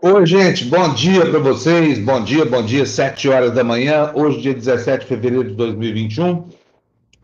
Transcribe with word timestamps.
Oi, 0.00 0.24
gente, 0.26 0.64
bom 0.66 0.94
dia 0.94 1.28
para 1.28 1.40
vocês. 1.40 1.98
Bom 1.98 2.22
dia, 2.22 2.44
bom 2.44 2.64
dia, 2.64 2.86
7 2.86 3.28
horas 3.30 3.52
da 3.52 3.64
manhã. 3.64 4.12
Hoje, 4.14 4.40
dia 4.40 4.54
17 4.54 5.00
de 5.00 5.06
fevereiro 5.06 5.48
de 5.48 5.56
2021. 5.56 6.48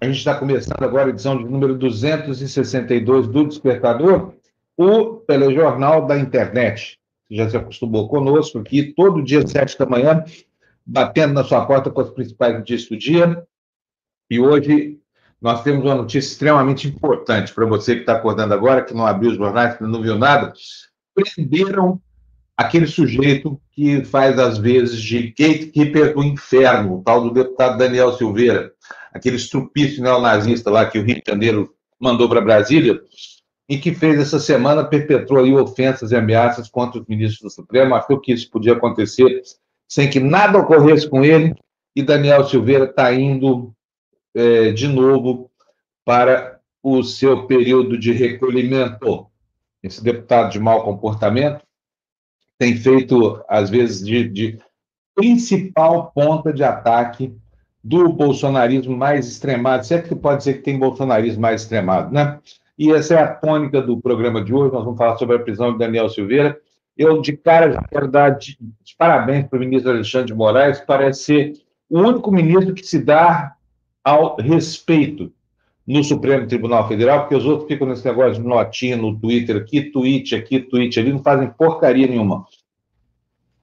A 0.00 0.06
gente 0.06 0.18
está 0.18 0.34
começando 0.34 0.82
agora 0.82 1.06
a 1.06 1.10
edição 1.10 1.38
de 1.38 1.44
número 1.44 1.78
262 1.78 3.28
do 3.28 3.46
Despertador, 3.46 4.34
o 4.76 5.18
telejornal 5.24 6.04
da 6.04 6.18
internet. 6.18 6.98
Você 7.28 7.36
já 7.36 7.48
se 7.48 7.56
acostumou 7.56 8.08
conosco 8.08 8.58
aqui, 8.58 8.92
todo 8.92 9.22
dia, 9.22 9.46
7 9.46 9.78
da 9.78 9.86
manhã, 9.86 10.24
batendo 10.84 11.32
na 11.32 11.44
sua 11.44 11.64
porta 11.66 11.92
com 11.92 12.00
as 12.00 12.10
principais 12.10 12.58
notícias 12.58 12.88
do 12.88 12.98
dia. 12.98 13.46
E 14.28 14.40
hoje 14.40 14.98
nós 15.40 15.62
temos 15.62 15.84
uma 15.84 15.94
notícia 15.94 16.28
extremamente 16.28 16.88
importante 16.88 17.54
para 17.54 17.66
você 17.66 17.94
que 17.94 18.00
está 18.00 18.14
acordando 18.14 18.52
agora, 18.52 18.82
que 18.82 18.92
não 18.92 19.06
abriu 19.06 19.30
os 19.30 19.36
jornais, 19.36 19.76
que 19.76 19.84
não 19.84 20.02
viu 20.02 20.18
nada. 20.18 20.52
Prenderam 21.14 22.02
aquele 22.56 22.86
sujeito 22.86 23.60
que 23.72 24.04
faz, 24.04 24.38
às 24.38 24.58
vezes, 24.58 25.00
de 25.00 25.34
gatekeeper 25.36 26.14
do 26.14 26.22
inferno, 26.22 26.98
o 26.98 27.02
tal 27.02 27.22
do 27.22 27.32
deputado 27.32 27.78
Daniel 27.78 28.12
Silveira, 28.12 28.72
aquele 29.12 29.36
estrupício 29.36 30.02
neonazista 30.02 30.70
lá 30.70 30.86
que 30.86 30.98
o 30.98 31.04
Rio 31.04 31.16
de 31.16 31.22
Janeiro 31.26 31.74
mandou 31.98 32.28
para 32.28 32.40
Brasília, 32.40 33.00
e 33.68 33.78
que 33.78 33.94
fez 33.94 34.20
essa 34.20 34.38
semana, 34.38 34.84
perpetrou 34.84 35.42
aí 35.42 35.54
ofensas 35.54 36.12
e 36.12 36.16
ameaças 36.16 36.68
contra 36.68 37.00
os 37.00 37.06
ministros 37.06 37.40
do 37.40 37.50
Supremo, 37.50 37.94
achou 37.94 38.20
que 38.20 38.32
isso 38.32 38.50
podia 38.50 38.74
acontecer 38.74 39.42
sem 39.88 40.08
que 40.08 40.20
nada 40.20 40.58
ocorresse 40.58 41.08
com 41.08 41.24
ele, 41.24 41.54
e 41.96 42.02
Daniel 42.02 42.44
Silveira 42.44 42.84
está 42.84 43.12
indo 43.14 43.72
é, 44.34 44.72
de 44.72 44.88
novo 44.88 45.50
para 46.04 46.60
o 46.82 47.02
seu 47.02 47.46
período 47.46 47.96
de 47.96 48.12
recolhimento. 48.12 49.26
Esse 49.82 50.02
deputado 50.02 50.50
de 50.50 50.58
mau 50.58 50.82
comportamento 50.82 51.64
tem 52.58 52.76
feito, 52.76 53.42
às 53.48 53.70
vezes, 53.70 54.04
de, 54.04 54.28
de 54.28 54.58
principal 55.14 56.12
ponta 56.14 56.52
de 56.52 56.62
ataque 56.62 57.34
do 57.82 58.08
bolsonarismo 58.08 58.96
mais 58.96 59.28
extremado. 59.28 59.84
Certo 59.84 60.08
que 60.08 60.14
pode 60.14 60.38
dizer 60.38 60.54
que 60.54 60.62
tem 60.62 60.78
bolsonarismo 60.78 61.42
mais 61.42 61.62
extremado, 61.62 62.12
né? 62.12 62.38
E 62.78 62.90
essa 62.92 63.14
é 63.14 63.22
a 63.22 63.32
tônica 63.32 63.80
do 63.80 64.00
programa 64.00 64.42
de 64.42 64.52
hoje. 64.52 64.72
Nós 64.72 64.84
vamos 64.84 64.98
falar 64.98 65.16
sobre 65.16 65.36
a 65.36 65.40
prisão 65.40 65.72
de 65.72 65.78
Daniel 65.78 66.08
Silveira. 66.08 66.58
Eu, 66.96 67.20
de 67.20 67.36
cara, 67.36 67.72
já 67.72 67.82
quero 67.82 68.08
dar 68.08 68.30
de, 68.30 68.56
de 68.58 68.96
parabéns 68.96 69.46
para 69.46 69.56
o 69.56 69.60
ministro 69.60 69.90
Alexandre 69.90 70.28
de 70.28 70.34
Moraes, 70.34 70.80
parece 70.80 71.24
ser 71.24 71.52
o 71.90 71.98
único 71.98 72.30
ministro 72.30 72.72
que 72.72 72.86
se 72.86 72.98
dá 73.00 73.54
ao 74.02 74.36
respeito 74.36 75.32
no 75.86 76.02
Supremo 76.02 76.46
Tribunal 76.46 76.88
Federal, 76.88 77.20
porque 77.20 77.34
os 77.34 77.44
outros 77.44 77.68
ficam 77.68 77.86
nesse 77.86 78.04
negócio 78.04 78.42
de 78.42 78.48
notinha 78.48 78.96
no 78.96 79.18
Twitter 79.18 79.56
aqui, 79.56 79.82
tweet 79.82 80.34
aqui, 80.34 80.60
tweet 80.60 80.98
ali, 80.98 81.12
não 81.12 81.22
fazem 81.22 81.48
porcaria 81.50 82.06
nenhuma. 82.06 82.44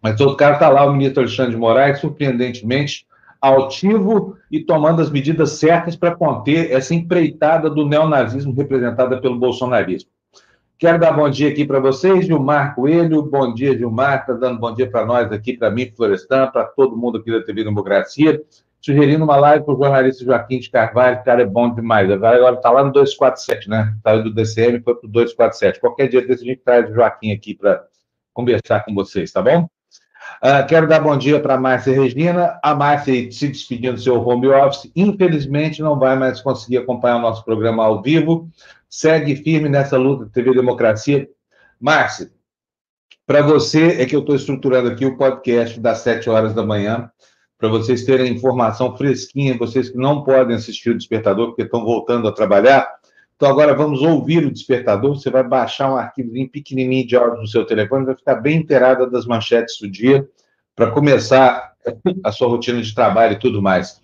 Mas 0.01 0.15
todo 0.15 0.35
cara 0.35 0.53
está 0.53 0.69
lá, 0.69 0.85
o 0.85 0.93
ministro 0.93 1.21
Alexandre 1.21 1.51
de 1.51 1.57
Moraes, 1.57 1.99
surpreendentemente 1.99 3.05
altivo 3.39 4.37
e 4.51 4.63
tomando 4.63 5.01
as 5.01 5.09
medidas 5.09 5.53
certas 5.53 5.95
para 5.95 6.15
conter 6.15 6.71
essa 6.71 6.93
empreitada 6.93 7.71
do 7.71 7.87
neonazismo 7.87 8.53
representada 8.53 9.19
pelo 9.19 9.39
bolsonarismo. 9.39 10.11
Quero 10.77 10.99
dar 10.99 11.11
bom 11.11 11.29
dia 11.29 11.49
aqui 11.49 11.65
para 11.65 11.79
vocês, 11.79 12.25
Gilmar 12.25 12.75
Coelho, 12.75 13.23
bom 13.23 13.53
dia, 13.53 13.75
Gilmar, 13.75 14.21
está 14.21 14.33
dando 14.33 14.59
bom 14.59 14.73
dia 14.73 14.89
para 14.89 15.05
nós 15.05 15.31
aqui, 15.31 15.57
para 15.57 15.71
mim, 15.71 15.91
Florestan, 15.95 16.47
para 16.47 16.65
todo 16.65 16.97
mundo 16.97 17.17
aqui 17.17 17.31
da 17.31 17.41
TV 17.41 17.63
Democracia 17.63 18.41
sugerindo 18.81 19.23
uma 19.23 19.37
live 19.37 19.63
para 19.63 19.73
o 19.75 19.77
jornalista 19.77 20.25
Joaquim 20.25 20.59
de 20.59 20.69
Carvalho, 20.69 21.23
cara 21.23 21.43
é 21.43 21.45
bom 21.45 21.73
demais. 21.73 22.09
Agora 22.09 22.55
está 22.55 22.71
lá 22.71 22.83
no 22.83 22.91
247, 22.91 23.69
né? 23.69 23.95
Saiu 24.03 24.23
do 24.23 24.33
DCM 24.33 24.81
foi 24.81 24.95
para 24.95 25.07
o 25.07 25.11
247. 25.11 25.79
Qualquer 25.79 26.07
dia 26.07 26.25
desse 26.25 26.43
a 26.43 26.47
gente 26.47 26.61
traz 26.63 26.89
o 26.89 26.93
Joaquim 26.93 27.31
aqui 27.31 27.53
para 27.53 27.83
conversar 28.33 28.83
com 28.83 28.93
vocês, 28.93 29.31
tá 29.31 29.41
bom? 29.41 29.69
Uh, 30.43 30.65
quero 30.67 30.87
dar 30.87 30.99
bom 30.99 31.15
dia 31.15 31.39
para 31.39 31.53
a 31.53 31.59
Márcia 31.59 31.93
Regina. 31.93 32.59
A 32.63 32.73
Márcia 32.73 33.31
se 33.31 33.47
despedindo 33.47 33.93
do 33.93 34.01
seu 34.01 34.19
home 34.19 34.47
office. 34.47 34.91
Infelizmente, 34.95 35.81
não 35.81 35.99
vai 35.99 36.17
mais 36.17 36.41
conseguir 36.41 36.77
acompanhar 36.77 37.17
o 37.17 37.21
nosso 37.21 37.45
programa 37.45 37.85
ao 37.85 38.01
vivo. 38.01 38.49
Segue 38.89 39.35
firme 39.35 39.69
nessa 39.69 39.97
luta 39.97 40.25
da 40.25 40.31
TV 40.31 40.53
Democracia. 40.53 41.29
Márcia, 41.79 42.31
para 43.27 43.43
você 43.43 44.01
é 44.01 44.05
que 44.05 44.15
eu 44.15 44.21
estou 44.21 44.35
estruturando 44.35 44.89
aqui 44.89 45.05
o 45.05 45.17
podcast 45.17 45.79
das 45.79 45.99
7 45.99 46.29
horas 46.29 46.53
da 46.55 46.65
manhã 46.65 47.11
para 47.61 47.69
vocês 47.69 48.03
terem 48.03 48.33
informação 48.33 48.97
fresquinha, 48.97 49.55
vocês 49.55 49.87
que 49.87 49.97
não 49.97 50.23
podem 50.23 50.55
assistir 50.55 50.89
o 50.89 50.97
Despertador 50.97 51.49
porque 51.49 51.61
estão 51.61 51.85
voltando 51.85 52.27
a 52.27 52.31
trabalhar. 52.31 52.91
Então, 53.35 53.47
agora 53.47 53.75
vamos 53.75 54.01
ouvir 54.01 54.43
o 54.43 54.51
Despertador. 54.51 55.15
Você 55.15 55.29
vai 55.29 55.43
baixar 55.43 55.93
um 55.93 55.95
arquivozinho 55.95 56.49
pequenininho 56.49 57.05
de 57.05 57.15
áudio 57.15 57.39
no 57.39 57.47
seu 57.47 57.63
telefone, 57.63 58.07
vai 58.07 58.15
ficar 58.15 58.33
bem 58.35 58.57
inteirada 58.57 59.07
das 59.07 59.27
manchetes 59.27 59.79
do 59.79 59.87
dia, 59.87 60.27
para 60.75 60.89
começar 60.89 61.73
a 62.23 62.31
sua 62.31 62.47
rotina 62.47 62.81
de 62.81 62.95
trabalho 62.95 63.33
e 63.33 63.39
tudo 63.39 63.61
mais. 63.61 64.01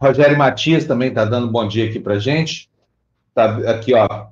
Rogério 0.00 0.38
Matias 0.38 0.84
também 0.84 1.08
está 1.08 1.24
dando 1.24 1.48
um 1.48 1.52
bom 1.52 1.66
dia 1.66 1.88
aqui 1.88 1.98
para 1.98 2.20
gente. 2.20 2.70
Está 3.30 3.56
aqui, 3.72 3.92
ó, 3.92 4.26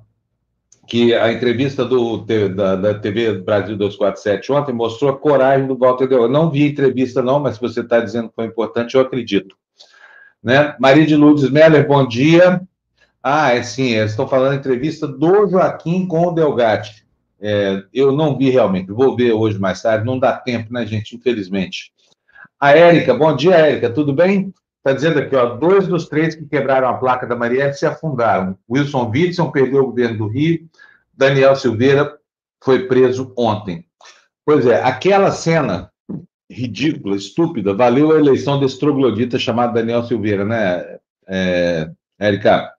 que 0.85 1.13
a 1.13 1.31
entrevista 1.31 1.85
do, 1.85 2.17
da, 2.17 2.75
da, 2.75 2.93
TV 2.93 3.39
Brasil 3.39 3.77
247 3.77 4.51
ontem 4.51 4.73
mostrou 4.73 5.11
a 5.11 5.17
coragem 5.17 5.67
do 5.67 5.77
Walter 5.77 6.07
Del. 6.07 6.23
Eu 6.23 6.29
não 6.29 6.51
vi 6.51 6.63
a 6.63 6.67
entrevista, 6.67 7.21
não, 7.21 7.39
mas 7.39 7.55
se 7.55 7.61
você 7.61 7.79
está 7.79 7.99
dizendo 7.99 8.29
que 8.29 8.35
foi 8.35 8.45
importante, 8.45 8.95
eu 8.95 9.01
acredito. 9.01 9.55
Né? 10.43 10.75
Maria 10.79 11.05
de 11.05 11.15
Lourdes 11.15 11.49
Meller, 11.49 11.87
bom 11.87 12.05
dia. 12.05 12.61
Ah, 13.21 13.53
é 13.53 13.63
sim, 13.63 13.95
estou 13.95 14.27
falando 14.27 14.49
da 14.49 14.57
entrevista 14.57 15.07
do 15.07 15.47
Joaquim 15.47 16.05
com 16.05 16.27
o 16.27 16.31
Delgatti. 16.31 17.05
É, 17.39 17.81
eu 17.93 18.11
não 18.11 18.37
vi 18.37 18.49
realmente, 18.49 18.91
vou 18.91 19.15
ver 19.15 19.31
hoje 19.31 19.57
mais 19.57 19.81
tarde, 19.81 20.05
não 20.05 20.19
dá 20.19 20.33
tempo, 20.33 20.71
né, 20.73 20.85
gente? 20.85 21.15
Infelizmente. 21.15 21.93
A 22.59 22.71
Érica, 22.71 23.13
bom 23.13 23.33
dia, 23.35 23.55
Érica, 23.55 23.89
tudo 23.89 24.13
bem? 24.13 24.53
Está 24.85 24.91
dizendo 24.91 25.19
aqui, 25.19 25.33
ó, 25.33 25.55
dois 25.55 25.87
dos 25.87 26.09
três 26.09 26.35
que 26.35 26.45
quebraram 26.45 26.89
a 26.89 26.95
placa 26.95 27.25
da 27.25 27.37
Marielle 27.37 27.73
se 27.73 27.85
afundaram. 27.85 28.57
Wilson 28.69 29.09
Witson 29.09 29.49
perdeu 29.49 29.83
o 29.83 29.85
governo 29.87 30.17
do 30.17 30.27
Rio, 30.27 30.67
Daniel 31.13 31.55
Silveira 31.55 32.17
foi 32.61 32.85
preso 32.85 33.33
ontem. 33.37 33.85
Pois 34.45 34.65
é, 34.67 34.83
aquela 34.83 35.31
cena 35.31 35.89
ridícula, 36.51 37.15
estúpida, 37.15 37.73
valeu 37.73 38.11
a 38.11 38.19
eleição 38.19 38.59
desse 38.59 38.77
troglodita 38.77 39.39
chamado 39.39 39.73
Daniel 39.73 40.03
Silveira, 40.03 40.43
né, 40.43 40.99
é, 41.29 41.89
Érica? 42.19 42.69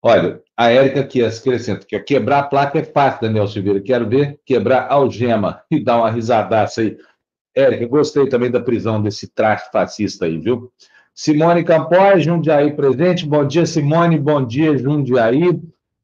Olha, 0.00 0.40
a 0.56 0.70
Érica 0.70 1.00
aqui 1.00 1.24
acrescenta 1.24 1.84
que 1.84 1.98
quebrar 1.98 2.38
a 2.38 2.42
placa 2.44 2.78
é 2.78 2.84
fácil, 2.84 3.22
Daniel 3.22 3.48
Silveira. 3.48 3.80
Quero 3.80 4.08
ver 4.08 4.38
quebrar 4.46 4.86
algema 4.88 5.62
e 5.68 5.82
dar 5.82 5.96
uma 5.96 6.10
risadaça 6.10 6.80
aí. 6.80 6.96
Érica, 7.56 7.86
gostei 7.86 8.28
também 8.28 8.52
da 8.52 8.60
prisão 8.60 9.02
desse 9.02 9.26
traste 9.26 9.70
fascista 9.72 10.26
aí, 10.26 10.38
viu? 10.38 10.70
Simone 11.14 11.62
Campós, 11.62 12.24
Jundiaí 12.24 12.72
presente. 12.72 13.24
Bom 13.24 13.46
dia, 13.46 13.64
Simone. 13.64 14.18
Bom 14.18 14.44
dia, 14.44 14.76
Jundiaí. 14.76 15.62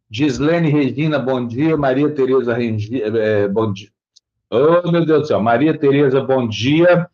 Gislene 0.09 0.71
Regina, 0.71 1.19
bom 1.19 1.44
dia. 1.44 1.76
Maria 1.76 2.09
Tereza 2.10 2.54
Regina, 2.54 3.19
é, 3.19 3.49
bom 3.49 3.72
dia. 3.72 3.88
Oh, 4.49 4.88
meu 4.88 5.04
Deus 5.04 5.22
do 5.22 5.26
céu. 5.26 5.43
Maria 5.43 5.76
Tereza, 5.76 6.20
bom 6.20 6.47
dia. 6.47 7.09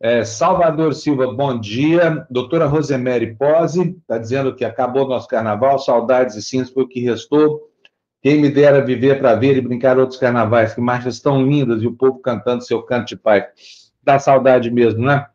É, 0.00 0.24
Salvador 0.24 0.92
Silva, 0.92 1.32
bom 1.32 1.56
dia. 1.56 2.26
Doutora 2.28 2.66
Rosemary 2.66 3.36
Pose, 3.36 3.96
está 4.00 4.18
dizendo 4.18 4.52
que 4.52 4.64
acabou 4.64 5.06
nosso 5.06 5.28
carnaval, 5.28 5.78
saudades 5.78 6.34
e 6.34 6.42
cintos 6.42 6.72
foi 6.72 6.82
o 6.82 6.88
que 6.88 6.98
restou. 6.98 7.60
Quem 8.20 8.40
me 8.40 8.50
dera 8.50 8.84
viver 8.84 9.20
para 9.20 9.36
ver 9.36 9.56
e 9.56 9.60
brincar 9.60 9.98
outros 10.00 10.18
carnavais, 10.18 10.74
que 10.74 10.80
marchas 10.80 11.20
tão 11.20 11.46
lindas 11.46 11.80
e 11.80 11.86
o 11.86 11.94
povo 11.94 12.18
cantando 12.18 12.64
seu 12.64 12.82
canto 12.82 13.06
de 13.06 13.16
pai. 13.16 13.46
Dá 14.02 14.18
saudade 14.18 14.68
mesmo, 14.68 15.06
né? 15.06 15.26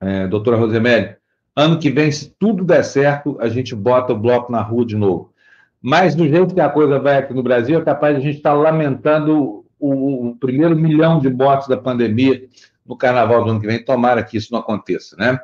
é, 0.00 0.26
doutora 0.26 0.56
Rosemary, 0.56 1.16
ano 1.58 1.76
que 1.76 1.90
vem, 1.90 2.10
se 2.12 2.32
tudo 2.38 2.64
der 2.64 2.84
certo, 2.84 3.36
a 3.40 3.48
gente 3.48 3.74
bota 3.74 4.12
o 4.12 4.18
bloco 4.18 4.52
na 4.52 4.62
rua 4.62 4.86
de 4.86 4.96
novo. 4.96 5.32
Mas 5.82 6.14
do 6.14 6.26
jeito 6.28 6.54
que 6.54 6.60
a 6.60 6.68
coisa 6.68 7.00
vai 7.00 7.16
aqui 7.16 7.34
no 7.34 7.42
Brasil, 7.42 7.80
é 7.80 7.84
capaz 7.84 8.14
de 8.14 8.20
a 8.20 8.24
gente 8.24 8.36
estar 8.36 8.52
lamentando 8.52 9.64
o, 9.78 10.28
o 10.28 10.36
primeiro 10.36 10.76
milhão 10.76 11.18
de 11.18 11.28
mortes 11.28 11.66
da 11.66 11.76
pandemia 11.76 12.44
no 12.86 12.96
carnaval 12.96 13.42
do 13.42 13.50
ano 13.50 13.60
que 13.60 13.66
vem. 13.66 13.84
Tomara 13.84 14.22
que 14.22 14.36
isso 14.36 14.52
não 14.52 14.60
aconteça, 14.60 15.16
né? 15.16 15.36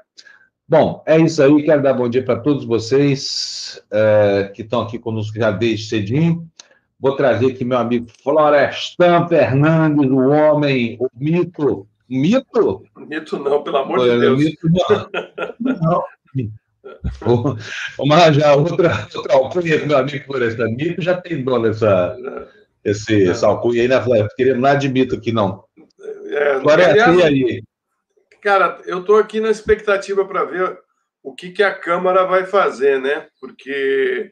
Bom, 0.69 1.03
é 1.05 1.19
isso 1.19 1.43
aí. 1.43 1.65
Quero 1.65 1.83
dar 1.83 1.95
bom 1.95 2.09
dia 2.09 2.25
para 2.25 2.39
todos 2.39 2.65
vocês 2.65 3.83
é, 3.91 4.53
que 4.55 4.63
estão 4.63 4.83
aqui 4.83 5.01
conosco 5.01 5.37
já 5.37 5.51
desde 5.51 5.89
cedinho. 5.89 6.49
Vou 6.99 7.17
trazer 7.17 7.47
aqui 7.47 7.65
meu 7.65 7.79
amigo 7.79 8.07
Florestan 8.23 9.27
Fernandes, 9.27 10.09
o 10.09 10.29
homem, 10.29 10.97
o 11.01 11.09
mito, 11.15 11.89
Mito? 12.09 12.85
Mito 12.97 13.39
não, 13.39 13.63
pelo 13.63 13.79
amor 13.79 14.01
Olha, 14.01 14.15
de 14.15 14.21
Deus. 14.21 14.39
Mito 14.39 14.69
não. 14.71 15.09
não. 17.21 17.57
Arranjar 18.13 18.57
outra, 18.57 19.09
outra 19.15 19.35
alcunha 19.35 19.87
meu 19.87 19.99
amigo 19.99 20.25
Floresta. 20.25 20.65
Mito 20.65 21.01
já 21.01 21.21
tem 21.21 21.43
dono 21.43 21.69
essa, 21.69 22.17
esse, 22.85 23.29
essa 23.29 23.47
alcunha 23.47 23.83
aí, 23.83 23.89
né, 23.89 24.01
Flávio? 24.01 24.29
Queremos 24.37 24.63
nada 24.63 24.79
de 24.79 24.89
mito 24.89 25.15
aqui, 25.15 25.33
não. 25.33 25.65
É, 26.27 26.61
Floresta, 26.61 27.13
e 27.13 27.23
aí? 27.23 27.63
Cara, 28.43 28.81
eu 28.85 29.01
estou 29.01 29.17
aqui 29.17 29.41
na 29.41 29.51
expectativa 29.51 30.25
para 30.27 30.45
ver 30.45 30.79
o 31.23 31.35
que, 31.35 31.51
que 31.51 31.63
a 31.63 31.75
Câmara 31.75 32.25
vai 32.25 32.45
fazer, 32.45 33.01
né? 33.01 33.27
Porque 33.41 34.31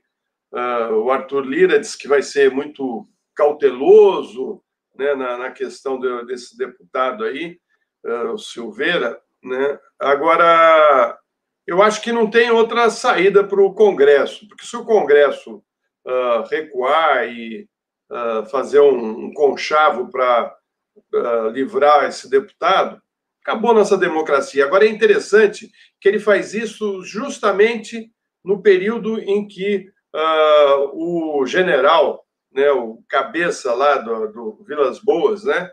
uh, 0.52 0.94
o 0.96 1.10
Arthur 1.10 1.46
Lira 1.46 1.80
disse 1.80 1.96
que 1.96 2.06
vai 2.06 2.20
ser 2.20 2.50
muito 2.50 3.08
cauteloso, 3.34 4.61
né, 4.96 5.14
na, 5.14 5.38
na 5.38 5.50
questão 5.50 5.98
de, 5.98 6.26
desse 6.26 6.56
deputado 6.56 7.24
aí, 7.24 7.58
uh, 8.04 8.32
o 8.32 8.38
Silveira. 8.38 9.20
Né? 9.42 9.78
Agora, 9.98 11.18
eu 11.66 11.82
acho 11.82 12.02
que 12.02 12.12
não 12.12 12.28
tem 12.28 12.50
outra 12.50 12.90
saída 12.90 13.44
para 13.44 13.60
o 13.60 13.74
Congresso, 13.74 14.48
porque 14.48 14.64
se 14.64 14.76
o 14.76 14.84
Congresso 14.84 15.62
uh, 16.04 16.42
recuar 16.50 17.28
e 17.28 17.68
uh, 18.10 18.44
fazer 18.46 18.80
um, 18.80 19.26
um 19.26 19.32
conchavo 19.32 20.10
para 20.10 20.54
uh, 21.14 21.48
livrar 21.48 22.04
esse 22.04 22.28
deputado, 22.28 23.00
acabou 23.42 23.74
nossa 23.74 23.96
democracia. 23.96 24.64
Agora 24.64 24.84
é 24.84 24.88
interessante 24.88 25.70
que 26.00 26.08
ele 26.08 26.18
faz 26.18 26.54
isso 26.54 27.02
justamente 27.04 28.10
no 28.44 28.60
período 28.60 29.18
em 29.20 29.46
que 29.46 29.90
o 30.92 31.46
general, 31.46 32.26
né, 32.54 32.70
o 32.72 33.02
cabeça 33.08 33.72
lá 33.74 33.98
do, 33.98 34.28
do 34.28 34.64
Vilas 34.64 34.98
Boas, 34.98 35.44
né, 35.44 35.70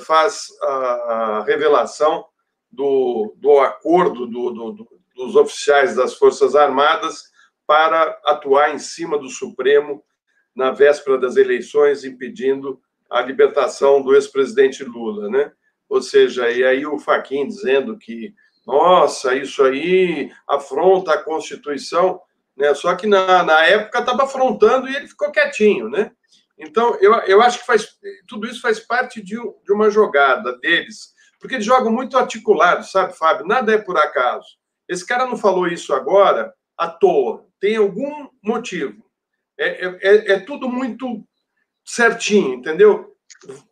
faz 0.00 0.46
a, 0.62 1.44
revelação 1.46 2.24
do, 2.70 3.34
do 3.36 3.58
acordo 3.58 4.26
do, 4.26 4.50
do, 4.50 4.88
dos 5.14 5.34
oficiais 5.34 5.96
das 5.96 6.14
Forças 6.14 6.54
Armadas 6.54 7.24
para 7.66 8.18
atuar 8.24 8.74
em 8.74 8.78
cima 8.78 9.18
do 9.18 9.28
Supremo 9.28 10.04
na 10.54 10.70
véspera 10.70 11.18
das 11.18 11.36
eleições, 11.36 12.04
impedindo 12.04 12.80
a 13.10 13.20
libertação 13.20 14.02
do 14.02 14.14
ex-presidente 14.14 14.84
Lula, 14.84 15.28
né? 15.28 15.52
Ou 15.88 16.00
seja, 16.00 16.50
e 16.50 16.64
aí 16.64 16.86
o 16.86 16.98
Faquin 16.98 17.46
dizendo 17.46 17.96
que, 17.98 18.34
nossa, 18.66 19.34
isso 19.34 19.62
aí 19.62 20.32
afronta 20.48 21.12
a 21.12 21.22
Constituição, 21.22 22.20
né? 22.56 22.74
Só 22.74 22.94
que 22.94 23.06
na, 23.06 23.42
na 23.42 23.64
época 23.64 24.00
estava 24.00 24.24
afrontando 24.24 24.88
e 24.88 24.96
ele 24.96 25.08
ficou 25.08 25.30
quietinho, 25.30 25.88
né? 25.88 26.10
Então, 26.58 26.96
eu, 27.00 27.12
eu 27.20 27.42
acho 27.42 27.58
que 27.60 27.66
faz, 27.66 27.86
tudo 28.26 28.46
isso 28.46 28.62
faz 28.62 28.80
parte 28.80 29.22
de, 29.22 29.36
de 29.36 29.72
uma 29.72 29.90
jogada 29.90 30.56
deles, 30.58 31.12
porque 31.38 31.56
eles 31.56 31.66
jogam 31.66 31.92
muito 31.92 32.16
articulado, 32.16 32.84
sabe, 32.86 33.16
Fábio? 33.16 33.46
Nada 33.46 33.74
é 33.74 33.78
por 33.78 33.98
acaso. 33.98 34.46
Esse 34.88 35.04
cara 35.04 35.26
não 35.26 35.36
falou 35.36 35.66
isso 35.66 35.92
agora 35.92 36.54
à 36.76 36.88
toa, 36.88 37.46
tem 37.60 37.76
algum 37.76 38.28
motivo. 38.42 39.04
É, 39.58 39.86
é, 39.86 39.98
é, 40.00 40.32
é 40.32 40.40
tudo 40.40 40.68
muito 40.68 41.22
certinho, 41.84 42.54
entendeu? 42.54 43.14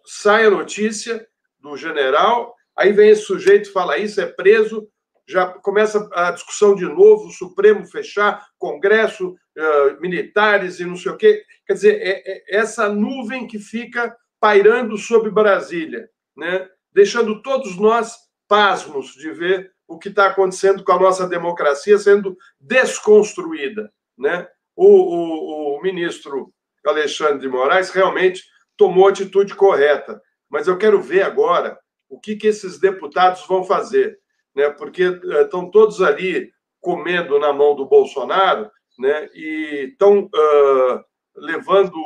Sai 0.04 0.46
a 0.46 0.50
notícia 0.50 1.26
do 1.58 1.76
general, 1.76 2.54
aí 2.76 2.92
vem 2.92 3.10
esse 3.10 3.22
sujeito 3.22 3.72
fala 3.72 3.98
isso, 3.98 4.20
é 4.20 4.26
preso, 4.26 4.88
já 5.26 5.46
começa 5.46 6.08
a 6.12 6.30
discussão 6.30 6.74
de 6.74 6.84
novo, 6.84 7.28
o 7.28 7.32
Supremo 7.32 7.86
fechar, 7.86 8.46
Congresso, 8.58 9.30
uh, 9.30 10.00
militares 10.00 10.80
e 10.80 10.84
não 10.84 10.96
sei 10.96 11.12
o 11.12 11.16
quê. 11.16 11.42
Quer 11.66 11.72
dizer, 11.72 12.00
é, 12.02 12.22
é, 12.26 12.58
essa 12.58 12.88
nuvem 12.88 13.46
que 13.46 13.58
fica 13.58 14.14
pairando 14.38 14.98
sobre 14.98 15.30
Brasília, 15.30 16.08
né? 16.36 16.68
deixando 16.92 17.42
todos 17.42 17.76
nós 17.76 18.16
pasmos 18.46 19.14
de 19.14 19.30
ver 19.30 19.72
o 19.88 19.98
que 19.98 20.08
está 20.08 20.26
acontecendo 20.26 20.84
com 20.84 20.92
a 20.92 21.00
nossa 21.00 21.26
democracia 21.26 21.98
sendo 21.98 22.36
desconstruída. 22.60 23.90
Né? 24.18 24.46
O, 24.76 24.86
o, 24.86 25.78
o 25.78 25.82
ministro 25.82 26.52
Alexandre 26.84 27.38
de 27.38 27.48
Moraes 27.48 27.90
realmente 27.90 28.42
tomou 28.76 29.06
a 29.06 29.10
atitude 29.10 29.54
correta, 29.54 30.20
mas 30.50 30.66
eu 30.66 30.76
quero 30.76 31.00
ver 31.00 31.22
agora 31.22 31.78
o 32.08 32.20
que, 32.20 32.36
que 32.36 32.46
esses 32.46 32.78
deputados 32.78 33.46
vão 33.46 33.64
fazer, 33.64 34.18
né? 34.54 34.70
porque 34.70 35.02
eh, 35.02 35.42
estão 35.42 35.70
todos 35.70 36.00
ali 36.00 36.52
comendo 36.80 37.38
na 37.38 37.52
mão 37.52 37.74
do 37.74 37.86
Bolsonaro 37.86 38.70
né? 38.98 39.28
e 39.34 39.88
estão 39.90 40.24
uh, 40.24 41.04
levando 41.34 41.96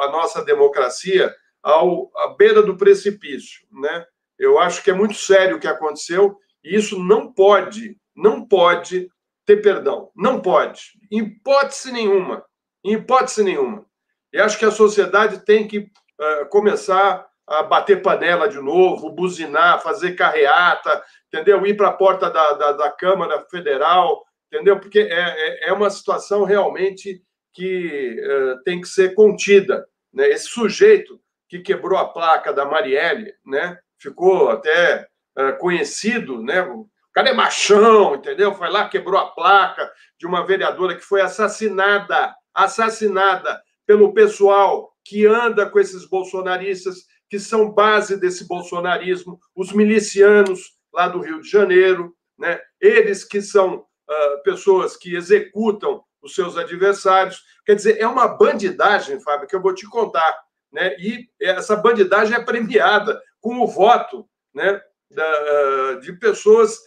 a 0.00 0.10
nossa 0.10 0.44
democracia 0.44 1.34
ao, 1.62 2.10
à 2.16 2.34
beira 2.36 2.62
do 2.62 2.76
precipício. 2.76 3.66
Né? 3.72 4.04
Eu 4.38 4.58
acho 4.58 4.82
que 4.82 4.90
é 4.90 4.94
muito 4.94 5.14
sério 5.14 5.56
o 5.56 5.60
que 5.60 5.68
aconteceu 5.68 6.36
e 6.62 6.76
isso 6.76 7.02
não 7.02 7.32
pode, 7.32 7.96
não 8.14 8.46
pode 8.46 9.08
ter 9.46 9.62
perdão. 9.62 10.10
Não 10.14 10.40
pode. 10.40 10.92
Em 11.10 11.20
hipótese 11.20 11.92
nenhuma. 11.92 12.44
Em 12.84 12.94
hipótese 12.94 13.44
nenhuma. 13.44 13.86
E 14.32 14.38
acho 14.38 14.58
que 14.58 14.64
a 14.64 14.72
sociedade 14.72 15.44
tem 15.44 15.66
que 15.68 15.78
uh, 15.78 16.48
começar 16.50 17.26
a 17.46 17.62
bater 17.62 18.02
panela 18.02 18.48
de 18.48 18.58
novo, 18.58 19.12
buzinar, 19.12 19.82
fazer 19.82 20.12
carreata, 20.12 21.02
entendeu? 21.28 21.64
Ir 21.66 21.76
para 21.76 21.88
a 21.88 21.92
porta 21.92 22.30
da, 22.30 22.52
da, 22.52 22.72
da, 22.72 22.90
Câmara 22.90 23.44
Federal, 23.50 24.24
entendeu? 24.52 24.80
Porque 24.80 24.98
é, 24.98 25.66
é, 25.66 25.68
é 25.68 25.72
uma 25.72 25.90
situação 25.90 26.44
realmente 26.44 27.22
que 27.52 28.20
uh, 28.20 28.62
tem 28.64 28.80
que 28.80 28.88
ser 28.88 29.14
contida. 29.14 29.86
Né? 30.12 30.28
Esse 30.28 30.48
sujeito 30.48 31.20
que 31.48 31.60
quebrou 31.60 31.98
a 31.98 32.08
placa 32.08 32.52
da 32.52 32.64
Marielle, 32.64 33.32
né? 33.44 33.78
ficou 33.98 34.50
até 34.50 35.06
é, 35.36 35.52
conhecido, 35.52 36.42
né? 36.42 36.62
O 36.62 36.88
cara 37.12 37.30
é 37.30 37.34
machão, 37.34 38.14
entendeu? 38.14 38.54
Foi 38.54 38.68
lá, 38.70 38.88
quebrou 38.88 39.20
a 39.20 39.30
placa 39.30 39.90
de 40.18 40.26
uma 40.26 40.46
vereadora 40.46 40.94
que 40.94 41.02
foi 41.02 41.20
assassinada, 41.20 42.34
assassinada 42.54 43.60
pelo 43.86 44.12
pessoal 44.12 44.92
que 45.04 45.26
anda 45.26 45.68
com 45.68 45.78
esses 45.78 46.08
bolsonaristas, 46.08 47.04
que 47.28 47.38
são 47.38 47.70
base 47.70 48.18
desse 48.18 48.46
bolsonarismo, 48.46 49.38
os 49.54 49.72
milicianos 49.72 50.76
lá 50.92 51.08
do 51.08 51.20
Rio 51.20 51.40
de 51.40 51.48
Janeiro, 51.48 52.14
né? 52.38 52.60
Eles 52.80 53.24
que 53.24 53.40
são 53.42 53.76
uh, 53.78 54.42
pessoas 54.44 54.96
que 54.96 55.14
executam 55.14 56.02
os 56.22 56.34
seus 56.34 56.56
adversários. 56.56 57.42
Quer 57.64 57.74
dizer, 57.74 57.98
é 57.98 58.06
uma 58.06 58.28
bandidagem, 58.28 59.20
Fábio, 59.20 59.48
que 59.48 59.56
eu 59.56 59.62
vou 59.62 59.74
te 59.74 59.88
contar. 59.88 60.38
Né? 60.72 60.94
E 60.98 61.28
essa 61.40 61.76
bandidagem 61.76 62.36
é 62.36 62.44
premiada 62.44 63.20
com 63.40 63.60
o 63.60 63.66
voto 63.66 64.28
né, 64.54 64.80
da, 65.10 65.94
de 66.00 66.12
pessoas 66.14 66.78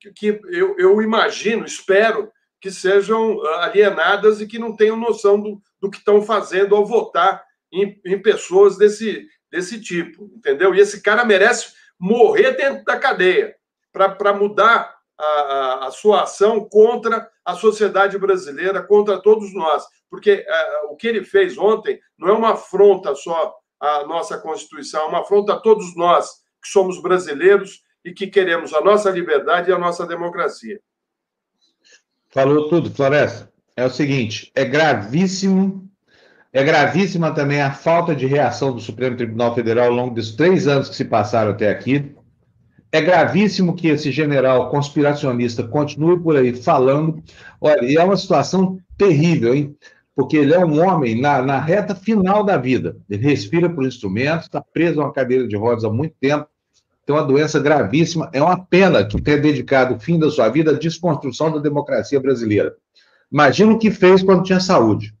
que, 0.00 0.12
que 0.12 0.40
eu, 0.50 0.76
eu, 0.78 1.00
imagino, 1.00 1.64
espero, 1.64 2.30
que 2.60 2.70
sejam 2.70 3.40
ah, 3.46 3.66
alienadas 3.66 4.40
e 4.40 4.46
que 4.46 4.58
não 4.58 4.76
tenham 4.76 4.96
noção 4.96 5.40
do, 5.40 5.62
do 5.80 5.90
que 5.90 5.98
estão 5.98 6.20
fazendo 6.20 6.74
ao 6.74 6.84
votar 6.84 7.42
em, 7.72 8.00
em 8.04 8.20
pessoas 8.20 8.76
desse, 8.76 9.26
desse 9.50 9.80
tipo, 9.80 10.30
entendeu? 10.36 10.74
E 10.74 10.80
esse 10.80 11.00
cara 11.00 11.24
merece 11.24 11.72
morrer 11.98 12.52
dentro 12.52 12.84
da 12.84 12.96
cadeia 12.96 13.56
para 13.92 14.32
mudar 14.32 14.96
a, 15.18 15.86
a, 15.86 15.90
sua 15.90 16.22
ação 16.22 16.68
contra 16.68 17.28
a 17.44 17.54
sociedade 17.54 18.16
brasileira, 18.18 18.82
contra 18.82 19.20
todos 19.20 19.52
nós. 19.52 19.84
Porque 20.08 20.46
uh, 20.46 20.92
o 20.92 20.96
que 20.96 21.08
ele 21.08 21.24
fez 21.24 21.58
ontem 21.58 21.98
não 22.16 22.28
é 22.28 22.32
uma 22.32 22.52
afronta 22.52 23.14
só 23.14 23.56
à 23.80 24.06
nossa 24.06 24.38
Constituição, 24.38 25.02
é 25.02 25.06
uma 25.06 25.20
afronta 25.20 25.54
a 25.54 25.60
todos 25.60 25.96
nós 25.96 26.30
que 26.62 26.68
somos 26.68 27.00
brasileiros 27.02 27.82
e 28.04 28.12
que 28.12 28.26
queremos 28.26 28.72
a 28.72 28.80
nossa 28.80 29.10
liberdade 29.10 29.70
e 29.70 29.72
a 29.72 29.78
nossa 29.78 30.06
democracia. 30.06 30.80
Falou 32.30 32.68
tudo, 32.68 32.90
Floresta. 32.90 33.52
É 33.76 33.84
o 33.84 33.90
seguinte: 33.90 34.50
é 34.54 34.64
gravíssimo, 34.64 35.87
é 36.52 36.64
gravíssima 36.64 37.32
também 37.32 37.60
a 37.60 37.72
falta 37.72 38.14
de 38.14 38.26
reação 38.26 38.72
do 38.72 38.80
Supremo 38.80 39.16
Tribunal 39.16 39.54
Federal 39.54 39.86
ao 39.86 39.92
longo 39.92 40.14
dos 40.14 40.34
três 40.34 40.66
anos 40.66 40.88
que 40.88 40.96
se 40.96 41.04
passaram 41.04 41.50
até 41.50 41.70
aqui. 41.70 42.14
É 42.90 43.02
gravíssimo 43.02 43.76
que 43.76 43.88
esse 43.88 44.10
general 44.10 44.70
conspiracionista 44.70 45.62
continue 45.62 46.18
por 46.18 46.36
aí 46.36 46.54
falando. 46.54 47.22
Olha, 47.60 47.84
e 47.84 47.96
é 47.96 48.02
uma 48.02 48.16
situação 48.16 48.78
terrível, 48.96 49.54
hein? 49.54 49.76
Porque 50.16 50.36
ele 50.36 50.54
é 50.54 50.58
um 50.58 50.82
homem 50.82 51.20
na, 51.20 51.42
na 51.42 51.60
reta 51.60 51.94
final 51.94 52.42
da 52.42 52.56
vida. 52.56 52.96
Ele 53.08 53.22
respira 53.22 53.68
por 53.68 53.84
instrumentos, 53.84 54.46
está 54.46 54.60
preso 54.60 55.00
a 55.00 55.04
uma 55.04 55.12
cadeira 55.12 55.46
de 55.46 55.54
rodas 55.54 55.84
há 55.84 55.90
muito 55.90 56.14
tempo 56.18 56.48
tem 57.08 57.16
uma 57.16 57.24
doença 57.24 57.58
gravíssima. 57.58 58.28
É 58.34 58.42
uma 58.42 58.62
pena 58.62 59.02
que 59.02 59.18
tenha 59.18 59.38
dedicado 59.38 59.94
o 59.94 59.98
fim 59.98 60.18
da 60.18 60.30
sua 60.30 60.50
vida 60.50 60.72
à 60.72 60.74
desconstrução 60.74 61.50
da 61.50 61.58
democracia 61.58 62.20
brasileira. 62.20 62.74
Imagina 63.32 63.72
o 63.72 63.78
que 63.78 63.90
fez 63.90 64.22
quando 64.22 64.42
tinha 64.42 64.60
saúde. 64.60 65.14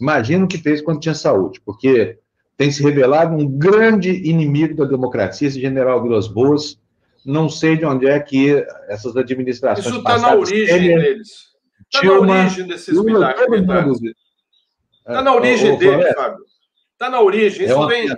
Imagina 0.00 0.44
o 0.44 0.48
que 0.48 0.58
fez 0.58 0.80
quando 0.82 1.00
tinha 1.00 1.14
saúde, 1.14 1.60
porque 1.64 2.18
tem 2.56 2.70
se 2.70 2.82
revelado 2.82 3.34
um 3.34 3.46
grande 3.46 4.10
inimigo 4.28 4.74
da 4.74 4.84
democracia, 4.84 5.48
esse 5.48 5.60
general 5.60 6.02
Vilas 6.02 6.28
Boas. 6.28 6.78
Não 7.24 7.48
sei 7.48 7.76
de 7.76 7.84
onde 7.84 8.06
é 8.06 8.20
que 8.20 8.64
essas 8.88 9.16
administrações. 9.16 9.86
Isso 9.86 9.98
está 9.98 10.18
na 10.18 10.34
origem 10.34 10.96
deles. 10.96 11.28
Está 11.92 12.06
na 12.06 12.12
origem 12.20 12.66
desses 12.66 13.04
milagres. 13.04 13.40
Está 14.98 15.22
na 15.22 15.34
origem 15.34 15.76
deles, 15.76 16.14
Fábio. 16.14 16.44
Está 16.92 17.10
na 17.10 17.20
origem. 17.20 17.66
Isso 17.66 17.82
é 17.82 17.86
vem. 17.86 18.08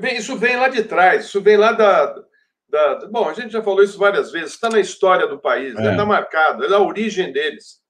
Pena 0.00 0.12
isso 0.12 0.36
vem 0.36 0.56
lá 0.56 0.68
de 0.68 0.82
trás, 0.82 1.26
isso 1.26 1.40
vem 1.40 1.56
lá 1.56 1.72
da, 1.72 2.14
da. 2.68 3.06
bom, 3.06 3.28
a 3.28 3.32
gente 3.32 3.52
já 3.52 3.62
falou 3.62 3.82
isso 3.82 3.98
várias 3.98 4.30
vezes, 4.30 4.52
está 4.54 4.68
na 4.68 4.80
história 4.80 5.26
do 5.26 5.38
país, 5.38 5.70
está 5.70 5.82
né? 5.82 5.94
é. 5.94 5.96
Tá 5.96 6.04
marcado, 6.04 6.64
é 6.64 6.74
a 6.74 6.80
origem 6.80 7.32
deles. 7.32 7.80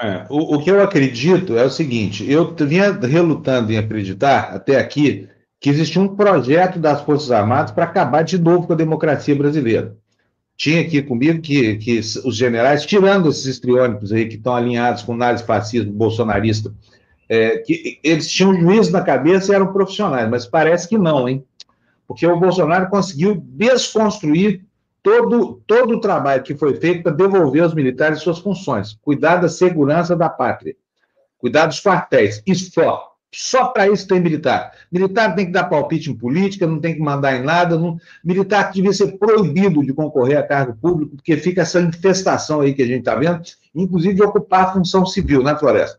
É, 0.00 0.26
o, 0.30 0.56
o, 0.56 0.62
que 0.62 0.70
eu 0.70 0.82
acredito 0.82 1.56
é 1.56 1.64
o 1.64 1.70
seguinte: 1.70 2.28
eu 2.30 2.54
vinha 2.54 2.92
relutando 2.92 3.72
em 3.72 3.78
acreditar 3.78 4.54
até 4.54 4.78
aqui 4.78 5.28
que 5.60 5.70
existia 5.70 6.02
um 6.02 6.16
projeto 6.16 6.78
das 6.78 7.02
Forças 7.02 7.30
Armadas 7.30 7.70
para 7.70 7.84
acabar 7.84 8.22
de 8.22 8.38
novo 8.38 8.66
com 8.66 8.72
a 8.72 8.76
democracia 8.76 9.34
brasileira. 9.34 9.96
Tinha 10.56 10.80
aqui 10.80 11.02
comigo 11.02 11.40
que, 11.40 11.76
que 11.76 11.98
os 11.98 12.36
generais, 12.36 12.84
tirando 12.84 13.28
esses 13.28 13.46
estriônicos 13.46 14.12
aí 14.12 14.26
que 14.26 14.36
estão 14.36 14.54
alinhados 14.54 15.02
com 15.02 15.12
o 15.12 15.16
nazifascismo 15.16 15.92
bolsonarista, 15.92 16.72
é, 17.28 17.58
que 17.58 17.98
eles 18.02 18.30
tinham 18.30 18.54
juízo 18.54 18.90
na 18.90 19.02
cabeça 19.02 19.52
e 19.52 19.54
eram 19.54 19.72
profissionais, 19.72 20.28
mas 20.28 20.46
parece 20.46 20.88
que 20.88 20.98
não, 20.98 21.28
hein? 21.28 21.44
porque 22.12 22.26
o 22.26 22.38
Bolsonaro 22.38 22.90
conseguiu 22.90 23.34
desconstruir 23.34 24.66
todo, 25.02 25.62
todo 25.66 25.94
o 25.94 26.00
trabalho 26.00 26.42
que 26.42 26.54
foi 26.54 26.76
feito 26.76 27.02
para 27.02 27.12
devolver 27.12 27.62
aos 27.62 27.74
militares 27.74 28.20
suas 28.20 28.38
funções, 28.38 28.98
cuidar 29.02 29.36
da 29.36 29.48
segurança 29.48 30.16
da 30.16 30.28
pátria, 30.28 30.76
cuidar 31.38 31.66
dos 31.66 31.82
quartéis, 31.82 32.42
isso 32.46 32.70
só. 32.72 33.12
Só 33.34 33.68
para 33.68 33.88
isso 33.88 34.06
tem 34.06 34.20
militar. 34.20 34.72
Militar 34.92 35.34
tem 35.34 35.46
que 35.46 35.52
dar 35.52 35.64
palpite 35.64 36.10
em 36.10 36.14
política, 36.14 36.66
não 36.66 36.78
tem 36.78 36.94
que 36.94 37.00
mandar 37.00 37.34
em 37.34 37.42
nada. 37.42 37.78
Não... 37.78 37.96
Militar 38.22 38.70
devia 38.70 38.92
ser 38.92 39.16
proibido 39.16 39.82
de 39.82 39.94
concorrer 39.94 40.36
a 40.36 40.42
cargo 40.42 40.76
público, 40.76 41.16
porque 41.16 41.38
fica 41.38 41.62
essa 41.62 41.80
infestação 41.80 42.60
aí 42.60 42.74
que 42.74 42.82
a 42.82 42.86
gente 42.86 42.98
está 42.98 43.14
vendo, 43.14 43.40
inclusive 43.74 44.14
de 44.14 44.22
ocupar 44.22 44.64
a 44.64 44.72
função 44.74 45.06
civil 45.06 45.42
na 45.42 45.56
floresta. 45.56 45.98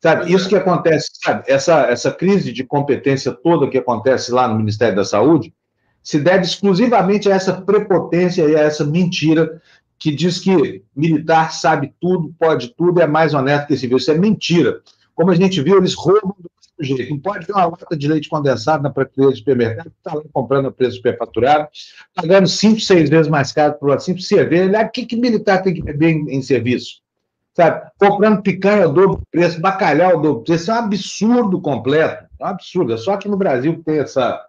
Sabe, 0.00 0.32
isso 0.32 0.46
é. 0.46 0.48
que 0.50 0.56
acontece, 0.56 1.08
sabe, 1.14 1.44
essa, 1.48 1.86
essa 1.86 2.12
crise 2.12 2.52
de 2.52 2.62
competência 2.62 3.32
toda 3.32 3.68
que 3.68 3.78
acontece 3.78 4.30
lá 4.30 4.46
no 4.46 4.56
Ministério 4.56 4.94
da 4.94 5.04
Saúde, 5.04 5.52
se 6.02 6.18
deve 6.18 6.44
exclusivamente 6.44 7.30
a 7.30 7.34
essa 7.34 7.52
prepotência 7.60 8.42
e 8.44 8.56
a 8.56 8.60
essa 8.60 8.84
mentira 8.84 9.60
que 9.98 10.14
diz 10.14 10.38
que 10.38 10.82
militar 10.94 11.52
sabe 11.52 11.92
tudo, 12.00 12.32
pode 12.38 12.74
tudo, 12.76 13.00
é 13.00 13.06
mais 13.06 13.34
honesto 13.34 13.66
que 13.66 13.76
civil. 13.76 13.98
Isso 13.98 14.10
é 14.10 14.16
mentira. 14.16 14.80
Como 15.14 15.30
a 15.30 15.34
gente 15.34 15.60
viu, 15.60 15.78
eles 15.78 15.94
roubam 15.94 16.34
do 16.78 16.84
jeito. 16.84 17.10
Não 17.10 17.18
pode 17.18 17.46
ter 17.46 17.52
uma 17.52 17.66
lata 17.66 17.96
de 17.96 18.06
leite 18.06 18.28
condensado 18.28 18.82
na 18.82 18.90
prateleira 18.90 19.32
do 19.32 19.38
supermercado, 19.38 19.92
está 19.98 20.14
lá 20.14 20.22
comprando 20.32 20.68
a 20.68 20.72
preço 20.72 20.96
superfaturado, 20.96 21.68
pagando 22.14 22.46
cinco, 22.46 22.80
seis 22.80 23.10
vezes 23.10 23.28
mais 23.28 23.52
caro 23.52 23.74
por 23.74 23.90
uma 23.90 23.98
simples 23.98 24.28
cerveja. 24.28 24.80
O 24.80 24.90
que, 24.90 25.04
que 25.04 25.16
militar 25.16 25.62
tem 25.62 25.74
que 25.74 25.82
beber 25.82 26.10
em, 26.10 26.36
em 26.36 26.42
serviço? 26.42 27.00
Sabe? 27.54 27.90
Comprando 27.98 28.42
picanha 28.42 28.86
dobro 28.86 29.16
do 29.16 29.26
preço, 29.30 29.60
bacalhau 29.60 30.12
dobro 30.12 30.34
do 30.34 30.44
preço. 30.44 30.62
Isso 30.62 30.70
é 30.70 30.74
um 30.74 30.78
absurdo 30.78 31.60
completo. 31.60 32.24
É 32.38 32.44
um 32.44 32.48
absurdo. 32.48 32.92
É 32.92 32.96
só 32.96 33.16
que 33.16 33.28
no 33.28 33.36
Brasil 33.36 33.82
tem 33.84 33.98
essa, 33.98 34.40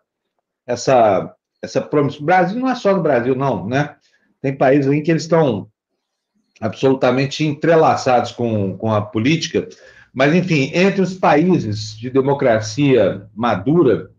essa, 0.68 1.34
essa 1.62 1.82
promessa. 1.82 2.20
O 2.20 2.26
Brasil 2.26 2.60
não 2.60 2.70
é 2.70 2.76
só 2.76 2.96
no 2.96 3.02
Brasil, 3.04 3.36
não, 3.36 3.68
né? 3.68 3.96
Tem 4.42 4.56
países 4.56 4.92
em 4.92 5.04
que 5.04 5.12
eles 5.12 5.24
estão 5.24 5.68
absolutamente 6.62 7.46
entrelaçados 7.46 8.32
com, 8.32 8.78
com 8.78 8.92
a 8.94 9.02
política 9.02 9.68
mas, 10.14 10.34
enfim, 10.34 10.72
entre 10.74 11.02
os 11.02 11.14
países 11.14 11.98
de 11.98 12.10
democracia 12.10 13.28
madura, 13.36 14.10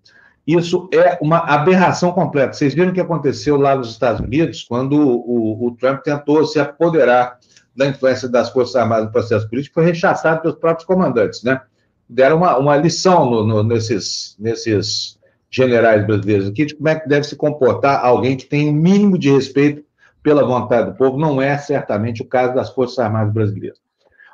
isso 0.47 0.89
é 0.93 1.19
uma 1.21 1.39
aberração 1.39 2.13
completa. 2.13 2.53
Vocês 2.53 2.75
viram 2.75 2.91
o 2.91 2.95
que 2.95 3.01
aconteceu 3.01 3.57
lá 3.57 3.75
nos 3.75 3.91
Estados 3.91 4.21
Unidos, 4.21 4.65
quando 4.69 4.95
o, 4.95 5.67
o 5.67 5.77
Trump 5.77 6.03
tentou 6.03 6.47
se 6.47 6.59
apoderar 6.59 7.39
da 7.77 7.87
influência 7.87 8.29
das 8.29 8.51
Forças 8.51 8.77
Armadas 8.77 9.07
no 9.07 9.13
processo 9.13 9.49
político, 9.49 9.75
foi 9.75 9.85
rechaçado 9.85 10.43
pelos 10.43 10.59
próprios 10.59 10.87
comandantes, 10.87 11.43
né? 11.43 11.61
Deram 12.09 12.39
uma, 12.39 12.57
uma 12.59 12.77
lição 12.77 13.31
no, 13.31 13.47
no, 13.47 13.63
nesses, 13.63 14.35
nesses 14.39 15.19
generais 15.51 16.07
brasileiros 16.07 16.49
aqui 16.49 16.65
de 16.65 16.75
como 16.77 16.89
é 16.89 16.95
que 16.95 17.09
deve 17.09 17.25
se 17.25 17.37
comportar 17.37 18.05
alguém 18.05 18.37
que 18.37 18.47
tem 18.47 18.69
o 18.69 18.71
um 18.71 18.75
mínimo 18.75 19.19
de 19.19 19.31
respeito 19.31 19.85
pela 20.23 20.45
vontade 20.45 20.91
do 20.91 20.97
povo. 20.97 21.19
Não 21.19 21.43
é 21.43 21.59
certamente 21.59 22.23
o 22.23 22.27
caso 22.27 22.55
das 22.55 22.71
Forças 22.71 22.99
Armadas 22.99 23.33
brasileiras. 23.33 23.79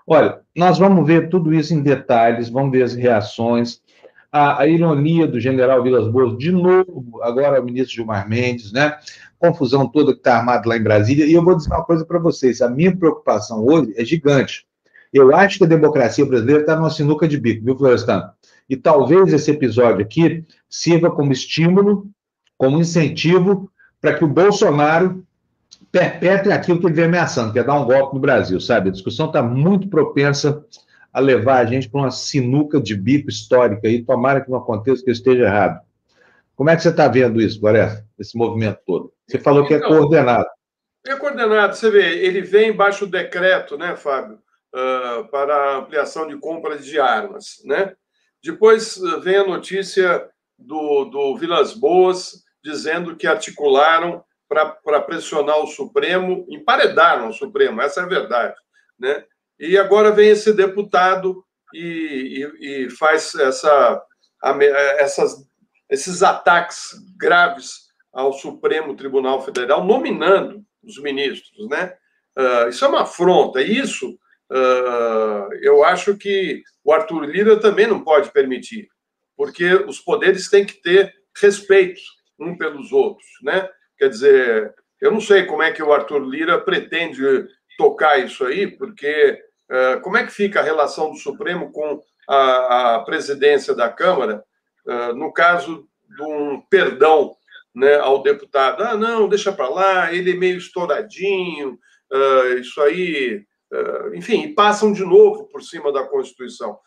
Olha, 0.07 0.41
nós 0.55 0.79
vamos 0.79 1.07
ver 1.07 1.29
tudo 1.29 1.53
isso 1.53 1.75
em 1.75 1.83
detalhes, 1.83 2.49
vamos 2.49 2.71
ver 2.71 2.85
as 2.85 2.95
reações, 2.95 3.81
a, 4.31 4.63
a 4.63 4.67
ironia 4.67 5.27
do 5.27 5.41
general 5.41 5.83
Vilas 5.83 6.09
Boas, 6.09 6.37
de 6.39 6.53
novo, 6.53 7.21
agora 7.23 7.61
o 7.61 7.65
ministro 7.65 7.95
Gilmar 7.95 8.29
Mendes, 8.29 8.73
né? 8.73 8.97
Confusão 9.39 9.87
toda 9.87 10.13
que 10.13 10.19
está 10.19 10.37
armada 10.37 10.69
lá 10.69 10.77
em 10.77 10.83
Brasília. 10.83 11.27
E 11.27 11.33
eu 11.33 11.43
vou 11.43 11.57
dizer 11.57 11.71
uma 11.71 11.85
coisa 11.85 12.05
para 12.05 12.19
vocês: 12.19 12.63
a 12.63 12.69
minha 12.69 12.95
preocupação 12.95 13.67
hoje 13.67 13.95
é 13.97 14.05
gigante. 14.05 14.67
Eu 15.13 15.35
acho 15.35 15.59
que 15.59 15.65
a 15.65 15.69
democracia 15.69 16.25
brasileira 16.25 16.61
está 16.61 16.77
numa 16.77 16.91
sinuca 16.91 17.27
de 17.27 17.39
bico, 17.39 17.65
viu, 17.65 17.77
Florestano? 17.77 18.31
E 18.69 18.77
talvez 18.77 19.33
esse 19.33 19.51
episódio 19.51 20.03
aqui 20.03 20.45
sirva 20.69 21.11
como 21.11 21.33
estímulo, 21.33 22.09
como 22.59 22.81
incentivo 22.81 23.71
para 24.01 24.15
que 24.15 24.25
o 24.25 24.29
Bolsonaro 24.29 25.25
perpetre 25.91 26.53
aquilo 26.53 26.79
que 26.79 26.87
ele 26.87 26.95
vem 26.95 27.05
ameaçando, 27.07 27.53
que 27.53 27.59
é 27.59 27.65
dar 27.65 27.81
um 27.81 27.85
golpe 27.85 28.15
no 28.15 28.21
Brasil, 28.21 28.61
sabe? 28.61 28.89
A 28.89 28.93
discussão 28.93 29.27
está 29.27 29.43
muito 29.43 29.89
propensa 29.89 30.65
a 31.13 31.21
levar 31.21 31.59
a 31.59 31.65
gente 31.65 31.89
para 31.89 32.01
uma 32.01 32.11
sinuca 32.11 32.81
de 32.81 32.95
bico 32.95 33.31
histórica 33.31 33.89
e 33.89 34.05
tomara 34.05 34.41
que 34.41 34.51
não 34.51 34.59
aconteça 34.59 35.03
que 35.03 35.11
eu 35.11 35.15
esteja 35.15 35.45
errado. 35.45 35.81
Como 36.55 36.71
é 36.71 36.77
que 36.77 36.83
você 36.83 36.91
está 36.91 37.09
vendo 37.09 37.41
isso, 37.41 37.61
Floresta, 37.61 38.05
esse 38.19 38.37
movimento 38.37 38.81
todo? 38.87 39.13
Você 39.27 39.39
falou 39.39 39.67
que 39.67 39.75
é 39.75 39.79
então, 39.79 39.89
coordenado. 39.89 40.47
É 41.07 41.15
coordenado, 41.17 41.75
você 41.75 41.91
vê, 41.91 42.19
ele 42.25 42.43
vem 42.43 42.71
embaixo 42.71 43.07
do 43.07 43.13
decreto, 43.13 43.79
né, 43.79 43.97
Fábio, 43.97 44.39
uh, 44.75 45.25
para 45.31 45.79
ampliação 45.79 46.27
de 46.27 46.37
compras 46.37 46.85
de 46.85 46.99
armas, 46.99 47.63
né? 47.65 47.95
Depois 48.47 48.97
vem 49.23 49.37
a 49.37 49.47
notícia 49.47 50.29
do, 50.57 51.07
do 51.07 51.37
Vilas 51.37 51.75
Boas 51.75 52.45
dizendo 52.63 53.17
que 53.17 53.27
articularam 53.27 54.25
para 54.49 55.01
pressionar 55.01 55.59
o 55.59 55.67
Supremo, 55.67 56.47
emparedaram 56.49 57.29
o 57.29 57.33
Supremo, 57.33 57.81
essa 57.83 58.01
é 58.01 58.05
a 58.05 58.09
verdade. 58.09 58.55
Né? 58.99 59.25
E 59.59 59.77
agora 59.77 60.13
vem 60.13 60.29
esse 60.29 60.53
deputado 60.53 61.45
e, 61.75 62.49
e, 62.61 62.85
e 62.87 62.91
faz 62.91 63.35
essa, 63.35 64.03
essas, 64.99 65.45
esses 65.91 66.23
ataques 66.23 66.91
graves 67.19 67.87
ao 68.13 68.33
Supremo 68.33 68.95
Tribunal 68.95 69.45
Federal, 69.45 69.85
nominando 69.85 70.65
os 70.85 71.03
ministros. 71.03 71.69
Né? 71.69 71.93
Uh, 72.39 72.69
isso 72.69 72.85
é 72.85 72.89
uma 72.89 73.03
afronta. 73.03 73.61
Isso 73.61 74.17
uh, 74.51 75.53
eu 75.61 75.85
acho 75.85 76.17
que 76.17 76.63
o 76.85 76.93
Arthur 76.93 77.25
Lira 77.25 77.59
também 77.59 77.87
não 77.87 78.03
pode 78.03 78.31
permitir, 78.31 78.89
porque 79.37 79.75
os 79.75 80.01
poderes 80.01 80.49
têm 80.49 80.65
que 80.65 80.81
ter 80.81 81.13
respeito 81.41 82.01
um 82.39 82.57
pelos 82.57 82.93
outros. 82.93 83.27
Né? 83.43 83.69
Quer 83.99 84.09
dizer, 84.09 84.75
eu 85.01 85.11
não 85.11 85.21
sei 85.21 85.45
como 85.45 85.63
é 85.63 85.73
que 85.73 85.83
o 85.83 85.93
Arthur 85.93 86.21
Lira 86.21 86.61
pretende 86.61 87.47
tocar 87.77 88.19
isso 88.19 88.45
aí, 88.45 88.67
porque 88.67 89.39
uh, 89.71 90.01
como 90.01 90.17
é 90.17 90.25
que 90.25 90.33
fica 90.33 90.61
a 90.61 90.65
relação 90.65 91.11
do 91.11 91.17
Supremo 91.17 91.71
com 91.73 92.01
a, 92.29 92.97
a 92.97 93.01
presidência 93.01 93.75
da 93.75 93.89
Câmara, 93.89 94.43
uh, 94.87 95.15
no 95.15 95.33
caso 95.33 95.87
de 96.09 96.23
um 96.23 96.61
perdão 96.71 97.35
né, 97.75 97.97
ao 97.97 98.23
deputado? 98.23 98.83
Ah, 98.83 98.97
não, 98.97 99.29
deixa 99.29 99.53
para 99.53 99.69
lá, 99.69 100.15
ele 100.15 100.33
é 100.33 100.37
meio 100.37 100.57
estouradinho, 100.57 101.79
isso 102.61 102.81
aí. 102.81 103.45
Enfim, 104.15 104.55
passam 104.55 104.93
de 104.93 105.05
novo 105.05 105.49
por 105.49 105.63
cima 105.63 105.93
da 105.93 106.05
Constituição. 106.05 106.79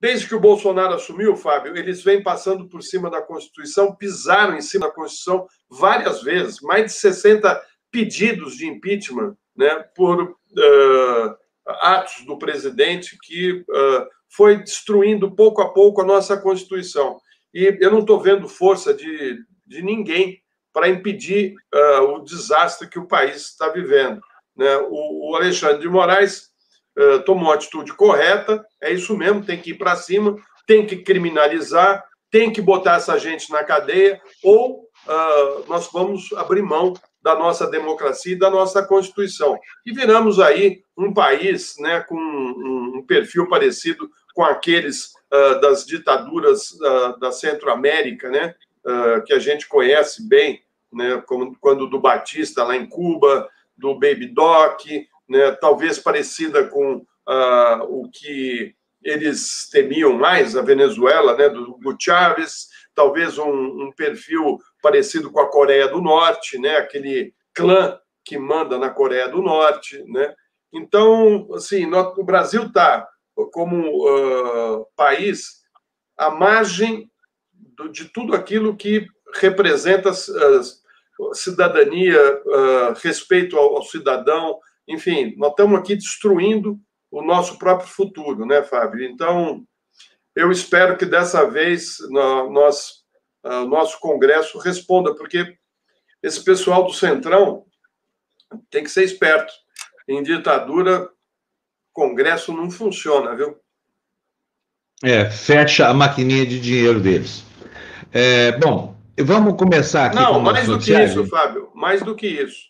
Desde 0.00 0.28
que 0.28 0.34
o 0.34 0.40
Bolsonaro 0.40 0.94
assumiu, 0.94 1.36
Fábio, 1.36 1.76
eles 1.76 2.02
vêm 2.02 2.22
passando 2.22 2.68
por 2.68 2.82
cima 2.82 3.10
da 3.10 3.20
Constituição, 3.20 3.94
pisaram 3.94 4.56
em 4.56 4.60
cima 4.60 4.86
da 4.86 4.92
Constituição 4.92 5.46
várias 5.68 6.22
vezes, 6.22 6.60
mais 6.60 6.84
de 6.84 6.92
60 6.92 7.60
pedidos 7.90 8.56
de 8.56 8.66
impeachment 8.66 9.36
né, 9.56 9.84
por 9.96 10.22
uh, 10.22 11.36
atos 11.66 12.24
do 12.24 12.38
presidente 12.38 13.18
que 13.20 13.52
uh, 13.52 14.06
foi 14.28 14.58
destruindo 14.58 15.34
pouco 15.34 15.60
a 15.60 15.72
pouco 15.72 16.00
a 16.00 16.04
nossa 16.04 16.36
Constituição. 16.36 17.18
E 17.52 17.76
eu 17.80 17.90
não 17.90 18.00
estou 18.00 18.20
vendo 18.20 18.48
força 18.48 18.94
de, 18.94 19.38
de 19.66 19.82
ninguém 19.82 20.40
para 20.72 20.88
impedir 20.88 21.54
uh, 21.74 22.02
o 22.02 22.20
desastre 22.20 22.88
que 22.88 23.00
o 23.00 23.08
país 23.08 23.48
está 23.48 23.68
vivendo. 23.68 24.20
Né? 24.58 24.76
O, 24.90 25.30
o 25.30 25.36
Alexandre 25.36 25.78
de 25.78 25.88
Moraes 25.88 26.48
uh, 26.98 27.20
tomou 27.20 27.44
uma 27.44 27.54
atitude 27.54 27.94
correta, 27.94 28.64
é 28.82 28.92
isso 28.92 29.16
mesmo, 29.16 29.44
tem 29.44 29.58
que 29.58 29.70
ir 29.70 29.78
para 29.78 29.96
cima, 29.96 30.36
tem 30.66 30.84
que 30.84 30.96
criminalizar, 30.96 32.04
tem 32.30 32.52
que 32.52 32.60
botar 32.60 32.96
essa 32.96 33.18
gente 33.18 33.50
na 33.50 33.64
cadeia, 33.64 34.20
ou 34.42 34.80
uh, 35.06 35.64
nós 35.68 35.88
vamos 35.92 36.32
abrir 36.34 36.62
mão 36.62 36.92
da 37.22 37.34
nossa 37.34 37.66
democracia 37.66 38.32
e 38.32 38.38
da 38.38 38.50
nossa 38.50 38.82
Constituição. 38.82 39.58
E 39.84 39.92
viramos 39.92 40.38
aí 40.38 40.82
um 40.96 41.12
país 41.12 41.74
né, 41.78 42.00
com 42.00 42.16
um, 42.16 42.98
um 42.98 43.06
perfil 43.06 43.48
parecido 43.48 44.10
com 44.34 44.44
aqueles 44.44 45.12
uh, 45.32 45.60
das 45.60 45.84
ditaduras 45.84 46.70
uh, 46.72 47.18
da 47.18 47.32
Centro-América, 47.32 48.30
né, 48.30 48.54
uh, 48.84 49.22
que 49.24 49.32
a 49.32 49.38
gente 49.38 49.66
conhece 49.68 50.28
bem, 50.28 50.62
né, 50.92 51.22
como 51.26 51.56
quando 51.60 51.88
do 51.88 52.00
Batista 52.00 52.64
lá 52.64 52.76
em 52.76 52.86
Cuba, 52.86 53.48
do 53.78 53.94
Baby 53.94 54.26
Doc, 54.26 54.84
né, 55.28 55.52
talvez 55.52 55.98
parecida 55.98 56.66
com 56.66 56.96
uh, 56.96 57.82
o 57.88 58.10
que 58.10 58.74
eles 59.02 59.68
temiam 59.70 60.12
mais, 60.12 60.56
a 60.56 60.62
Venezuela, 60.62 61.36
né, 61.36 61.48
do 61.48 61.70
Hugo 61.70 61.96
Chávez, 61.98 62.68
talvez 62.94 63.38
um, 63.38 63.48
um, 63.48 63.92
perfil 63.96 64.58
parecido 64.82 65.30
com 65.30 65.40
a 65.40 65.48
Coreia 65.48 65.86
do 65.88 66.00
Norte, 66.00 66.58
né, 66.58 66.76
aquele 66.76 67.32
clã 67.54 67.98
que 68.24 68.36
manda 68.36 68.76
na 68.76 68.90
Coreia 68.90 69.28
do 69.28 69.40
Norte, 69.40 70.04
né? 70.06 70.34
Então, 70.70 71.48
assim, 71.54 71.90
o 71.94 72.24
Brasil 72.24 72.64
está 72.64 73.08
como 73.52 74.06
uh, 74.06 74.86
país 74.94 75.62
à 76.16 76.30
margem 76.30 77.10
do, 77.52 77.88
de 77.88 78.06
tudo 78.06 78.34
aquilo 78.34 78.76
que 78.76 79.06
representa 79.34 80.10
uh, 80.10 80.60
cidadania, 81.32 82.42
uh, 82.44 82.94
respeito 83.02 83.56
ao, 83.56 83.76
ao 83.76 83.82
cidadão, 83.82 84.58
enfim, 84.86 85.34
nós 85.36 85.50
estamos 85.50 85.78
aqui 85.78 85.94
destruindo 85.94 86.78
o 87.10 87.22
nosso 87.22 87.58
próprio 87.58 87.88
futuro, 87.88 88.46
né, 88.46 88.62
Fábio? 88.62 89.04
Então, 89.04 89.64
eu 90.34 90.50
espero 90.50 90.96
que 90.96 91.04
dessa 91.04 91.48
vez 91.48 91.98
nós 92.50 92.98
o 93.44 93.66
nosso 93.66 93.98
Congresso 94.00 94.58
responda, 94.58 95.14
porque 95.14 95.56
esse 96.22 96.42
pessoal 96.42 96.84
do 96.84 96.92
Centrão 96.92 97.64
tem 98.70 98.82
que 98.82 98.90
ser 98.90 99.04
esperto. 99.04 99.52
Em 100.06 100.22
ditadura, 100.22 101.08
Congresso 101.92 102.52
não 102.52 102.70
funciona, 102.70 103.34
viu? 103.34 103.56
É, 105.02 105.30
fecha 105.30 105.88
a 105.88 105.94
maquininha 105.94 106.44
de 106.44 106.60
dinheiro 106.60 107.00
deles. 107.00 107.44
É, 108.12 108.52
bom, 108.52 108.96
vamos 109.22 109.56
começar 109.56 110.06
aqui 110.06 110.16
Não, 110.16 110.40
mais 110.40 110.66
do 110.66 110.78
que 110.78 110.92
isso, 110.92 111.26
Fábio, 111.26 111.70
mais 111.74 112.02
do 112.02 112.14
que 112.14 112.26
isso. 112.26 112.68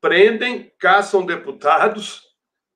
Prendem, 0.00 0.72
caçam 0.78 1.24
deputados, 1.24 2.22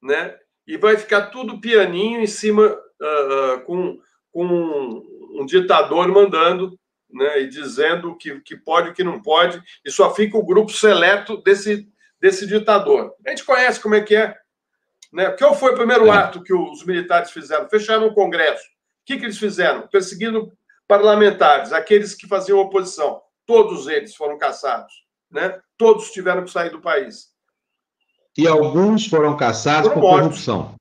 né? 0.02 0.36
E 0.66 0.76
vai 0.76 0.96
ficar 0.96 1.26
tudo 1.26 1.60
pianinho 1.60 2.20
em 2.20 2.26
cima, 2.26 2.66
uh, 2.66 3.60
com, 3.64 3.98
com 4.32 4.44
um, 4.46 5.40
um 5.40 5.46
ditador 5.46 6.08
mandando, 6.08 6.78
né? 7.10 7.40
E 7.40 7.48
dizendo 7.48 8.10
o 8.10 8.16
que, 8.16 8.40
que 8.40 8.56
pode 8.56 8.88
e 8.88 8.90
o 8.90 8.94
que 8.94 9.04
não 9.04 9.20
pode, 9.20 9.62
e 9.84 9.90
só 9.90 10.14
fica 10.14 10.36
o 10.36 10.44
grupo 10.44 10.72
seleto 10.72 11.36
desse, 11.42 11.88
desse 12.20 12.46
ditador. 12.46 13.14
A 13.26 13.30
gente 13.30 13.44
conhece 13.44 13.80
como 13.80 13.94
é 13.94 14.00
que 14.00 14.14
é. 14.14 14.36
Né? 15.12 15.30
Qual 15.30 15.54
foi 15.54 15.72
o 15.72 15.76
primeiro 15.76 16.06
é. 16.06 16.10
ato 16.10 16.42
que 16.42 16.52
os 16.52 16.84
militares 16.84 17.30
fizeram? 17.30 17.68
Fecharam 17.68 18.06
o 18.06 18.14
Congresso. 18.14 18.64
O 18.64 19.06
que, 19.06 19.18
que 19.18 19.24
eles 19.24 19.38
fizeram? 19.38 19.86
Perseguindo 19.88 20.52
parlamentares, 20.86 21.72
aqueles 21.72 22.14
que 22.14 22.26
faziam 22.26 22.58
oposição. 22.58 23.20
Todos 23.46 23.86
eles 23.86 24.14
foram 24.14 24.38
caçados. 24.38 24.92
Né? 25.30 25.58
Todos 25.76 26.10
tiveram 26.10 26.44
que 26.44 26.50
sair 26.50 26.70
do 26.70 26.80
país. 26.80 27.28
E 28.36 28.46
alguns 28.46 29.06
foram 29.06 29.36
caçados 29.36 29.88
foram 29.88 30.00
por 30.00 30.10
mortos. 30.10 30.44
corrupção. 30.44 30.74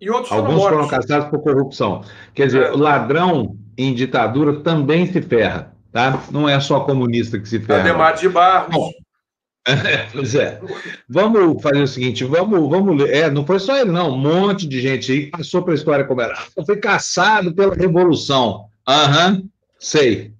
E 0.00 0.10
outros 0.10 0.32
alguns 0.32 0.62
foram, 0.62 0.76
foram 0.76 0.88
caçados 0.88 1.28
por 1.28 1.42
corrupção. 1.42 2.04
Quer 2.34 2.46
dizer, 2.46 2.62
é. 2.64 2.70
ladrão 2.70 3.56
em 3.76 3.94
ditadura 3.94 4.60
também 4.60 5.10
se 5.10 5.22
ferra. 5.22 5.74
Tá? 5.90 6.22
Não 6.30 6.48
é 6.48 6.58
só 6.60 6.80
comunista 6.80 7.38
que 7.38 7.48
se 7.48 7.60
ferra. 7.60 7.80
Ademar 7.80 8.14
de 8.14 8.28
Barros. 8.28 8.74
Bom, 8.74 8.90
é, 9.66 10.08
pois 10.12 10.34
é. 10.34 10.60
Vamos 11.08 11.62
fazer 11.62 11.82
o 11.82 11.86
seguinte, 11.86 12.24
vamos, 12.24 12.68
vamos 12.68 13.00
ler. 13.00 13.14
É, 13.14 13.30
não 13.30 13.46
foi 13.46 13.58
só 13.58 13.76
ele, 13.76 13.90
não. 13.90 14.10
Um 14.10 14.18
monte 14.18 14.66
de 14.68 14.80
gente 14.80 15.10
aí 15.10 15.30
passou 15.30 15.62
para 15.62 15.72
a 15.72 15.76
história 15.76 16.04
como 16.04 16.20
era. 16.20 16.36
Foi 16.66 16.76
caçado 16.76 17.54
pela 17.54 17.74
Revolução. 17.74 18.66
Aham, 18.86 19.32
uhum, 19.32 19.48
sei. 19.78 20.32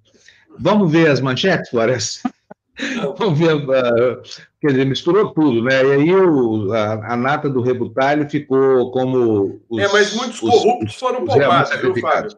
Vamos 0.57 0.91
ver 0.91 1.09
as 1.09 1.19
manchetes, 1.19 1.69
Flores? 1.69 2.21
Vamos 3.17 3.39
ver. 3.39 3.55
Uh, 3.55 4.21
quer 4.61 4.67
dizer, 4.67 4.85
misturou 4.85 5.33
tudo, 5.33 5.63
né? 5.63 5.83
E 5.83 5.91
aí 5.91 6.15
o, 6.15 6.71
a, 6.73 7.13
a 7.13 7.15
nata 7.15 7.49
do 7.49 7.61
rebutalho 7.61 8.29
ficou 8.29 8.91
como. 8.91 9.61
Os, 9.69 9.81
é, 9.81 9.87
mas 9.91 10.13
muitos 10.13 10.41
os, 10.41 10.49
corruptos 10.49 10.93
os, 10.93 10.99
foram 10.99 11.25
poupados, 11.25 11.81
viu, 11.81 11.95
Fábio? 11.99 12.37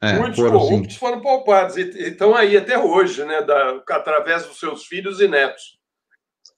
É, 0.00 0.12
Muitos 0.12 0.36
foram, 0.38 0.58
corruptos 0.58 0.92
sim. 0.92 0.98
foram 0.98 1.20
poupados 1.20 1.76
e 1.78 1.80
estão 1.80 2.34
aí 2.34 2.56
até 2.56 2.78
hoje, 2.78 3.24
né, 3.24 3.40
da, 3.40 3.82
através 3.88 4.44
dos 4.44 4.58
seus 4.58 4.84
filhos 4.84 5.20
e 5.20 5.28
netos. 5.28 5.78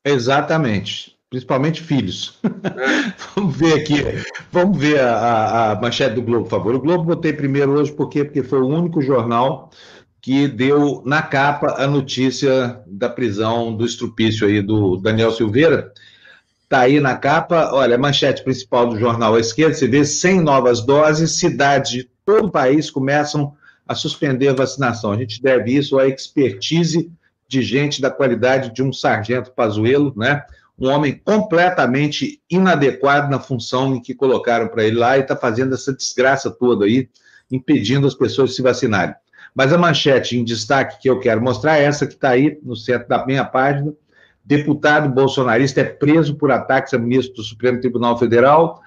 Exatamente, 0.05 1.17
principalmente 1.31 1.83
filhos. 1.83 2.39
É. 2.43 3.13
vamos 3.35 3.57
ver 3.57 3.75
aqui, 3.75 3.95
vamos 4.51 4.79
ver 4.79 5.01
a, 5.01 5.73
a, 5.73 5.81
manchete 5.81 6.15
do 6.15 6.23
Globo, 6.23 6.45
por 6.45 6.51
favor. 6.51 6.75
O 6.75 6.81
Globo 6.81 7.05
botei 7.05 7.33
primeiro 7.33 7.73
hoje 7.73 7.93
porque, 7.93 8.25
porque 8.25 8.43
foi 8.43 8.61
o 8.61 8.69
único 8.69 9.01
jornal 9.03 9.71
que 10.21 10.49
deu 10.49 11.03
na 11.05 11.23
capa 11.23 11.77
a 11.79 11.87
notícia 11.87 12.81
da 12.87 13.09
prisão 13.09 13.75
do 13.75 13.85
estrupício 13.85 14.47
aí 14.47 14.61
do 14.61 14.97
Daniel 14.97 15.31
Silveira. 15.31 15.93
Está 16.65 16.81
aí 16.81 17.01
na 17.01 17.17
capa, 17.17 17.71
olha, 17.73 17.95
a 17.95 17.99
manchete 17.99 18.43
principal 18.43 18.88
do 18.88 18.99
jornal 18.99 19.35
à 19.35 19.41
esquerda, 19.41 19.75
você 19.75 19.88
vê 19.88 20.05
100 20.05 20.43
novas 20.43 20.85
doses, 20.85 21.38
cidades 21.38 21.91
de 21.91 22.11
todo 22.27 22.49
o 22.49 22.51
país 22.51 22.91
começam 22.91 23.55
a 23.87 23.95
suspender 23.95 24.49
a 24.49 24.55
vacinação. 24.55 25.12
A 25.12 25.17
gente 25.17 25.41
deve 25.41 25.73
isso 25.73 25.99
à 25.99 26.07
expertise 26.07 27.11
de 27.49 27.62
gente 27.62 28.03
da 28.03 28.11
qualidade 28.11 28.75
de 28.75 28.83
um 28.83 28.93
sargento 28.93 29.51
Pazuello, 29.53 30.12
né? 30.14 30.45
Um 30.79 30.88
homem 30.88 31.21
completamente 31.25 32.41
inadequado 32.49 33.31
na 33.31 33.41
função 33.41 33.95
em 33.95 34.01
que 34.01 34.14
colocaram 34.14 34.69
para 34.69 34.85
ele 34.85 34.97
lá 34.97 35.17
e 35.17 35.23
está 35.23 35.37
fazendo 35.37 35.75
essa 35.75 35.93
desgraça 35.93 36.51
toda 36.51 36.85
aí, 36.85 37.09
impedindo 37.51 38.07
as 38.07 38.14
pessoas 38.14 38.51
de 38.51 38.57
se 38.57 38.62
vacinarem. 38.62 39.14
Mas 39.55 39.73
a 39.73 39.79
manchete 39.79 40.37
em 40.37 40.45
destaque 40.45 41.01
que 41.01 41.11
eu 41.11 41.19
quero 41.19 41.43
mostrar 41.43 41.79
é 41.79 41.85
essa 41.85 42.07
que 42.07 42.14
está 42.14 42.31
aí 42.31 42.59
no 42.62 42.77
centro 42.77 43.09
da 43.09 43.27
minha 43.27 43.45
página. 43.45 43.93
Deputado 44.45 45.09
bolsonarista 45.09 45.81
é 45.81 45.85
preso 45.85 46.37
por 46.37 46.51
ataques 46.51 46.95
a 46.95 46.99
ministro 46.99 47.35
do 47.35 47.43
Supremo 47.43 47.81
Tribunal 47.81 48.19
Federal 48.19 48.81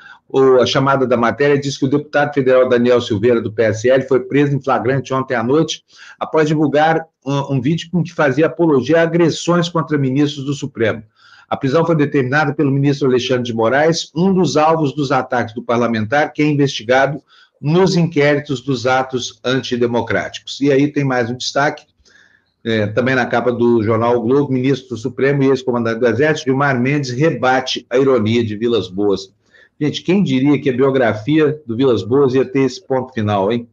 a 0.61 0.65
chamada 0.65 1.05
da 1.05 1.17
matéria 1.17 1.59
diz 1.59 1.77
que 1.77 1.85
o 1.85 1.89
deputado 1.89 2.33
federal 2.33 2.69
Daniel 2.69 3.01
Silveira, 3.01 3.41
do 3.41 3.51
PSL, 3.51 4.07
foi 4.07 4.21
preso 4.21 4.55
em 4.55 4.61
flagrante 4.61 5.13
ontem 5.13 5.35
à 5.35 5.43
noite 5.43 5.83
após 6.19 6.47
divulgar 6.47 7.05
um, 7.25 7.55
um 7.55 7.61
vídeo 7.61 7.89
com 7.91 8.01
que 8.01 8.13
fazia 8.13 8.45
apologia 8.45 8.99
a 8.99 9.03
agressões 9.03 9.67
contra 9.67 9.97
ministros 9.97 10.45
do 10.45 10.53
Supremo. 10.53 11.03
A 11.51 11.57
prisão 11.57 11.85
foi 11.85 11.97
determinada 11.97 12.53
pelo 12.53 12.71
ministro 12.71 13.09
Alexandre 13.09 13.43
de 13.43 13.53
Moraes, 13.53 14.09
um 14.15 14.33
dos 14.33 14.55
alvos 14.55 14.95
dos 14.95 15.11
ataques 15.11 15.53
do 15.53 15.61
parlamentar, 15.61 16.31
que 16.31 16.41
é 16.41 16.45
investigado 16.45 17.21
nos 17.59 17.97
inquéritos 17.97 18.61
dos 18.61 18.87
atos 18.87 19.37
antidemocráticos. 19.43 20.61
E 20.61 20.71
aí 20.71 20.89
tem 20.89 21.03
mais 21.03 21.29
um 21.29 21.35
destaque, 21.35 21.85
é, 22.63 22.87
também 22.87 23.15
na 23.15 23.25
capa 23.25 23.51
do 23.51 23.83
jornal 23.83 24.15
o 24.15 24.21
Globo, 24.21 24.49
ministro 24.49 24.95
do 24.95 24.97
Supremo 24.97 25.43
e 25.43 25.47
ex-comandante 25.47 25.99
do 25.99 26.07
Exército, 26.07 26.45
Gilmar 26.45 26.79
Mendes, 26.79 27.11
rebate 27.11 27.85
a 27.89 27.97
ironia 27.97 28.45
de 28.45 28.55
Vilas 28.55 28.87
Boas. 28.87 29.29
Gente, 29.77 30.03
quem 30.03 30.23
diria 30.23 30.57
que 30.57 30.69
a 30.69 30.73
biografia 30.73 31.61
do 31.65 31.75
Vilas 31.75 32.01
Boas 32.01 32.33
ia 32.33 32.45
ter 32.45 32.61
esse 32.61 32.81
ponto 32.87 33.11
final, 33.11 33.51
hein? 33.51 33.67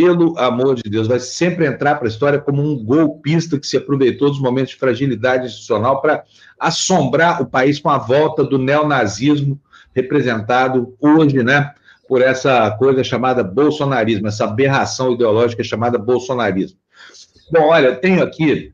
Pelo 0.00 0.38
amor 0.38 0.76
de 0.76 0.88
Deus, 0.88 1.08
vai 1.08 1.18
sempre 1.18 1.66
entrar 1.66 1.96
para 1.96 2.06
a 2.06 2.08
história 2.08 2.38
como 2.38 2.62
um 2.62 2.84
golpista 2.84 3.58
que 3.58 3.66
se 3.66 3.76
aproveitou 3.76 4.30
dos 4.30 4.38
momentos 4.38 4.70
de 4.70 4.78
fragilidade 4.78 5.46
institucional 5.46 6.00
para 6.00 6.22
assombrar 6.56 7.42
o 7.42 7.46
país 7.46 7.80
com 7.80 7.90
a 7.90 7.98
volta 7.98 8.44
do 8.44 8.58
neonazismo 8.58 9.60
representado 9.92 10.96
hoje, 11.00 11.42
né, 11.42 11.74
por 12.06 12.22
essa 12.22 12.70
coisa 12.78 13.02
chamada 13.02 13.42
bolsonarismo, 13.42 14.28
essa 14.28 14.44
aberração 14.44 15.14
ideológica 15.14 15.64
chamada 15.64 15.98
bolsonarismo. 15.98 16.78
Bom, 17.50 17.70
olha, 17.70 17.96
tenho 17.96 18.22
aqui, 18.22 18.72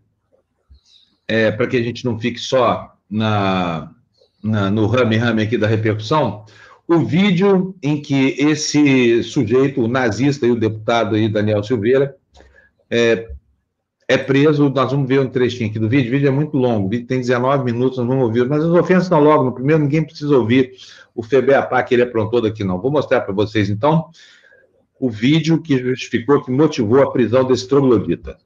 é, 1.27 1.51
para 1.51 1.67
que 1.67 1.79
a 1.79 1.83
gente 1.83 2.05
não 2.05 2.19
fique 2.19 2.39
só 2.39 2.93
na, 3.09 3.91
na, 4.43 4.71
no 4.71 4.87
rame-rame 4.87 5.43
aqui 5.43 5.57
da 5.57 5.67
repercussão, 5.67 6.45
o 6.87 6.99
vídeo 6.99 7.75
em 7.83 8.01
que 8.01 8.37
esse 8.39 9.23
sujeito, 9.23 9.83
o 9.83 9.89
nazista 9.89 10.47
e 10.47 10.51
o 10.51 10.59
deputado 10.59 11.15
aí, 11.15 11.29
Daniel 11.29 11.63
Silveira, 11.63 12.17
é, 12.91 13.31
é 14.07 14.19
preso. 14.19 14.69
Nós 14.69 14.93
vamos 14.93 15.09
ver 15.09 15.21
um 15.21 15.29
trechinho 15.29 15.71
aqui 15.71 15.79
do 15.79 15.89
vídeo. 15.89 16.09
O 16.09 16.13
vídeo 16.13 16.29
é 16.29 16.31
muito 16.31 16.57
longo, 16.57 16.87
o 16.87 16.91
vídeo 16.91 17.07
tem 17.07 17.21
19 17.21 17.65
minutos, 17.65 17.99
nós 17.99 18.07
vamos 18.07 18.25
ouvir. 18.25 18.47
Mas 18.47 18.63
as 18.63 18.71
ofensas 18.71 19.05
estão 19.05 19.21
logo 19.21 19.45
no 19.45 19.55
primeiro, 19.55 19.83
ninguém 19.83 20.05
precisa 20.05 20.37
ouvir 20.37 20.73
o 21.15 21.23
FEBEAPA 21.23 21.83
que 21.83 21.95
ele 21.95 22.03
aprontou 22.03 22.41
daqui, 22.41 22.63
não. 22.63 22.81
Vou 22.81 22.91
mostrar 22.91 23.23
para 23.23 23.33
vocês, 23.33 23.71
então, 23.71 24.11
o 25.01 25.09
vídeo 25.09 25.63
que 25.63 25.79
justificou, 25.79 26.43
que 26.45 26.51
motivou 26.51 27.03
a 27.03 27.11
prisão 27.11 27.45
desse 27.45 27.67
troglodita. 27.67 28.37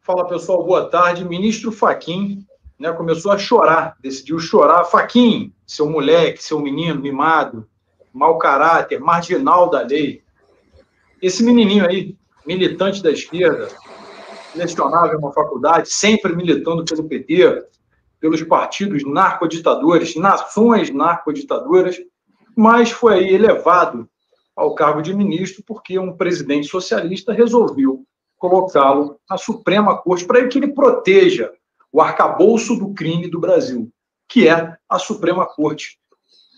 Fala, 0.00 0.26
pessoal, 0.26 0.64
boa 0.64 0.84
tarde. 0.90 1.24
Ministro 1.24 1.72
Faquim 1.72 2.44
né, 2.82 2.92
começou 2.92 3.30
a 3.30 3.38
chorar, 3.38 3.96
decidiu 4.00 4.40
chorar. 4.40 4.82
Faquin, 4.82 5.54
seu 5.64 5.88
moleque, 5.88 6.42
seu 6.42 6.58
menino 6.58 7.00
mimado, 7.00 7.64
mau 8.12 8.38
caráter, 8.38 8.98
marginal 8.98 9.70
da 9.70 9.82
lei. 9.82 10.20
Esse 11.22 11.44
menininho 11.44 11.86
aí, 11.86 12.16
militante 12.44 13.00
da 13.00 13.12
esquerda, 13.12 13.68
lecionava 14.52 15.14
em 15.14 15.16
uma 15.16 15.32
faculdade, 15.32 15.90
sempre 15.90 16.34
militando 16.34 16.84
pelo 16.84 17.04
PT, 17.04 17.64
pelos 18.18 18.42
partidos 18.42 19.04
narcoditadores, 19.04 20.16
nações 20.16 20.90
narcoditadoras, 20.90 21.96
mas 22.56 22.90
foi 22.90 23.14
aí 23.14 23.32
elevado 23.32 24.08
ao 24.56 24.74
cargo 24.74 25.00
de 25.00 25.14
ministro 25.14 25.62
porque 25.64 26.00
um 26.00 26.16
presidente 26.16 26.66
socialista 26.66 27.32
resolveu 27.32 28.04
colocá-lo 28.36 29.20
na 29.30 29.38
Suprema 29.38 29.96
Corte 29.96 30.24
para 30.24 30.48
que 30.48 30.58
ele 30.58 30.74
proteja 30.74 31.48
o 31.92 32.00
arcabouço 32.00 32.74
do 32.74 32.94
crime 32.94 33.28
do 33.28 33.38
Brasil, 33.38 33.90
que 34.28 34.48
é 34.48 34.76
a 34.88 34.98
Suprema 34.98 35.46
Corte. 35.46 35.98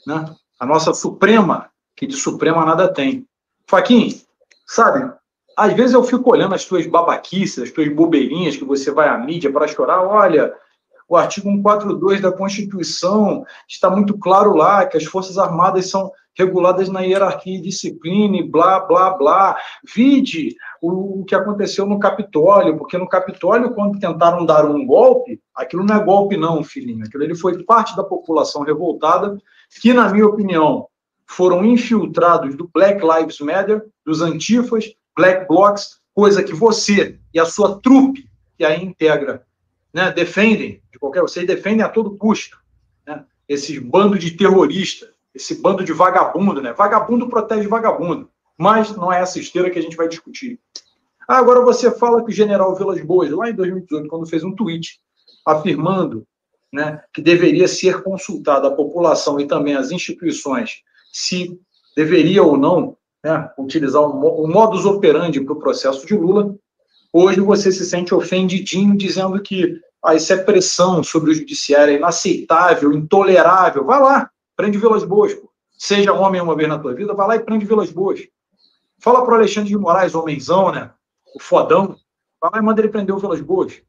Né? 0.07 0.25
A 0.61 0.64
nossa 0.64 0.94
Suprema, 0.94 1.70
que 1.97 2.07
de 2.07 2.14
Suprema 2.14 2.64
nada 2.64 2.92
tem. 2.92 3.27
Faquin, 3.66 4.20
sabe, 4.66 5.12
às 5.57 5.73
vezes 5.73 5.94
eu 5.94 6.05
fico 6.05 6.31
olhando 6.31 6.55
as 6.55 6.64
tuas 6.64 6.87
babaquices, 6.87 7.64
as 7.64 7.70
tuas 7.70 7.88
bobeirinhas 7.92 8.57
que 8.57 8.64
você 8.64 8.90
vai 8.90 9.09
à 9.09 9.18
mídia 9.18 9.53
para 9.53 9.68
chorar. 9.68 10.03
Olha, 10.03 10.55
o 11.09 11.16
artigo 11.16 11.49
142 11.49 12.20
da 12.20 12.33
Constituição 12.33 13.44
está 13.68 13.90
muito 13.90 14.16
claro 14.18 14.55
lá 14.55 14.87
que 14.87 14.97
as 14.97 15.05
Forças 15.05 15.38
Armadas 15.38 15.88
são 15.88 16.11
reguladas 16.37 16.88
na 16.88 17.01
hierarquia 17.01 17.57
e 17.57 17.62
disciplina, 17.62 18.37
e 18.37 18.42
blá, 18.42 18.81
blá, 18.81 19.11
blá. 19.11 19.57
Vide 19.94 20.57
o, 20.83 21.25
que 21.25 21.35
aconteceu 21.35 21.87
no 21.87 21.99
Capitólio, 21.99 22.77
porque 22.77 22.99
no 22.99 23.09
Capitólio, 23.09 23.73
quando 23.73 23.99
tentaram 23.99 24.44
dar 24.44 24.64
um 24.66 24.85
golpe, 24.85 25.40
aquilo 25.55 25.85
não 25.85 25.97
é 25.97 26.05
golpe, 26.05 26.37
não, 26.37 26.62
filhinho. 26.62 27.05
Aquilo 27.05 27.25
ele 27.25 27.35
foi 27.35 27.62
parte 27.64 27.97
da 27.97 28.05
população 28.05 28.62
revoltada, 28.62 29.38
que, 29.81 29.92
na 29.92 30.11
minha 30.11 30.27
opinião, 30.27 30.88
foram 31.27 31.64
infiltrados 31.64 32.55
do 32.57 32.70
Black 32.73 33.01
Lives 33.05 33.40
Matter, 33.40 33.85
dos 34.05 34.20
antifas, 34.20 34.92
black 35.16 35.47
blocs, 35.49 36.01
coisa 36.14 36.42
que 36.42 36.53
você 36.53 37.18
e 37.33 37.40
a 37.40 37.44
sua 37.44 37.81
trupe, 37.81 38.29
que 38.57 38.64
aí 38.64 38.85
integra, 38.85 39.44
né, 39.92 40.12
defendem, 40.12 40.83
de 40.92 40.99
qualquer, 40.99 41.23
vocês 41.23 41.47
defendem 41.47 41.83
a 41.83 41.88
todo 41.88 42.16
custo, 42.16 42.59
né, 43.07 43.25
esses 43.49 43.79
bandos 43.79 44.20
de 44.20 44.33
terroristas, 44.33 45.13
esse 45.35 45.61
bando 45.61 45.85
de 45.85 45.92
vagabundo, 45.92 46.62
né? 46.62 46.73
Vagabundo 46.73 47.29
protege 47.29 47.66
vagabundo, 47.66 48.31
mas 48.59 48.94
não 48.97 49.12
é 49.12 49.20
essa 49.20 49.38
esteira 49.38 49.70
que 49.70 49.79
a 49.79 49.83
gente 49.83 49.97
vai 49.97 50.09
discutir. 50.09 50.61
Ah, 51.27 51.38
agora 51.38 51.61
você 51.62 51.90
fala 51.90 52.23
que 52.23 52.31
o 52.31 52.35
general 52.35 52.75
Vilas 52.77 53.01
Boas, 53.01 53.31
lá 53.31 53.49
em 53.49 53.55
2018, 53.55 54.09
quando 54.09 54.27
fez 54.27 54.44
um 54.44 54.55
tweet 54.55 55.01
afirmando 55.47 56.27
né, 56.73 57.03
que 57.12 57.23
deveria 57.23 57.66
ser 57.66 58.03
consultada 58.03 58.68
a 58.68 58.75
população 58.75 59.40
e 59.40 59.47
também 59.47 59.75
as 59.75 59.90
instituições 59.90 60.83
se 61.12 61.59
deveria 61.97 62.42
ou 62.42 62.57
não 62.57 62.97
né, 63.25 63.49
utilizar 63.57 64.03
o 64.03 64.47
modus 64.47 64.85
operandi 64.85 65.40
para 65.40 65.55
o 65.55 65.59
processo 65.59 66.07
de 66.07 66.14
Lula, 66.14 66.55
hoje 67.12 67.40
você 67.40 67.73
se 67.73 67.85
sente 67.85 68.14
ofendidinho 68.14 68.97
dizendo 68.97 69.40
que 69.40 69.81
ah, 70.03 70.14
isso 70.14 70.33
é 70.33 70.37
pressão 70.37 71.03
sobre 71.03 71.31
o 71.31 71.35
judiciário, 71.35 71.94
é 71.94 71.97
inaceitável, 71.97 72.92
intolerável. 72.92 73.87
Vai 73.87 74.01
lá, 74.01 74.31
prende 74.57 74.79
Vilas 74.79 75.05
Boas. 75.05 75.35
Pô. 75.35 75.51
Seja 75.77 76.12
homem 76.12 76.40
uma 76.40 76.55
vez 76.55 76.69
na 76.69 76.79
tua 76.79 76.95
vida, 76.95 77.14
vai 77.14 77.27
lá 77.27 77.37
e 77.37 77.40
prende 77.40 77.67
Vilas 77.67 77.90
Boas. 77.90 78.21
Fala 78.99 79.25
para 79.25 79.33
o 79.33 79.37
Alexandre 79.37 79.71
de 79.71 79.77
Moraes, 79.77 80.14
homenzão, 80.14 80.73
né? 80.73 80.90
O 81.35 81.40
fodão. 81.40 81.97
Vai 82.40 82.51
lá 82.53 82.59
e 82.59 82.62
manda 82.62 82.81
ele 82.81 82.88
prender 82.88 83.14
o 83.14 83.19
Vilas 83.19 83.40
Boas. 83.40 83.83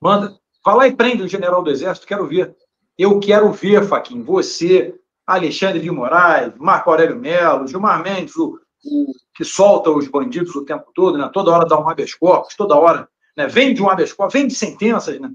Manda. 0.00 0.38
Vai 0.64 0.74
lá 0.76 0.88
e 0.88 0.96
prende 0.96 1.22
o 1.22 1.28
general 1.28 1.62
do 1.62 1.70
Exército, 1.70 2.06
quero 2.06 2.26
ver. 2.26 2.54
Eu 2.98 3.18
quero 3.18 3.50
ver, 3.50 3.86
Faquinho, 3.86 4.24
você, 4.24 4.94
Alexandre 5.26 5.80
de 5.80 5.90
Moraes, 5.90 6.52
Marco 6.58 6.90
Aurélio 6.90 7.16
Melo, 7.16 7.66
Gilmar 7.66 8.02
Mendes, 8.02 8.36
o, 8.36 8.58
o 8.84 9.12
que 9.34 9.44
solta 9.44 9.90
os 9.90 10.06
bandidos 10.06 10.54
o 10.54 10.64
tempo 10.64 10.90
todo, 10.94 11.16
né? 11.16 11.30
toda 11.32 11.50
hora 11.50 11.66
dá 11.66 11.78
um 11.78 11.88
habeas 11.88 12.14
corpus, 12.14 12.54
toda 12.54 12.76
hora 12.76 13.08
né? 13.36 13.46
vende 13.46 13.82
um 13.82 13.88
habeas 13.88 14.12
corpus, 14.12 14.34
vende 14.34 14.54
sentenças, 14.54 15.18
né? 15.18 15.30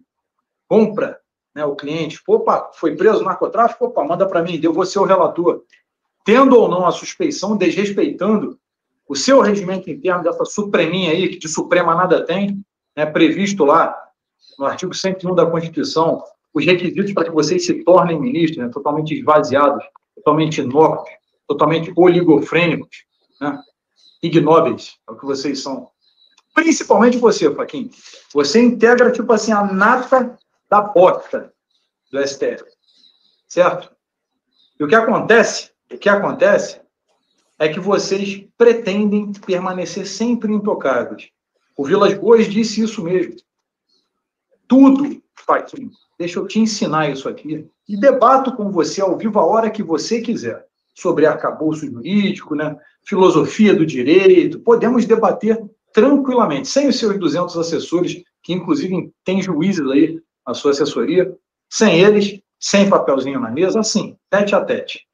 compra 0.67 1.19
né, 1.55 1.63
o 1.65 1.75
cliente. 1.75 2.19
Opa, 2.27 2.69
foi 2.73 2.95
preso 2.95 3.19
no 3.19 3.25
narcotráfico? 3.25 3.85
Opa, 3.85 4.03
manda 4.03 4.27
para 4.27 4.43
mim, 4.43 4.59
eu 4.61 4.73
vou 4.73 4.85
ser 4.85 4.99
o 4.99 5.05
relator. 5.05 5.63
Tendo 6.25 6.59
ou 6.59 6.67
não 6.67 6.85
a 6.85 6.91
suspeição, 6.91 7.55
desrespeitando 7.55 8.59
o 9.07 9.15
seu 9.15 9.39
regimento 9.39 9.89
interno 9.89 10.23
dessa 10.23 10.43
supreminha 10.43 11.11
aí, 11.11 11.29
que 11.29 11.37
de 11.37 11.47
suprema 11.47 11.95
nada 11.95 12.25
tem, 12.25 12.59
né, 12.97 13.05
previsto 13.05 13.63
lá 13.63 13.95
no 14.59 14.65
artigo 14.65 14.93
101 14.93 15.33
da 15.33 15.45
Constituição, 15.45 16.23
os 16.53 16.65
requisitos 16.65 17.13
para 17.13 17.25
que 17.25 17.31
vocês 17.31 17.65
se 17.65 17.83
tornem 17.83 18.19
ministros, 18.19 18.57
né, 18.57 18.69
totalmente 18.69 19.13
esvaziados, 19.13 19.83
totalmente 20.15 20.61
inócuos, 20.61 21.09
totalmente 21.47 21.93
oligofrênicos, 21.95 23.05
né, 23.39 23.61
ignóbeis, 24.23 24.95
é 25.07 25.11
o 25.11 25.15
que 25.15 25.25
vocês 25.25 25.61
são. 25.61 25.89
Principalmente 26.53 27.17
você, 27.17 27.53
Faquinha. 27.53 27.89
Você 28.33 28.61
integra, 28.61 29.11
tipo 29.11 29.31
assim, 29.33 29.51
a 29.51 29.63
nata 29.63 30.39
da 30.69 30.81
porta 30.81 31.53
do 32.11 32.25
STF. 32.25 32.63
Certo? 33.47 33.93
E 34.79 34.83
o 34.83 34.87
que 34.87 34.95
acontece, 34.95 35.71
o 35.91 35.97
que 35.97 36.09
acontece 36.09 36.81
é 37.57 37.69
que 37.69 37.79
vocês 37.79 38.45
pretendem 38.57 39.31
permanecer 39.33 40.05
sempre 40.05 40.51
intocáveis. 40.53 41.29
O 41.77 41.85
Vilas 41.85 42.13
Boas 42.13 42.47
disse 42.47 42.81
isso 42.81 43.03
mesmo. 43.03 43.35
Tudo, 44.67 45.21
Paquinho, 45.45 45.91
deixa 46.17 46.39
eu 46.39 46.47
te 46.47 46.59
ensinar 46.59 47.09
isso 47.09 47.29
aqui 47.29 47.69
e 47.87 47.95
debato 47.95 48.55
com 48.55 48.71
você 48.71 49.01
ao 49.01 49.17
vivo 49.17 49.39
a 49.39 49.45
hora 49.45 49.69
que 49.69 49.83
você 49.83 50.21
quiser 50.21 50.65
sobre 50.93 51.25
arcabouço 51.25 51.85
jurídico, 51.85 52.55
né? 52.55 52.75
filosofia 53.05 53.75
do 53.75 53.85
direito. 53.85 54.59
Podemos 54.59 55.05
debater 55.05 55.61
tranquilamente, 55.93 56.67
sem 56.67 56.87
os 56.87 56.97
seus 56.97 57.17
200 57.19 57.55
assessores, 57.57 58.23
que 58.41 58.53
inclusive 58.53 59.11
tem 59.23 59.41
juízes 59.41 59.87
aí 59.89 60.19
na 60.45 60.53
sua 60.53 60.71
assessoria, 60.71 61.35
sem 61.69 61.99
eles, 61.99 62.41
sem 62.59 62.89
papelzinho 62.89 63.39
na 63.39 63.51
mesa, 63.51 63.79
assim, 63.79 64.17
tete 64.29 64.55
a 64.55 64.63
tete. 64.63 65.05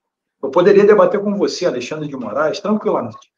Eu 0.41 0.49
poderia 0.49 0.85
debater 0.85 1.21
com 1.21 1.35
você, 1.35 1.65
Alexandre 1.65 2.07
de 2.07 2.15
Moraes, 2.15 2.59
tranquilamente. 2.59 3.31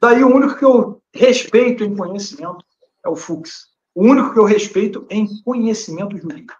Daí 0.00 0.22
o 0.22 0.34
único 0.34 0.56
que 0.56 0.64
eu 0.64 1.00
respeito 1.12 1.84
em 1.84 1.96
conhecimento 1.96 2.64
é 3.04 3.08
o 3.08 3.16
Fux. 3.16 3.68
O 3.94 4.04
único 4.04 4.32
que 4.32 4.38
eu 4.38 4.44
respeito 4.44 5.06
em 5.10 5.26
conhecimento 5.42 6.16
jurídico. 6.16 6.54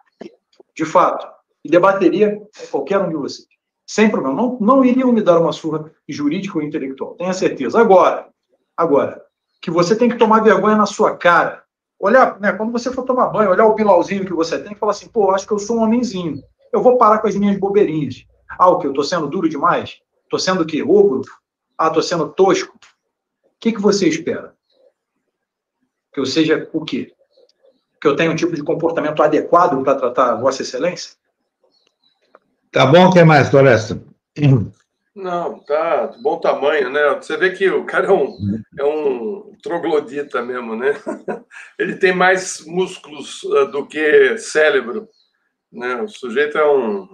De 0.75 0.85
fato. 0.85 1.27
E 1.65 1.71
debateria 1.71 2.41
qualquer 2.71 2.99
um 2.99 3.09
de 3.09 3.17
vocês. 3.17 3.47
Sem 3.87 4.11
problema. 4.11 4.37
Não, 4.37 4.59
não 4.61 4.85
iriam 4.85 5.13
me 5.13 5.23
dar 5.23 5.41
uma 5.41 5.53
surra 5.53 5.91
jurídica 6.09 6.59
ou 6.59 6.65
intelectual. 6.65 7.15
Tenha 7.15 7.33
certeza. 7.33 7.81
Agora, 7.81 8.29
agora, 8.77 9.25
que 9.61 9.71
você 9.71 9.97
tem 9.97 10.09
que 10.09 10.19
tomar 10.19 10.43
vergonha 10.43 10.77
na 10.77 10.87
sua 10.87 11.17
cara. 11.17 11.65
Olhar, 11.99 12.39
né, 12.39 12.53
quando 12.53 12.71
você 12.71 12.93
for 12.93 13.05
tomar 13.05 13.29
banho, 13.29 13.51
olhar 13.51 13.67
o 13.67 13.75
bilauzinho 13.75 14.25
que 14.25 14.33
você 14.33 14.59
tem 14.59 14.73
e 14.73 14.77
falar 14.77 14.93
assim, 14.93 15.09
pô, 15.09 15.31
acho 15.33 15.47
que 15.47 15.53
eu 15.53 15.59
sou 15.59 15.79
um 15.79 15.83
homenzinho. 15.83 16.41
Eu 16.73 16.83
vou 16.83 16.97
parar 16.97 17.19
com 17.19 17.27
as 17.27 17.35
minhas 17.35 17.59
bobeirinhas. 17.59 18.25
Ah, 18.49 18.69
o 18.69 18.79
que? 18.79 18.87
Eu 18.87 18.93
tô 18.93 19.03
sendo 19.03 19.27
duro 19.27 19.49
demais? 19.49 20.01
Tô 20.31 20.39
sendo 20.39 20.63
o 20.63 20.67
quê? 20.67 20.83
Ogro? 20.83 21.23
Ah, 21.77 21.91
tô 21.91 22.01
sendo 22.01 22.29
tosco? 22.29 22.77
O 22.77 23.51
que, 23.59 23.73
que 23.73 23.81
você 23.81 24.09
espera? 24.09 24.55
Que 26.13 26.21
eu 26.21 26.27
seja 26.27 26.69
o 26.73 26.85
quê? 26.85 27.13
que 28.01 28.07
eu 28.07 28.17
tenho 28.17 28.33
um 28.33 28.37
tipo 28.37 28.55
de 28.55 28.63
comportamento 28.63 29.23
adequado 29.23 29.83
para 29.83 29.97
tratar 29.97 30.37
Vossa 30.37 30.63
Excelência? 30.63 31.13
Tá 32.71 32.87
bom, 32.87 33.09
o 33.09 33.13
que 33.13 33.23
mais, 33.25 33.49
Floresta? 33.49 34.01
Não, 35.19 35.59
tá 35.65 36.15
bom 36.23 36.39
tamanho, 36.39 36.91
né? 36.91 37.17
Você 37.17 37.37
vê 37.37 37.51
que 37.51 37.69
o 37.69 37.85
cara 37.85 38.07
é 38.07 38.13
um, 38.13 38.37
é 38.79 38.85
um 38.85 39.53
troglodita 39.61 40.41
mesmo, 40.43 40.77
né? 40.77 40.95
Ele 41.77 41.97
tem 41.97 42.15
mais 42.15 42.65
músculos 42.65 43.43
uh, 43.43 43.67
do 43.67 43.85
que 43.85 44.39
cérebro, 44.39 45.09
né? 45.73 46.01
O 46.03 46.09
sujeito 46.09 46.57
é 46.57 46.65
um... 46.65 47.09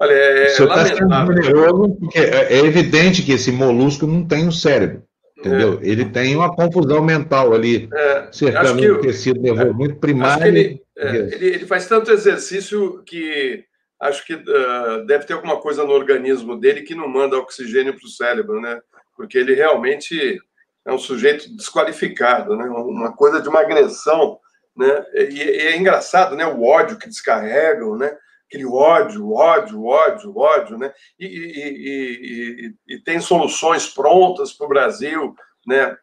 Olha, 0.00 0.12
é, 0.12 0.56
é 0.56 0.60
lamentável. 0.60 1.08
Tá 1.08 1.96
porque 2.00 2.18
é 2.18 2.58
evidente 2.60 3.22
que 3.22 3.32
esse 3.32 3.52
molusco 3.52 4.06
não 4.06 4.26
tem 4.26 4.44
o 4.44 4.48
um 4.48 4.52
cérebro. 4.52 5.02
Entendeu? 5.38 5.78
É. 5.82 5.86
Ele 5.86 6.06
tem 6.06 6.34
uma 6.34 6.54
confusão 6.56 7.04
mental 7.04 7.52
ali, 7.52 7.90
é, 7.92 8.28
cercando 8.32 8.94
o 8.94 9.00
tecido 9.02 9.40
nervoso 9.40 9.74
muito 9.74 9.96
primário. 9.96 10.46
Ele, 10.46 10.80
é, 10.96 11.16
ele, 11.16 11.46
ele, 11.46 11.66
faz 11.66 11.86
tanto 11.86 12.10
exercício 12.10 13.02
que 13.04 13.65
acho 14.00 14.24
que 14.26 14.34
uh, 14.34 15.06
deve 15.06 15.24
ter 15.24 15.32
alguma 15.32 15.60
coisa 15.60 15.84
no 15.84 15.92
organismo 15.92 16.58
dele 16.58 16.82
que 16.82 16.94
não 16.94 17.08
manda 17.08 17.38
oxigênio 17.38 17.96
para 17.96 18.06
o 18.06 18.10
cérebro, 18.10 18.60
né? 18.60 18.80
Porque 19.16 19.38
ele 19.38 19.54
realmente 19.54 20.38
é 20.84 20.92
um 20.92 20.98
sujeito 20.98 21.54
desqualificado, 21.56 22.56
né? 22.56 22.64
Uma 22.64 23.14
coisa 23.14 23.40
de 23.40 23.48
uma 23.48 23.60
agressão, 23.60 24.38
né? 24.76 25.04
E, 25.14 25.34
e 25.34 25.60
é 25.68 25.76
engraçado, 25.76 26.36
né? 26.36 26.46
O 26.46 26.62
ódio 26.62 26.98
que 26.98 27.08
descarregam, 27.08 27.96
né? 27.96 28.16
aquele 28.48 28.64
ódio, 28.64 29.32
ódio, 29.32 29.84
ódio, 29.84 30.36
ódio, 30.36 30.78
né? 30.78 30.92
E, 31.18 31.26
e, 31.26 32.74
e, 32.94 32.98
tem 33.00 33.20
soluções 33.20 33.88
prontas 33.88 34.52
para 34.52 34.66
o 34.66 34.68
Brasil, 34.68 35.34
né? 35.66 35.96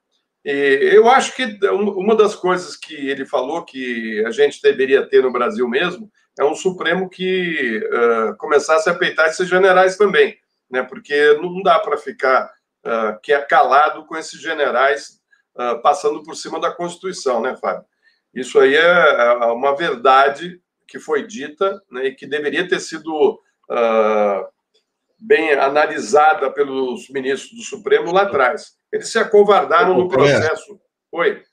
Eu 0.44 1.08
acho 1.10 1.34
que 1.34 1.46
uma 1.72 2.16
das 2.16 2.36
coisas 2.36 2.76
que 2.76 2.94
ele 2.94 3.26
falou 3.26 3.64
que 3.64 4.22
a 4.26 4.32
gente 4.32 4.62
deveria 4.62 5.08
ter 5.08 5.24
no 5.24 5.32
Brasil 5.32 5.68
mesmo 5.70 6.12
é 6.40 6.44
um 6.44 6.56
Supremo 6.56 7.10
que 7.10 7.80
uh, 7.80 8.36
começasse 8.38 8.90
a 8.90 8.96
peitar 8.96 9.28
esses 9.28 9.48
generais 9.48 9.98
também, 9.98 10.38
né? 10.70 10.84
Porque 10.84 11.34
não 11.34 11.62
dá 11.62 11.80
para 11.80 11.98
ficar 11.98 12.52
uh, 12.86 13.20
que 13.22 13.32
é 13.32 13.42
calado 13.42 14.06
com 14.06 14.18
esses 14.18 14.42
generais 14.42 15.20
uh, 15.56 15.82
passando 15.82 16.24
por 16.24 16.36
cima 16.36 16.60
da 16.60 16.72
Constituição, 16.72 17.42
né, 17.42 17.56
Fábio? 17.56 17.86
Isso 18.34 18.60
aí 18.60 18.76
é, 18.76 18.80
é 18.82 19.46
uma 19.46 19.76
verdade 19.76 20.60
que 20.88 21.00
foi 21.00 21.26
dita 21.26 21.82
né, 21.92 22.08
e 22.08 22.16
que 22.16 22.26
deveria 22.26 22.68
ter 22.68 22.80
sido 22.80 23.40
uh, 23.70 24.48
bem 25.20 25.54
analisada 25.54 26.52
pelos 26.52 27.10
ministros 27.10 27.52
do 27.56 27.64
Supremo 27.64 28.12
lá 28.12 28.24
atrás. 28.24 28.74
Eles 28.92 29.10
se 29.10 29.20
acovardaram 29.20 29.96
no 29.96 30.10
processo. 30.10 30.80
Oi. 31.12 31.44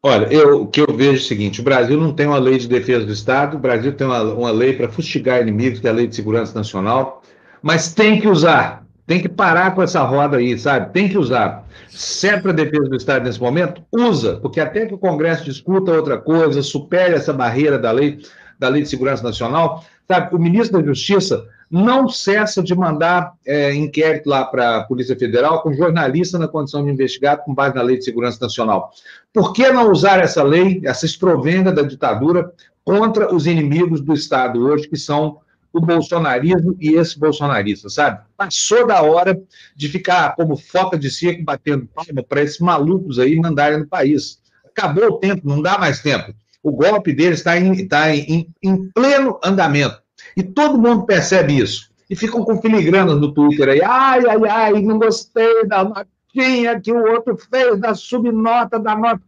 Olha, 0.00 0.32
eu, 0.32 0.62
o 0.62 0.66
que 0.68 0.80
eu 0.80 0.86
vejo 0.94 1.12
é 1.12 1.16
o 1.16 1.20
seguinte: 1.20 1.60
o 1.60 1.64
Brasil 1.64 1.98
não 1.98 2.12
tem 2.12 2.26
uma 2.26 2.38
lei 2.38 2.56
de 2.56 2.68
defesa 2.68 3.04
do 3.04 3.12
Estado, 3.12 3.56
o 3.56 3.60
Brasil 3.60 3.92
tem 3.92 4.06
uma, 4.06 4.22
uma 4.22 4.50
lei 4.50 4.72
para 4.72 4.88
fustigar 4.88 5.42
inimigos, 5.42 5.80
que 5.80 5.88
é 5.88 5.90
a 5.90 5.92
Lei 5.92 6.06
de 6.06 6.14
Segurança 6.14 6.54
Nacional, 6.54 7.22
mas 7.60 7.92
tem 7.92 8.20
que 8.20 8.28
usar, 8.28 8.86
tem 9.06 9.20
que 9.20 9.28
parar 9.28 9.74
com 9.74 9.82
essa 9.82 10.02
roda 10.04 10.36
aí, 10.36 10.56
sabe? 10.56 10.92
Tem 10.92 11.08
que 11.08 11.18
usar. 11.18 11.66
Serve 11.88 12.42
para 12.42 12.50
a 12.52 12.54
defesa 12.54 12.88
do 12.88 12.96
Estado 12.96 13.24
nesse 13.24 13.40
momento? 13.40 13.82
Usa, 13.90 14.36
porque 14.36 14.60
até 14.60 14.86
que 14.86 14.94
o 14.94 14.98
Congresso 14.98 15.44
discuta 15.44 15.90
outra 15.90 16.16
coisa, 16.16 16.62
supere 16.62 17.14
essa 17.14 17.32
barreira 17.32 17.76
da 17.76 17.90
lei, 17.90 18.20
da 18.56 18.68
Lei 18.68 18.82
de 18.82 18.88
Segurança 18.88 19.24
Nacional, 19.24 19.84
sabe? 20.06 20.32
O 20.32 20.38
ministro 20.38 20.78
da 20.78 20.86
Justiça 20.86 21.44
não 21.70 22.08
cessa 22.08 22.62
de 22.62 22.74
mandar 22.74 23.32
é, 23.46 23.74
inquérito 23.74 24.28
lá 24.28 24.44
para 24.44 24.78
a 24.78 24.84
Polícia 24.84 25.16
Federal 25.16 25.62
com 25.62 25.72
jornalista 25.72 26.38
na 26.38 26.48
condição 26.48 26.84
de 26.84 26.90
investigado 26.90 27.42
com 27.42 27.54
base 27.54 27.74
na 27.74 27.82
Lei 27.82 27.98
de 27.98 28.04
Segurança 28.04 28.38
Nacional. 28.40 28.90
Por 29.32 29.52
que 29.52 29.70
não 29.70 29.90
usar 29.90 30.18
essa 30.20 30.42
lei, 30.42 30.80
essa 30.84 31.04
estrovenda 31.04 31.70
da 31.70 31.82
ditadura, 31.82 32.52
contra 32.84 33.34
os 33.34 33.46
inimigos 33.46 34.00
do 34.00 34.14
Estado 34.14 34.66
hoje, 34.66 34.88
que 34.88 34.96
são 34.96 35.40
o 35.70 35.80
bolsonarismo 35.80 36.74
e 36.80 36.94
esse 36.94 37.18
bolsonarista, 37.18 37.90
sabe? 37.90 38.20
Passou 38.34 38.86
da 38.86 39.02
hora 39.02 39.38
de 39.76 39.88
ficar 39.88 40.34
como 40.34 40.56
foca 40.56 40.98
de 40.98 41.10
circo 41.10 41.44
batendo 41.44 41.86
palma 41.94 42.22
para 42.26 42.42
esses 42.42 42.58
malucos 42.58 43.18
aí 43.18 43.36
mandarem 43.36 43.80
no 43.80 43.86
país. 43.86 44.40
Acabou 44.64 45.04
o 45.04 45.18
tempo, 45.18 45.46
não 45.46 45.60
dá 45.60 45.76
mais 45.76 46.00
tempo. 46.00 46.32
O 46.62 46.72
golpe 46.72 47.12
deles 47.12 47.40
está 47.40 47.58
em, 47.58 47.86
tá 47.86 48.14
em, 48.14 48.48
em 48.62 48.90
pleno 48.90 49.38
andamento. 49.44 50.00
E 50.36 50.42
todo 50.42 50.78
mundo 50.78 51.06
percebe 51.06 51.58
isso. 51.58 51.90
E 52.08 52.16
ficam 52.16 52.44
com 52.44 52.60
filigranas 52.60 53.20
no 53.20 53.32
Twitter 53.32 53.68
aí. 53.68 53.82
Ai, 53.82 54.22
ai, 54.26 54.48
ai, 54.48 54.82
não 54.82 54.98
gostei 54.98 55.66
da 55.66 55.84
notinha 55.84 56.80
que 56.80 56.92
o 56.92 57.06
outro 57.12 57.36
fez, 57.36 57.78
da 57.78 57.94
subnota, 57.94 58.78
da 58.78 58.96
nota. 58.96 59.20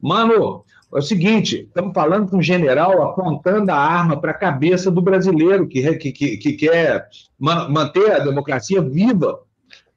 Mano, 0.00 0.64
é 0.94 0.98
o 0.98 1.02
seguinte: 1.02 1.64
estamos 1.66 1.92
falando 1.92 2.30
com 2.30 2.38
um 2.38 2.42
general 2.42 3.02
apontando 3.02 3.70
a 3.70 3.76
arma 3.76 4.20
para 4.20 4.30
a 4.30 4.38
cabeça 4.38 4.90
do 4.90 5.02
brasileiro 5.02 5.66
que, 5.66 5.96
que, 5.96 6.12
que, 6.12 6.36
que 6.36 6.52
quer 6.52 7.08
manter 7.38 8.12
a 8.12 8.18
democracia 8.20 8.80
viva. 8.80 9.40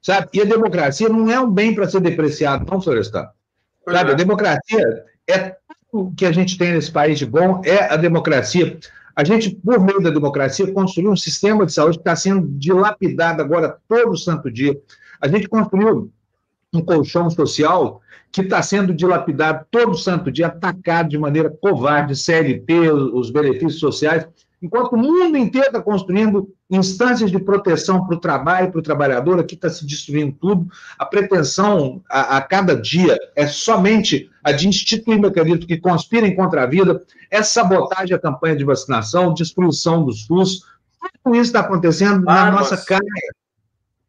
Sabe? 0.02 0.28
E 0.34 0.40
a 0.40 0.44
democracia 0.44 1.08
não 1.08 1.30
é 1.30 1.40
um 1.40 1.50
bem 1.50 1.74
para 1.74 1.88
ser 1.88 2.00
depreciado, 2.00 2.66
não, 2.70 2.80
Florestan. 2.80 3.28
Sabe? 3.84 4.10
A 4.10 4.12
é. 4.12 4.16
democracia 4.16 5.04
é 5.28 5.56
tudo 5.90 6.14
que 6.16 6.26
a 6.26 6.32
gente 6.32 6.58
tem 6.58 6.72
nesse 6.72 6.90
país 6.90 7.18
de 7.18 7.26
bom, 7.26 7.62
é 7.64 7.92
a 7.92 7.96
democracia. 7.96 8.78
A 9.18 9.24
gente, 9.24 9.50
por 9.50 9.80
meio 9.80 10.00
da 10.00 10.10
democracia, 10.10 10.72
construiu 10.72 11.10
um 11.10 11.16
sistema 11.16 11.66
de 11.66 11.72
saúde 11.72 11.98
que 11.98 12.02
está 12.02 12.14
sendo 12.14 12.46
dilapidado 12.56 13.42
agora 13.42 13.76
todo 13.88 14.16
santo 14.16 14.48
dia. 14.48 14.80
A 15.20 15.26
gente 15.26 15.48
construiu 15.48 16.12
um 16.72 16.80
colchão 16.80 17.28
social 17.28 18.00
que 18.30 18.42
está 18.42 18.62
sendo 18.62 18.94
dilapidado 18.94 19.66
todo 19.72 19.96
santo 19.96 20.30
dia, 20.30 20.46
atacado 20.46 21.08
de 21.08 21.18
maneira 21.18 21.50
covarde, 21.50 22.14
CLT, 22.14 22.92
os 23.12 23.28
benefícios 23.32 23.80
sociais, 23.80 24.24
enquanto 24.62 24.92
o 24.92 24.96
mundo 24.96 25.36
inteiro 25.36 25.68
está 25.68 25.80
construindo 25.80 26.52
instâncias 26.70 27.30
de 27.30 27.38
proteção 27.38 28.04
para 28.04 28.16
o 28.16 28.20
trabalho, 28.20 28.70
para 28.70 28.78
o 28.78 28.82
trabalhador, 28.82 29.38
aqui 29.38 29.54
está 29.54 29.70
se 29.70 29.86
destruindo 29.86 30.36
tudo. 30.40 30.68
A 30.98 31.06
pretensão 31.06 32.02
a, 32.10 32.36
a, 32.36 32.42
cada 32.42 32.74
dia 32.74 33.16
é 33.34 33.46
somente 33.46 34.30
a 34.42 34.52
de 34.52 34.68
instituir 34.68 35.20
mecanismos 35.20 35.64
que 35.64 35.78
conspirem 35.78 36.34
contra 36.34 36.62
a 36.62 36.66
vida, 36.66 37.02
é 37.30 37.42
sabotagem 37.42 38.14
à 38.14 38.18
campanha 38.18 38.56
de 38.56 38.64
vacinação, 38.64 39.34
destruição 39.34 40.04
dos 40.04 40.26
SUS. 40.26 40.62
Tudo 41.22 41.36
isso 41.36 41.44
está 41.44 41.60
acontecendo 41.60 42.28
armas. 42.28 42.44
na 42.44 42.50
nossa 42.50 42.76
cara. 42.76 43.04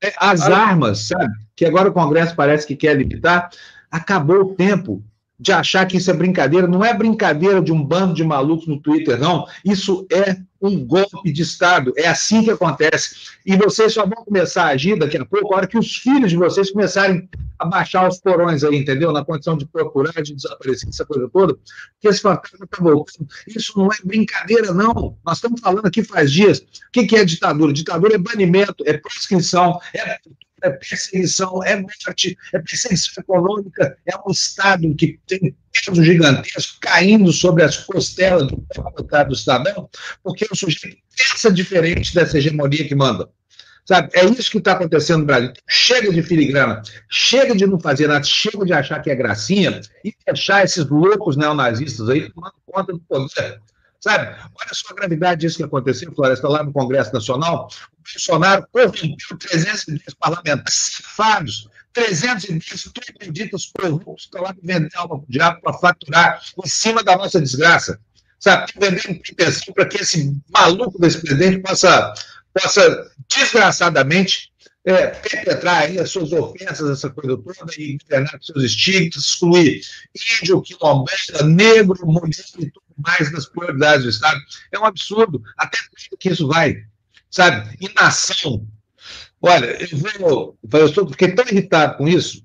É, 0.01 0.13
as 0.17 0.41
armas, 0.43 1.07
sabe? 1.07 1.33
Que 1.55 1.65
agora 1.65 1.89
o 1.89 1.93
Congresso 1.93 2.35
parece 2.35 2.65
que 2.65 2.75
quer 2.75 2.95
limitar. 2.95 3.49
Acabou 3.91 4.41
o 4.41 4.55
tempo 4.55 5.03
de 5.39 5.51
achar 5.51 5.85
que 5.85 5.97
isso 5.97 6.11
é 6.11 6.13
brincadeira. 6.13 6.67
Não 6.67 6.83
é 6.83 6.93
brincadeira 6.93 7.61
de 7.61 7.71
um 7.71 7.83
bando 7.83 8.13
de 8.13 8.23
malucos 8.23 8.67
no 8.67 8.79
Twitter, 8.79 9.17
não. 9.17 9.45
Isso 9.63 10.05
é 10.11 10.37
um 10.61 10.85
golpe 10.85 11.31
de 11.31 11.41
Estado. 11.41 11.93
É 11.95 12.07
assim 12.07 12.43
que 12.43 12.51
acontece. 12.51 13.15
E 13.45 13.55
vocês 13.55 13.93
só 13.93 14.05
vão 14.05 14.25
começar 14.25 14.63
a 14.63 14.69
agir 14.69 14.99
daqui 14.99 15.17
a 15.17 15.25
pouco, 15.25 15.53
a 15.53 15.57
hora 15.57 15.67
que 15.67 15.77
os 15.77 15.95
filhos 15.95 16.29
de 16.29 16.37
vocês 16.37 16.71
começarem 16.71 17.29
a 17.57 17.65
baixar 17.65 18.07
os 18.07 18.19
porões 18.19 18.63
aí, 18.63 18.77
entendeu? 18.77 19.13
Na 19.13 19.23
condição 19.23 19.57
de 19.57 19.65
procurar, 19.65 20.21
de 20.21 20.33
desaparecer, 20.33 20.89
essa 20.89 21.05
coisa 21.05 21.29
toda, 21.31 21.53
porque 21.53 22.07
esse 22.07 22.21
fantasma 22.21 22.65
está 22.65 22.83
voltando. 22.83 23.27
Isso 23.47 23.77
não 23.77 23.87
é 23.87 23.97
brincadeira, 24.03 24.73
não. 24.73 25.17
Nós 25.25 25.37
estamos 25.37 25.61
falando 25.61 25.85
aqui 25.85 26.03
faz 26.03 26.31
dias. 26.31 26.59
O 26.59 26.91
que 26.91 27.15
é 27.15 27.23
ditadura? 27.23 27.71
Ditadura 27.71 28.15
é 28.15 28.17
banimento, 28.17 28.83
é 28.85 28.97
prescrição, 28.97 29.79
é 29.93 30.17
é 30.63 30.69
perseguição, 30.69 31.63
é 31.63 31.75
morte, 31.75 32.37
é 32.53 32.59
perseguição 32.59 33.23
econômica, 33.23 33.97
é 34.05 34.15
um 34.17 34.31
Estado 34.31 34.93
que 34.95 35.19
tem 35.27 35.55
peso 35.71 36.03
gigantesco 36.03 36.77
caindo 36.81 37.31
sobre 37.31 37.63
as 37.63 37.77
costelas 37.77 38.47
do 38.47 38.57
do 38.57 39.33
Estadão, 39.33 39.89
porque 40.23 40.47
o 40.51 40.55
sujeito 40.55 40.97
pensa 41.15 41.51
diferente 41.51 42.13
dessa 42.13 42.37
hegemonia 42.37 42.87
que 42.87 42.95
manda. 42.95 43.29
Sabe? 43.85 44.09
É 44.13 44.23
isso 44.23 44.51
que 44.51 44.59
está 44.59 44.73
acontecendo 44.73 45.21
no 45.21 45.25
Brasil. 45.25 45.51
Chega 45.67 46.13
de 46.13 46.21
filigrana, 46.21 46.83
chega 47.09 47.55
de 47.55 47.65
não 47.65 47.79
fazer 47.79 48.07
nada, 48.07 48.23
chega 48.23 48.63
de 48.63 48.71
achar 48.71 49.01
que 49.01 49.09
é 49.09 49.15
gracinha 49.15 49.81
e 50.05 50.13
deixar 50.27 50.63
esses 50.63 50.85
loucos 50.85 51.35
neonazistas 51.35 52.07
aí 52.07 52.31
tomando 52.31 52.53
conta 52.67 52.93
do 52.93 52.99
poder. 52.99 53.59
Sabe? 53.99 54.27
Olha 54.27 54.73
só 54.73 54.89
a 54.91 54.95
gravidade 54.95 55.41
disso 55.41 55.57
que 55.57 55.63
aconteceu, 55.63 56.13
Floresta, 56.13 56.47
lá 56.47 56.63
no 56.63 56.71
Congresso 56.71 57.11
Nacional. 57.13 57.67
O 57.99 58.13
Bolsonaro 58.13 58.67
corrompeu 58.71 59.37
310 59.37 60.13
parlamentares 60.19 60.73
safados, 60.73 61.69
310 61.93 62.91
acreditas 63.09 63.71
corruptos, 63.77 64.23
estão 64.23 64.41
lá 64.41 64.55
vendendo 64.61 64.89
alma 64.95 65.19
pro 65.19 65.31
diabo 65.31 65.61
para 65.61 65.73
faturar 65.73 66.41
em 66.63 66.67
cima 66.67 67.03
da 67.03 67.17
nossa 67.17 67.41
desgraça. 67.41 67.99
Sabe? 68.39 68.71
Vendendo 68.79 69.19
pretensão 69.19 69.73
para 69.73 69.85
que 69.85 70.01
esse 70.01 70.35
maluco 70.49 70.99
desse 70.99 71.21
presidente 71.21 71.59
possa, 71.59 72.13
possa 72.53 73.11
desgraçadamente 73.27 74.49
é, 74.85 75.07
perpetrar 75.07 75.83
aí 75.83 75.99
as 75.99 76.09
suas 76.09 76.31
ofensas, 76.31 76.89
essa 76.89 77.09
coisa 77.09 77.37
toda, 77.37 77.71
e 77.77 77.93
internar 77.93 78.39
seus 78.41 78.63
estigmas, 78.63 79.17
excluir 79.17 79.81
índio, 80.41 80.61
quilombola, 80.61 81.43
negro, 81.43 82.07
mulher 82.07 82.31
e 82.59 82.71
tudo 82.71 82.83
mais 82.97 83.31
das 83.31 83.45
prioridades 83.45 84.03
do 84.03 84.09
Estado. 84.09 84.39
É 84.71 84.79
um 84.79 84.85
absurdo. 84.85 85.41
Até 85.57 85.77
que 86.17 86.29
isso 86.29 86.47
vai, 86.47 86.85
sabe? 87.29 87.75
Inação. 87.79 88.65
Olha, 89.41 89.77
eu 89.81 89.97
vou. 90.19 90.57
Eu 90.73 90.85
estou, 90.85 91.07
fiquei 91.09 91.33
tão 91.33 91.45
irritado 91.45 91.97
com 91.97 92.07
isso. 92.07 92.43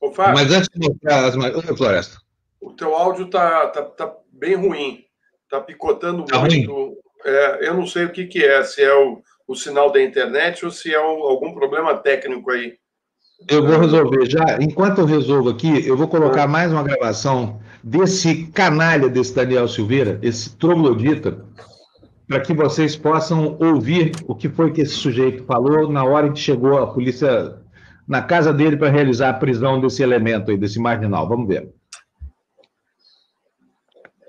Ô, 0.00 0.10
Fábio, 0.10 0.34
mas 0.34 0.52
antes 0.52 0.68
de 0.68 0.88
mostrar 0.88 1.24
as. 1.26 1.36
Oi, 1.36 1.76
Floresta. 1.76 2.18
O 2.60 2.72
teu 2.72 2.94
áudio 2.94 3.26
está 3.26 3.68
tá, 3.68 3.82
tá 3.82 4.12
bem 4.32 4.56
ruim. 4.56 5.04
Está 5.44 5.60
picotando 5.60 6.24
tá 6.24 6.40
muito. 6.40 6.98
É, 7.24 7.68
eu 7.68 7.74
não 7.74 7.86
sei 7.86 8.04
o 8.04 8.12
que, 8.12 8.26
que 8.26 8.44
é, 8.44 8.62
se 8.62 8.82
é 8.82 8.94
o, 8.94 9.22
o 9.46 9.54
sinal 9.54 9.90
da 9.90 10.02
internet 10.02 10.64
ou 10.64 10.70
se 10.70 10.92
é 10.92 11.00
um, 11.00 11.22
algum 11.22 11.52
problema 11.52 11.96
técnico 11.96 12.50
aí. 12.50 12.76
Eu 13.48 13.66
vou 13.66 13.78
resolver 13.78 14.26
já. 14.26 14.58
Enquanto 14.60 14.98
eu 14.98 15.04
resolvo 15.04 15.50
aqui, 15.50 15.86
eu 15.86 15.96
vou 15.96 16.08
colocar 16.08 16.44
ah. 16.44 16.48
mais 16.48 16.72
uma 16.72 16.82
gravação 16.82 17.60
desse 17.82 18.46
canalha 18.46 19.08
desse 19.08 19.34
Daniel 19.34 19.68
Silveira, 19.68 20.18
esse 20.22 20.56
troglodita, 20.56 21.44
para 22.26 22.40
que 22.40 22.52
vocês 22.52 22.96
possam 22.96 23.56
ouvir 23.60 24.12
o 24.26 24.34
que 24.34 24.48
foi 24.48 24.72
que 24.72 24.80
esse 24.80 24.94
sujeito 24.94 25.44
falou 25.44 25.90
na 25.90 26.04
hora 26.04 26.32
que 26.32 26.38
chegou 26.38 26.78
a 26.78 26.86
polícia 26.86 27.60
na 28.06 28.22
casa 28.22 28.52
dele 28.52 28.76
para 28.76 28.90
realizar 28.90 29.30
a 29.30 29.34
prisão 29.34 29.80
desse 29.80 30.02
elemento 30.02 30.50
aí, 30.50 30.56
desse 30.56 30.78
marginal. 30.80 31.28
Vamos 31.28 31.46
ver. 31.48 31.72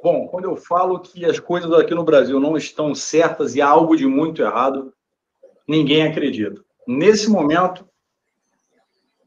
Bom, 0.04 0.28
quando 0.28 0.46
eu 0.46 0.56
falo 0.56 1.00
que 1.00 1.26
as 1.26 1.40
coisas 1.40 1.72
aqui 1.74 1.94
no 1.94 2.04
Brasil 2.04 2.40
não 2.40 2.56
estão 2.56 2.94
certas 2.94 3.56
e 3.56 3.62
há 3.62 3.68
algo 3.68 3.96
de 3.96 4.06
muito 4.06 4.42
errado, 4.42 4.94
ninguém 5.68 6.04
acredita. 6.04 6.64
Nesse 6.88 7.30
momento, 7.30 7.86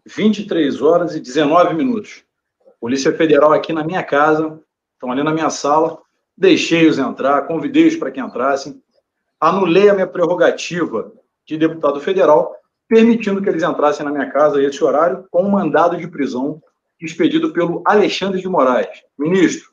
23 0.07 0.81
horas 0.81 1.15
e 1.15 1.21
19 1.21 1.75
minutos. 1.75 2.25
Polícia 2.81 3.13
Federal 3.13 3.53
aqui 3.53 3.73
na 3.73 3.85
minha 3.85 4.03
casa, 4.03 4.59
estão 4.95 5.11
ali 5.13 5.23
na 5.23 5.35
minha 5.35 5.51
sala, 5.51 5.99
deixei-os 6.41 6.99
entrar, 6.99 7.47
convidei-os 7.47 7.97
para 7.97 8.11
que 8.11 8.19
entrassem, 8.19 8.83
anulei 9.39 9.91
a 9.91 9.95
minha 9.95 10.07
prerrogativa 10.07 11.13
de 11.47 11.59
deputado 11.59 12.01
federal, 12.01 12.57
permitindo 12.89 13.43
que 13.43 13.49
eles 13.49 13.63
entrassem 13.63 14.07
na 14.07 14.11
minha 14.11 14.31
casa 14.31 14.63
esse 14.63 14.83
horário 14.83 15.27
com 15.31 15.43
um 15.43 15.51
mandado 15.51 15.99
de 15.99 16.09
prisão 16.09 16.61
expedido 16.99 17.53
pelo 17.53 17.83
Alexandre 17.85 18.41
de 18.41 18.49
Moraes. 18.49 19.03
Ministro, 19.19 19.71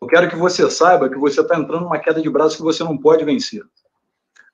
eu 0.00 0.06
quero 0.06 0.30
que 0.30 0.36
você 0.36 0.70
saiba 0.70 1.08
que 1.08 1.18
você 1.18 1.40
está 1.40 1.58
entrando 1.58 1.82
numa 1.82 1.98
queda 1.98 2.22
de 2.22 2.30
braço 2.30 2.56
que 2.56 2.62
você 2.62 2.84
não 2.84 2.96
pode 2.96 3.24
vencer. 3.24 3.64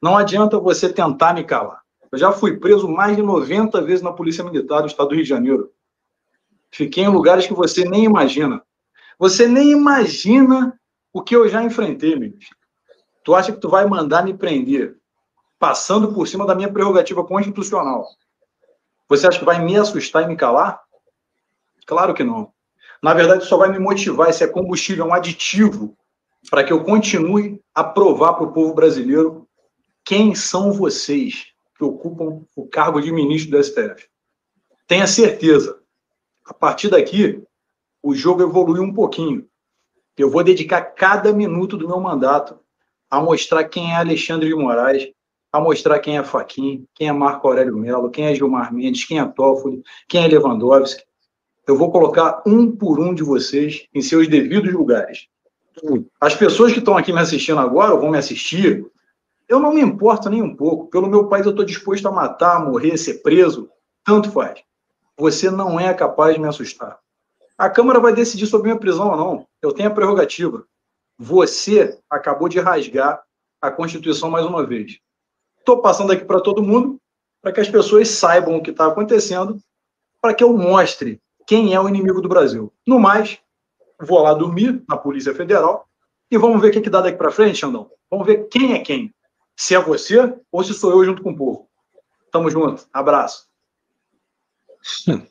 Não 0.00 0.16
adianta 0.16 0.58
você 0.58 0.90
tentar 0.90 1.34
me 1.34 1.44
calar. 1.44 1.82
Eu 2.10 2.18
já 2.18 2.32
fui 2.32 2.56
preso 2.56 2.88
mais 2.88 3.14
de 3.14 3.22
90 3.22 3.82
vezes 3.82 4.00
na 4.00 4.12
Polícia 4.12 4.42
Militar 4.42 4.80
do 4.80 4.86
Estado 4.86 5.10
do 5.10 5.14
Rio 5.14 5.24
de 5.24 5.28
Janeiro. 5.28 5.70
Fiquei 6.70 7.04
em 7.04 7.08
lugares 7.08 7.46
que 7.46 7.52
você 7.52 7.84
nem 7.84 8.04
imagina. 8.04 8.62
Você 9.18 9.46
nem 9.46 9.70
imagina 9.70 10.79
o 11.12 11.22
que 11.22 11.34
eu 11.34 11.48
já 11.48 11.62
enfrentei, 11.62 12.16
ministro. 12.16 12.56
Tu 13.24 13.34
acha 13.34 13.52
que 13.52 13.60
tu 13.60 13.68
vai 13.68 13.86
mandar 13.86 14.24
me 14.24 14.34
prender 14.34 14.96
passando 15.58 16.14
por 16.14 16.26
cima 16.26 16.46
da 16.46 16.54
minha 16.54 16.72
prerrogativa 16.72 17.24
constitucional? 17.24 18.06
Você 19.08 19.26
acha 19.26 19.38
que 19.38 19.44
vai 19.44 19.62
me 19.62 19.76
assustar 19.76 20.22
e 20.22 20.26
me 20.26 20.36
calar? 20.36 20.80
Claro 21.86 22.14
que 22.14 22.22
não. 22.22 22.52
Na 23.02 23.12
verdade, 23.12 23.44
só 23.44 23.56
vai 23.56 23.70
me 23.70 23.78
motivar. 23.78 24.30
Esse 24.30 24.44
é 24.44 24.46
combustível, 24.46 25.04
é 25.04 25.08
um 25.08 25.14
aditivo 25.14 25.96
para 26.48 26.64
que 26.64 26.72
eu 26.72 26.84
continue 26.84 27.60
a 27.74 27.82
provar 27.82 28.34
para 28.34 28.44
o 28.44 28.52
povo 28.52 28.72
brasileiro 28.72 29.48
quem 30.04 30.34
são 30.34 30.72
vocês 30.72 31.48
que 31.76 31.84
ocupam 31.84 32.44
o 32.54 32.68
cargo 32.68 33.00
de 33.00 33.12
ministro 33.12 33.50
do 33.50 33.62
STF. 33.62 34.08
Tenha 34.86 35.06
certeza, 35.06 35.80
a 36.44 36.54
partir 36.54 36.88
daqui, 36.88 37.42
o 38.02 38.14
jogo 38.14 38.42
evoluiu 38.42 38.82
um 38.82 38.94
pouquinho. 38.94 39.48
Eu 40.16 40.30
vou 40.30 40.44
dedicar 40.44 40.82
cada 40.82 41.32
minuto 41.32 41.76
do 41.76 41.88
meu 41.88 42.00
mandato 42.00 42.58
a 43.10 43.20
mostrar 43.20 43.64
quem 43.64 43.92
é 43.92 43.96
Alexandre 43.96 44.48
de 44.48 44.54
Moraes, 44.54 45.10
a 45.52 45.60
mostrar 45.60 45.98
quem 45.98 46.16
é 46.18 46.22
Faquin, 46.22 46.86
quem 46.94 47.08
é 47.08 47.12
Marco 47.12 47.48
Aurélio 47.48 47.76
Melo, 47.76 48.10
quem 48.10 48.26
é 48.26 48.34
Gilmar 48.34 48.72
Mendes, 48.72 49.04
quem 49.04 49.18
é 49.18 49.24
Toffoli, 49.24 49.82
quem 50.08 50.24
é 50.24 50.28
Lewandowski. 50.28 51.02
Eu 51.66 51.76
vou 51.76 51.90
colocar 51.90 52.42
um 52.46 52.70
por 52.70 53.00
um 53.00 53.12
de 53.14 53.22
vocês 53.22 53.86
em 53.94 54.00
seus 54.00 54.28
devidos 54.28 54.72
lugares. 54.72 55.28
As 56.20 56.34
pessoas 56.34 56.72
que 56.72 56.78
estão 56.78 56.96
aqui 56.96 57.12
me 57.12 57.20
assistindo 57.20 57.58
agora, 57.58 57.94
ou 57.94 58.00
vão 58.00 58.10
me 58.10 58.18
assistir, 58.18 58.84
Eu 59.48 59.58
não 59.58 59.74
me 59.74 59.80
importo 59.80 60.30
nem 60.30 60.40
um 60.40 60.54
pouco. 60.54 60.86
Pelo 60.86 61.08
meu 61.08 61.26
país, 61.26 61.44
eu 61.44 61.50
estou 61.50 61.64
disposto 61.64 62.06
a 62.06 62.12
matar, 62.12 62.64
morrer, 62.64 62.96
ser 62.96 63.14
preso. 63.14 63.68
Tanto 64.04 64.30
faz. 64.30 64.62
Você 65.18 65.50
não 65.50 65.78
é 65.78 65.92
capaz 65.92 66.34
de 66.34 66.40
me 66.40 66.46
assustar. 66.46 67.00
A 67.60 67.68
Câmara 67.68 68.00
vai 68.00 68.14
decidir 68.14 68.46
sobre 68.46 68.70
minha 68.70 68.80
prisão 68.80 69.10
ou 69.10 69.16
não. 69.18 69.46
Eu 69.60 69.70
tenho 69.70 69.90
a 69.90 69.92
prerrogativa. 69.92 70.64
Você 71.18 72.00
acabou 72.08 72.48
de 72.48 72.58
rasgar 72.58 73.22
a 73.60 73.70
Constituição 73.70 74.30
mais 74.30 74.46
uma 74.46 74.64
vez. 74.64 74.98
Estou 75.58 75.82
passando 75.82 76.10
aqui 76.10 76.24
para 76.24 76.40
todo 76.40 76.62
mundo, 76.62 76.98
para 77.42 77.52
que 77.52 77.60
as 77.60 77.68
pessoas 77.68 78.08
saibam 78.08 78.56
o 78.56 78.62
que 78.62 78.70
está 78.70 78.86
acontecendo, 78.86 79.60
para 80.22 80.32
que 80.32 80.42
eu 80.42 80.56
mostre 80.56 81.20
quem 81.46 81.74
é 81.74 81.78
o 81.78 81.86
inimigo 81.86 82.22
do 82.22 82.30
Brasil. 82.30 82.72
No 82.86 82.98
mais, 82.98 83.38
vou 84.00 84.22
lá 84.22 84.32
dormir 84.32 84.82
na 84.88 84.96
Polícia 84.96 85.34
Federal 85.34 85.86
e 86.30 86.38
vamos 86.38 86.62
ver 86.62 86.68
o 86.68 86.72
que, 86.72 86.80
que 86.80 86.88
dá 86.88 87.02
daqui 87.02 87.18
para 87.18 87.30
frente, 87.30 87.58
Xandão. 87.58 87.90
Vamos 88.10 88.24
ver 88.24 88.48
quem 88.48 88.72
é 88.72 88.78
quem. 88.78 89.14
Se 89.54 89.74
é 89.74 89.78
você 89.78 90.34
ou 90.50 90.64
se 90.64 90.72
sou 90.72 90.92
eu 90.92 91.04
junto 91.04 91.22
com 91.22 91.32
o 91.32 91.36
povo. 91.36 91.68
Tamo 92.32 92.48
junto. 92.48 92.88
Abraço. 92.90 93.50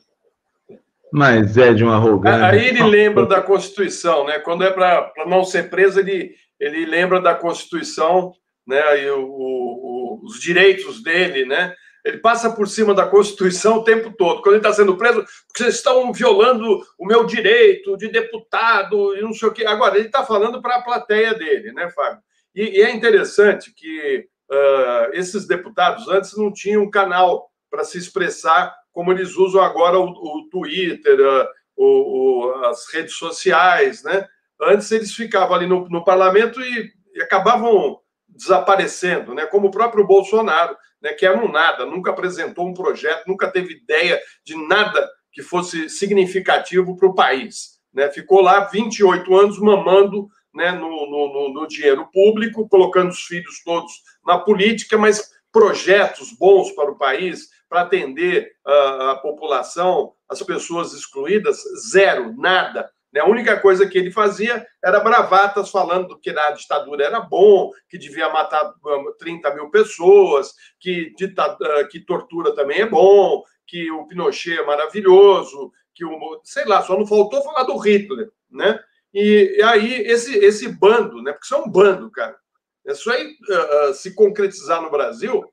Mas 1.12 1.56
é 1.56 1.72
de 1.72 1.82
uma 1.82 1.96
arrogância. 1.96 2.46
Aí 2.46 2.68
ele 2.68 2.82
lembra 2.82 3.26
da 3.26 3.40
Constituição, 3.40 4.24
né? 4.26 4.38
Quando 4.38 4.64
é 4.64 4.70
para 4.70 5.12
não 5.26 5.44
ser 5.44 5.68
preso, 5.68 5.98
ele, 6.00 6.34
ele 6.58 6.86
lembra 6.86 7.20
da 7.20 7.34
Constituição, 7.34 8.32
né? 8.66 9.02
E 9.02 9.10
o, 9.10 9.24
o, 9.24 10.20
os 10.24 10.40
direitos 10.40 11.02
dele, 11.02 11.44
né? 11.44 11.74
Ele 12.04 12.18
passa 12.18 12.50
por 12.50 12.66
cima 12.66 12.94
da 12.94 13.06
Constituição 13.06 13.78
o 13.78 13.84
tempo 13.84 14.12
todo. 14.16 14.40
Quando 14.40 14.54
ele 14.54 14.60
está 14.60 14.72
sendo 14.72 14.96
preso, 14.96 15.24
vocês 15.54 15.74
estão 15.74 16.12
violando 16.12 16.80
o 16.98 17.06
meu 17.06 17.24
direito 17.24 17.96
de 17.96 18.08
deputado 18.08 19.16
e 19.16 19.20
não 19.20 19.32
sei 19.34 19.48
o 19.48 19.52
quê. 19.52 19.66
Agora, 19.66 19.96
ele 19.96 20.06
está 20.06 20.24
falando 20.24 20.62
para 20.62 20.76
a 20.76 20.82
plateia 20.82 21.34
dele, 21.34 21.72
né, 21.72 21.90
Fábio? 21.90 22.20
E, 22.54 22.78
e 22.78 22.82
é 22.82 22.90
interessante 22.90 23.72
que 23.74 24.26
uh, 24.50 25.12
esses 25.12 25.46
deputados 25.46 26.08
antes 26.08 26.36
não 26.36 26.52
tinham 26.52 26.82
um 26.82 26.90
canal 26.90 27.50
para 27.70 27.84
se 27.84 27.98
expressar 27.98 28.74
como 28.92 29.12
eles 29.12 29.36
usam 29.36 29.62
agora 29.62 29.98
o, 29.98 30.08
o 30.08 30.48
Twitter, 30.50 31.20
uh, 31.20 31.46
o, 31.76 32.46
o, 32.46 32.64
as 32.66 32.92
redes 32.92 33.14
sociais, 33.14 34.02
né? 34.02 34.26
Antes 34.60 34.90
eles 34.92 35.14
ficavam 35.14 35.54
ali 35.54 35.66
no, 35.66 35.88
no 35.88 36.04
parlamento 36.04 36.60
e, 36.60 36.92
e 37.14 37.22
acabavam 37.22 37.98
desaparecendo, 38.28 39.34
né? 39.34 39.46
Como 39.46 39.68
o 39.68 39.70
próprio 39.70 40.06
Bolsonaro 40.06 40.76
né, 41.00 41.12
que 41.12 41.24
era 41.24 41.38
um 41.38 41.50
nada, 41.50 41.86
nunca 41.86 42.10
apresentou 42.10 42.68
um 42.68 42.74
projeto, 42.74 43.26
nunca 43.26 43.50
teve 43.50 43.74
ideia 43.74 44.20
de 44.44 44.54
nada 44.68 45.08
que 45.32 45.42
fosse 45.42 45.88
significativo 45.88 46.96
para 46.96 47.08
o 47.08 47.14
país. 47.14 47.80
Né? 47.92 48.10
Ficou 48.10 48.40
lá 48.40 48.60
28 48.60 49.34
anos 49.36 49.58
mamando 49.58 50.28
né, 50.54 50.72
no, 50.72 50.88
no, 50.88 51.52
no, 51.54 51.66
dinheiro 51.66 52.08
público, 52.12 52.68
colocando 52.68 53.10
os 53.10 53.22
filhos 53.22 53.62
todos 53.64 53.92
na 54.26 54.38
política, 54.38 54.98
mas 54.98 55.30
projetos 55.52 56.32
bons 56.32 56.72
para 56.72 56.90
o 56.90 56.98
país, 56.98 57.48
para 57.70 57.82
atender 57.82 58.50
a, 58.66 59.12
a 59.12 59.16
população, 59.16 60.12
as 60.28 60.42
pessoas 60.42 60.92
excluídas, 60.92 61.62
zero, 61.92 62.34
nada. 62.36 62.90
Né? 63.12 63.20
A 63.20 63.28
única 63.28 63.58
coisa 63.60 63.88
que 63.88 63.96
ele 63.96 64.10
fazia 64.10 64.66
era 64.84 64.98
bravatas 64.98 65.70
falando 65.70 66.18
que 66.18 66.32
na 66.32 66.50
ditadura 66.50 67.04
era 67.04 67.20
bom, 67.20 67.70
que 67.88 67.96
devia 67.96 68.28
matar 68.28 68.74
30 69.20 69.54
mil 69.54 69.70
pessoas, 69.70 70.52
que, 70.80 71.14
que 71.90 72.00
tortura 72.00 72.52
também 72.56 72.80
é 72.80 72.86
bom, 72.86 73.44
que 73.68 73.88
o 73.92 74.06
Pinochet 74.08 74.58
é 74.58 74.66
maravilhoso, 74.66 75.70
que 75.94 76.04
o. 76.04 76.40
sei 76.42 76.64
lá, 76.64 76.82
só 76.82 76.98
não 76.98 77.06
faltou 77.06 77.42
falar 77.44 77.62
do 77.62 77.76
Hitler, 77.76 78.28
né? 78.50 78.80
E, 79.14 79.56
e 79.58 79.62
aí, 79.62 79.94
esse, 80.02 80.36
esse 80.38 80.68
bando, 80.68 81.22
né? 81.22 81.32
Porque 81.32 81.44
isso 81.44 81.54
é 81.54 81.58
um 81.58 81.70
bando, 81.70 82.10
cara. 82.10 82.36
Isso 82.84 83.10
aí 83.10 83.26
uh, 83.26 83.94
se 83.94 84.14
concretizar 84.14 84.82
no 84.82 84.90
Brasil, 84.90 85.44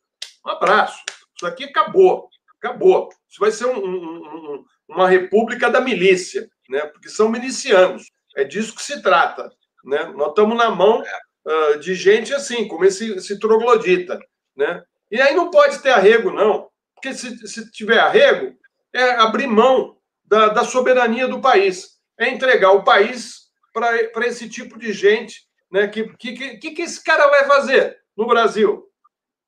um 0.45 0.49
abraço. 0.49 1.03
Isso 1.37 1.45
aqui 1.45 1.65
acabou. 1.65 2.29
Acabou. 2.57 3.09
Isso 3.29 3.39
vai 3.39 3.51
ser 3.51 3.65
um, 3.65 3.77
um, 3.77 4.55
um, 4.55 4.65
uma 4.89 5.07
república 5.07 5.69
da 5.69 5.79
milícia 5.79 6.49
né? 6.69 6.81
porque 6.87 7.09
são 7.09 7.29
milicianos. 7.29 8.11
É 8.35 8.43
disso 8.43 8.75
que 8.75 8.81
se 8.81 9.01
trata. 9.01 9.51
Né? 9.83 10.03
Nós 10.15 10.29
estamos 10.29 10.57
na 10.57 10.69
mão 10.69 11.01
uh, 11.01 11.79
de 11.79 11.95
gente 11.95 12.33
assim, 12.33 12.67
como 12.67 12.85
esse, 12.85 13.13
esse 13.13 13.39
troglodita. 13.39 14.19
Né? 14.55 14.83
E 15.09 15.21
aí 15.21 15.35
não 15.35 15.49
pode 15.49 15.79
ter 15.79 15.91
arrego, 15.91 16.31
não. 16.31 16.69
Porque 16.93 17.13
se, 17.13 17.47
se 17.47 17.71
tiver 17.71 17.99
arrego, 17.99 18.55
é 18.93 19.11
abrir 19.11 19.47
mão 19.47 19.97
da, 20.25 20.49
da 20.49 20.63
soberania 20.63 21.27
do 21.27 21.41
país. 21.41 21.97
É 22.19 22.29
entregar 22.29 22.71
o 22.71 22.83
país 22.83 23.47
para 23.73 24.27
esse 24.27 24.49
tipo 24.49 24.77
de 24.77 24.91
gente. 24.91 25.47
Né? 25.71 25.87
Que, 25.87 26.15
que, 26.17 26.57
que, 26.57 26.71
que 26.71 26.81
esse 26.81 27.03
cara 27.03 27.27
vai 27.29 27.45
fazer 27.45 27.97
no 28.15 28.27
Brasil? 28.27 28.86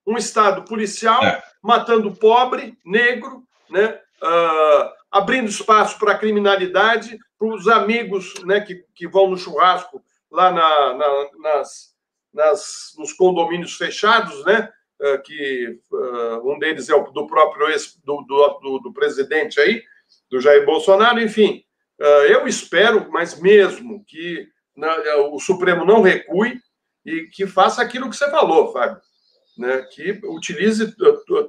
Um 0.10 0.18
Estado 0.18 0.64
policial 0.64 1.24
é. 1.24 1.44
matando 1.62 2.12
pobre, 2.16 2.76
negro, 2.84 3.44
né? 3.70 4.00
Uh, 4.24 4.90
abrindo 5.12 5.48
espaço 5.48 6.00
para 6.00 6.14
a 6.14 6.18
criminalidade, 6.18 7.18
para 7.38 7.48
os 7.48 7.68
amigos 7.68 8.34
né, 8.44 8.60
que, 8.60 8.84
que 8.96 9.08
vão 9.08 9.30
no 9.30 9.38
churrasco 9.38 10.04
lá 10.32 10.52
na, 10.52 10.94
na, 10.96 11.30
nas, 11.40 11.96
nas, 12.34 12.94
nos 12.98 13.14
condomínios 13.14 13.76
fechados, 13.76 14.44
né? 14.46 14.72
Uh, 15.00 15.22
que 15.22 15.80
uh, 15.92 16.52
um 16.52 16.58
deles 16.58 16.90
é 16.90 16.96
o 16.96 17.04
do 17.12 17.28
próprio 17.28 17.70
ex, 17.70 17.96
do, 18.04 18.24
do, 18.24 18.80
do, 18.80 18.92
presidente 18.92 19.60
aí, 19.60 19.84
do 20.30 20.42
Jair 20.42 20.66
Bolsonaro, 20.66 21.22
enfim. 21.22 21.64
Eu 22.30 22.48
espero, 22.48 23.12
mas 23.12 23.38
mesmo 23.42 24.06
que 24.06 24.48
o 25.32 25.38
Supremo 25.38 25.84
não 25.84 26.02
recue 26.02 26.58
e 27.06 27.24
que 27.24 27.46
faça 27.46 27.82
aquilo 27.82 28.10
que 28.10 28.16
você 28.16 28.32
falou, 28.32 28.72
Fábio, 28.72 29.02
né? 29.60 29.86
que 29.92 30.20
utilize 30.24 30.96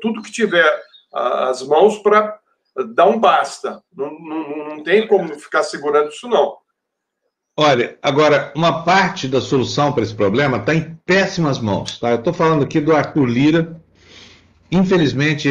tudo 0.00 0.22
que 0.22 0.32
tiver 0.32 0.68
as 1.12 1.62
mãos 1.62 1.98
para 1.98 2.38
dá 2.94 3.06
um 3.06 3.18
basta. 3.18 3.82
Não, 3.94 4.10
não, 4.18 4.68
não 4.68 4.82
tem 4.82 5.06
como 5.06 5.34
ficar 5.38 5.62
segurando 5.62 6.08
isso, 6.08 6.28
não. 6.28 6.56
Olha, 7.56 7.98
agora, 8.00 8.52
uma 8.54 8.84
parte 8.84 9.28
da 9.28 9.40
solução 9.40 9.92
para 9.92 10.02
esse 10.02 10.14
problema 10.14 10.58
está 10.58 10.74
em 10.74 10.96
péssimas 11.04 11.58
mãos. 11.58 11.98
Tá? 11.98 12.10
Eu 12.10 12.16
estou 12.16 12.32
falando 12.32 12.64
aqui 12.64 12.80
do 12.80 12.94
Arthur 12.94 13.26
Lira. 13.26 13.80
Infelizmente, 14.72 15.48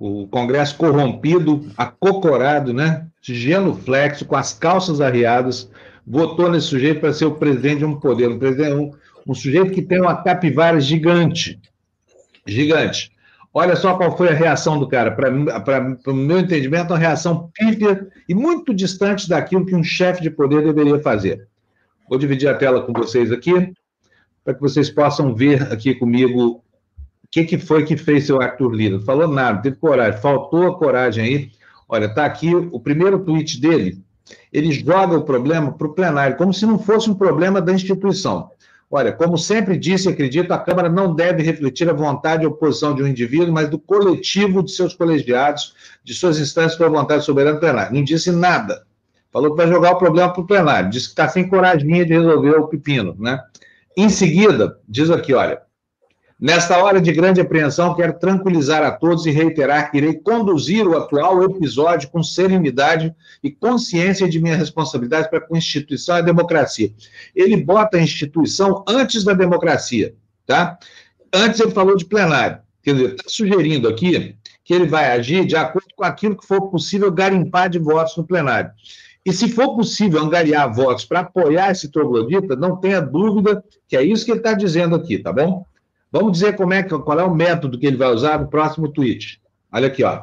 o, 0.00 0.26
Congresso 0.28 0.76
corrompido, 0.76 1.70
acocorado, 1.76 2.72
né? 2.72 3.06
genuflexo, 3.20 4.24
com 4.24 4.34
as 4.34 4.54
calças 4.54 5.00
arriadas, 5.00 5.70
votou 6.06 6.50
nesse 6.50 6.68
sujeito 6.68 7.00
para 7.00 7.12
ser 7.12 7.26
o 7.26 7.34
presidente 7.34 7.78
de 7.78 7.84
um 7.84 8.00
poder. 8.00 8.28
Um, 8.28 8.92
um 9.26 9.34
sujeito 9.34 9.72
que 9.72 9.82
tem 9.82 10.00
uma 10.00 10.22
capivara 10.22 10.80
gigante. 10.80 11.60
Gigante. 12.46 13.12
Olha 13.52 13.74
só 13.74 13.96
qual 13.96 14.16
foi 14.16 14.28
a 14.28 14.34
reação 14.34 14.78
do 14.78 14.86
cara. 14.86 15.10
Para 15.12 15.96
o 16.06 16.14
meu 16.14 16.40
entendimento, 16.40 16.92
uma 16.92 16.98
reação 16.98 17.50
pífia 17.54 18.06
e 18.28 18.34
muito 18.34 18.74
distante 18.74 19.28
daquilo 19.28 19.64
que 19.64 19.74
um 19.74 19.82
chefe 19.82 20.22
de 20.22 20.30
poder 20.30 20.62
deveria 20.62 21.00
fazer. 21.00 21.48
Vou 22.08 22.18
dividir 22.18 22.48
a 22.48 22.54
tela 22.54 22.82
com 22.82 22.92
vocês 22.92 23.32
aqui, 23.32 23.72
para 24.44 24.54
que 24.54 24.60
vocês 24.60 24.90
possam 24.90 25.34
ver 25.34 25.72
aqui 25.72 25.94
comigo 25.94 26.48
o 26.48 26.62
que, 27.30 27.44
que 27.44 27.58
foi 27.58 27.84
que 27.84 27.96
fez 27.96 28.26
seu 28.26 28.40
Arthur 28.42 28.72
Lira. 28.74 29.00
Falou 29.00 29.26
nada, 29.26 29.62
teve 29.62 29.76
coragem, 29.76 30.20
faltou 30.20 30.68
a 30.68 30.78
coragem 30.78 31.24
aí. 31.24 31.50
Olha, 31.88 32.06
está 32.06 32.26
aqui 32.26 32.54
o 32.54 32.78
primeiro 32.78 33.20
tweet 33.20 33.60
dele. 33.60 34.04
Ele 34.52 34.72
joga 34.72 35.16
o 35.16 35.24
problema 35.24 35.72
para 35.72 35.86
o 35.86 35.94
plenário, 35.94 36.36
como 36.36 36.52
se 36.52 36.66
não 36.66 36.78
fosse 36.78 37.08
um 37.08 37.14
problema 37.14 37.62
da 37.62 37.72
instituição. 37.72 38.50
Olha, 38.90 39.12
como 39.12 39.36
sempre 39.36 39.76
disse 39.76 40.08
e 40.08 40.12
acredito, 40.12 40.52
a 40.52 40.58
Câmara 40.58 40.88
não 40.88 41.12
deve 41.12 41.42
refletir 41.42 41.90
a 41.90 41.92
vontade 41.92 42.44
e 42.44 42.46
oposição 42.46 42.94
de 42.94 43.02
um 43.02 43.06
indivíduo, 43.06 43.52
mas 43.52 43.68
do 43.68 43.78
coletivo 43.78 44.62
de 44.62 44.70
seus 44.70 44.94
colegiados, 44.94 45.74
de 46.04 46.14
suas 46.14 46.38
instâncias 46.38 46.80
a 46.80 46.88
vontade 46.88 47.24
soberana 47.24 47.58
plenária. 47.58 47.92
Não 47.92 48.04
disse 48.04 48.30
nada. 48.30 48.86
Falou 49.32 49.50
que 49.50 49.56
vai 49.56 49.68
jogar 49.68 49.92
o 49.92 49.98
problema 49.98 50.32
para 50.32 50.40
o 50.40 50.46
plenário. 50.46 50.88
Disse 50.88 51.06
que 51.06 51.12
está 51.12 51.28
sem 51.28 51.48
coragem 51.48 51.88
de 51.88 52.14
resolver 52.14 52.50
o 52.50 52.68
pepino, 52.68 53.16
né? 53.18 53.42
Em 53.96 54.08
seguida, 54.08 54.78
diz 54.88 55.10
aqui, 55.10 55.34
olha, 55.34 55.62
Nesta 56.38 56.76
hora 56.84 57.00
de 57.00 57.10
grande 57.12 57.40
apreensão, 57.40 57.94
quero 57.94 58.18
tranquilizar 58.18 58.82
a 58.82 58.90
todos 58.90 59.24
e 59.24 59.30
reiterar 59.30 59.90
que 59.90 59.96
irei 59.96 60.12
conduzir 60.12 60.86
o 60.86 60.94
atual 60.94 61.42
episódio 61.42 62.10
com 62.10 62.22
serenidade 62.22 63.14
e 63.42 63.50
consciência 63.50 64.28
de 64.28 64.38
minha 64.38 64.54
responsabilidade 64.54 65.30
para 65.30 65.40
com 65.40 65.54
a 65.54 65.58
instituição 65.58 66.16
e 66.16 66.18
a 66.18 66.22
democracia. 66.22 66.92
Ele 67.34 67.56
bota 67.56 67.96
a 67.96 68.02
instituição 68.02 68.84
antes 68.86 69.24
da 69.24 69.32
democracia, 69.32 70.14
tá? 70.44 70.78
Antes 71.32 71.58
ele 71.58 71.70
falou 71.70 71.96
de 71.96 72.04
plenário. 72.04 72.58
Quer 72.82 72.92
dizer, 72.92 73.10
está 73.12 73.24
sugerindo 73.28 73.88
aqui 73.88 74.36
que 74.62 74.74
ele 74.74 74.86
vai 74.86 75.12
agir 75.12 75.46
de 75.46 75.56
acordo 75.56 75.88
com 75.96 76.04
aquilo 76.04 76.36
que 76.36 76.46
for 76.46 76.70
possível 76.70 77.10
garimpar 77.10 77.70
de 77.70 77.78
votos 77.78 78.14
no 78.14 78.26
plenário. 78.26 78.70
E 79.24 79.32
se 79.32 79.48
for 79.48 79.74
possível 79.74 80.20
angariar 80.20 80.72
votos 80.72 81.06
para 81.06 81.20
apoiar 81.20 81.70
esse 81.70 81.90
troglodita, 81.90 82.54
não 82.54 82.76
tenha 82.76 83.00
dúvida 83.00 83.64
que 83.88 83.96
é 83.96 84.02
isso 84.02 84.24
que 84.24 84.30
ele 84.30 84.40
está 84.40 84.52
dizendo 84.52 84.94
aqui, 84.94 85.18
tá 85.18 85.32
bom? 85.32 85.64
Vamos 86.16 86.32
dizer 86.32 86.56
como 86.56 86.72
é, 86.72 86.82
qual 86.82 87.20
é 87.20 87.24
o 87.24 87.34
método 87.34 87.78
que 87.78 87.86
ele 87.86 87.98
vai 87.98 88.08
usar 88.08 88.40
no 88.40 88.48
próximo 88.48 88.88
tweet. 88.88 89.38
Olha 89.70 89.88
aqui, 89.88 90.02
ó. 90.02 90.22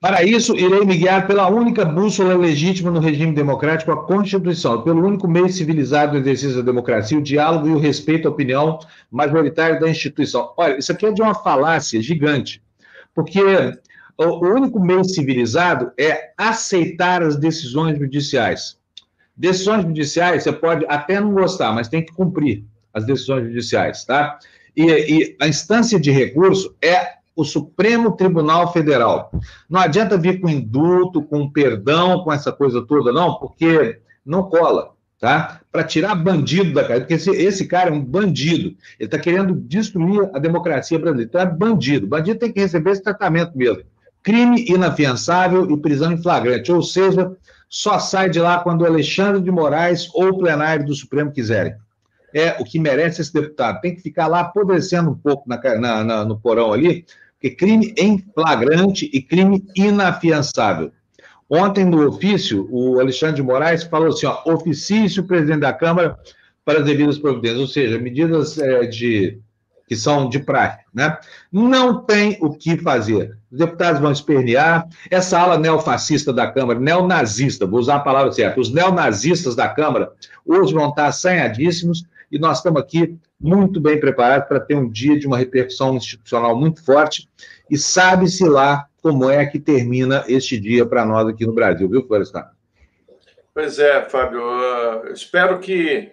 Para 0.00 0.24
isso, 0.24 0.56
irei 0.56 0.86
me 0.86 0.96
guiar 0.96 1.26
pela 1.26 1.48
única 1.48 1.84
bússola 1.84 2.34
legítima 2.34 2.90
no 2.90 2.98
regime 2.98 3.34
democrático, 3.34 3.92
a 3.92 4.06
Constituição, 4.06 4.80
pelo 4.80 5.06
único 5.06 5.28
meio 5.28 5.50
civilizado 5.50 6.12
do 6.12 6.18
exercício 6.18 6.56
da 6.56 6.62
democracia, 6.62 7.18
o 7.18 7.22
diálogo 7.22 7.68
e 7.68 7.72
o 7.72 7.78
respeito 7.78 8.26
à 8.26 8.30
opinião 8.30 8.78
majoritária 9.10 9.78
da 9.78 9.88
instituição. 9.88 10.54
Olha, 10.56 10.78
isso 10.78 10.90
aqui 10.90 11.04
é 11.04 11.12
de 11.12 11.20
uma 11.20 11.34
falácia 11.34 12.00
gigante, 12.00 12.62
porque 13.14 13.42
o 14.16 14.46
único 14.46 14.80
meio 14.80 15.04
civilizado 15.04 15.92
é 16.00 16.32
aceitar 16.38 17.22
as 17.22 17.36
decisões 17.36 17.98
judiciais. 17.98 18.78
Decisões 19.36 19.82
judiciais, 19.82 20.42
você 20.42 20.52
pode 20.52 20.86
até 20.88 21.20
não 21.20 21.34
gostar, 21.34 21.70
mas 21.74 21.86
tem 21.86 22.02
que 22.02 22.14
cumprir 22.14 22.64
as 22.92 23.04
decisões 23.04 23.44
judiciais, 23.44 24.04
tá? 24.04 24.38
E, 24.76 24.84
e 24.84 25.36
a 25.40 25.48
instância 25.48 25.98
de 26.00 26.10
recurso 26.10 26.74
é 26.82 27.22
o 27.34 27.44
Supremo 27.44 28.12
Tribunal 28.12 28.72
Federal. 28.72 29.30
Não 29.68 29.80
adianta 29.80 30.18
vir 30.18 30.40
com 30.40 30.48
indulto, 30.48 31.22
com 31.22 31.50
perdão, 31.50 32.22
com 32.22 32.32
essa 32.32 32.52
coisa 32.52 32.82
toda, 32.82 33.12
não, 33.12 33.36
porque 33.36 34.00
não 34.24 34.44
cola, 34.44 34.92
tá? 35.18 35.60
Para 35.70 35.84
tirar 35.84 36.14
bandido 36.14 36.72
da 36.72 36.84
cara, 36.84 37.00
porque 37.00 37.14
esse, 37.14 37.30
esse 37.30 37.66
cara 37.66 37.90
é 37.90 37.92
um 37.92 38.04
bandido. 38.04 38.76
Ele 38.98 39.06
está 39.06 39.18
querendo 39.18 39.54
destruir 39.54 40.28
a 40.34 40.38
democracia 40.38 40.98
brasileira. 40.98 41.28
Então 41.28 41.40
é 41.40 41.46
bandido. 41.46 42.06
Bandido 42.06 42.38
tem 42.38 42.52
que 42.52 42.60
receber 42.60 42.90
esse 42.90 43.02
tratamento 43.02 43.56
mesmo. 43.56 43.82
Crime 44.22 44.64
inafiançável 44.68 45.68
e 45.70 45.76
prisão 45.78 46.12
em 46.12 46.22
flagrante, 46.22 46.70
ou 46.70 46.82
seja, 46.82 47.32
só 47.68 47.98
sai 47.98 48.30
de 48.30 48.38
lá 48.38 48.60
quando 48.60 48.86
Alexandre 48.86 49.40
de 49.40 49.50
Moraes 49.50 50.08
ou 50.14 50.28
o 50.28 50.38
plenário 50.38 50.84
do 50.84 50.94
Supremo 50.94 51.32
quiserem 51.32 51.74
é 52.34 52.56
o 52.60 52.64
que 52.64 52.78
merece 52.78 53.20
esse 53.20 53.32
deputado. 53.32 53.80
Tem 53.80 53.94
que 53.94 54.02
ficar 54.02 54.26
lá 54.26 54.40
apodrecendo 54.40 55.10
um 55.10 55.14
pouco 55.14 55.48
na, 55.48 55.58
na, 55.78 56.04
na, 56.04 56.24
no 56.24 56.38
porão 56.38 56.72
ali, 56.72 57.04
porque 57.34 57.54
crime 57.54 57.94
em 57.96 58.18
flagrante 58.34 59.10
e 59.12 59.20
crime 59.20 59.64
inafiançável. 59.74 60.92
Ontem, 61.50 61.84
no 61.84 62.06
ofício, 62.08 62.66
o 62.70 62.98
Alexandre 62.98 63.36
de 63.36 63.42
Moraes 63.42 63.82
falou 63.82 64.08
assim: 64.08 64.26
ó, 64.26 64.40
oficício 64.46 65.24
presidente 65.24 65.60
da 65.60 65.72
Câmara 65.72 66.18
para 66.64 66.78
as 66.78 66.84
devidas 66.84 67.18
providências, 67.18 67.60
ou 67.60 67.66
seja, 67.66 67.98
medidas 67.98 68.58
é, 68.58 68.86
de 68.86 69.38
que 69.86 69.96
são 69.96 70.28
de 70.28 70.38
prática, 70.38 70.84
né? 70.94 71.18
Não 71.52 72.02
tem 72.02 72.38
o 72.40 72.50
que 72.50 72.78
fazer. 72.78 73.36
Os 73.50 73.58
deputados 73.58 74.00
vão 74.00 74.10
espernear. 74.10 74.88
Essa 75.10 75.38
ala 75.38 75.58
neofascista 75.58 76.32
da 76.32 76.50
Câmara, 76.50 76.80
neonazista, 76.80 77.66
vou 77.66 77.78
usar 77.78 77.96
a 77.96 78.00
palavra 78.00 78.32
certa, 78.32 78.58
os 78.58 78.72
neonazistas 78.72 79.54
da 79.54 79.68
Câmara 79.68 80.10
hoje 80.46 80.72
vão 80.72 80.88
estar 80.88 81.08
assanhadíssimos 81.08 82.06
e 82.32 82.38
nós 82.38 82.56
estamos 82.56 82.80
aqui 82.80 83.18
muito 83.38 83.78
bem 83.78 84.00
preparados 84.00 84.48
para 84.48 84.58
ter 84.58 84.74
um 84.74 84.88
dia 84.88 85.18
de 85.18 85.26
uma 85.26 85.36
repercussão 85.36 85.94
institucional 85.94 86.58
muito 86.58 86.82
forte 86.82 87.28
e 87.70 87.76
sabe-se 87.76 88.48
lá 88.48 88.86
como 89.02 89.28
é 89.28 89.44
que 89.44 89.60
termina 89.60 90.24
este 90.26 90.58
dia 90.58 90.86
para 90.86 91.04
nós 91.04 91.28
aqui 91.28 91.44
no 91.44 91.52
Brasil, 91.52 91.88
viu, 91.90 92.06
Florestan? 92.06 92.48
Pois 93.52 93.78
é, 93.78 94.02
Fábio. 94.08 94.40
Uh, 94.40 95.12
espero 95.12 95.60
que 95.60 96.10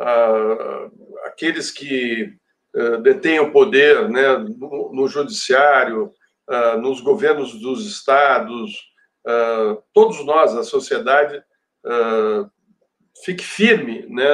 uh, 0.00 0.90
aqueles 1.26 1.70
que 1.70 2.34
uh, 2.74 2.98
detêm 2.98 3.38
o 3.38 3.52
poder 3.52 4.08
né, 4.08 4.38
no, 4.38 4.90
no 4.92 5.06
judiciário, 5.06 6.12
nos 6.82 7.00
governos 7.00 7.60
dos 7.60 7.86
estados, 7.86 8.72
todos 9.94 10.26
nós, 10.26 10.52
a 10.56 10.64
sociedade, 10.64 11.40
fique 13.24 13.44
firme 13.44 14.06
né, 14.08 14.24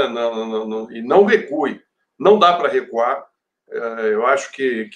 e 0.91 1.03
não 1.03 1.25
recue. 1.25 1.81
Não 2.19 2.39
dá 2.39 2.55
para 2.55 2.69
recuar. 2.69 3.25
É, 3.71 4.15
eu 4.15 4.27
acho 4.27 4.53
que 4.53 4.89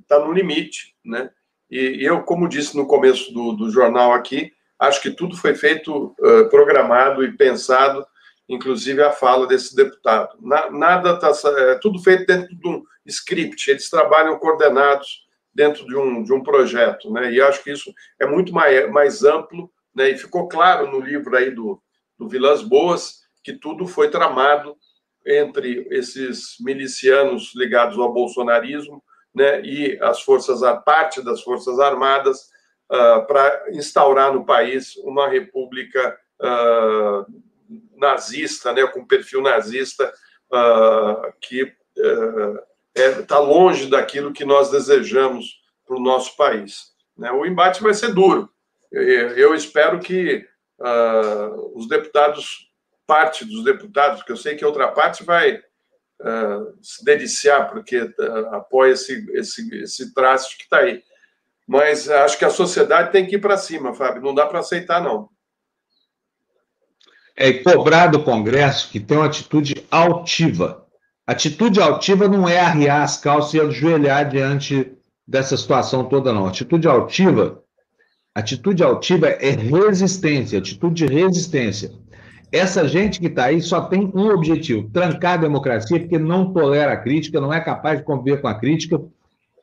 está 0.00 0.18
no 0.18 0.32
limite. 0.32 0.94
Né? 1.04 1.30
E 1.70 2.04
eu, 2.04 2.22
como 2.22 2.48
disse 2.48 2.76
no 2.76 2.86
começo 2.86 3.32
do, 3.32 3.52
do 3.52 3.70
jornal 3.70 4.12
aqui, 4.12 4.52
acho 4.78 5.02
que 5.02 5.10
tudo 5.10 5.36
foi 5.36 5.54
feito, 5.54 6.14
programado 6.50 7.24
e 7.24 7.36
pensado, 7.36 8.06
inclusive 8.48 9.02
a 9.02 9.12
fala 9.12 9.46
desse 9.46 9.76
deputado. 9.76 10.38
Na, 10.40 10.70
nada 10.70 11.14
está. 11.14 11.50
É, 11.60 11.74
tudo 11.76 11.98
feito 11.98 12.26
dentro 12.26 12.56
de 12.56 12.68
um 12.68 12.82
script, 13.04 13.70
eles 13.70 13.90
trabalham 13.90 14.38
coordenados 14.38 15.26
dentro 15.54 15.84
de 15.86 15.96
um, 15.96 16.22
de 16.22 16.32
um 16.32 16.42
projeto. 16.42 17.12
Né? 17.12 17.32
E 17.32 17.40
acho 17.40 17.62
que 17.62 17.72
isso 17.72 17.92
é 18.18 18.26
muito 18.26 18.52
mais, 18.52 18.90
mais 18.90 19.24
amplo, 19.24 19.70
né? 19.94 20.10
e 20.10 20.16
ficou 20.16 20.48
claro 20.48 20.90
no 20.90 21.00
livro 21.00 21.36
aí 21.36 21.50
do, 21.50 21.82
do 22.18 22.28
Vilas 22.28 22.62
Boas, 22.62 23.20
que 23.42 23.52
tudo 23.52 23.86
foi 23.86 24.10
tramado 24.10 24.76
entre 25.26 25.86
esses 25.90 26.56
milicianos 26.60 27.52
ligados 27.54 27.98
ao 27.98 28.12
bolsonarismo 28.12 29.02
né, 29.34 29.60
e 29.62 29.98
as 30.02 30.22
forças, 30.22 30.60
parte 30.84 31.22
das 31.22 31.42
forças 31.42 31.78
armadas, 31.78 32.48
uh, 32.90 33.26
para 33.26 33.66
instaurar 33.70 34.32
no 34.32 34.44
país 34.44 34.96
uma 34.96 35.28
república 35.28 36.18
uh, 36.40 37.26
nazista, 37.96 38.72
né, 38.72 38.86
com 38.86 39.06
perfil 39.06 39.42
nazista, 39.42 40.12
uh, 40.52 41.32
que 41.40 41.72
está 42.94 43.36
é, 43.36 43.40
longe 43.40 43.86
daquilo 43.86 44.32
que 44.32 44.44
nós 44.44 44.70
desejamos 44.70 45.60
para 45.86 45.96
o 45.96 46.00
nosso 46.00 46.36
país. 46.36 46.92
Né? 47.16 47.30
O 47.30 47.44
embate 47.44 47.82
vai 47.82 47.92
ser 47.92 48.14
duro. 48.14 48.48
Eu 48.90 49.54
espero 49.54 50.00
que 50.00 50.47
uh, 50.80 51.78
os 51.78 51.88
deputados, 51.88 52.70
parte 53.06 53.44
dos 53.44 53.64
deputados, 53.64 54.22
que 54.22 54.32
eu 54.32 54.36
sei 54.36 54.56
que 54.56 54.64
outra 54.64 54.88
parte 54.88 55.24
vai 55.24 55.56
uh, 55.56 56.78
se 56.82 57.04
deliciar, 57.04 57.70
porque 57.70 58.00
uh, 58.00 58.54
apoia 58.54 58.92
esse, 58.92 59.26
esse, 59.32 59.82
esse 59.82 60.14
traço 60.14 60.56
que 60.56 60.64
está 60.64 60.78
aí. 60.78 61.02
Mas 61.66 62.08
acho 62.08 62.38
que 62.38 62.44
a 62.44 62.50
sociedade 62.50 63.12
tem 63.12 63.26
que 63.26 63.36
ir 63.36 63.40
para 63.40 63.56
cima, 63.56 63.94
Fábio, 63.94 64.22
não 64.22 64.34
dá 64.34 64.46
para 64.46 64.60
aceitar, 64.60 65.02
não. 65.02 65.28
É 67.36 67.52
cobrar 67.52 68.08
do 68.08 68.22
Congresso 68.22 68.90
que 68.90 68.98
tem 68.98 69.16
uma 69.16 69.26
atitude 69.26 69.86
altiva. 69.90 70.86
Atitude 71.26 71.80
altiva 71.80 72.26
não 72.26 72.48
é 72.48 72.58
arriar 72.58 73.02
as 73.02 73.18
calças 73.18 73.54
e 73.54 73.60
ajoelhar 73.60 74.28
diante 74.28 74.96
dessa 75.26 75.56
situação 75.56 76.08
toda, 76.08 76.32
não. 76.32 76.46
Atitude 76.46 76.88
altiva 76.88 77.62
Atitude 78.38 78.84
altiva 78.84 79.26
é 79.26 79.50
resistência, 79.50 80.60
atitude 80.60 81.04
de 81.04 81.12
resistência. 81.12 81.90
Essa 82.52 82.86
gente 82.86 83.18
que 83.18 83.26
está 83.26 83.46
aí 83.46 83.60
só 83.60 83.80
tem 83.80 84.12
um 84.14 84.30
objetivo: 84.30 84.88
trancar 84.90 85.32
a 85.32 85.38
democracia, 85.38 85.98
porque 85.98 86.20
não 86.20 86.52
tolera 86.52 86.92
a 86.92 86.96
crítica, 86.96 87.40
não 87.40 87.52
é 87.52 87.60
capaz 87.60 87.98
de 87.98 88.04
conviver 88.04 88.40
com 88.40 88.46
a 88.46 88.54
crítica 88.54 89.02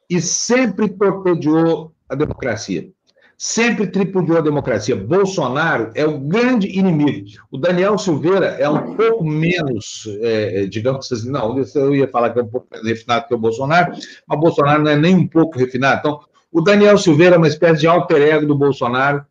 e 0.09 0.19
sempre 0.19 0.89
torpedeou 0.89 1.93
a 2.09 2.15
democracia. 2.15 2.89
Sempre 3.37 3.87
tripudiou 3.87 4.39
a 4.39 4.41
democracia. 4.41 4.95
Bolsonaro 4.95 5.91
é 5.95 6.05
o 6.05 6.19
grande 6.19 6.67
inimigo. 6.67 7.27
O 7.49 7.57
Daniel 7.57 7.97
Silveira 7.97 8.57
é 8.59 8.67
um 8.69 8.93
pouco 8.95 9.23
menos, 9.23 10.05
é, 10.19 10.63
é 10.63 10.65
digamos 10.65 11.09
assim, 11.09 11.31
não, 11.31 11.57
eu 11.75 11.95
ia 11.95 12.09
falar 12.09 12.31
que 12.31 12.39
é 12.39 12.43
um 12.43 12.47
pouco 12.47 12.67
mais 12.71 12.85
refinado 12.85 13.27
que 13.27 13.33
o 13.33 13.37
Bolsonaro, 13.37 13.93
mas 14.27 14.39
Bolsonaro 14.39 14.83
não 14.83 14.91
é 14.91 14.97
nem 14.97 15.15
um 15.15 15.27
pouco 15.27 15.57
refinado. 15.57 15.99
Então, 15.99 16.34
o 16.55 16.61
Daniel 16.61 16.97
Silveira 16.97 17.35
é 17.35 17.37
uma 17.37 17.49
espécie 17.49 17.81
de 17.81 17.87
alter 17.87 18.21
ego 18.21 18.45
do 18.45 18.57
Bolsonaro, 18.57 19.25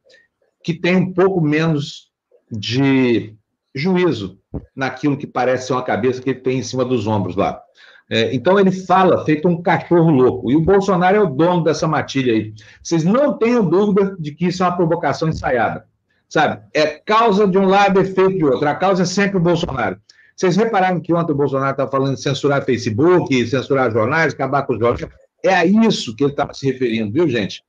que 0.63 0.75
tem 0.75 0.95
um 0.95 1.11
pouco 1.11 1.41
menos 1.41 2.11
de 2.51 3.35
juízo 3.75 4.39
naquilo 4.77 5.17
que 5.17 5.27
parece 5.27 5.69
ser 5.69 5.73
uma 5.73 5.83
cabeça 5.83 6.21
que 6.21 6.29
ele 6.29 6.41
tem 6.41 6.59
em 6.59 6.63
cima 6.63 6.85
dos 6.85 7.07
ombros 7.07 7.35
lá. 7.35 7.63
É, 8.11 8.35
então 8.35 8.61
ele 8.61 8.71
fala 8.71 9.25
feito 9.25 9.49
um 9.49 9.63
cachorro 9.63 10.11
louco. 10.11 10.51
E 10.51 10.57
o 10.57 10.61
Bolsonaro 10.61 11.17
é 11.17 11.21
o 11.21 11.27
dono 11.27 11.65
dessa 11.65 11.89
matilha 11.89 12.35
aí. 12.35 12.53
Vocês 12.83 13.05
não 13.05 13.39
tenham 13.39 13.65
dúvida 13.65 14.15
de 14.19 14.33
que 14.33 14.49
isso 14.49 14.63
é 14.63 14.67
uma 14.67 14.77
provocação 14.77 15.31
ensaiada. 15.31 15.87
Sabe? 16.29 16.61
É 16.75 16.87
causa 17.07 17.49
de 17.49 17.57
um 17.57 17.65
lado, 17.65 18.03
efeito 18.03 18.37
de 18.37 18.45
outro. 18.45 18.69
A 18.69 18.75
causa 18.75 19.05
é 19.05 19.07
sempre 19.07 19.39
o 19.39 19.41
Bolsonaro. 19.41 19.97
Vocês 20.37 20.57
repararam 20.57 21.01
que 21.01 21.15
ontem 21.15 21.33
o 21.33 21.37
Bolsonaro 21.37 21.71
estava 21.71 21.91
falando 21.91 22.17
de 22.17 22.21
censurar 22.21 22.63
Facebook, 22.67 23.47
censurar 23.47 23.91
jornais, 23.91 24.35
acabar 24.35 24.65
com 24.65 24.75
os 24.75 24.79
jornais. 24.79 25.24
É 25.45 25.55
a 25.55 25.67
isso 25.67 26.17
que 26.17 26.25
ele 26.25 26.31
estava 26.31 26.55
se 26.55 26.65
referindo, 26.65 27.13
viu, 27.13 27.29
gente? 27.29 27.63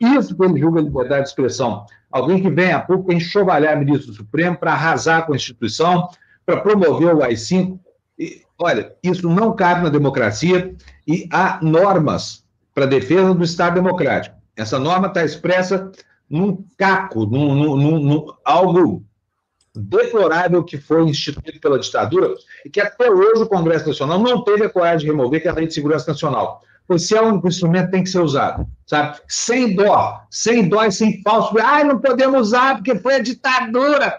Isso 0.00 0.36
que 0.36 0.44
ele 0.44 0.58
julga 0.58 0.80
liberdade 0.80 1.22
de 1.22 1.28
expressão. 1.28 1.86
Alguém 2.10 2.42
que 2.42 2.50
vem 2.50 2.72
a 2.72 2.80
pouco 2.80 3.12
enxovalhar 3.12 3.78
ministro 3.78 4.08
do 4.08 4.14
Supremo 4.14 4.56
para 4.56 4.72
arrasar 4.72 5.18
a 5.18 5.22
Constituição, 5.22 6.08
para 6.44 6.60
promover 6.60 7.14
o 7.14 7.22
AI-5. 7.22 7.78
E, 8.18 8.42
olha, 8.58 8.96
isso 9.00 9.28
não 9.28 9.54
cabe 9.54 9.84
na 9.84 9.90
democracia 9.90 10.74
e 11.06 11.28
há 11.30 11.60
normas 11.62 12.44
para 12.74 12.84
defesa 12.84 13.32
do 13.32 13.44
Estado 13.44 13.74
democrático. 13.74 14.34
Essa 14.56 14.80
norma 14.80 15.06
está 15.06 15.24
expressa 15.24 15.92
num 16.28 16.64
caco, 16.76 17.26
num, 17.26 17.54
num, 17.54 17.98
num, 18.00 18.26
algo 18.44 19.04
deplorável 19.72 20.64
que 20.64 20.78
foi 20.78 21.04
instituído 21.04 21.60
pela 21.60 21.78
ditadura 21.78 22.34
e 22.64 22.70
que 22.70 22.80
até 22.80 23.08
hoje 23.08 23.44
o 23.44 23.48
Congresso 23.48 23.86
Nacional 23.86 24.18
não 24.18 24.42
teve 24.42 24.64
a 24.64 24.68
coragem 24.68 25.06
de 25.06 25.06
remover, 25.06 25.40
que 25.40 25.46
é 25.46 25.50
a 25.52 25.54
Lei 25.54 25.68
de 25.68 25.74
Segurança 25.74 26.10
Nacional 26.10 26.60
pois 26.90 27.06
se 27.06 27.16
é 27.16 27.22
o 27.22 27.28
único 27.28 27.46
instrumento, 27.46 27.92
tem 27.92 28.02
que 28.02 28.08
ser 28.08 28.18
usado, 28.18 28.66
sabe? 28.84 29.16
Sem 29.28 29.76
dó, 29.76 30.22
sem 30.28 30.68
dó 30.68 30.84
e 30.84 30.90
sem 30.90 31.22
falso. 31.22 31.56
Ah, 31.60 31.84
não 31.84 32.00
podemos 32.00 32.48
usar 32.48 32.74
porque 32.74 32.96
foi 32.96 33.14
a 33.14 33.18
ditadura. 33.20 34.18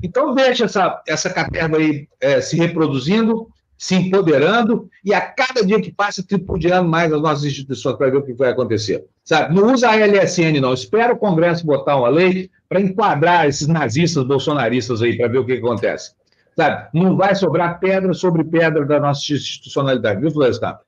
Então, 0.00 0.32
deixa 0.32 0.66
essa, 0.66 1.02
essa 1.04 1.28
caterva 1.28 1.78
aí 1.78 2.06
é, 2.20 2.40
se 2.40 2.56
reproduzindo 2.56 3.48
se 3.76 3.94
empoderando 3.96 4.88
e 5.04 5.12
a 5.12 5.20
cada 5.20 5.66
dia 5.66 5.82
que 5.82 5.92
passa 5.92 6.22
tripudiando 6.22 6.88
mais 6.88 7.12
as 7.12 7.20
nossas 7.20 7.44
instituições 7.44 7.96
para 7.96 8.08
ver 8.08 8.18
o 8.18 8.22
que 8.22 8.32
vai 8.32 8.50
acontecer. 8.50 9.04
Sabe? 9.24 9.54
Não 9.54 9.74
usa 9.74 9.90
a 9.90 9.96
LSN, 9.96 10.60
não. 10.60 10.72
Espera 10.72 11.12
o 11.12 11.18
Congresso 11.18 11.66
botar 11.66 11.96
uma 11.96 12.08
lei 12.08 12.48
para 12.68 12.80
enquadrar 12.80 13.48
esses 13.48 13.66
nazistas 13.66 14.24
bolsonaristas 14.24 15.02
aí, 15.02 15.16
para 15.16 15.28
ver 15.28 15.38
o 15.38 15.44
que 15.44 15.54
acontece. 15.54 16.12
Sabe? 16.56 16.88
Não 16.94 17.14
vai 17.18 17.34
sobrar 17.34 17.78
pedra 17.78 18.14
sobre 18.14 18.42
pedra 18.42 18.86
da 18.86 18.98
nossa 18.98 19.20
institucionalidade, 19.34 20.22
viu, 20.22 20.30
Florestan? 20.30 20.78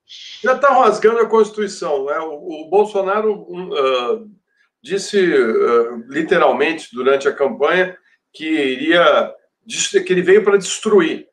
Já 0.43 0.55
está 0.55 0.69
rasgando 0.73 1.21
a 1.21 1.27
Constituição. 1.27 2.07
Né? 2.07 2.19
O, 2.21 2.63
o 2.63 2.71
Bolsonaro 2.71 3.43
uh, 3.43 4.31
disse 4.83 5.19
uh, 5.19 6.05
literalmente 6.09 6.89
durante 6.95 7.29
a 7.29 7.35
campanha 7.35 7.95
que 8.33 8.47
iria 8.47 9.35
que 10.07 10.13
ele 10.15 10.23
veio 10.23 10.43
para 10.43 10.57
destruir. 10.57 11.29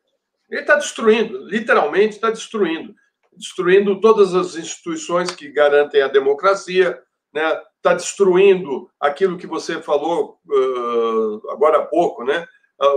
Ele 0.50 0.60
está 0.60 0.74
destruindo, 0.74 1.38
literalmente 1.48 2.16
está 2.16 2.30
destruindo, 2.30 2.94
destruindo 3.32 3.98
todas 3.98 4.34
as 4.34 4.54
instituições 4.54 5.30
que 5.30 5.50
garantem 5.50 6.02
a 6.02 6.08
democracia, 6.08 7.00
né? 7.32 7.58
Está 7.76 7.94
destruindo 7.94 8.90
aquilo 9.00 9.38
que 9.38 9.46
você 9.46 9.80
falou 9.80 10.38
uh, 10.46 11.50
agora 11.50 11.78
há 11.78 11.86
pouco, 11.86 12.22
né? 12.24 12.46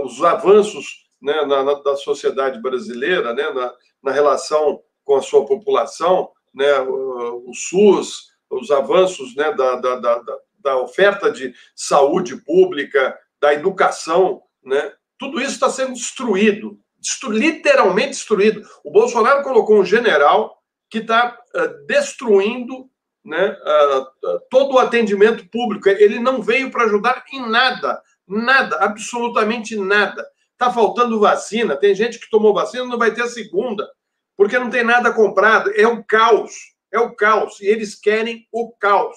Os 0.04 0.22
avanços 0.22 1.09
né, 1.20 1.44
na, 1.44 1.62
na, 1.62 1.74
da 1.74 1.96
sociedade 1.96 2.60
brasileira, 2.60 3.34
né, 3.34 3.50
na, 3.50 3.72
na, 4.02 4.12
relação 4.12 4.80
com 5.04 5.16
a 5.16 5.22
sua 5.22 5.44
população, 5.44 6.30
né, 6.54 6.80
o, 6.80 7.52
SUS, 7.54 8.30
os 8.48 8.70
avanços 8.70 9.34
né, 9.36 9.52
da, 9.52 9.76
da, 9.76 9.96
da, 9.96 10.22
da, 10.58 10.76
oferta 10.78 11.30
de 11.30 11.54
saúde 11.74 12.36
pública, 12.36 13.18
da 13.40 13.54
educação, 13.54 14.42
né, 14.64 14.92
tudo 15.18 15.40
isso 15.40 15.52
está 15.52 15.68
sendo 15.68 15.92
destruído, 15.92 16.78
destru, 16.98 17.30
literalmente 17.30 18.10
destruído. 18.10 18.62
O 18.84 18.90
Bolsonaro 18.90 19.42
colocou 19.42 19.78
um 19.78 19.84
general 19.84 20.58
que 20.88 20.98
está 20.98 21.38
uh, 21.54 21.86
destruindo 21.86 22.88
né, 23.24 23.50
uh, 23.50 24.40
todo 24.50 24.74
o 24.74 24.78
atendimento 24.78 25.46
público. 25.48 25.88
Ele 25.88 26.18
não 26.18 26.42
veio 26.42 26.70
para 26.70 26.84
ajudar 26.84 27.24
em 27.32 27.48
nada, 27.48 28.02
nada, 28.26 28.76
absolutamente 28.78 29.76
nada. 29.76 30.26
Está 30.60 30.70
faltando 30.70 31.18
vacina. 31.18 31.74
Tem 31.74 31.94
gente 31.94 32.18
que 32.18 32.28
tomou 32.28 32.52
vacina 32.52 32.84
não 32.84 32.98
vai 32.98 33.14
ter 33.14 33.22
a 33.22 33.28
segunda, 33.28 33.90
porque 34.36 34.58
não 34.58 34.68
tem 34.68 34.84
nada 34.84 35.10
comprado. 35.10 35.72
É 35.74 35.88
o 35.88 36.04
caos. 36.04 36.52
É 36.92 37.00
o 37.00 37.16
caos. 37.16 37.58
E 37.62 37.66
eles 37.66 37.94
querem 37.94 38.46
o 38.52 38.70
caos. 38.76 39.16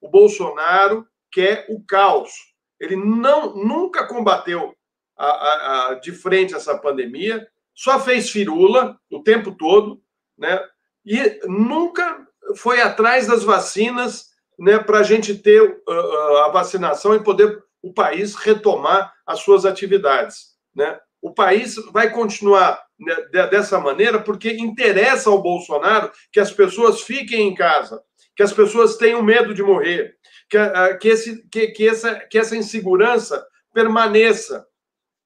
O 0.00 0.08
Bolsonaro 0.08 1.04
quer 1.32 1.66
o 1.68 1.84
caos. 1.84 2.30
Ele 2.78 2.94
não 2.94 3.56
nunca 3.56 4.06
combateu 4.06 4.72
a, 5.16 5.26
a, 5.26 5.88
a, 5.88 5.94
de 5.94 6.12
frente 6.12 6.54
essa 6.54 6.78
pandemia, 6.78 7.44
só 7.74 7.98
fez 7.98 8.30
firula 8.30 8.96
o 9.10 9.20
tempo 9.20 9.50
todo, 9.50 10.00
né? 10.38 10.62
E 11.04 11.40
nunca 11.44 12.24
foi 12.56 12.80
atrás 12.80 13.26
das 13.26 13.42
vacinas, 13.42 14.28
né, 14.56 14.78
para 14.78 15.00
a 15.00 15.02
gente 15.02 15.34
ter 15.34 15.60
uh, 15.60 16.36
a 16.44 16.50
vacinação 16.50 17.16
e 17.16 17.24
poder 17.24 17.64
o 17.82 17.92
país 17.92 18.36
retomar 18.36 19.12
as 19.26 19.40
suas 19.40 19.64
atividades. 19.64 20.53
Né? 20.74 20.98
O 21.22 21.32
país 21.32 21.76
vai 21.92 22.10
continuar 22.10 22.82
né, 22.98 23.14
dessa 23.48 23.78
maneira 23.80 24.20
porque 24.20 24.50
interessa 24.52 25.30
ao 25.30 25.42
Bolsonaro 25.42 26.10
que 26.32 26.40
as 26.40 26.52
pessoas 26.52 27.02
fiquem 27.02 27.48
em 27.48 27.54
casa, 27.54 28.02
que 28.36 28.42
as 28.42 28.52
pessoas 28.52 28.96
tenham 28.96 29.22
medo 29.22 29.54
de 29.54 29.62
morrer, 29.62 30.14
que, 30.50 30.58
ah, 30.58 30.96
que, 30.96 31.08
esse, 31.08 31.46
que, 31.48 31.68
que, 31.68 31.88
essa, 31.88 32.14
que 32.30 32.38
essa 32.38 32.56
insegurança 32.56 33.44
permaneça, 33.72 34.66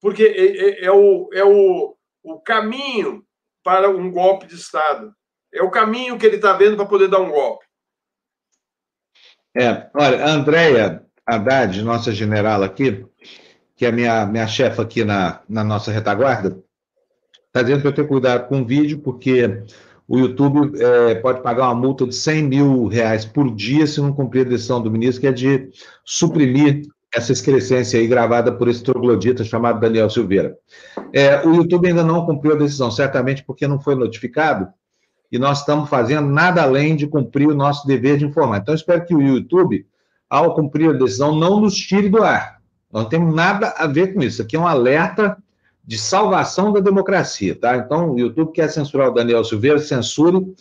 porque 0.01 0.25
é, 0.25 0.85
é, 0.85 0.85
é, 0.87 0.93
o, 0.93 1.29
é 1.33 1.45
o, 1.45 1.97
o 2.23 2.41
caminho 2.41 3.25
para 3.63 3.91
um 3.91 4.11
golpe 4.11 4.47
de 4.47 4.55
Estado. 4.55 5.13
É 5.53 5.63
o 5.63 5.71
caminho 5.71 6.19
que 6.19 6.27
ele 6.27 6.37
está 6.37 6.53
vendo 6.53 6.77
para 6.77 6.87
poder 6.87 7.09
dar 7.09 7.21
um 7.21 7.31
golpe. 7.31 7.65
É, 9.57 9.91
olha, 9.95 10.25
a 10.25 10.31
Andréia 10.31 11.05
Haddad, 11.27 11.83
nossa 11.83 12.13
general 12.13 12.63
aqui, 12.63 13.05
que 13.79 13.87
é 13.87 13.91
a 13.91 13.93
minha, 13.93 14.27
minha 14.27 14.47
chefa 14.49 14.83
aqui 14.83 15.05
na, 15.05 15.41
na 15.49 15.63
nossa 15.63 15.93
retaguarda, 15.93 16.59
está 17.47 17.63
dizendo 17.63 17.81
para 17.81 17.91
eu 17.91 17.95
ter 17.95 18.09
cuidado 18.09 18.49
com 18.49 18.61
o 18.61 18.67
vídeo, 18.67 18.99
porque 18.99 19.63
o 20.09 20.19
YouTube 20.19 20.73
é, 20.83 21.15
pode 21.15 21.43
pagar 21.43 21.67
uma 21.67 21.77
multa 21.77 22.05
de 22.05 22.15
100 22.15 22.43
mil 22.43 22.87
reais 22.89 23.25
por 23.25 23.55
dia 23.55 23.87
se 23.87 24.01
não 24.01 24.13
cumprir 24.13 24.45
a 24.45 24.49
decisão 24.51 24.83
do 24.83 24.91
ministro, 24.91 25.21
que 25.21 25.29
é 25.29 25.33
de 25.33 25.71
suprimir 26.05 26.89
essa 27.15 27.31
excrescência 27.31 28.01
aí 28.01 28.09
gravada 28.09 28.51
por 28.51 28.67
esse 28.67 28.83
troglodita 28.83 29.45
chamado 29.45 29.79
Daniel 29.79 30.11
Silveira. 30.11 30.59
É, 31.13 31.47
o 31.47 31.55
YouTube 31.55 31.87
ainda 31.87 32.03
não 32.03 32.27
cumpriu 32.27 32.55
a 32.55 32.59
decisão, 32.59 32.91
certamente 32.91 33.45
porque 33.45 33.69
não 33.69 33.79
foi 33.79 33.95
notificado, 33.95 34.69
e 35.31 35.39
nós 35.39 35.61
estamos 35.61 35.89
fazendo 35.89 36.29
nada 36.29 36.65
além 36.65 36.97
de 36.97 37.07
cumprir 37.07 37.47
o 37.47 37.55
nosso 37.55 37.87
dever 37.87 38.19
de 38.19 38.27
informar. 38.27 38.59
Então, 38.59 38.75
espero 38.75 39.05
que 39.07 39.15
o 39.15 39.23
YouTube, 39.23 39.87
ao 40.29 40.53
cumprir 40.57 40.91
a 40.91 40.99
decisão, 40.99 41.37
não 41.37 41.61
nos 41.61 41.77
tire 41.77 42.09
do 42.09 42.25
ar. 42.25 42.58
Não 42.93 43.05
temos 43.05 43.35
nada 43.35 43.75
a 43.77 43.87
ver 43.87 44.15
com 44.15 44.23
isso. 44.23 44.43
Aqui 44.43 44.57
é 44.57 44.59
um 44.59 44.67
alerta 44.67 45.37
de 45.85 45.99
salvação 45.99 46.73
da 46.73 46.81
democracia, 46.81 47.55
tá? 47.55 47.77
Então, 47.77 48.13
o 48.13 48.19
YouTube 48.19 48.53
quer 48.53 48.69
censurar 48.69 49.09
o 49.09 49.15
Daniel 49.15 49.45
Silveira, 49.45 49.79
censure. 49.79 50.55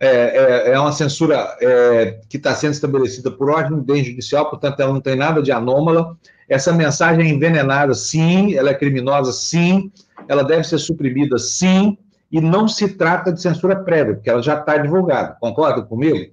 É, 0.00 0.08
é, 0.08 0.72
é 0.72 0.78
uma 0.78 0.92
censura 0.92 1.56
é, 1.60 2.20
que 2.28 2.36
está 2.36 2.54
sendo 2.54 2.72
estabelecida 2.72 3.30
por 3.30 3.50
ordem 3.50 3.80
bem 3.80 4.04
judicial, 4.04 4.48
portanto, 4.48 4.78
ela 4.78 4.92
não 4.92 5.00
tem 5.00 5.16
nada 5.16 5.42
de 5.42 5.50
anômala. 5.50 6.16
Essa 6.48 6.72
mensagem 6.72 7.26
é 7.26 7.34
envenenada, 7.34 7.92
sim, 7.94 8.54
ela 8.54 8.70
é 8.70 8.74
criminosa, 8.74 9.32
sim, 9.32 9.90
ela 10.28 10.44
deve 10.44 10.62
ser 10.62 10.78
suprimida, 10.78 11.36
sim, 11.38 11.98
e 12.30 12.40
não 12.40 12.68
se 12.68 12.88
trata 12.88 13.32
de 13.32 13.42
censura 13.42 13.74
prévia, 13.74 14.14
porque 14.14 14.30
ela 14.30 14.40
já 14.40 14.58
está 14.58 14.76
divulgada. 14.76 15.36
Concorda 15.40 15.82
comigo? 15.82 16.32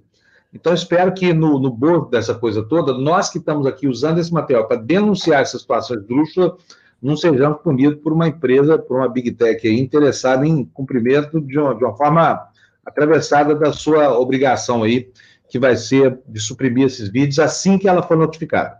Então, 0.56 0.72
espero 0.72 1.12
que 1.12 1.34
no, 1.34 1.60
no 1.60 1.70
bordo 1.70 2.08
dessa 2.08 2.34
coisa 2.34 2.62
toda, 2.62 2.94
nós 2.94 3.28
que 3.28 3.36
estamos 3.36 3.66
aqui 3.66 3.86
usando 3.86 4.18
esse 4.18 4.32
material 4.32 4.66
para 4.66 4.78
denunciar 4.78 5.42
essa 5.42 5.58
situação 5.58 5.98
esdrúxula, 5.98 6.56
não 7.00 7.14
sejamos 7.14 7.60
punidos 7.60 8.00
por 8.02 8.14
uma 8.14 8.26
empresa, 8.26 8.78
por 8.78 8.96
uma 8.96 9.08
Big 9.08 9.32
Tech 9.32 9.68
aí, 9.68 9.78
interessada 9.78 10.46
em 10.46 10.64
cumprimento 10.64 11.42
de 11.42 11.58
uma, 11.58 11.74
de 11.74 11.84
uma 11.84 11.94
forma 11.94 12.48
atravessada 12.86 13.54
da 13.54 13.70
sua 13.70 14.18
obrigação 14.18 14.82
aí, 14.82 15.10
que 15.46 15.58
vai 15.58 15.76
ser 15.76 16.18
de 16.26 16.40
suprimir 16.40 16.86
esses 16.86 17.10
vídeos 17.10 17.38
assim 17.38 17.76
que 17.76 17.86
ela 17.86 18.02
for 18.02 18.16
notificada. 18.16 18.78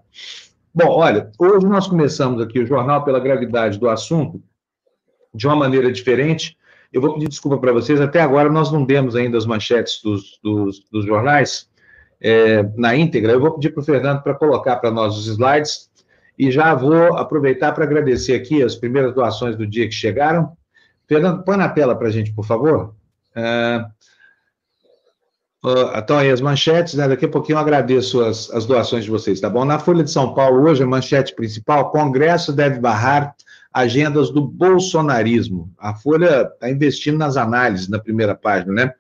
Bom, 0.74 0.89
olha, 0.89 1.31
hoje 1.39 1.66
nós 1.66 1.87
começamos 1.87 2.41
aqui 2.41 2.59
o 2.59 2.66
jornal 2.66 3.05
pela 3.05 3.20
gravidade 3.20 3.79
do 3.79 3.87
assunto 3.87 4.43
de 5.35 5.47
uma 5.47 5.55
maneira 5.55 5.93
diferente, 5.93 6.57
eu 6.93 7.01
vou 7.01 7.14
pedir 7.14 7.28
desculpa 7.28 7.59
para 7.59 7.72
vocês, 7.72 8.01
até 8.01 8.20
agora 8.20 8.51
nós 8.51 8.70
não 8.70 8.84
demos 8.84 9.16
ainda 9.16 9.37
as 9.37 9.47
manchetes 9.47 10.01
dos, 10.03 10.39
dos, 10.43 10.80
dos 10.91 11.05
jornais 11.05 11.68
é, 12.20 12.62
na 12.76 12.97
íntegra. 12.97 13.32
Eu 13.32 13.41
vou 13.41 13.53
pedir 13.53 13.70
para 13.70 13.80
o 13.80 13.84
Fernando 13.84 14.22
para 14.22 14.34
colocar 14.34 14.76
para 14.76 14.91
nós 14.91 15.16
os 15.16 15.26
slides 15.26 15.91
e 16.39 16.51
já 16.51 16.74
vou 16.74 17.16
aproveitar 17.16 17.72
para 17.72 17.84
agradecer 17.84 18.34
aqui 18.34 18.62
as 18.62 18.74
primeiras 18.74 19.14
doações 19.14 19.57
do 19.57 19.66
dia 19.66 19.87
que 19.87 19.95
chegaram. 19.95 20.53
Fernando, 21.09 21.45
põe 21.45 21.57
na 21.57 21.68
tela 21.68 21.95
para 21.95 22.09
a 22.09 22.11
gente, 22.11 22.32
por 22.32 22.45
favor. 22.45 22.95
É, 23.34 23.84
então, 25.97 26.16
aí 26.16 26.30
as 26.30 26.41
manchetes, 26.41 26.95
né? 26.95 27.09
Daqui 27.09 27.24
a 27.24 27.28
pouquinho 27.28 27.57
eu 27.57 27.61
agradeço 27.61 28.22
as, 28.22 28.51
as 28.51 28.66
doações 28.66 29.05
de 29.05 29.11
vocês, 29.11 29.41
tá 29.41 29.51
bom? 29.51 29.64
Na 29.64 29.78
Folha 29.78 30.05
de 30.05 30.11
São 30.11 30.32
Paulo, 30.32 30.68
hoje, 30.68 30.82
a 30.82 30.87
manchete 30.87 31.34
principal: 31.34 31.91
Congresso 31.91 32.53
deve 32.53 32.78
barrar 32.78 33.34
agendas 33.77 34.31
do 34.31 34.41
bolsonarismo. 34.41 35.70
A 35.79 35.95
Folha 35.95 36.51
está 36.51 36.70
investindo 36.70 37.18
nas 37.18 37.37
análises 37.37 37.89
na 37.89 37.99
primeira 37.99 38.35
página, 38.35 38.72
né? 38.72 38.95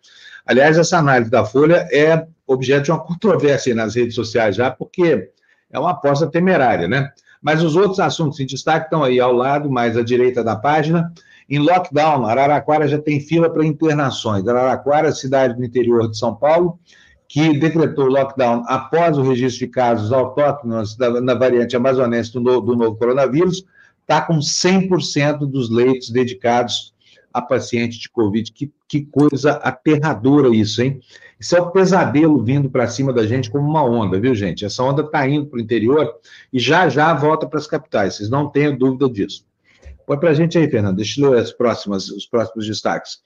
Aliás, 0.44 0.76
essa 0.76 0.98
análise 0.98 1.30
da 1.30 1.46
Folha 1.46 1.88
é 1.90 2.26
objeto 2.46 2.84
de 2.84 2.90
uma 2.90 3.02
controvérsia 3.02 3.74
nas 3.74 3.94
redes 3.94 4.14
sociais 4.14 4.54
já, 4.54 4.70
porque 4.70 5.30
é 5.70 5.78
uma 5.78 5.92
aposta 5.92 6.26
temerária, 6.26 6.86
né? 6.86 7.10
Mas 7.40 7.62
os 7.62 7.74
outros 7.74 7.98
assuntos 8.00 8.38
em 8.38 8.44
destaque 8.44 8.84
estão 8.84 9.02
aí 9.02 9.18
ao 9.18 9.32
lado, 9.32 9.70
mais 9.70 9.96
à 9.96 10.02
direita 10.02 10.44
da 10.44 10.54
página. 10.54 11.10
Em 11.48 11.58
lockdown, 11.58 12.26
Araraquara 12.26 12.86
já 12.86 12.98
tem 12.98 13.18
fila 13.18 13.48
para 13.48 13.64
internações. 13.64 14.46
Araraquara, 14.46 15.10
cidade 15.10 15.54
do 15.54 15.64
interior 15.64 16.10
de 16.10 16.18
São 16.18 16.34
Paulo, 16.34 16.78
que 17.26 17.58
decretou 17.58 18.08
lockdown 18.08 18.62
após 18.66 19.16
o 19.16 19.22
registro 19.22 19.66
de 19.66 19.72
casos 19.72 20.12
autóctonos 20.12 20.98
na 20.98 21.32
variante 21.32 21.74
amazonense 21.74 22.30
do, 22.34 22.60
do 22.60 22.76
novo 22.76 22.96
coronavírus, 22.96 23.64
está 24.06 24.20
com 24.20 24.38
100% 24.38 25.38
dos 25.40 25.68
leitos 25.68 26.10
dedicados 26.10 26.94
a 27.34 27.42
paciente 27.42 27.98
de 27.98 28.08
Covid. 28.08 28.50
Que, 28.52 28.72
que 28.88 29.04
coisa 29.04 29.52
aterradora 29.54 30.54
isso, 30.54 30.80
hein? 30.80 31.00
Isso 31.38 31.54
é 31.54 31.60
um 31.60 31.70
pesadelo 31.70 32.42
vindo 32.42 32.70
para 32.70 32.86
cima 32.86 33.12
da 33.12 33.26
gente 33.26 33.50
como 33.50 33.68
uma 33.68 33.84
onda, 33.84 34.18
viu, 34.18 34.34
gente? 34.34 34.64
Essa 34.64 34.82
onda 34.82 35.02
está 35.02 35.28
indo 35.28 35.46
para 35.46 35.58
o 35.58 35.60
interior 35.60 36.14
e 36.50 36.58
já 36.58 36.88
já 36.88 37.12
volta 37.12 37.46
para 37.46 37.58
as 37.58 37.66
capitais, 37.66 38.14
vocês 38.14 38.30
não 38.30 38.48
tenham 38.48 38.76
dúvida 38.76 39.10
disso. 39.10 39.44
Põe 40.06 40.18
para 40.18 40.30
a 40.30 40.34
gente 40.34 40.56
aí, 40.56 40.70
Fernando, 40.70 40.96
deixa 40.96 41.20
eu 41.20 41.30
ler 41.30 41.40
as 41.40 41.52
próximas, 41.52 42.08
os 42.08 42.24
próximos 42.24 42.66
destaques. 42.66 43.18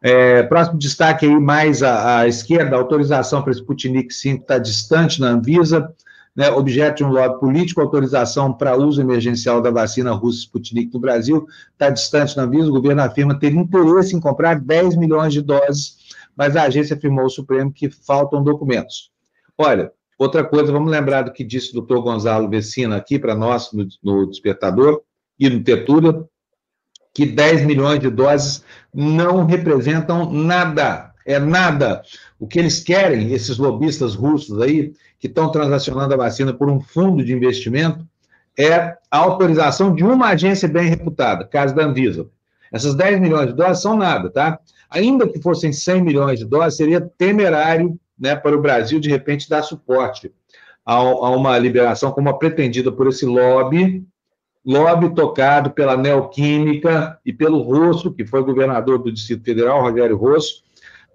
É, 0.00 0.42
próximo 0.44 0.78
destaque 0.78 1.26
aí, 1.26 1.38
mais 1.38 1.82
à, 1.82 2.20
à 2.20 2.28
esquerda, 2.28 2.76
autorização 2.76 3.42
para 3.42 3.52
Sputnik 3.52 4.14
5 4.14 4.42
está 4.42 4.56
distante 4.56 5.20
na 5.20 5.28
Anvisa, 5.28 5.92
né, 6.40 6.50
objeto 6.50 6.96
de 6.96 7.04
um 7.04 7.10
lobby 7.12 7.38
político, 7.38 7.82
autorização 7.82 8.50
para 8.50 8.74
uso 8.74 8.98
emergencial 8.98 9.60
da 9.60 9.70
vacina 9.70 10.10
russa 10.12 10.38
Sputnik 10.38 10.90
no 10.94 10.98
Brasil, 10.98 11.46
está 11.70 11.90
distante 11.90 12.34
na 12.34 12.44
Anvisa, 12.44 12.70
o 12.70 12.72
governo 12.72 13.02
afirma 13.02 13.38
ter 13.38 13.52
interesse 13.52 14.16
em 14.16 14.20
comprar 14.20 14.58
10 14.58 14.96
milhões 14.96 15.34
de 15.34 15.42
doses, 15.42 15.98
mas 16.34 16.56
a 16.56 16.62
agência 16.62 16.96
afirmou 16.96 17.24
ao 17.24 17.28
Supremo 17.28 17.70
que 17.70 17.90
faltam 17.90 18.42
documentos. 18.42 19.10
Olha, 19.58 19.92
outra 20.18 20.42
coisa, 20.42 20.72
vamos 20.72 20.90
lembrar 20.90 21.24
do 21.24 21.32
que 21.34 21.44
disse 21.44 21.72
o 21.72 21.74
doutor 21.74 22.00
Gonzalo 22.00 22.48
Vecina 22.48 22.96
aqui 22.96 23.18
para 23.18 23.34
nós 23.34 23.70
no, 23.74 23.86
no 24.02 24.26
Despertador 24.26 25.02
e 25.38 25.50
no 25.50 25.62
Tetura, 25.62 26.26
que 27.12 27.26
10 27.26 27.66
milhões 27.66 28.00
de 28.00 28.08
doses 28.08 28.64
não 28.94 29.44
representam 29.44 30.32
nada, 30.32 31.12
é 31.26 31.38
nada. 31.38 32.00
O 32.40 32.46
que 32.46 32.58
eles 32.58 32.80
querem, 32.80 33.32
esses 33.32 33.58
lobistas 33.58 34.14
russos 34.14 34.60
aí, 34.62 34.94
que 35.18 35.26
estão 35.26 35.52
transacionando 35.52 36.14
a 36.14 36.16
vacina 36.16 36.54
por 36.54 36.70
um 36.70 36.80
fundo 36.80 37.22
de 37.22 37.34
investimento, 37.34 38.04
é 38.58 38.96
a 39.10 39.18
autorização 39.18 39.94
de 39.94 40.02
uma 40.02 40.28
agência 40.28 40.66
bem 40.66 40.88
reputada, 40.88 41.44
caso 41.44 41.74
da 41.74 41.84
Anvisa. 41.84 42.28
Essas 42.72 42.94
10 42.94 43.20
milhões 43.20 43.48
de 43.48 43.52
doses 43.52 43.82
são 43.82 43.94
nada, 43.94 44.30
tá? 44.30 44.58
Ainda 44.88 45.28
que 45.28 45.40
fossem 45.40 45.70
100 45.70 46.02
milhões 46.02 46.38
de 46.38 46.46
doses, 46.46 46.78
seria 46.78 47.00
temerário 47.00 48.00
né, 48.18 48.34
para 48.34 48.56
o 48.56 48.60
Brasil, 48.62 48.98
de 48.98 49.10
repente, 49.10 49.48
dar 49.48 49.62
suporte 49.62 50.32
a, 50.84 50.94
a 50.94 51.30
uma 51.30 51.58
liberação 51.58 52.10
como 52.10 52.30
a 52.30 52.38
pretendida 52.38 52.90
por 52.90 53.06
esse 53.06 53.26
lobby 53.26 54.02
lobby 54.64 55.14
tocado 55.14 55.70
pela 55.70 55.96
Neoquímica 55.96 57.18
e 57.24 57.32
pelo 57.32 57.62
Rosso, 57.62 58.12
que 58.12 58.26
foi 58.26 58.42
governador 58.42 58.98
do 58.98 59.12
Distrito 59.12 59.44
Federal, 59.44 59.82
Rogério 59.82 60.16
Rosso, 60.16 60.62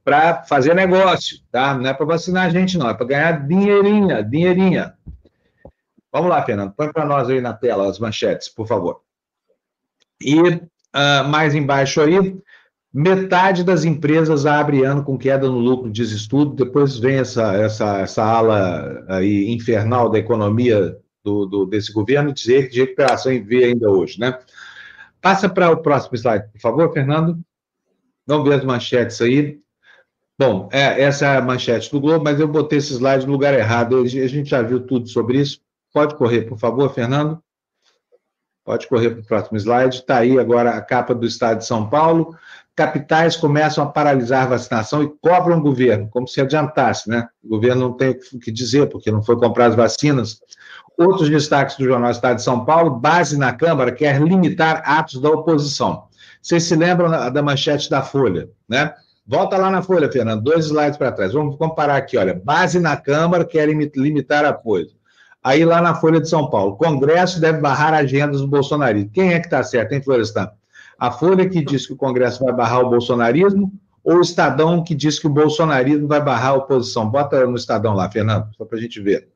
para 0.05 0.43
fazer 0.43 0.75
negócio, 0.75 1.39
tá? 1.51 1.73
Não 1.73 1.89
é 1.89 1.93
para 1.93 2.05
vacinar 2.05 2.45
a 2.45 2.49
gente, 2.49 2.77
não, 2.77 2.87
é 2.87 2.93
para 2.93 3.07
ganhar 3.07 3.47
dinheirinha, 3.47 4.23
dinheirinha. 4.23 4.93
Vamos 6.13 6.29
lá, 6.29 6.45
Fernando, 6.45 6.73
põe 6.77 6.93
para 6.93 7.03
nós 7.03 7.27
aí 7.27 7.41
na 7.41 7.53
tela 7.53 7.89
as 7.89 7.97
manchetes, 7.97 8.47
por 8.47 8.67
favor. 8.67 9.01
E 10.21 10.39
uh, 10.39 11.27
mais 11.27 11.55
embaixo 11.55 12.01
aí, 12.01 12.37
metade 12.93 13.63
das 13.63 13.83
empresas 13.83 14.45
abre 14.45 14.83
ano 14.83 15.03
com 15.03 15.17
queda 15.17 15.49
no 15.49 15.57
lucro, 15.57 15.91
diz 15.91 16.11
estudo, 16.11 16.53
depois 16.53 16.97
vem 16.99 17.17
essa, 17.17 17.53
essa, 17.55 17.97
essa 17.97 18.23
ala 18.23 19.03
aí 19.09 19.51
infernal 19.51 20.09
da 20.09 20.19
economia 20.19 20.95
do, 21.23 21.47
do, 21.47 21.65
desse 21.65 21.91
governo 21.91 22.31
dizer 22.31 22.67
que 22.67 22.75
de 22.75 22.81
recuperação 22.81 23.31
em 23.31 23.43
V 23.43 23.63
ainda 23.63 23.89
hoje, 23.89 24.19
né? 24.19 24.37
Passa 25.19 25.49
para 25.49 25.71
o 25.71 25.77
próximo 25.77 26.15
slide, 26.15 26.47
por 26.53 26.61
favor, 26.61 26.93
Fernando. 26.93 27.39
Vamos 28.27 28.47
ver 28.47 28.55
as 28.57 28.63
manchetes 28.63 29.19
aí. 29.19 29.64
Bom, 30.37 30.67
é, 30.71 31.01
essa 31.01 31.25
é 31.25 31.37
a 31.37 31.41
manchete 31.41 31.89
do 31.91 31.99
Globo, 31.99 32.23
mas 32.23 32.39
eu 32.39 32.47
botei 32.47 32.77
esse 32.77 32.93
slide 32.93 33.25
no 33.25 33.31
lugar 33.31 33.53
errado. 33.53 33.97
A 33.97 34.07
gente 34.07 34.49
já 34.49 34.61
viu 34.61 34.81
tudo 34.81 35.07
sobre 35.07 35.39
isso. 35.39 35.61
Pode 35.93 36.15
correr, 36.15 36.41
por 36.41 36.57
favor, 36.57 36.93
Fernando. 36.93 37.41
Pode 38.65 38.87
correr 38.87 39.11
para 39.11 39.21
o 39.21 39.25
próximo 39.25 39.57
slide. 39.57 39.95
Está 39.95 40.17
aí 40.17 40.37
agora 40.37 40.71
a 40.71 40.81
capa 40.81 41.15
do 41.15 41.25
Estado 41.25 41.59
de 41.59 41.65
São 41.65 41.89
Paulo. 41.89 42.35
Capitais 42.75 43.37
começam 43.37 43.81
a 43.81 43.87
paralisar 43.87 44.43
a 44.43 44.49
vacinação 44.49 45.01
e 45.01 45.07
cobram 45.21 45.59
o 45.59 45.61
governo, 45.61 46.09
como 46.09 46.27
se 46.27 46.41
adiantasse, 46.41 47.09
né? 47.09 47.29
O 47.41 47.47
governo 47.47 47.83
não 47.83 47.93
tem 47.93 48.19
o 48.33 48.39
que 48.39 48.51
dizer, 48.51 48.89
porque 48.89 49.09
não 49.09 49.23
foi 49.23 49.37
comprar 49.37 49.67
as 49.67 49.75
vacinas. 49.75 50.41
Outros 50.97 51.29
destaques 51.29 51.77
do 51.77 51.85
Jornal 51.85 52.11
Estado 52.11 52.35
de 52.35 52.43
São 52.43 52.65
Paulo: 52.65 52.91
base 52.91 53.37
na 53.37 53.53
Câmara 53.53 53.93
quer 53.93 54.21
limitar 54.21 54.81
atos 54.85 55.21
da 55.21 55.29
oposição. 55.29 56.07
Vocês 56.41 56.63
se 56.63 56.75
lembram 56.75 57.09
da 57.31 57.41
manchete 57.41 57.89
da 57.89 58.01
Folha, 58.01 58.49
né? 58.67 58.93
Volta 59.27 59.57
lá 59.57 59.71
na 59.71 59.81
Folha, 59.81 60.11
Fernando, 60.11 60.43
dois 60.43 60.65
slides 60.65 60.97
para 60.97 61.11
trás. 61.11 61.33
Vamos 61.33 61.57
comparar 61.57 61.95
aqui, 61.95 62.15
olha. 62.15 62.33
Base 62.33 62.79
na 62.79 62.95
Câmara 62.95 63.43
quer 63.43 63.67
limitar 63.67 64.45
apoio. 64.45 64.87
Aí 65.43 65.65
lá 65.65 65.81
na 65.81 65.95
Folha 65.95 66.21
de 66.21 66.29
São 66.29 66.49
Paulo, 66.49 66.75
Congresso 66.77 67.41
deve 67.41 67.59
barrar 67.59 67.93
agendas 67.93 68.41
do 68.41 68.47
bolsonarismo. 68.47 69.09
Quem 69.11 69.33
é 69.33 69.39
que 69.39 69.47
está 69.47 69.63
certo, 69.63 69.93
hein, 69.93 70.01
Florestan? 70.01 70.49
A 70.97 71.11
Folha 71.11 71.47
que 71.49 71.63
diz 71.63 71.87
que 71.87 71.93
o 71.93 71.97
Congresso 71.97 72.43
vai 72.43 72.53
barrar 72.53 72.81
o 72.81 72.89
bolsonarismo 72.89 73.71
ou 74.03 74.17
o 74.17 74.21
Estadão 74.21 74.83
que 74.83 74.93
diz 74.93 75.17
que 75.19 75.27
o 75.27 75.29
bolsonarismo 75.29 76.07
vai 76.07 76.21
barrar 76.21 76.51
a 76.51 76.55
oposição? 76.55 77.09
Bota 77.09 77.45
no 77.47 77.55
Estadão 77.55 77.93
lá, 77.93 78.09
Fernando, 78.09 78.47
só 78.55 78.63
para 78.63 78.77
a 78.77 78.81
gente 78.81 79.01
ver. 79.01 79.27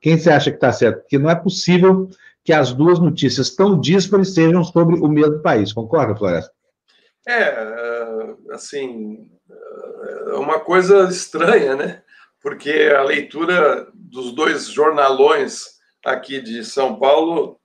Quem 0.00 0.18
você 0.18 0.30
acha 0.30 0.50
que 0.50 0.56
está 0.56 0.72
certo? 0.72 1.00
Porque 1.00 1.18
não 1.18 1.30
é 1.30 1.34
possível 1.34 2.08
que 2.44 2.52
as 2.52 2.72
duas 2.72 2.98
notícias 2.98 3.50
tão 3.50 3.78
díspares 3.78 4.34
sejam 4.34 4.62
sobre 4.62 4.96
o 5.00 5.08
mesmo 5.08 5.40
país. 5.40 5.72
Concorda, 5.72 6.14
Floresta? 6.14 6.52
É, 7.26 7.42
é, 7.42 8.34
assim, 8.52 9.28
é 10.06 10.34
uma 10.34 10.60
coisa 10.60 11.08
estranha, 11.08 11.74
né? 11.76 12.02
Porque 12.40 12.92
a 12.96 13.02
leitura 13.02 13.88
dos 13.94 14.32
dois 14.32 14.66
jornalões 14.68 15.76
aqui 16.04 16.40
de 16.40 16.64
São 16.64 16.98
Paulo 16.98 17.60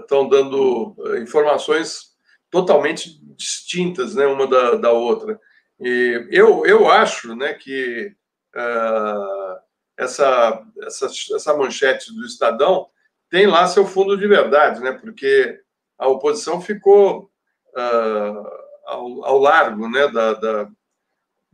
estão 0.00 0.26
uh, 0.26 0.28
dando 0.28 0.96
informações 1.22 2.14
totalmente 2.50 3.18
distintas, 3.36 4.14
né, 4.14 4.26
uma 4.26 4.46
da, 4.46 4.74
da 4.76 4.92
outra. 4.92 5.40
E 5.80 6.28
eu, 6.30 6.64
eu 6.66 6.88
acho, 6.88 7.34
né, 7.34 7.54
que 7.54 8.14
uh, 8.54 9.58
essa, 9.96 10.62
essa, 10.82 11.06
essa 11.06 11.56
manchete 11.56 12.14
do 12.14 12.24
Estadão 12.24 12.88
tem 13.30 13.46
lá 13.46 13.66
seu 13.66 13.86
fundo 13.86 14.16
de 14.16 14.26
verdade, 14.26 14.80
né? 14.80 14.92
Porque 14.92 15.60
a 15.98 16.06
oposição 16.08 16.60
ficou 16.60 17.30
uh, 17.76 18.48
ao, 18.86 19.24
ao, 19.24 19.38
largo, 19.38 19.88
né? 19.88 20.06
Da, 20.08 20.34
da, 20.34 20.70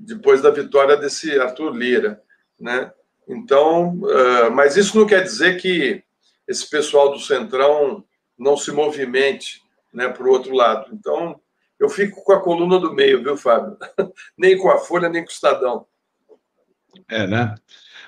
depois 0.00 0.40
da 0.40 0.50
vitória 0.50 0.96
desse 0.96 1.38
Arthur 1.38 1.76
Lira, 1.76 2.22
né? 2.58 2.90
Então, 3.28 3.98
uh, 3.98 4.50
mas 4.50 4.76
isso 4.76 4.98
não 4.98 5.06
quer 5.06 5.22
dizer 5.22 5.60
que 5.60 6.02
esse 6.48 6.68
pessoal 6.68 7.12
do 7.12 7.20
Centrão 7.20 8.04
não 8.36 8.56
se 8.56 8.72
movimente, 8.72 9.62
né? 9.92 10.08
Para 10.08 10.24
o 10.26 10.30
outro 10.30 10.54
lado. 10.54 10.90
Então, 10.92 11.38
eu 11.78 11.88
fico 11.88 12.24
com 12.24 12.32
a 12.32 12.40
coluna 12.40 12.78
do 12.78 12.94
meio, 12.94 13.22
viu, 13.22 13.36
Fábio? 13.36 13.76
nem 14.36 14.56
com 14.56 14.70
a 14.70 14.78
Folha, 14.78 15.08
nem 15.08 15.22
com 15.22 15.28
o 15.28 15.32
Estadão. 15.32 15.86
É, 17.08 17.26
né? 17.26 17.54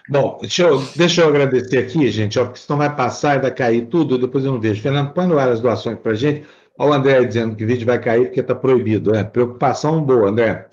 Bom, 0.08 0.38
deixa 0.40 0.64
eu, 0.64 0.82
deixa 0.96 1.22
eu 1.22 1.28
agradecer 1.28 1.78
aqui, 1.78 2.10
gente, 2.10 2.38
ó, 2.38 2.44
porque 2.44 2.58
senão 2.58 2.78
vai 2.78 2.94
passar 2.94 3.36
e 3.36 3.40
vai 3.40 3.54
cair 3.54 3.86
tudo, 3.86 4.18
depois 4.18 4.44
eu 4.44 4.52
não 4.52 4.60
vejo. 4.60 4.82
Fernando, 4.82 5.12
põe 5.12 5.26
no 5.26 5.38
ar 5.38 5.48
as 5.48 5.60
doações 5.60 5.98
para 5.98 6.14
gente. 6.14 6.44
Olha 6.76 6.90
o 6.90 6.94
André 6.94 7.24
dizendo 7.24 7.54
que 7.54 7.64
o 7.64 7.66
vídeo 7.66 7.86
vai 7.86 8.00
cair 8.00 8.26
porque 8.26 8.40
está 8.40 8.54
proibido. 8.54 9.14
É, 9.14 9.22
preocupação 9.22 10.02
boa, 10.02 10.28
André. 10.28 10.68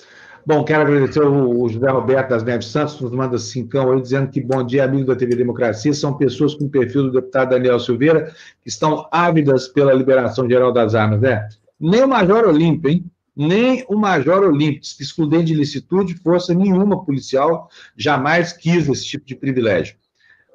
Bom, 0.49 0.63
quero 0.63 0.81
agradecer 0.81 1.21
o, 1.21 1.69
José 1.69 1.91
Roberto 1.91 2.29
das 2.29 2.43
Neves 2.43 2.69
Santos, 2.69 2.99
nos 2.99 3.11
manda 3.11 3.37
cincão 3.37 3.91
aí, 3.91 4.01
dizendo 4.01 4.31
que 4.31 4.41
bom 4.41 4.63
dia, 4.63 4.83
amigo 4.83 5.05
da 5.05 5.15
TV 5.15 5.35
Democracia. 5.35 5.93
São 5.93 6.17
pessoas 6.17 6.55
com 6.55 6.65
o 6.65 6.69
perfil 6.69 7.03
do 7.03 7.11
deputado 7.11 7.51
Daniel 7.51 7.79
Silveira, 7.79 8.33
que 8.63 8.67
estão 8.67 9.07
ávidas 9.11 9.67
pela 9.67 9.93
liberação 9.93 10.49
geral 10.49 10.73
das 10.73 10.95
armas, 10.95 11.21
né? 11.21 11.47
Nem 11.79 12.01
o 12.01 12.07
Major 12.07 12.47
Olímpio, 12.47 12.89
hein? 12.89 13.05
nem 13.35 13.85
o 13.87 13.95
Major 13.95 14.41
Olímpio, 14.43 14.81
que 14.81 15.03
excludente 15.03 15.45
de 15.45 15.53
licitude, 15.53 16.15
força 16.15 16.51
nenhuma 16.51 17.05
policial 17.05 17.69
jamais 17.95 18.51
quis 18.51 18.89
esse 18.89 19.05
tipo 19.05 19.27
de 19.27 19.35
privilégio. 19.35 19.97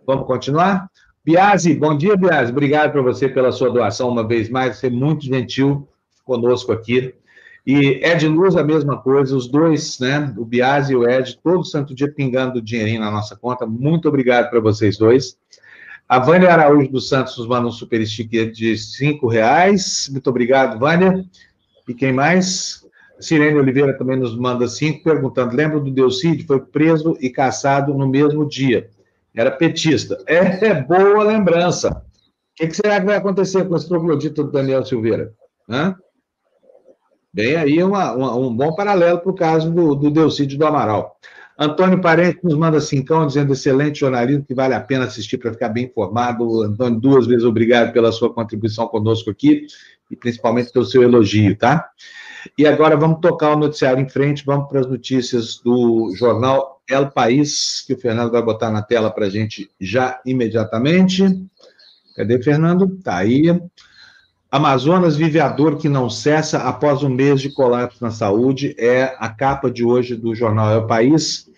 Vamos 0.05 0.27
continuar? 0.27 0.91
Biase, 1.25 1.73
bom 1.73 1.97
dia, 1.97 2.17
Biase. 2.17 2.51
Obrigado 2.51 2.91
para 2.91 3.01
você 3.01 3.29
pela 3.29 3.53
sua 3.53 3.71
doação 3.71 4.09
uma 4.09 4.27
vez 4.27 4.49
mais. 4.51 4.79
Você 4.79 4.89
é 4.89 4.91
muito 4.91 5.25
gentil 5.25 5.89
conosco 6.25 6.73
aqui. 6.73 7.15
E 7.67 8.01
Ed 8.05 8.29
Luz, 8.29 8.57
a 8.57 8.63
mesma 8.63 9.01
coisa, 9.01 9.35
os 9.35 9.49
dois, 9.49 9.99
né? 9.99 10.35
O 10.37 10.45
Biase 10.45 10.93
e 10.93 10.97
o 10.97 11.09
Ed, 11.09 11.39
todo 11.43 11.65
santo 11.65 11.95
dia 11.95 12.13
pingando 12.13 12.61
dinheirinho 12.61 13.01
na 13.01 13.11
nossa 13.11 13.37
conta. 13.37 13.65
Muito 13.65 14.07
obrigado 14.09 14.51
para 14.51 14.61
vocês 14.61 14.99
dois. 14.99 15.39
A 16.07 16.19
Vânia 16.19 16.53
Araújo 16.53 16.91
dos 16.91 17.09
Santos 17.09 17.39
nos 17.39 17.49
manda 17.49 17.67
um 17.67 17.73
super 17.73 18.07
sticker 18.07 18.51
de 18.51 18.77
cinco 18.77 19.27
reais. 19.27 20.09
Muito 20.13 20.29
obrigado, 20.29 20.79
Vânia. 20.79 21.25
E 21.89 21.95
quem 21.95 22.13
mais? 22.13 22.85
Sirene 23.19 23.59
Oliveira 23.59 23.97
também 23.97 24.19
nos 24.19 24.37
manda 24.37 24.69
cinco, 24.69 25.03
perguntando: 25.03 25.57
lembra 25.57 25.81
do 25.81 25.91
Delcide? 25.91 26.45
Foi 26.45 26.61
preso 26.61 27.17
e 27.21 27.31
caçado 27.31 27.95
no 27.95 28.07
mesmo 28.07 28.47
dia. 28.47 28.91
Era 29.35 29.51
petista. 29.51 30.19
É, 30.27 30.67
é 30.67 30.83
boa 30.83 31.25
lembrança. 31.25 31.91
O 31.91 32.57
que, 32.57 32.69
que, 32.69 32.77
será 32.77 33.01
que 33.01 33.07
vai 33.07 33.17
acontecer 33.17 33.67
com 33.67 33.75
esse 33.75 33.89
troglodita 33.89 34.45
do 34.45 34.53
Daniel 34.53 34.85
Silveira? 34.85 35.33
Hã? 35.69 35.97
Bem 37.35 37.57
aí 37.57 37.83
uma, 37.83 38.13
uma, 38.13 38.37
um 38.37 38.55
bom 38.55 38.73
paralelo 38.77 39.19
para 39.19 39.33
o 39.33 39.35
caso 39.35 39.69
do, 39.69 39.97
do 39.97 40.09
do 40.09 40.67
Amaral. 40.67 41.19
Antônio 41.59 42.01
Parente 42.01 42.39
nos 42.45 42.55
manda 42.55 42.81
cincão, 42.81 43.27
dizendo 43.27 43.53
excelente 43.53 43.99
jornalismo, 43.99 44.45
que 44.45 44.55
vale 44.55 44.73
a 44.73 44.81
pena 44.81 45.07
assistir 45.07 45.39
para 45.39 45.53
ficar 45.53 45.69
bem 45.69 45.87
informado. 45.87 46.63
Antônio, 46.63 47.01
duas 47.01 47.27
vezes 47.27 47.45
obrigado 47.45 47.93
pela 47.93 48.13
sua 48.13 48.33
contribuição 48.33 48.87
conosco 48.87 49.31
aqui 49.31 49.67
e 50.09 50.15
principalmente 50.15 50.71
pelo 50.71 50.85
seu 50.85 51.03
elogio, 51.03 51.57
tá? 51.57 51.91
E 52.57 52.69
agora 52.69 52.97
vamos 52.97 53.19
tocar 53.19 53.57
o 53.57 53.59
noticiário 53.59 54.01
em 54.01 54.09
frente, 54.09 54.45
vamos 54.47 54.69
para 54.69 54.79
as 54.79 54.87
notícias 54.87 55.59
do 55.59 56.15
jornal 56.15 56.81
El 56.89 57.11
País, 57.11 57.83
que 57.85 57.95
o 57.95 57.99
Fernando 57.99 58.31
vai 58.31 58.43
botar 58.43 58.71
na 58.71 58.81
tela 58.81 59.11
para 59.11 59.27
a 59.27 59.31
gente 59.31 59.69
já 59.81 60.21
imediatamente. 60.25 61.25
Cadê, 62.15 62.41
Fernando? 62.41 62.97
Tá 63.03 63.17
aí. 63.17 63.61
Amazonas 64.55 65.17
vive 65.17 65.41
a 65.41 65.49
dor 65.49 65.79
que 65.79 65.89
não 65.89 66.09
cessa 66.09 66.59
após 66.59 67.03
um 67.03 67.09
mês 67.09 67.41
de 67.41 67.51
colapso 67.51 67.99
na 68.01 68.13
saúde. 68.13 68.73
É 68.79 69.17
a 69.19 69.29
capa 69.29 69.69
de 69.69 69.85
hoje 69.85 70.15
do 70.15 70.33
jornal 70.33 70.71
El 70.71 70.87
País. 70.87 71.51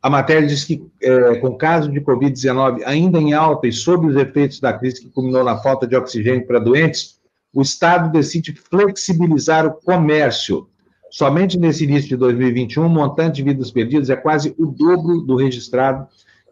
A 0.00 0.08
matéria 0.08 0.48
diz 0.48 0.64
que, 0.64 0.82
é, 1.02 1.34
com 1.40 1.58
casos 1.58 1.92
de 1.92 2.00
Covid-19 2.00 2.84
ainda 2.86 3.20
em 3.20 3.34
alta 3.34 3.66
e 3.66 3.72
sob 3.72 4.06
os 4.06 4.16
efeitos 4.16 4.60
da 4.60 4.72
crise 4.72 5.02
que 5.02 5.10
culminou 5.10 5.44
na 5.44 5.58
falta 5.58 5.86
de 5.86 5.94
oxigênio 5.94 6.46
para 6.46 6.58
doentes, 6.58 7.20
o 7.52 7.60
Estado 7.60 8.10
decide 8.10 8.54
flexibilizar 8.54 9.66
o 9.66 9.74
comércio. 9.74 10.70
Somente 11.10 11.58
nesse 11.58 11.84
início 11.84 12.08
de 12.08 12.16
2021, 12.16 12.86
o 12.86 12.88
montante 12.88 13.42
de 13.42 13.42
vidas 13.42 13.70
perdidas 13.70 14.08
é 14.08 14.16
quase 14.16 14.54
o 14.56 14.64
dobro 14.64 15.20
do 15.20 15.36
registrado 15.36 16.08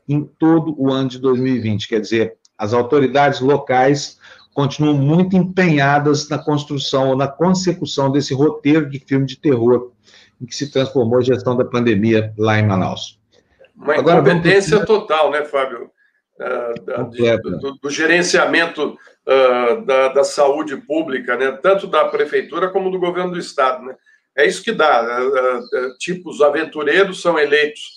em 0.06 0.28
todo 0.38 0.74
o 0.78 0.92
ano 0.92 1.08
de 1.08 1.18
2020. 1.18 1.88
Quer 1.88 2.02
dizer, 2.02 2.34
as 2.58 2.74
autoridades 2.74 3.40
locais 3.40 4.18
continuam 4.56 4.94
muito 4.94 5.36
empenhadas 5.36 6.30
na 6.30 6.38
construção 6.38 7.10
ou 7.10 7.16
na 7.16 7.28
consecução 7.28 8.10
desse 8.10 8.32
roteiro 8.32 8.88
de 8.88 8.98
filme 8.98 9.26
de 9.26 9.38
terror 9.38 9.92
em 10.40 10.46
que 10.46 10.56
se 10.56 10.72
transformou 10.72 11.18
a 11.18 11.22
gestão 11.22 11.54
da 11.54 11.62
pandemia 11.62 12.32
lá 12.38 12.58
em 12.58 12.66
Manaus. 12.66 13.20
Uma 13.76 13.96
Agora, 13.96 14.20
incompetência 14.20 14.78
vamos... 14.78 14.86
total, 14.86 15.30
né, 15.30 15.44
Fábio? 15.44 15.90
Uh, 16.40 16.84
da, 16.84 17.02
de, 17.02 17.36
do, 17.36 17.72
do, 17.82 17.90
gerenciamento 17.90 18.98
uh, 19.26 19.84
da, 19.84 20.08
da, 20.08 20.24
saúde 20.24 20.78
pública, 20.78 21.36
né? 21.36 21.52
tanto 21.52 21.86
da 21.86 22.06
prefeitura 22.06 22.70
como 22.70 22.90
do 22.90 22.98
governo 22.98 23.32
do 23.32 23.38
estado. 23.38 23.84
Né? 23.84 23.94
É 24.34 24.46
isso 24.46 24.64
que 24.64 24.72
dá. 24.72 25.02
Uh, 25.02 25.98
tipos 25.98 26.40
aventureiros 26.40 27.20
são 27.20 27.38
eleitos 27.38 27.96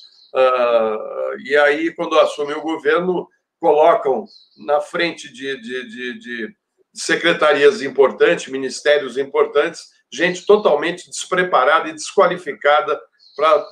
e 1.39 1.55
aí, 1.55 1.91
quando 1.95 2.20
assume 2.20 2.53
o 2.53 2.62
governo, 2.62 3.28
colocam 3.60 4.26
na 4.57 4.80
frente 4.82 5.32
de, 5.32 5.62
de, 5.62 5.89
de, 5.89 6.20
de 6.20 6.55
secretarias 6.93 7.82
importantes, 7.82 8.47
ministérios 8.47 9.18
importantes, 9.18 9.88
gente 10.12 10.45
totalmente 10.45 11.10
despreparada 11.10 11.89
e 11.89 11.93
desqualificada 11.93 12.99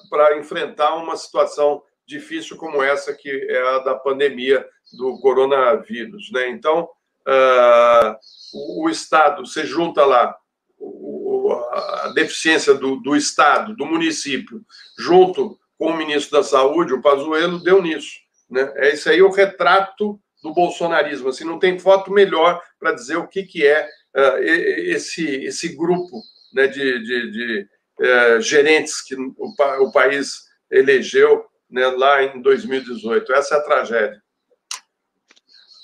para 0.09 0.38
enfrentar 0.38 0.95
uma 0.95 1.15
situação 1.15 1.81
difícil 2.05 2.55
como 2.55 2.81
essa, 2.81 3.13
que 3.13 3.29
é 3.29 3.75
a 3.75 3.79
da 3.79 3.95
pandemia 3.95 4.65
do 4.93 5.19
coronavírus. 5.19 6.31
Né? 6.31 6.49
Então, 6.49 6.88
uh, 7.27 8.15
o, 8.53 8.85
o, 8.85 8.89
Estado, 8.89 9.45
você 9.45 9.65
junta 9.65 10.05
lá 10.05 10.35
o, 10.77 11.51
a 11.71 12.11
deficiência 12.15 12.73
do, 12.73 12.97
do 12.97 13.15
Estado, 13.15 13.75
do 13.75 13.85
município, 13.85 14.61
junto 14.97 15.59
com 15.77 15.88
o 15.88 15.97
ministro 15.97 16.38
da 16.38 16.43
Saúde, 16.43 16.93
o 16.93 17.01
Pazuello, 17.01 17.59
deu 17.59 17.81
nisso. 17.81 18.26
Né? 18.50 18.72
É 18.76 18.93
isso 18.93 19.10
aí 19.10 19.22
o 19.22 19.32
retrato 19.32 20.20
do 20.41 20.54
bolsonarismo. 20.54 21.30
Assim, 21.30 21.43
não 21.43 21.60
tem 21.60 21.80
foto 21.80 22.12
melhor 22.12 22.62
para 22.80 22.93
dizer 22.93 23.18
o 23.18 23.28
que, 23.28 23.43
que 23.43 23.66
é 23.66 23.88
uh, 24.16 24.38
esse, 24.39 25.26
esse 25.45 25.76
grupo 25.76 26.22
né, 26.54 26.68
de, 26.68 27.04
de, 27.04 27.32
de 27.32 27.68
uh, 28.02 28.41
gerentes 28.41 29.02
que 29.02 29.16
o, 29.16 29.34
o 29.82 29.91
país 29.91 30.48
elegeu 30.72 31.45
né, 31.70 31.88
lá 31.88 32.24
em 32.24 32.41
2018. 32.41 33.32
Essa 33.34 33.56
é 33.56 33.58
a 33.58 33.62
tragédia. 33.62 34.22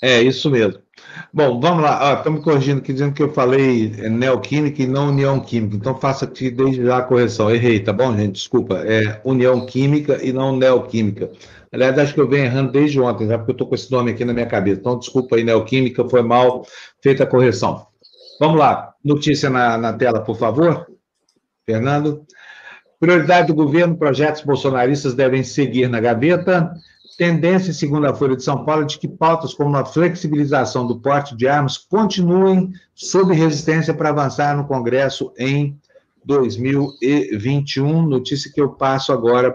É, 0.02 0.22
isso 0.22 0.50
mesmo. 0.50 0.82
Bom, 1.32 1.58
vamos 1.58 1.82
lá. 1.82 2.14
Estamos 2.14 2.40
me 2.40 2.44
corrigindo 2.44 2.80
aqui, 2.80 2.92
dizendo 2.92 3.14
que 3.14 3.22
eu 3.22 3.32
falei 3.32 3.88
neoquímica 4.10 4.82
e 4.82 4.86
não 4.86 5.08
união 5.08 5.40
química. 5.40 5.76
Então, 5.76 5.98
faça 5.98 6.26
aqui 6.26 6.50
desde 6.50 6.84
já 6.84 6.98
a 6.98 7.02
correção. 7.02 7.50
Errei, 7.50 7.80
tá 7.80 7.92
bom, 7.92 8.14
gente? 8.14 8.32
Desculpa. 8.32 8.82
É 8.84 9.20
união 9.24 9.64
química 9.64 10.22
e 10.22 10.32
não 10.32 10.56
neoquímica. 10.56 11.30
Aliás, 11.74 11.98
acho 11.98 12.14
que 12.14 12.20
eu 12.20 12.28
venho 12.28 12.44
errando 12.44 12.70
desde 12.70 13.00
ontem, 13.00 13.26
já 13.26 13.36
porque 13.36 13.50
eu 13.50 13.54
estou 13.54 13.66
com 13.66 13.74
esse 13.74 13.90
nome 13.90 14.12
aqui 14.12 14.24
na 14.24 14.32
minha 14.32 14.46
cabeça. 14.46 14.78
Então, 14.78 14.96
desculpa 14.96 15.34
aí, 15.34 15.42
neoquímica, 15.42 16.08
foi 16.08 16.22
mal 16.22 16.64
feita 17.02 17.24
a 17.24 17.26
correção. 17.26 17.84
Vamos 18.38 18.60
lá. 18.60 18.94
Notícia 19.04 19.50
na, 19.50 19.76
na 19.76 19.92
tela, 19.92 20.20
por 20.20 20.36
favor. 20.36 20.86
Fernando. 21.66 22.24
Prioridade 23.00 23.48
do 23.48 23.56
governo, 23.56 23.96
projetos 23.96 24.42
bolsonaristas 24.42 25.14
devem 25.14 25.42
seguir 25.42 25.88
na 25.88 25.98
gaveta. 25.98 26.72
Tendência, 27.18 27.72
segundo 27.72 28.06
a 28.06 28.14
Folha 28.14 28.36
de 28.36 28.44
São 28.44 28.64
Paulo, 28.64 28.86
de 28.86 28.96
que 28.96 29.08
pautas 29.08 29.52
como 29.52 29.76
a 29.76 29.84
flexibilização 29.84 30.86
do 30.86 31.00
porte 31.00 31.36
de 31.36 31.48
armas 31.48 31.76
continuem 31.76 32.70
sob 32.94 33.34
resistência 33.34 33.92
para 33.92 34.10
avançar 34.10 34.56
no 34.56 34.68
Congresso 34.68 35.32
em 35.36 35.76
2021. 36.24 38.02
Notícia 38.02 38.52
que 38.52 38.60
eu 38.60 38.70
passo 38.70 39.12
agora 39.12 39.50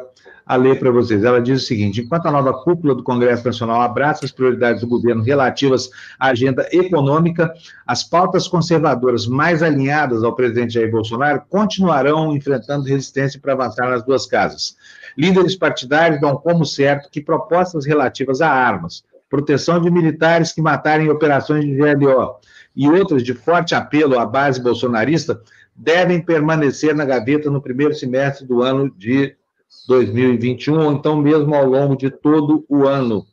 a 0.49 0.55
ler 0.55 0.79
para 0.79 0.89
vocês. 0.89 1.23
Ela 1.23 1.39
diz 1.39 1.61
o 1.61 1.65
seguinte: 1.65 2.01
enquanto 2.01 2.25
a 2.25 2.31
nova 2.31 2.51
cúpula 2.51 2.95
do 2.95 3.03
Congresso 3.03 3.45
Nacional 3.45 3.81
abraça 3.81 4.25
as 4.25 4.31
prioridades 4.31 4.81
do 4.81 4.87
governo 4.87 5.21
relativas 5.21 5.91
à 6.19 6.29
agenda 6.29 6.67
econômica, 6.71 7.53
as 7.85 8.03
pautas 8.03 8.47
conservadoras 8.47 9.27
mais 9.27 9.61
alinhadas 9.61 10.23
ao 10.23 10.35
presidente 10.35 10.73
Jair 10.73 10.89
Bolsonaro 10.89 11.43
continuarão 11.47 12.35
enfrentando 12.35 12.85
resistência 12.85 13.39
para 13.39 13.53
avançar 13.53 13.91
nas 13.91 14.03
duas 14.03 14.25
casas. 14.25 14.75
Líderes 15.15 15.55
partidários 15.55 16.19
dão 16.19 16.35
como 16.35 16.65
certo 16.65 17.11
que 17.11 17.21
propostas 17.21 17.85
relativas 17.85 18.41
a 18.41 18.49
armas, 18.49 19.03
proteção 19.29 19.79
de 19.79 19.91
militares 19.91 20.51
que 20.51 20.63
matarem 20.63 21.05
em 21.05 21.11
operações 21.11 21.63
de 21.63 21.75
GLO 21.75 22.37
e 22.75 22.89
outras 22.89 23.21
de 23.21 23.35
forte 23.35 23.75
apelo 23.75 24.17
à 24.17 24.25
base 24.25 24.59
bolsonarista 24.59 25.39
devem 25.75 26.19
permanecer 26.19 26.95
na 26.95 27.05
gaveta 27.05 27.51
no 27.51 27.61
primeiro 27.61 27.93
semestre 27.93 28.47
do 28.47 28.63
ano 28.63 28.89
de 28.97 29.37
2021, 29.87 30.79
ou 30.79 30.91
então 30.91 31.15
mesmo 31.15 31.53
ao 31.55 31.65
longo 31.65 31.95
de 31.95 32.09
todo 32.09 32.65
o 32.69 32.87
ano. 32.87 33.25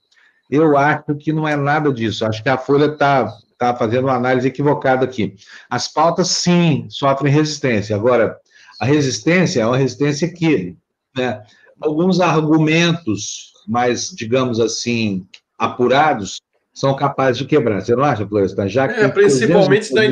Eu 0.50 0.76
acho 0.76 1.14
que 1.16 1.32
não 1.32 1.46
é 1.46 1.56
nada 1.56 1.92
disso. 1.92 2.24
Acho 2.24 2.42
que 2.42 2.48
a 2.48 2.56
Folha 2.56 2.86
está 2.86 3.32
tá 3.58 3.74
fazendo 3.74 4.04
uma 4.04 4.14
análise 4.14 4.48
equivocada 4.48 5.04
aqui. 5.04 5.34
As 5.68 5.88
pautas, 5.88 6.28
sim, 6.28 6.86
sofrem 6.88 7.32
resistência. 7.32 7.96
Agora, 7.96 8.38
a 8.80 8.84
resistência 8.84 9.62
é 9.62 9.66
uma 9.66 9.76
resistência 9.76 10.32
que 10.32 10.76
né, 11.16 11.42
alguns 11.80 12.20
argumentos 12.20 13.52
mais, 13.66 14.10
digamos 14.10 14.60
assim, 14.60 15.26
apurados, 15.58 16.40
são 16.72 16.94
capazes 16.94 17.38
de 17.38 17.46
quebrar. 17.46 17.80
Você 17.80 17.96
não 17.96 18.04
acha, 18.04 18.26
Florestan? 18.26 18.68
Já 18.68 18.86
que 18.86 19.00
é, 19.00 19.08
principalmente 19.08 19.92
da 19.94 20.02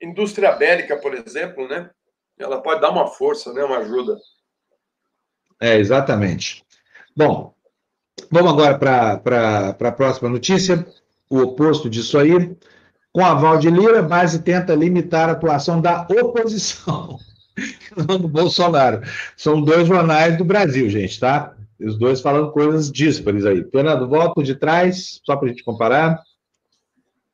indústria 0.00 0.52
bélica, 0.52 0.96
por 0.96 1.12
exemplo, 1.12 1.66
né? 1.68 1.90
Ela 2.38 2.60
pode 2.60 2.80
dar 2.80 2.90
uma 2.90 3.08
força, 3.08 3.52
né? 3.52 3.64
uma 3.64 3.78
ajuda. 3.78 4.16
É, 5.60 5.78
exatamente. 5.78 6.64
Bom, 7.16 7.54
vamos 8.30 8.52
agora 8.52 8.78
para 8.78 9.76
a 9.80 9.92
próxima 9.92 10.28
notícia, 10.28 10.86
o 11.30 11.38
oposto 11.38 11.88
disso 11.88 12.18
aí. 12.18 12.56
Com 13.12 13.24
aval 13.24 13.58
de 13.58 13.70
Lira, 13.70 14.02
base 14.02 14.40
tenta 14.40 14.74
limitar 14.74 15.28
a 15.28 15.32
atuação 15.32 15.80
da 15.80 16.04
oposição, 16.10 17.18
não 17.96 18.18
do 18.18 18.26
Bolsonaro. 18.26 19.02
São 19.36 19.62
dois 19.62 19.86
jornais 19.86 20.36
do 20.36 20.44
Brasil, 20.44 20.90
gente, 20.90 21.20
tá? 21.20 21.54
Os 21.78 21.96
dois 21.96 22.20
falando 22.20 22.50
coisas 22.50 22.90
díspares 22.90 23.46
aí. 23.46 23.64
Fernando, 23.70 24.08
volta 24.08 24.42
de 24.42 24.54
trás, 24.54 25.20
só 25.24 25.36
para 25.36 25.46
a 25.46 25.50
gente 25.50 25.62
comparar. 25.62 26.20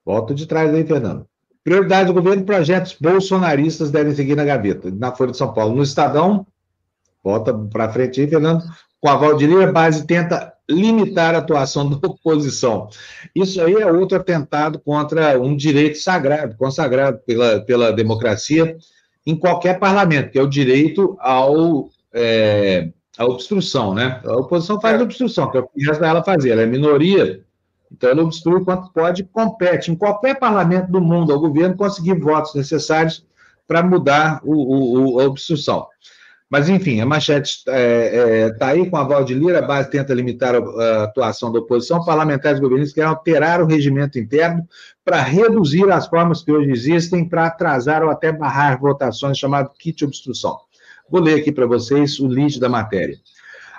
Volta 0.05 0.35
de 0.35 0.47
trás 0.47 0.75
aí, 0.75 0.85
Fernando. 0.85 1.27
Prioridade 1.63 2.09
do 2.09 2.15
governo: 2.15 2.45
projetos 2.45 2.97
bolsonaristas 2.99 3.91
devem 3.91 4.15
seguir 4.15 4.37
na 4.37 4.45
gaveta. 4.45 4.91
Na 4.91 5.15
Folha 5.15 5.31
de 5.31 5.37
São 5.37 5.53
Paulo. 5.53 5.75
No 5.75 5.83
Estadão, 5.83 6.47
Volta 7.23 7.53
para 7.53 7.93
frente 7.93 8.21
aí, 8.21 8.29
Fernando. 8.29 8.65
Com 9.01 9.09
a 9.09 9.17
Valdiria, 9.17 9.73
base 9.73 10.07
tenta 10.07 10.53
limitar 10.69 11.35
a 11.35 11.39
atuação 11.39 11.89
da 11.91 12.09
oposição. 12.09 12.89
Isso 13.35 13.61
aí 13.61 13.75
é 13.75 13.91
outro 13.91 14.17
atentado 14.17 14.79
contra 14.79 15.39
um 15.41 15.57
direito 15.57 15.99
sagrado, 15.99 16.57
consagrado 16.57 17.19
pela, 17.27 17.61
pela 17.61 17.93
democracia 17.93 18.77
em 19.27 19.37
qualquer 19.37 19.79
parlamento, 19.79 20.31
que 20.31 20.39
é 20.39 20.43
o 20.43 20.49
direito 20.49 21.17
ao, 21.21 21.91
é, 22.13 22.91
à 23.19 23.25
obstrução, 23.27 23.95
né? 23.95 24.21
A 24.25 24.37
oposição 24.37 24.81
faz 24.81 24.99
é. 24.99 25.03
obstrução, 25.03 25.51
que 25.51 25.59
é 25.59 25.61
o 25.61 25.69
que 25.69 25.85
resta 25.85 26.07
ela 26.07 26.25
fazer, 26.25 26.51
ela 26.51 26.63
é 26.63 26.67
minoria, 26.67 27.43
então 27.93 28.09
ela 28.09 28.23
obstrui 28.23 28.65
quanto 28.65 28.91
pode, 28.93 29.25
compete 29.25 29.91
em 29.91 29.97
qualquer 29.97 30.39
parlamento 30.39 30.91
do 30.91 31.01
mundo 31.01 31.33
ao 31.33 31.41
governo 31.41 31.77
conseguir 31.77 32.15
votos 32.15 32.55
necessários 32.55 33.27
para 33.67 33.83
mudar 33.83 34.41
o, 34.43 35.15
o, 35.15 35.21
a 35.21 35.25
obstrução. 35.25 35.87
Mas, 36.51 36.69
enfim, 36.69 37.01
a 37.01 37.07
manchete 37.07 37.59
está 37.59 37.73
é, 37.73 38.47
é, 38.47 38.51
tá 38.51 38.69
aí 38.69 38.91
com 38.91 38.97
a 38.97 39.03
aval 39.03 39.23
de 39.23 39.35
Lira, 39.35 39.61
a 39.61 39.63
base 39.63 39.89
tenta 39.89 40.13
limitar 40.13 40.57
a, 40.57 41.05
atuação 41.05 41.53
da 41.53 41.61
oposição, 41.61 42.05
parlamentares 42.05 42.59
e 42.59 42.61
governistas 42.61 42.93
querem 42.93 43.09
alterar 43.09 43.63
o 43.63 43.67
regimento 43.67 44.19
interno 44.19 44.67
para 45.05 45.23
reduzir 45.23 45.89
as 45.93 46.09
formas 46.09 46.43
que 46.43 46.51
hoje 46.51 46.73
existem 46.73 47.25
para 47.25 47.47
atrasar 47.47 48.03
ou 48.03 48.11
até 48.11 48.33
barrar 48.33 48.81
votações, 48.81 49.39
chamado 49.39 49.71
kit 49.79 50.05
obstrução. 50.05 50.59
Vou 51.09 51.21
ler 51.21 51.39
aqui 51.39 51.53
para 51.53 51.67
vocês 51.67 52.19
o 52.19 52.27
lead 52.27 52.59
da 52.59 52.69
matéria. 52.69 53.17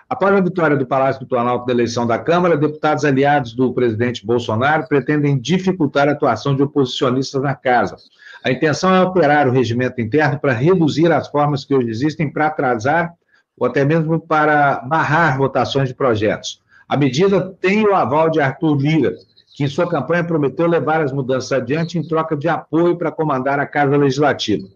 Após 0.09 0.33
a 0.33 0.41
vitória 0.41 0.77
do 0.77 0.85
Palácio 0.85 1.21
do 1.21 1.27
Planalto 1.27 1.65
da 1.65 1.73
eleição 1.73 2.07
da 2.07 2.19
Câmara, 2.19 2.57
deputados 2.57 3.03
aliados 3.03 3.53
do 3.53 3.73
presidente 3.73 4.25
Bolsonaro 4.25 4.87
pretendem 4.87 5.37
dificultar 5.37 6.07
a 6.07 6.13
atuação 6.13 6.55
de 6.55 6.63
oposicionistas 6.63 7.41
na 7.41 7.55
casa. 7.55 7.97
A 8.43 8.51
intenção 8.51 8.93
é 8.93 8.97
alterar 8.97 9.47
o 9.47 9.51
regimento 9.51 10.01
interno 10.01 10.39
para 10.39 10.53
reduzir 10.53 11.11
as 11.11 11.27
formas 11.27 11.63
que 11.63 11.75
hoje 11.75 11.89
existem 11.89 12.31
para 12.31 12.47
atrasar 12.47 13.13
ou 13.57 13.67
até 13.67 13.85
mesmo 13.85 14.19
para 14.19 14.79
barrar 14.79 15.37
votações 15.37 15.89
de 15.89 15.95
projetos. 15.95 16.61
A 16.89 16.97
medida 16.97 17.55
tem 17.61 17.85
o 17.85 17.93
aval 17.93 18.29
de 18.29 18.41
Arthur 18.41 18.75
Lira, 18.75 19.13
que 19.55 19.63
em 19.63 19.67
sua 19.67 19.87
campanha 19.87 20.23
prometeu 20.23 20.65
levar 20.65 21.01
as 21.01 21.11
mudanças 21.11 21.51
adiante 21.51 21.97
em 21.97 22.07
troca 22.07 22.35
de 22.35 22.49
apoio 22.49 22.97
para 22.97 23.11
comandar 23.11 23.59
a 23.59 23.67
Casa 23.67 23.95
Legislativa. 23.95 24.67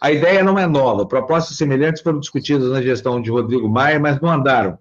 A 0.00 0.10
ideia 0.10 0.42
não 0.42 0.58
é 0.58 0.66
nova. 0.66 1.06
Propostas 1.06 1.56
semelhantes 1.56 2.02
foram 2.02 2.18
discutidas 2.18 2.70
na 2.70 2.80
gestão 2.80 3.20
de 3.20 3.30
Rodrigo 3.30 3.68
Maia, 3.68 4.00
mas 4.00 4.20
não 4.20 4.30
andaram. 4.30 4.78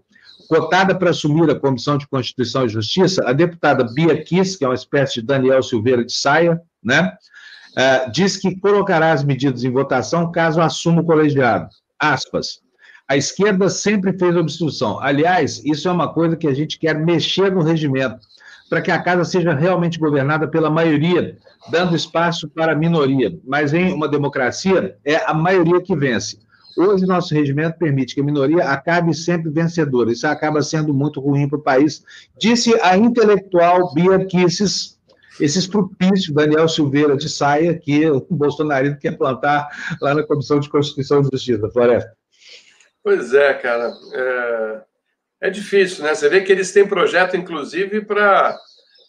cotada 0.48 0.96
para 0.96 1.12
assumir 1.12 1.50
a 1.50 1.60
Comissão 1.60 1.98
de 1.98 2.08
Constituição 2.08 2.66
e 2.66 2.70
Justiça, 2.70 3.24
a 3.26 3.32
deputada 3.32 3.86
Bia 3.94 4.22
Kiss, 4.24 4.58
que 4.58 4.66
é 4.66 4.68
uma 4.68 4.74
espécie 4.74 5.16
de 5.16 5.28
Daniel 5.28 5.62
Silveira 5.62 6.04
de 6.04 6.12
Saia, 6.12 6.60
né? 6.84 7.12
Uh, 7.72 8.12
diz 8.12 8.36
que 8.38 8.60
colocará 8.60 9.14
as 9.14 9.24
medidas 9.24 9.64
em 9.64 9.72
votação 9.72 10.32
caso 10.32 10.62
assuma 10.62 11.02
o 11.02 11.06
colegiado. 11.06 11.70
Aspas. 12.00 12.60
A 13.08 13.18
esquerda 13.18 13.70
sempre 13.70 14.18
fez 14.18 14.36
obstrução. 14.36 15.00
Aliás, 15.00 15.62
isso 15.66 15.88
é 15.88 15.92
uma 15.92 16.14
coisa 16.14 16.36
que 16.36 16.48
a 16.48 16.54
gente 16.54 16.80
quer 16.80 16.98
mexer 16.98 17.52
no 17.52 17.62
regimento, 17.62 18.20
para 18.70 18.82
que 18.82 18.90
a 18.90 19.02
casa 19.02 19.26
seja 19.26 19.54
realmente 19.54 20.00
governada 20.00 20.48
pela 20.48 20.70
maioria, 20.70 21.38
dando 21.70 21.96
espaço 21.96 22.50
para 22.50 22.72
a 22.72 22.76
minoria. 22.76 23.38
Mas 23.46 23.74
em 23.74 23.94
uma 23.94 24.08
democracia, 24.08 24.96
é 25.04 25.18
a 25.30 25.34
maioria 25.34 25.82
que 25.82 25.96
vence. 25.96 26.40
Hoje, 26.78 27.06
nosso 27.06 27.34
regimento 27.34 27.78
permite 27.78 28.16
que 28.16 28.22
a 28.22 28.24
minoria 28.24 28.64
acabe 28.64 29.14
sempre 29.14 29.52
vencedora. 29.52 30.12
Isso 30.12 30.26
acaba 30.26 30.62
sendo 30.62 30.94
muito 30.94 31.20
ruim 31.20 31.50
para 31.50 31.60
o 31.60 31.62
país, 31.62 32.04
disse 32.40 32.74
a 32.82 32.98
intelectual 32.98 33.94
Bia 33.94 34.26
Kisses, 34.26 34.98
esses 35.40 35.66
propícios, 35.68 36.34
Daniel 36.34 36.68
Silveira 36.68 37.16
de 37.16 37.30
Saia, 37.30 37.78
que 37.78 38.10
o 38.10 38.26
bolsonarismo 38.30 39.00
quer 39.00 39.18
plantar 39.18 39.70
lá 40.02 40.14
na 40.14 40.24
Comissão 40.24 40.60
de 40.60 40.70
Constituição 40.70 41.22
e 41.22 41.30
Justiça. 41.32 41.70
Floresta. 41.70 42.16
Pois 43.04 43.34
é, 43.34 43.54
cara. 43.54 43.94
É, 44.14 44.82
é 45.42 45.50
difícil, 45.50 46.04
né? 46.04 46.14
Você 46.14 46.30
vê 46.30 46.42
que 46.42 46.52
eles 46.52 46.72
têm 46.72 46.88
projeto, 46.88 47.36
inclusive, 47.36 48.02
para 48.02 48.58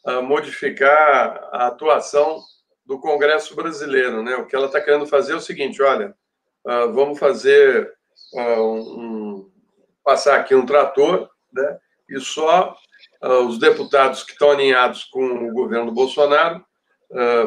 uh, 0.06 0.22
modificar 0.22 1.48
a 1.52 1.66
atuação 1.66 2.40
do 2.86 2.98
Congresso 2.98 3.54
brasileiro, 3.54 4.22
né? 4.22 4.36
O 4.36 4.46
que 4.46 4.56
ela 4.56 4.66
está 4.66 4.80
querendo 4.80 5.06
fazer 5.06 5.34
é 5.34 5.36
o 5.36 5.40
seguinte: 5.40 5.82
olha, 5.82 6.14
uh, 6.66 6.92
vamos 6.92 7.18
fazer 7.18 7.92
uh, 8.34 8.98
um, 8.98 9.50
passar 10.02 10.40
aqui 10.40 10.54
um 10.54 10.64
trator, 10.64 11.28
né? 11.52 11.78
E 12.08 12.18
só 12.18 12.74
os 13.22 13.58
deputados 13.58 14.24
que 14.24 14.32
estão 14.32 14.50
alinhados 14.50 15.04
com 15.04 15.48
o 15.48 15.52
governo 15.52 15.92
Bolsonaro 15.92 16.64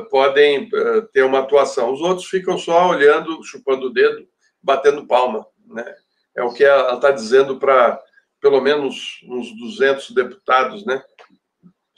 podem 0.09 0.69
ter 1.11 1.23
uma 1.23 1.39
atuação. 1.39 1.91
Os 1.91 1.99
outros 1.99 2.28
ficam 2.28 2.57
só 2.57 2.89
olhando, 2.89 3.43
chupando 3.43 3.88
o 3.88 3.93
dedo, 3.93 4.28
batendo 4.61 5.07
palma, 5.07 5.45
né? 5.67 5.95
É 6.36 6.43
o 6.43 6.53
que 6.53 6.63
ela 6.63 6.95
está 6.95 7.11
dizendo 7.11 7.57
para 7.57 7.99
pelo 8.41 8.61
menos 8.61 9.21
uns 9.28 9.51
200 9.57 10.11
deputados, 10.11 10.86
né? 10.86 11.01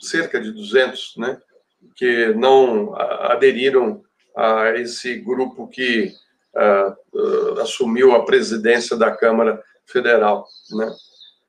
Cerca 0.00 0.40
de 0.40 0.50
200, 0.50 1.14
né? 1.18 1.40
Que 1.96 2.32
não 2.34 2.94
aderiram 2.96 4.02
a 4.36 4.70
esse 4.76 5.16
grupo 5.16 5.66
que 5.68 6.12
uh, 6.54 7.60
assumiu 7.60 8.14
a 8.14 8.24
presidência 8.24 8.96
da 8.96 9.10
Câmara 9.10 9.62
Federal. 9.84 10.46
Né? 10.70 10.94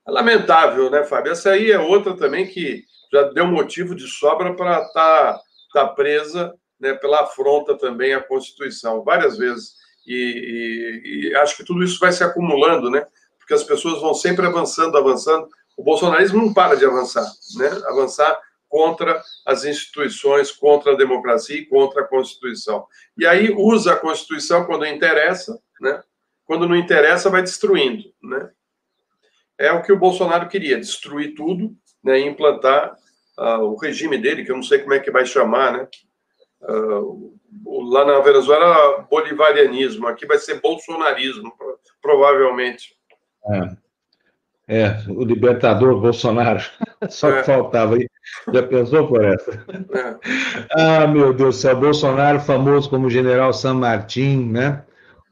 É 0.10 0.12
lamentável, 0.12 0.89
né, 0.89 1.03
Fábio? 1.03 1.32
Essa 1.32 1.51
aí 1.51 1.72
é 1.72 1.80
outra 1.80 2.18
também 2.18 2.47
que 2.47 2.84
já 3.14 3.24
deu 3.24 3.45
motivo 3.45 3.93
de 3.93 4.07
sobra 4.07 4.55
para 4.55 4.82
estar 4.82 5.34
tá, 5.34 5.41
tá 5.74 5.88
presa 5.88 6.53
né, 6.80 6.93
pela 6.95 7.22
afronta 7.22 7.78
também 7.78 8.14
à 8.14 8.22
Constituição, 8.22 9.03
várias 9.03 9.38
vezes. 9.38 9.74
E, 10.07 10.16
e, 10.16 11.30
e, 11.30 11.36
acho 11.36 11.55
que 11.55 11.64
tudo 11.64 11.84
isso 11.84 11.99
vai 11.99 12.12
se 12.12 12.24
acumulando, 12.24 12.89
né? 12.89 13.05
Porque 13.38 13.53
as 13.53 13.64
pessoas 13.64 14.01
vão 14.01 14.14
sempre 14.16 14.45
avançando, 14.47 14.97
avançando. 14.97 15.47
O 15.78 15.84
bolsonarismo 15.84 16.41
não 16.41 16.53
para 16.53 16.76
de 16.76 16.86
avançar, 16.86 17.30
né? 17.55 17.68
Avançar 17.86 18.39
contra 18.68 19.22
as 19.45 19.66
instituições, 19.66 20.51
contra 20.51 20.93
a 20.93 20.97
democracia 20.97 21.57
e 21.57 21.66
contra 21.66 22.01
a 22.01 22.07
Constituição. 22.07 22.86
E 23.18 23.28
aí 23.28 23.51
usa 23.51 23.93
a 23.93 23.97
Constituição 23.97 24.66
quando 24.66 24.86
interessa, 24.86 25.60
né? 25.80 26.01
Quando 26.45 26.68
não 26.68 26.76
interessa, 26.76 27.30
vai 27.30 27.43
destruindo, 27.43 28.05
né? 28.24 28.49
É 29.60 29.72
o 29.74 29.82
que 29.82 29.91
o 29.91 29.99
Bolsonaro 29.99 30.47
queria, 30.47 30.80
destruir 30.80 31.36
tudo, 31.36 31.76
né? 32.01 32.20
E 32.20 32.26
implantar 32.26 32.95
uh, 33.38 33.64
o 33.64 33.78
regime 33.78 34.18
dele, 34.18 34.45
que 34.45 34.51
eu 34.51 34.55
não 34.55 34.64
sei 34.64 34.80
como 34.80 34.93
é 34.93 34.99
que 34.99 35.12
vai 35.12 35.26
chamar, 35.26 35.74
né? 35.74 35.88
Uh, 36.62 37.38
lá 37.91 38.05
na 38.05 38.20
Venezuela, 38.20 39.05
bolivarianismo, 39.12 40.07
aqui 40.07 40.26
vai 40.26 40.38
ser 40.38 40.62
bolsonarismo, 40.62 41.51
provavelmente. 42.01 42.95
É. 43.51 43.89
É, 44.72 45.01
o 45.10 45.24
libertador 45.24 45.99
Bolsonaro. 45.99 46.62
Só 47.10 47.32
que 47.32 47.39
é. 47.39 47.43
faltava 47.43 47.95
aí. 47.95 48.07
Já 48.53 48.62
pensou 48.62 49.07
por 49.07 49.26
essa? 49.26 49.51
É. 49.51 50.20
Ah, 50.72 51.07
meu 51.07 51.34
Deus 51.34 51.55
do 51.55 51.60
céu, 51.60 51.76
Bolsonaro 51.76 52.39
famoso 52.39 52.88
como 52.88 53.10
General 53.10 53.51
San 53.51 53.74
Martín, 53.74 54.51
né? 54.51 54.84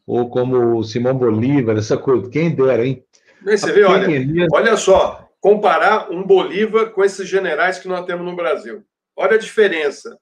Ou 0.08 0.28
como 0.30 0.84
Simão 0.84 1.14
Bolívar, 1.14 1.78
essa 1.78 1.98
coisa. 1.98 2.28
Quem 2.32 2.56
dera, 2.56 2.84
hein? 2.84 3.04
Você 3.44 3.72
vê, 3.72 3.84
olha, 3.84 4.08
olha 4.52 4.78
só, 4.78 5.30
comparar 5.40 6.12
um 6.12 6.24
Bolívar 6.24 6.92
com 6.92 7.04
esses 7.04 7.28
generais 7.28 7.80
que 7.80 7.88
nós 7.88 8.06
temos 8.06 8.26
no 8.26 8.36
Brasil. 8.36 8.84
Olha 9.16 9.36
a 9.36 9.40
diferença. 9.40 10.18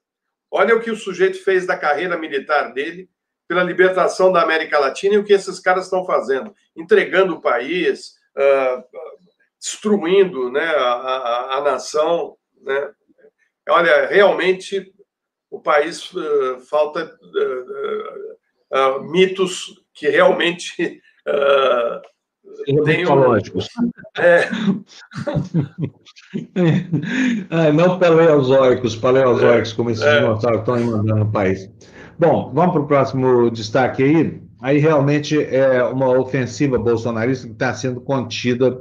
Olha 0.50 0.74
o 0.76 0.80
que 0.80 0.90
o 0.90 0.96
sujeito 0.96 1.42
fez 1.42 1.66
da 1.66 1.76
carreira 1.76 2.16
militar 2.16 2.72
dele 2.72 3.08
pela 3.48 3.62
libertação 3.62 4.32
da 4.32 4.42
América 4.42 4.78
Latina 4.78 5.14
e 5.14 5.18
o 5.18 5.24
que 5.24 5.32
esses 5.32 5.60
caras 5.60 5.84
estão 5.84 6.04
fazendo, 6.04 6.54
entregando 6.76 7.34
o 7.34 7.40
país, 7.40 8.14
uh, 8.36 8.82
destruindo 9.58 10.50
né, 10.50 10.64
a, 10.64 10.92
a, 10.92 11.58
a, 11.58 11.60
nação. 11.60 12.36
Né? 12.60 12.90
Olha, 13.68 14.06
realmente 14.06 14.92
o 15.50 15.60
país 15.60 16.12
uh, 16.12 16.60
falta 16.68 17.16
uh, 18.72 19.02
mitos 19.04 19.84
que 19.94 20.08
realmente 20.08 21.00
Mitológicos. 22.68 23.68
É. 24.18 24.48
ah, 27.50 27.70
não 27.74 27.98
paleozoicos, 27.98 28.96
paleozoicos, 28.96 29.72
como 29.72 29.90
esses 29.90 30.04
é. 30.04 30.20
dinossauros 30.20 30.60
estão 30.60 30.80
mandando 30.80 31.16
no 31.16 31.30
país. 31.30 31.70
Bom, 32.18 32.50
vamos 32.54 32.72
para 32.72 32.82
o 32.82 32.86
próximo 32.86 33.50
destaque 33.50 34.02
aí 34.02 34.46
aí 34.60 34.78
realmente 34.78 35.38
é 35.42 35.82
uma 35.84 36.08
ofensiva 36.18 36.78
bolsonarista 36.78 37.46
que 37.46 37.52
está 37.52 37.74
sendo 37.74 38.00
contida 38.00 38.80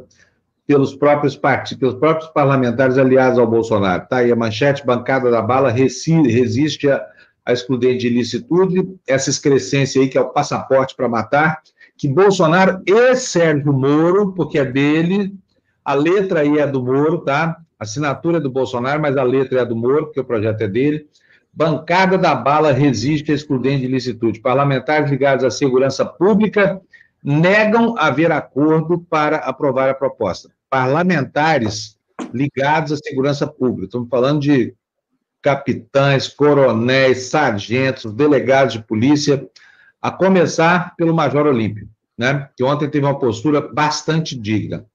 pelos 0.65 0.95
próprios 0.95 1.35
partidos, 1.35 1.79
pelos 1.79 1.95
próprios 1.95 2.29
parlamentares 2.31 2.97
aliados 2.97 3.37
ao 3.37 3.45
Bolsonaro. 3.45 4.03
Está 4.03 4.17
aí 4.17 4.31
a 4.31 4.35
manchete, 4.35 4.85
bancada 4.85 5.29
da 5.29 5.41
bala 5.41 5.69
resiste 5.69 6.89
a, 6.89 7.05
a 7.45 7.53
excludente 7.53 7.99
de 7.99 8.07
ilicitude, 8.07 8.97
essa 9.07 9.29
excrescência 9.29 10.01
aí 10.01 10.07
que 10.07 10.17
é 10.17 10.21
o 10.21 10.29
passaporte 10.29 10.95
para 10.95 11.07
matar, 11.07 11.61
que 11.97 12.07
Bolsonaro 12.07 12.81
e 12.85 13.15
Sérgio 13.15 13.71
Moro, 13.71 14.33
porque 14.33 14.59
é 14.59 14.65
dele, 14.65 15.33
a 15.83 15.93
letra 15.93 16.41
aí 16.41 16.57
é 16.57 16.67
do 16.67 16.83
Moro, 16.83 17.19
tá? 17.19 17.57
A 17.79 17.83
assinatura 17.83 18.37
é 18.37 18.41
do 18.41 18.49
Bolsonaro, 18.49 19.01
mas 19.01 19.15
a 19.17 19.23
letra 19.23 19.61
é 19.61 19.65
do 19.65 19.75
Moro, 19.75 20.05
porque 20.05 20.19
o 20.19 20.25
projeto 20.25 20.61
é 20.61 20.67
dele. 20.67 21.07
Bancada 21.53 22.17
da 22.17 22.35
bala 22.35 22.73
resiste 22.73 23.31
a 23.31 23.35
excludente 23.35 23.81
de 23.81 23.87
licitude. 23.87 24.41
Parlamentares 24.41 25.09
ligados 25.09 25.45
à 25.45 25.49
segurança 25.49 26.05
pública 26.05 26.81
negam 27.23 27.97
haver 27.97 28.31
acordo 28.31 28.99
para 28.99 29.37
aprovar 29.37 29.89
a 29.89 29.93
proposta. 29.93 30.49
Parlamentares 30.69 31.97
ligados 32.33 32.91
à 32.91 32.97
segurança 32.97 33.47
pública. 33.47 33.85
Estamos 33.85 34.09
falando 34.09 34.41
de 34.41 34.73
capitães, 35.41 36.27
coronéis, 36.27 37.27
sargentos, 37.27 38.11
delegados 38.11 38.73
de 38.73 38.83
polícia, 38.83 39.47
a 40.05 40.11
começar 40.11 40.93
pelo 40.95 41.15
Major 41.15 41.47
Olímpio, 41.47 41.89
né? 42.15 42.47
que 42.55 42.63
ontem 42.63 42.87
teve 42.87 43.03
uma 43.07 43.17
postura 43.17 43.59
bastante 43.59 44.37
digna. 44.37 44.85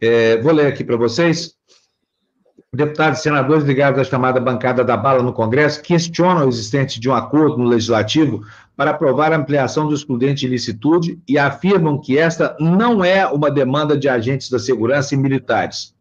É, 0.00 0.36
vou 0.38 0.52
ler 0.52 0.66
aqui 0.66 0.82
para 0.82 0.96
vocês. 0.96 1.52
Deputados 2.74 3.20
e 3.20 3.22
senadores 3.22 3.62
ligados 3.62 4.00
à 4.00 4.04
chamada 4.04 4.40
bancada 4.40 4.82
da 4.82 4.96
bala 4.96 5.22
no 5.22 5.32
Congresso 5.32 5.80
questionam 5.80 6.42
a 6.42 6.48
existência 6.48 7.00
de 7.00 7.08
um 7.08 7.14
acordo 7.14 7.56
no 7.56 7.68
Legislativo 7.68 8.44
para 8.76 8.90
aprovar 8.90 9.32
a 9.32 9.36
ampliação 9.36 9.86
do 9.86 9.94
excludente 9.94 10.40
de 10.40 10.48
licitude 10.48 11.20
e 11.28 11.38
afirmam 11.38 11.96
que 11.96 12.18
esta 12.18 12.56
não 12.58 13.04
é 13.04 13.24
uma 13.28 13.52
demanda 13.52 13.96
de 13.96 14.08
agentes 14.08 14.50
da 14.50 14.58
segurança 14.58 15.14
e 15.14 15.16
militares. 15.16 15.94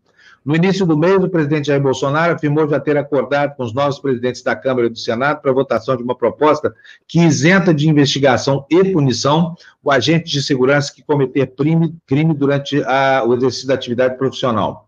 No 0.47 0.55
início 0.55 0.85
do 0.85 0.97
mês, 0.97 1.21
o 1.21 1.27
presidente 1.27 1.67
Jair 1.67 1.81
Bolsonaro 1.81 2.33
afirmou 2.33 2.69
já 2.69 2.79
ter 2.79 2.95
acordado 2.95 3.53
com 3.57 3.63
os 3.63 3.73
novos 3.73 3.99
presidentes 3.99 4.41
da 4.41 4.55
Câmara 4.55 4.87
e 4.87 4.89
do 4.89 4.97
Senado 4.97 5.41
para 5.41 5.51
a 5.51 5.53
votação 5.53 5.97
de 5.97 6.01
uma 6.01 6.15
proposta 6.15 6.73
que 7.05 7.19
isenta 7.19 7.73
de 7.73 7.89
investigação 7.89 8.65
e 8.69 8.81
punição 8.93 9.57
o 9.83 9.91
agente 9.91 10.31
de 10.31 10.41
segurança 10.41 10.93
que 10.95 11.03
cometer 11.03 11.47
crime, 11.47 12.33
durante 12.33 12.81
a, 12.83 13.25
o 13.27 13.35
exercício 13.35 13.67
da 13.67 13.73
atividade 13.73 14.17
profissional. 14.17 14.87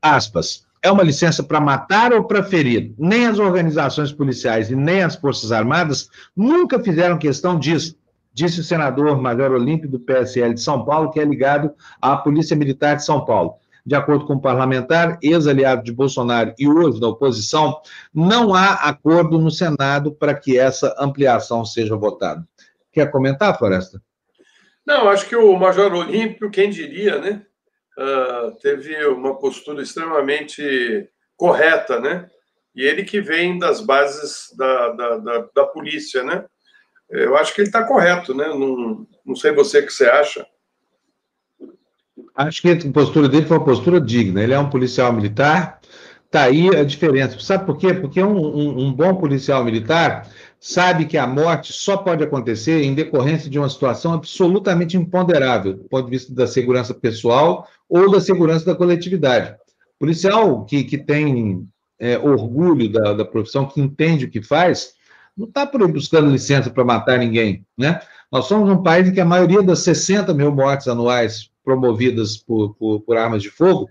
Aspas 0.00 0.64
é 0.82 0.90
uma 0.90 1.02
licença 1.02 1.42
para 1.42 1.60
matar 1.60 2.14
ou 2.14 2.24
para 2.24 2.42
ferir. 2.42 2.94
Nem 2.96 3.26
as 3.26 3.38
organizações 3.38 4.10
policiais 4.12 4.70
e 4.70 4.76
nem 4.76 5.02
as 5.02 5.14
Forças 5.14 5.52
Armadas 5.52 6.08
nunca 6.34 6.82
fizeram 6.82 7.18
questão 7.18 7.58
disso, 7.58 7.98
disse 8.32 8.60
o 8.60 8.64
senador 8.64 9.20
Major 9.20 9.50
Olímpio 9.52 9.90
do 9.90 10.00
PSL 10.00 10.54
de 10.54 10.60
São 10.62 10.86
Paulo, 10.86 11.10
que 11.10 11.20
é 11.20 11.24
ligado 11.24 11.70
à 12.00 12.16
Polícia 12.16 12.56
Militar 12.56 12.96
de 12.96 13.04
São 13.04 13.22
Paulo. 13.22 13.56
De 13.86 13.94
acordo 13.94 14.26
com 14.26 14.34
o 14.34 14.40
parlamentar, 14.40 15.16
ex-aliado 15.22 15.84
de 15.84 15.92
Bolsonaro 15.92 16.52
e 16.58 16.68
hoje 16.68 17.00
da 17.00 17.06
oposição, 17.06 17.80
não 18.12 18.52
há 18.52 18.74
acordo 18.74 19.38
no 19.38 19.50
Senado 19.50 20.12
para 20.12 20.34
que 20.34 20.58
essa 20.58 20.92
ampliação 20.98 21.64
seja 21.64 21.96
votada. 21.96 22.44
Quer 22.92 23.10
comentar, 23.12 23.56
Floresta? 23.56 24.02
Não, 24.84 25.08
acho 25.08 25.28
que 25.28 25.36
o 25.36 25.56
Major 25.56 25.92
Olímpio, 25.94 26.50
quem 26.50 26.68
diria, 26.68 27.18
né? 27.20 27.46
uh, 27.96 28.52
teve 28.60 29.04
uma 29.06 29.38
postura 29.38 29.82
extremamente 29.82 31.08
correta, 31.36 31.98
né? 31.98 32.28
E 32.74 32.82
ele 32.82 33.04
que 33.04 33.20
vem 33.20 33.58
das 33.58 33.80
bases 33.80 34.54
da, 34.56 34.92
da, 34.92 35.16
da, 35.16 35.48
da 35.54 35.64
polícia, 35.66 36.22
né? 36.22 36.44
Eu 37.08 37.36
acho 37.36 37.54
que 37.54 37.60
ele 37.60 37.68
está 37.68 37.84
correto, 37.84 38.34
né? 38.34 38.48
Não, 38.48 39.06
não 39.24 39.34
sei 39.34 39.52
você 39.52 39.80
o 39.80 39.86
que 39.86 39.92
você 39.92 40.06
acha. 40.06 40.46
Acho 42.36 42.62
que 42.62 42.68
a 42.68 42.92
postura 42.92 43.28
dele 43.28 43.46
foi 43.46 43.56
uma 43.56 43.64
postura 43.64 44.00
digna. 44.00 44.42
Ele 44.42 44.52
é 44.52 44.58
um 44.58 44.68
policial 44.68 45.12
militar, 45.12 45.80
Está 46.26 46.42
aí 46.42 46.68
a 46.68 46.84
diferença. 46.84 47.38
Sabe 47.38 47.64
por 47.64 47.78
quê? 47.78 47.94
Porque 47.94 48.22
um, 48.22 48.36
um, 48.36 48.86
um, 48.86 48.92
bom 48.92 49.14
policial 49.14 49.64
militar 49.64 50.28
sabe 50.58 51.06
que 51.06 51.16
a 51.16 51.26
morte 51.26 51.72
só 51.72 51.96
pode 51.96 52.22
acontecer 52.22 52.82
em 52.82 52.94
decorrência 52.94 53.48
de 53.48 53.58
uma 53.58 53.70
situação 53.70 54.12
absolutamente 54.12 54.96
imponderável, 54.96 55.74
do 55.74 55.84
ponto 55.84 56.04
de 56.04 56.10
vista 56.10 56.34
da 56.34 56.46
segurança 56.46 56.92
pessoal 56.92 57.66
ou 57.88 58.10
da 58.10 58.20
segurança 58.20 58.66
da 58.66 58.74
coletividade. 58.74 59.52
O 59.52 60.00
policial 60.00 60.64
que, 60.64 60.82
que 60.82 60.98
tem 60.98 61.66
é, 61.98 62.18
orgulho 62.18 62.92
da, 62.92 63.14
da 63.14 63.24
profissão, 63.24 63.66
que 63.66 63.80
entende 63.80 64.24
o 64.24 64.30
que 64.30 64.42
faz, 64.42 64.94
não 65.36 65.46
está 65.46 65.64
buscando 65.64 66.30
licença 66.30 66.68
para 66.68 66.84
matar 66.84 67.18
ninguém. 67.18 67.64
Né? 67.78 68.00
Nós 68.32 68.46
somos 68.46 68.68
um 68.68 68.82
país 68.82 69.08
em 69.08 69.12
que 69.12 69.20
a 69.20 69.24
maioria 69.24 69.62
das 69.62 69.78
60 69.78 70.34
mil 70.34 70.52
mortes 70.52 70.88
anuais 70.88 71.50
promovidas 71.66 72.36
por, 72.36 72.74
por, 72.76 73.00
por 73.00 73.16
armas 73.16 73.42
de 73.42 73.50
fogo 73.50 73.90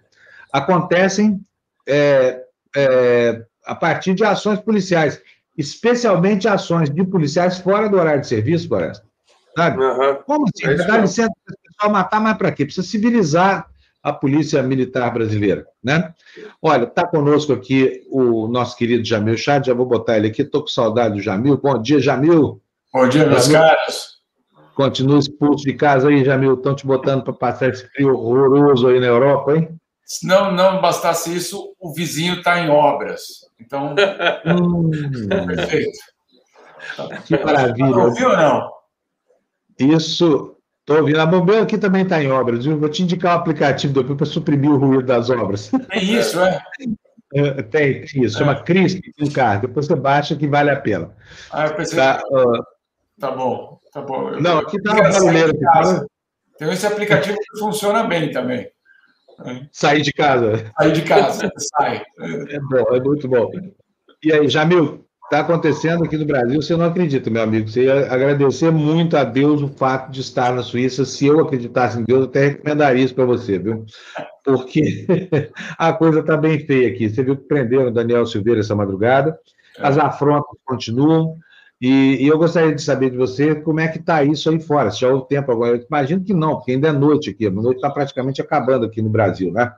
acontecem 0.53 1.41
é, 1.85 2.41
é, 2.73 3.43
a 3.65 3.75
partir 3.75 4.13
de 4.13 4.23
ações 4.23 4.61
policiais, 4.61 5.21
especialmente 5.57 6.47
ações 6.47 6.89
de 6.89 7.03
policiais 7.03 7.57
fora 7.57 7.89
do 7.89 7.97
horário 7.97 8.21
de 8.21 8.27
serviço, 8.27 8.69
parece. 8.69 9.01
Sabe? 9.55 9.83
Uhum. 9.83 10.15
Como 10.25 10.45
assim? 10.45 10.71
É 10.71 10.75
Dá 10.75 10.97
licença 10.97 11.31
para 11.45 11.53
o 11.53 11.57
pessoal 11.67 11.91
matar, 11.91 12.21
mas 12.21 12.37
para 12.37 12.51
quê? 12.53 12.63
Precisa 12.63 12.87
civilizar 12.87 13.69
a 14.01 14.13
polícia 14.13 14.63
militar 14.63 15.11
brasileira, 15.11 15.65
né? 15.83 16.13
Olha, 16.61 16.83
está 16.85 17.05
conosco 17.05 17.51
aqui 17.51 18.03
o 18.09 18.47
nosso 18.47 18.77
querido 18.77 19.03
Jamil 19.03 19.35
Chad, 19.35 19.65
já 19.65 19.73
vou 19.73 19.85
botar 19.85 20.17
ele 20.17 20.27
aqui, 20.27 20.43
estou 20.43 20.61
com 20.61 20.67
saudade 20.67 21.15
do 21.15 21.21
Jamil. 21.21 21.57
Bom 21.57 21.81
dia, 21.81 21.99
Jamil. 21.99 22.61
Bom 22.93 23.09
dia, 23.09 23.25
meus 23.25 23.47
Jamil. 23.47 23.67
caros. 23.67 24.14
Continua 24.75 25.19
expulso 25.19 25.63
de 25.63 25.73
casa 25.73 26.09
aí, 26.09 26.23
Jamil, 26.23 26.55
estão 26.55 26.75
te 26.75 26.85
botando 26.85 27.23
para 27.23 27.33
passar 27.33 27.69
esse 27.69 27.87
frio 27.87 28.13
horroroso 28.13 28.89
aí 28.89 28.99
na 28.99 29.07
Europa, 29.07 29.55
hein? 29.55 29.69
Se 30.03 30.27
não, 30.27 30.51
não 30.51 30.81
bastasse 30.81 31.33
isso, 31.33 31.73
o 31.79 31.93
vizinho 31.93 32.35
está 32.35 32.59
em 32.59 32.69
obras. 32.69 33.45
Então, 33.59 33.95
hum, 34.45 34.91
perfeito. 35.47 35.97
Que 37.25 37.43
maravilha. 37.43 37.91
Tá 37.91 38.03
ouviu 38.03 38.29
ou 38.29 38.37
não? 38.37 38.69
Isso, 39.79 40.57
estou 40.81 40.97
ouvindo. 40.97 41.21
A 41.21 41.25
Bombeira 41.25 41.63
aqui 41.63 41.77
também 41.77 42.03
está 42.03 42.21
em 42.21 42.29
obras. 42.29 42.65
Viu? 42.65 42.77
Vou 42.77 42.89
te 42.89 43.01
indicar 43.01 43.37
um 43.37 43.39
aplicativo 43.39 43.93
depois 43.93 44.17
para 44.17 44.25
suprimir 44.25 44.69
o 44.69 44.77
ruído 44.77 45.03
das 45.03 45.29
obras. 45.29 45.71
É 45.89 45.99
isso, 45.99 46.39
é? 46.41 46.61
é 47.33 47.63
tem, 47.63 48.05
tem 48.05 48.23
isso. 48.23 48.37
Chama 48.37 48.51
é. 48.51 48.63
Crisp 48.63 49.01
carro. 49.33 49.61
Depois 49.61 49.85
você 49.85 49.95
baixa 49.95 50.35
que 50.35 50.47
vale 50.47 50.69
a 50.69 50.79
pena. 50.79 51.11
Ah, 51.51 51.65
eu 51.65 51.75
pensei 51.75 51.97
tá, 51.97 52.21
que... 52.21 52.35
uh... 52.35 52.63
tá 53.19 53.31
bom, 53.31 53.74
tá 53.95 54.01
bom. 54.01 54.31
Não, 54.41 54.59
aqui 54.59 54.77
está 54.77 54.93
uma 54.93 55.09
barulheira. 55.09 55.53
Tem 56.57 56.71
esse 56.71 56.85
aplicativo 56.85 57.37
que 57.37 57.59
funciona 57.59 58.03
bem 58.03 58.31
também. 58.31 58.69
Sair 59.71 60.01
de 60.01 60.11
casa. 60.11 60.71
Sair 60.77 60.91
de 60.91 61.01
casa, 61.01 61.51
sai. 61.57 62.03
É 62.49 62.59
bom, 62.59 62.95
é 62.95 62.99
muito 62.99 63.27
bom. 63.27 63.51
E 64.23 64.33
aí, 64.33 64.47
Jamil, 64.49 65.05
está 65.25 65.39
acontecendo 65.39 66.03
aqui 66.03 66.17
no 66.17 66.25
Brasil, 66.25 66.61
você 66.61 66.75
não 66.75 66.85
acredita, 66.85 67.29
meu 67.29 67.41
amigo. 67.41 67.67
Você 67.69 67.85
ia 67.85 68.11
agradecer 68.11 68.71
muito 68.71 69.15
a 69.15 69.23
Deus 69.23 69.61
o 69.61 69.67
fato 69.69 70.11
de 70.11 70.21
estar 70.21 70.53
na 70.53 70.63
Suíça. 70.63 71.05
Se 71.05 71.25
eu 71.25 71.39
acreditasse 71.39 71.99
em 71.99 72.03
Deus, 72.03 72.21
eu 72.21 72.25
até 72.25 72.47
recomendaria 72.47 73.03
isso 73.03 73.15
para 73.15 73.25
você, 73.25 73.59
viu? 73.59 73.85
Porque 74.43 75.05
a 75.77 75.93
coisa 75.93 76.19
está 76.19 76.37
bem 76.37 76.59
feia 76.65 76.89
aqui. 76.89 77.09
Você 77.09 77.23
viu 77.23 77.37
que 77.37 77.47
prenderam 77.47 77.87
o 77.87 77.91
Daniel 77.91 78.25
Silveira 78.25 78.59
essa 78.59 78.75
madrugada, 78.75 79.37
as 79.79 79.97
afrontas 79.97 80.57
continuam. 80.65 81.37
E, 81.81 82.23
e, 82.23 82.27
eu 82.27 82.37
gostaria 82.37 82.73
de 82.73 82.81
saber 82.81 83.11
de 83.11 83.17
você 83.17 83.53
como 83.53 83.81
é 83.81 83.87
que 83.87 83.99
está 83.99 84.23
isso 84.23 84.49
aí 84.49 84.59
fora. 84.59 84.91
Se 84.91 85.01
já 85.01 85.09
houve 85.09 85.27
tempo 85.27 85.51
agora. 85.51 85.75
Eu 85.75 85.85
imagino 85.85 86.23
que 86.23 86.33
não, 86.33 86.55
porque 86.55 86.71
ainda 86.71 86.87
é 86.87 86.93
noite 86.93 87.29
aqui. 87.29 87.47
A 87.47 87.51
noite 87.51 87.77
está 87.77 87.89
praticamente 87.89 88.41
acabando 88.41 88.85
aqui 88.85 89.01
no 89.01 89.09
Brasil, 89.09 89.51
né? 89.51 89.73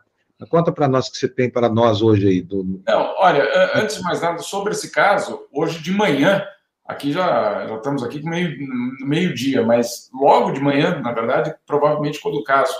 Conta 0.49 0.71
para 0.71 0.87
nós 0.87 1.07
o 1.07 1.11
que 1.11 1.17
você 1.17 1.27
tem 1.27 1.49
para 1.49 1.67
nós 1.67 2.01
hoje 2.01 2.27
aí. 2.27 2.41
Do... 2.41 2.81
Não, 2.87 3.15
olha, 3.17 3.43
antes 3.73 3.97
de 3.97 4.03
mais 4.03 4.21
nada, 4.21 4.37
sobre 4.39 4.73
esse 4.73 4.91
caso, 4.91 5.47
hoje 5.51 5.81
de 5.81 5.91
manhã, 5.91 6.45
aqui 6.85 7.11
já, 7.11 7.65
já 7.67 7.75
estamos 7.75 8.03
aqui 8.03 8.23
no 8.23 8.29
meio, 8.29 8.55
meio-dia, 8.99 9.63
mas 9.63 10.09
logo 10.13 10.51
de 10.51 10.61
manhã, 10.61 10.99
na 10.99 11.11
verdade, 11.11 11.55
provavelmente 11.65 12.21
quando 12.21 12.35
o 12.35 12.43
caso, 12.43 12.73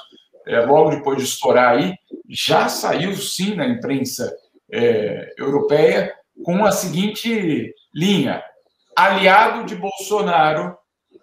é, 0.46 0.60
logo 0.62 0.92
depois 0.92 1.18
de 1.18 1.24
estourar 1.24 1.76
aí, 1.76 1.96
já 2.30 2.70
saiu 2.70 3.16
sim 3.16 3.56
na 3.56 3.68
imprensa 3.68 4.32
é, 4.72 5.34
europeia 5.38 6.14
com 6.44 6.64
a 6.64 6.72
seguinte 6.72 7.74
linha: 7.94 8.44
aliado 8.98 9.64
de 9.66 9.76
Bolsonaro 9.76 10.76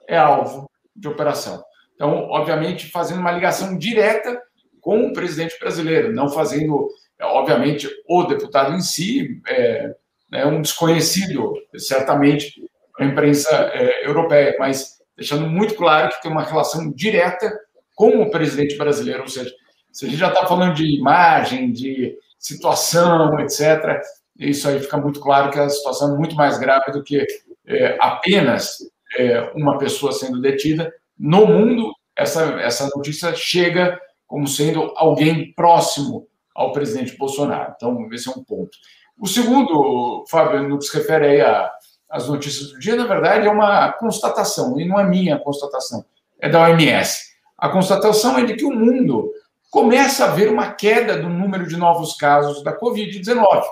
é 0.08 0.16
alvo 0.16 0.70
de 0.94 1.08
operação. 1.08 1.64
Então, 1.94 2.28
obviamente, 2.30 2.88
fazendo 2.88 3.20
uma 3.20 3.32
ligação 3.32 3.76
direta 3.76 4.40
com 4.80 5.08
o 5.08 5.12
presidente 5.12 5.58
brasileiro, 5.58 6.12
não 6.12 6.28
fazendo, 6.28 6.88
obviamente, 7.20 7.88
o 8.08 8.22
deputado 8.24 8.74
em 8.74 8.80
si, 8.80 9.40
é, 9.48 9.92
é 10.32 10.46
um 10.46 10.62
desconhecido, 10.62 11.52
certamente, 11.76 12.62
a 12.98 13.04
imprensa 13.04 13.50
é, 13.72 14.06
europeia, 14.06 14.54
mas 14.58 14.98
deixando 15.16 15.48
muito 15.48 15.74
claro 15.74 16.10
que 16.10 16.22
tem 16.22 16.30
uma 16.30 16.44
relação 16.44 16.92
direta 16.92 17.52
com 17.96 18.22
o 18.22 18.30
presidente 18.30 18.76
brasileiro, 18.76 19.22
ou 19.22 19.28
seja, 19.28 19.52
se 19.90 20.06
a 20.06 20.08
gente 20.08 20.18
já 20.18 20.28
está 20.28 20.46
falando 20.46 20.74
de 20.74 20.96
imagem, 20.96 21.72
de 21.72 22.16
situação, 22.38 23.38
etc., 23.40 24.00
isso 24.38 24.68
aí 24.68 24.80
fica 24.80 24.96
muito 24.96 25.20
claro 25.20 25.50
que 25.50 25.58
a 25.58 25.68
situação 25.68 26.14
é 26.14 26.18
muito 26.18 26.34
mais 26.34 26.58
grave 26.58 26.92
do 26.92 27.02
que 27.02 27.24
é, 27.66 27.96
apenas 28.00 28.78
é, 29.18 29.52
uma 29.54 29.78
pessoa 29.78 30.12
sendo 30.12 30.40
detida. 30.40 30.92
No 31.18 31.46
mundo, 31.46 31.92
essa, 32.16 32.42
essa 32.60 32.90
notícia 32.94 33.34
chega 33.34 34.00
como 34.26 34.46
sendo 34.48 34.92
alguém 34.96 35.52
próximo 35.54 36.26
ao 36.54 36.72
presidente 36.72 37.16
Bolsonaro. 37.16 37.72
Então, 37.76 38.08
esse 38.12 38.28
é 38.28 38.32
um 38.32 38.42
ponto. 38.42 38.70
O 39.18 39.26
segundo, 39.26 40.24
Fábio, 40.28 40.68
no 40.68 40.78
que 40.78 40.84
se 40.84 40.96
refere 40.96 41.26
aí 41.26 41.70
às 42.10 42.28
notícias 42.28 42.70
do 42.70 42.78
dia, 42.78 42.96
na 42.96 43.06
verdade, 43.06 43.46
é 43.46 43.50
uma 43.50 43.92
constatação, 43.92 44.78
e 44.78 44.86
não 44.86 44.98
é 44.98 45.04
minha 45.04 45.38
constatação, 45.38 46.04
é 46.40 46.48
da 46.48 46.62
OMS. 46.62 47.34
A 47.56 47.68
constatação 47.68 48.38
é 48.38 48.44
de 48.44 48.54
que 48.54 48.64
o 48.64 48.72
mundo 48.72 49.30
começa 49.70 50.24
a 50.24 50.28
ver 50.28 50.48
uma 50.48 50.72
queda 50.72 51.16
do 51.16 51.28
número 51.28 51.66
de 51.66 51.76
novos 51.76 52.14
casos 52.14 52.62
da 52.62 52.78
Covid-19. 52.78 53.62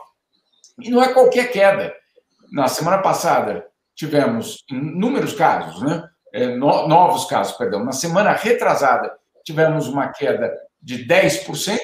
E 0.81 0.91
não 0.91 1.03
é 1.03 1.13
qualquer 1.13 1.51
queda. 1.51 1.95
Na 2.51 2.69
semana 2.69 2.99
passada, 2.99 3.67
tivemos 3.95 4.65
inúmeros 4.71 5.33
casos, 5.35 5.83
né? 5.83 6.03
É, 6.33 6.47
no, 6.47 6.89
novos 6.89 7.27
casos, 7.27 7.57
perdão. 7.57 7.85
Na 7.85 7.93
semana 7.93 8.33
retrasada, 8.33 9.13
tivemos 9.45 9.87
uma 9.87 10.09
queda 10.09 10.53
de 10.81 11.07
10%, 11.07 11.79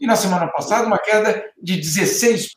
e 0.00 0.06
na 0.06 0.16
semana 0.16 0.48
passada, 0.48 0.86
uma 0.86 0.98
queda 0.98 1.44
de 1.62 1.80
16%. 1.80 2.50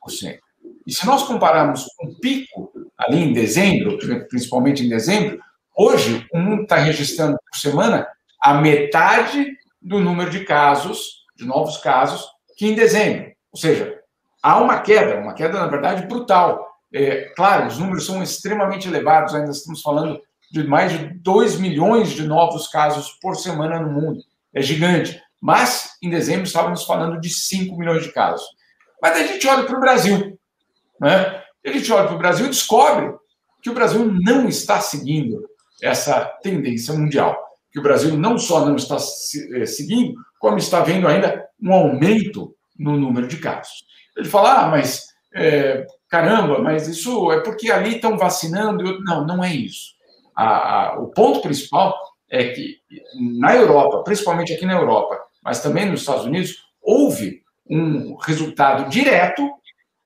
E 0.85 0.93
se 0.93 1.05
nós 1.05 1.23
compararmos 1.23 1.85
com 1.97 2.07
o 2.07 2.19
pico 2.19 2.71
ali 2.97 3.19
em 3.19 3.33
dezembro, 3.33 3.97
principalmente 4.27 4.83
em 4.83 4.89
dezembro, 4.89 5.39
hoje 5.75 6.25
o 6.33 6.39
mundo 6.39 6.63
está 6.63 6.77
registrando 6.77 7.37
por 7.49 7.57
semana 7.57 8.07
a 8.41 8.55
metade 8.55 9.53
do 9.81 9.99
número 9.99 10.29
de 10.29 10.43
casos, 10.43 11.25
de 11.35 11.45
novos 11.45 11.77
casos, 11.77 12.27
que 12.57 12.65
em 12.67 12.75
dezembro. 12.75 13.31
Ou 13.51 13.59
seja, 13.59 13.99
há 14.41 14.59
uma 14.59 14.79
queda, 14.79 15.19
uma 15.19 15.33
queda, 15.33 15.59
na 15.59 15.67
verdade, 15.67 16.07
brutal. 16.07 16.65
É, 16.93 17.31
claro, 17.35 17.67
os 17.67 17.77
números 17.77 18.05
são 18.05 18.23
extremamente 18.23 18.87
elevados, 18.87 19.35
ainda 19.35 19.51
estamos 19.51 19.81
falando 19.81 20.21
de 20.51 20.63
mais 20.63 20.91
de 20.91 21.13
2 21.19 21.59
milhões 21.59 22.09
de 22.09 22.23
novos 22.23 22.67
casos 22.67 23.17
por 23.21 23.35
semana 23.35 23.79
no 23.79 23.91
mundo. 23.91 24.21
É 24.53 24.61
gigante. 24.61 25.21
Mas, 25.41 25.97
em 26.01 26.09
dezembro, 26.09 26.43
estávamos 26.43 26.83
falando 26.83 27.19
de 27.19 27.29
5 27.29 27.77
milhões 27.77 28.03
de 28.03 28.11
casos. 28.11 28.45
Mas 29.01 29.17
a 29.17 29.27
gente 29.27 29.47
olha 29.47 29.63
para 29.63 29.77
o 29.77 29.81
Brasil. 29.81 30.39
Né? 30.99 31.43
A 31.65 31.71
gente 31.71 31.91
olha 31.91 32.07
para 32.07 32.15
o 32.15 32.19
Brasil 32.19 32.45
e 32.45 32.49
descobre 32.49 33.13
que 33.61 33.69
o 33.69 33.73
Brasil 33.73 34.05
não 34.05 34.47
está 34.47 34.79
seguindo 34.79 35.47
essa 35.81 36.25
tendência 36.41 36.93
mundial. 36.93 37.37
Que 37.71 37.79
o 37.79 37.83
Brasil 37.83 38.17
não 38.17 38.37
só 38.37 38.65
não 38.65 38.75
está 38.75 38.95
eh, 38.95 39.65
seguindo, 39.65 40.15
como 40.39 40.57
está 40.57 40.79
vendo 40.79 41.07
ainda 41.07 41.45
um 41.61 41.73
aumento 41.73 42.55
no 42.77 42.97
número 42.97 43.27
de 43.27 43.37
casos. 43.37 43.85
Ele 44.15 44.27
fala, 44.27 44.61
ah, 44.61 44.67
mas 44.69 45.07
é, 45.35 45.85
caramba, 46.09 46.59
mas 46.59 46.87
isso 46.87 47.31
é 47.31 47.39
porque 47.41 47.71
ali 47.71 47.95
estão 47.95 48.17
vacinando. 48.17 48.99
Não, 49.03 49.25
não 49.25 49.43
é 49.43 49.53
isso. 49.53 49.95
A, 50.35 50.45
a, 50.45 50.99
o 50.99 51.07
ponto 51.07 51.41
principal 51.41 51.95
é 52.29 52.49
que 52.49 52.77
na 53.39 53.55
Europa, 53.55 54.03
principalmente 54.03 54.53
aqui 54.53 54.65
na 54.65 54.73
Europa, 54.73 55.19
mas 55.43 55.61
também 55.61 55.85
nos 55.85 56.01
Estados 56.01 56.25
Unidos, 56.25 56.67
houve 56.81 57.41
um 57.69 58.15
resultado 58.15 58.89
direto 58.89 59.49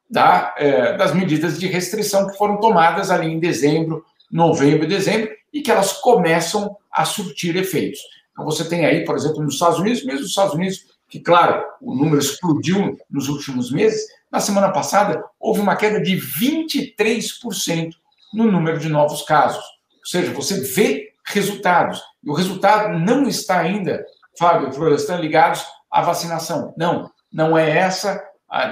da, 0.09 0.53
é, 0.57 0.97
das 0.97 1.13
medidas 1.13 1.59
de 1.59 1.67
restrição 1.67 2.27
que 2.27 2.37
foram 2.37 2.59
tomadas 2.59 3.09
ali 3.09 3.27
em 3.27 3.39
dezembro, 3.39 4.03
novembro 4.31 4.85
e 4.85 4.87
dezembro, 4.87 5.29
e 5.53 5.61
que 5.61 5.71
elas 5.71 5.93
começam 5.93 6.75
a 6.91 7.05
surtir 7.05 7.55
efeitos. 7.55 7.99
Então, 8.31 8.45
você 8.45 8.67
tem 8.67 8.85
aí, 8.85 9.05
por 9.05 9.15
exemplo, 9.15 9.41
nos 9.41 9.53
Estados 9.53 9.79
Unidos, 9.79 10.03
mesmo 10.03 10.21
nos 10.21 10.29
Estados 10.29 10.53
Unidos, 10.53 10.85
que, 11.07 11.19
claro, 11.19 11.63
o 11.81 11.93
número 11.93 12.19
explodiu 12.19 12.97
nos 13.09 13.27
últimos 13.27 13.71
meses, 13.71 14.01
na 14.31 14.39
semana 14.39 14.71
passada 14.71 15.23
houve 15.39 15.59
uma 15.59 15.75
queda 15.75 15.99
de 15.99 16.15
23% 16.15 17.91
no 18.33 18.49
número 18.49 18.79
de 18.79 18.87
novos 18.87 19.23
casos. 19.23 19.63
Ou 19.63 20.05
seja, 20.05 20.33
você 20.33 20.61
vê 20.61 21.11
resultados. 21.25 22.01
E 22.23 22.29
o 22.29 22.33
resultado 22.33 22.97
não 22.97 23.27
está 23.27 23.59
ainda, 23.59 24.05
Fábio 24.37 24.69
e 24.69 24.73
Florestan, 24.73 25.17
ligados 25.17 25.63
à 25.91 26.01
vacinação. 26.01 26.73
Não, 26.77 27.11
não 27.31 27.57
é 27.57 27.69
essa, 27.69 28.23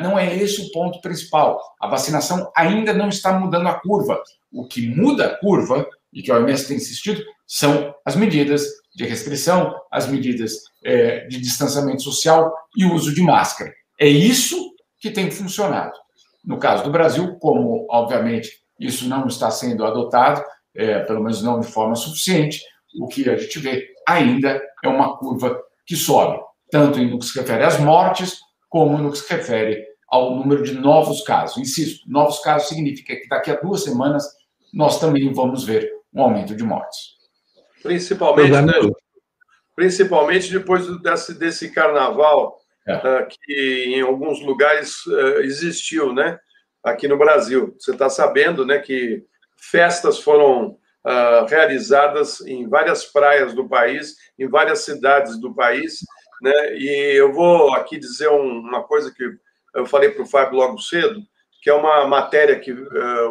não 0.01 0.17
é 0.17 0.33
esse 0.35 0.61
o 0.61 0.71
ponto 0.71 1.01
principal. 1.01 1.61
A 1.79 1.87
vacinação 1.87 2.51
ainda 2.55 2.93
não 2.93 3.09
está 3.09 3.37
mudando 3.37 3.67
a 3.67 3.79
curva. 3.79 4.21
O 4.51 4.65
que 4.65 4.87
muda 4.87 5.27
a 5.27 5.37
curva, 5.37 5.85
e 6.11 6.23
que 6.23 6.31
a 6.31 6.35
OMS 6.35 6.67
tem 6.67 6.77
insistido, 6.77 7.23
são 7.45 7.93
as 8.05 8.15
medidas 8.15 8.63
de 8.95 9.05
restrição, 9.05 9.75
as 9.91 10.07
medidas 10.07 10.53
é, 10.83 11.27
de 11.27 11.39
distanciamento 11.39 12.01
social 12.01 12.53
e 12.75 12.85
o 12.85 12.93
uso 12.93 13.13
de 13.13 13.21
máscara. 13.21 13.71
É 13.99 14.07
isso 14.07 14.73
que 14.99 15.11
tem 15.11 15.31
funcionado. 15.31 15.93
No 16.43 16.57
caso 16.57 16.83
do 16.83 16.91
Brasil, 16.91 17.37
como, 17.39 17.85
obviamente, 17.89 18.49
isso 18.79 19.07
não 19.07 19.27
está 19.27 19.51
sendo 19.51 19.85
adotado, 19.85 20.43
é, 20.75 20.99
pelo 20.99 21.21
menos 21.21 21.41
não 21.41 21.59
de 21.59 21.67
forma 21.67 21.95
suficiente, 21.95 22.61
o 22.99 23.07
que 23.07 23.29
a 23.29 23.35
gente 23.35 23.59
vê 23.59 23.87
ainda 24.07 24.61
é 24.83 24.87
uma 24.87 25.17
curva 25.17 25.59
que 25.85 25.95
sobe, 25.95 26.39
tanto 26.71 26.99
no 26.99 27.19
que 27.19 27.25
se 27.25 27.37
refere 27.39 27.63
às 27.63 27.79
mortes, 27.79 28.39
como 28.69 28.97
no 28.97 29.11
que 29.11 29.17
se 29.17 29.33
refere 29.33 29.83
ao 30.07 30.35
número 30.35 30.63
de 30.63 30.73
novos 30.73 31.21
casos. 31.21 31.57
Insisto, 31.57 32.09
novos 32.09 32.39
casos 32.39 32.69
significa 32.69 33.15
que 33.15 33.27
daqui 33.27 33.51
a 33.51 33.59
duas 33.59 33.83
semanas 33.83 34.23
nós 34.73 34.99
também 34.99 35.31
vamos 35.33 35.63
ver 35.63 35.91
um 36.13 36.21
aumento 36.21 36.55
de 36.55 36.63
mortes. 36.63 37.17
Principalmente, 37.83 38.61
né, 38.61 38.73
principalmente 39.75 40.51
depois 40.51 40.85
desse, 41.01 41.37
desse 41.37 41.71
carnaval 41.71 42.58
é. 42.89 42.95
uh, 42.95 43.27
que 43.27 43.85
em 43.87 44.01
alguns 44.01 44.41
lugares 44.41 45.05
uh, 45.05 45.41
existiu, 45.41 46.13
né? 46.13 46.39
Aqui 46.83 47.07
no 47.07 47.17
Brasil. 47.17 47.75
Você 47.77 47.91
está 47.91 48.09
sabendo, 48.09 48.65
né, 48.65 48.79
que 48.79 49.23
festas 49.57 50.19
foram 50.19 50.77
uh, 51.05 51.45
realizadas 51.47 52.41
em 52.41 52.67
várias 52.67 53.05
praias 53.05 53.53
do 53.53 53.67
país, 53.67 54.15
em 54.37 54.47
várias 54.47 54.79
cidades 54.79 55.39
do 55.39 55.53
país, 55.53 55.99
né? 56.41 56.75
E 56.77 57.19
eu 57.19 57.33
vou 57.33 57.73
aqui 57.73 57.97
dizer 57.97 58.29
um, 58.29 58.59
uma 58.59 58.83
coisa 58.83 59.13
que 59.13 59.23
eu 59.75 59.85
falei 59.85 60.09
para 60.09 60.23
o 60.23 60.27
Fábio 60.27 60.57
logo 60.57 60.79
cedo, 60.79 61.21
que 61.61 61.69
é 61.69 61.73
uma 61.73 62.07
matéria 62.07 62.57
que 62.57 62.71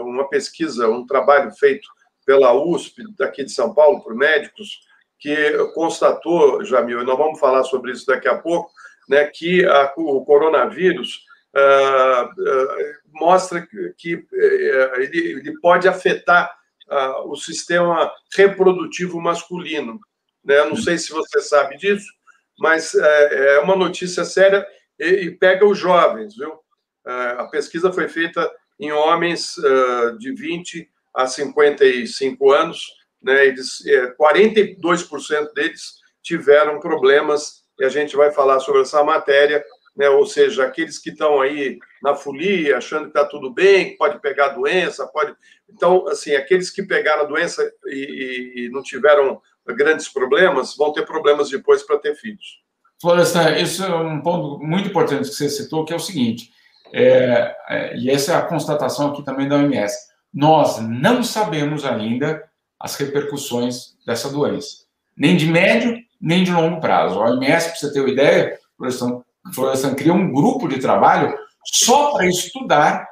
uma 0.02 0.28
pesquisa, 0.28 0.86
um 0.86 1.06
trabalho 1.06 1.50
feito 1.52 1.88
pela 2.26 2.52
USP 2.52 3.02
daqui 3.16 3.42
de 3.42 3.50
São 3.50 3.74
Paulo 3.74 4.02
por 4.02 4.14
médicos 4.14 4.86
que 5.18 5.52
constatou, 5.74 6.64
Jamil, 6.64 7.02
e 7.02 7.04
nós 7.04 7.18
vamos 7.18 7.40
falar 7.40 7.64
sobre 7.64 7.92
isso 7.92 8.06
daqui 8.06 8.28
a 8.28 8.38
pouco, 8.38 8.70
né, 9.08 9.24
que 9.24 9.64
a, 9.64 9.92
o 9.96 10.24
coronavírus 10.24 11.24
uh, 11.54 12.24
uh, 12.24 12.94
mostra 13.12 13.66
que, 13.66 13.94
que 13.96 14.14
uh, 14.14 15.00
ele, 15.00 15.18
ele, 15.18 15.60
pode 15.60 15.88
afetar 15.88 16.56
o 17.26 17.36
sistema 17.36 18.10
reprodutivo 18.34 19.20
masculino. 19.20 20.00
Né? 20.42 20.64
Não 20.64 20.74
sei 20.74 20.96
se 20.96 21.10
você 21.10 21.38
sabe 21.38 21.76
disso, 21.76 22.10
mas 22.58 22.94
é, 22.94 23.56
é 23.56 23.58
uma 23.60 23.76
notícia 23.76 24.24
séria 24.24 24.66
e, 24.98 25.04
e, 25.04 25.30
pega 25.30 25.66
os 25.66 25.76
jovens, 25.76 26.34
viu? 26.34 26.58
a 27.04 27.44
pesquisa 27.48 27.92
foi 27.92 28.08
feita 28.08 28.50
em 28.80 28.90
homens 28.90 29.54
de 30.18 30.32
20 30.32 30.88
a 31.14 31.26
55 31.26 32.52
anos, 32.52 32.86
né? 33.22 33.46
Eles, 33.46 33.82
42% 34.18 35.32
é, 35.32 35.52
deles 35.52 35.96
tiveram 36.22 36.80
problemas 36.80 37.57
e 37.78 37.84
a 37.84 37.88
gente 37.88 38.16
vai 38.16 38.30
falar 38.30 38.60
sobre 38.60 38.82
essa 38.82 39.02
matéria, 39.04 39.64
né? 39.96 40.08
Ou 40.08 40.26
seja, 40.26 40.64
aqueles 40.64 40.98
que 40.98 41.10
estão 41.10 41.40
aí 41.40 41.78
na 42.02 42.14
folia, 42.14 42.78
achando 42.78 43.04
que 43.04 43.18
está 43.18 43.24
tudo 43.24 43.52
bem, 43.52 43.90
que 43.90 43.96
pode 43.96 44.20
pegar 44.20 44.46
a 44.46 44.54
doença, 44.54 45.06
pode. 45.06 45.34
Então, 45.68 46.06
assim, 46.08 46.34
aqueles 46.34 46.70
que 46.70 46.82
pegaram 46.82 47.22
a 47.22 47.26
doença 47.26 47.68
e, 47.86 48.66
e 48.66 48.70
não 48.70 48.82
tiveram 48.82 49.40
grandes 49.74 50.08
problemas 50.08 50.76
vão 50.76 50.92
ter 50.92 51.04
problemas 51.04 51.50
depois 51.50 51.82
para 51.82 51.98
ter 51.98 52.14
filhos. 52.14 52.62
Florestan, 53.00 53.56
isso 53.58 53.84
é 53.84 53.94
um 53.94 54.20
ponto 54.20 54.58
muito 54.64 54.88
importante 54.88 55.28
que 55.28 55.34
você 55.34 55.48
citou, 55.48 55.84
que 55.84 55.92
é 55.92 55.96
o 55.96 56.00
seguinte, 56.00 56.50
é, 56.92 57.54
é, 57.68 57.96
e 57.96 58.10
essa 58.10 58.32
é 58.32 58.36
a 58.36 58.42
constatação 58.42 59.10
aqui 59.10 59.24
também 59.24 59.48
da 59.48 59.56
OMS. 59.56 59.96
Nós 60.32 60.78
não 60.78 61.22
sabemos 61.22 61.84
ainda 61.84 62.42
as 62.78 62.96
repercussões 62.96 63.96
dessa 64.06 64.30
doença, 64.30 64.84
nem 65.16 65.36
de 65.36 65.46
médio, 65.46 65.96
nem 66.20 66.44
de 66.44 66.52
longo 66.52 66.80
prazo. 66.80 67.20
A 67.20 67.30
OMS, 67.30 67.68
para 67.68 67.76
você 67.76 67.92
ter 67.92 68.00
uma 68.00 68.10
ideia, 68.10 68.58
Florestan, 68.76 69.22
Florestan 69.54 69.94
criou 69.94 70.16
um 70.16 70.32
grupo 70.32 70.68
de 70.68 70.78
trabalho 70.78 71.36
só 71.64 72.12
para 72.12 72.26
estudar 72.26 73.06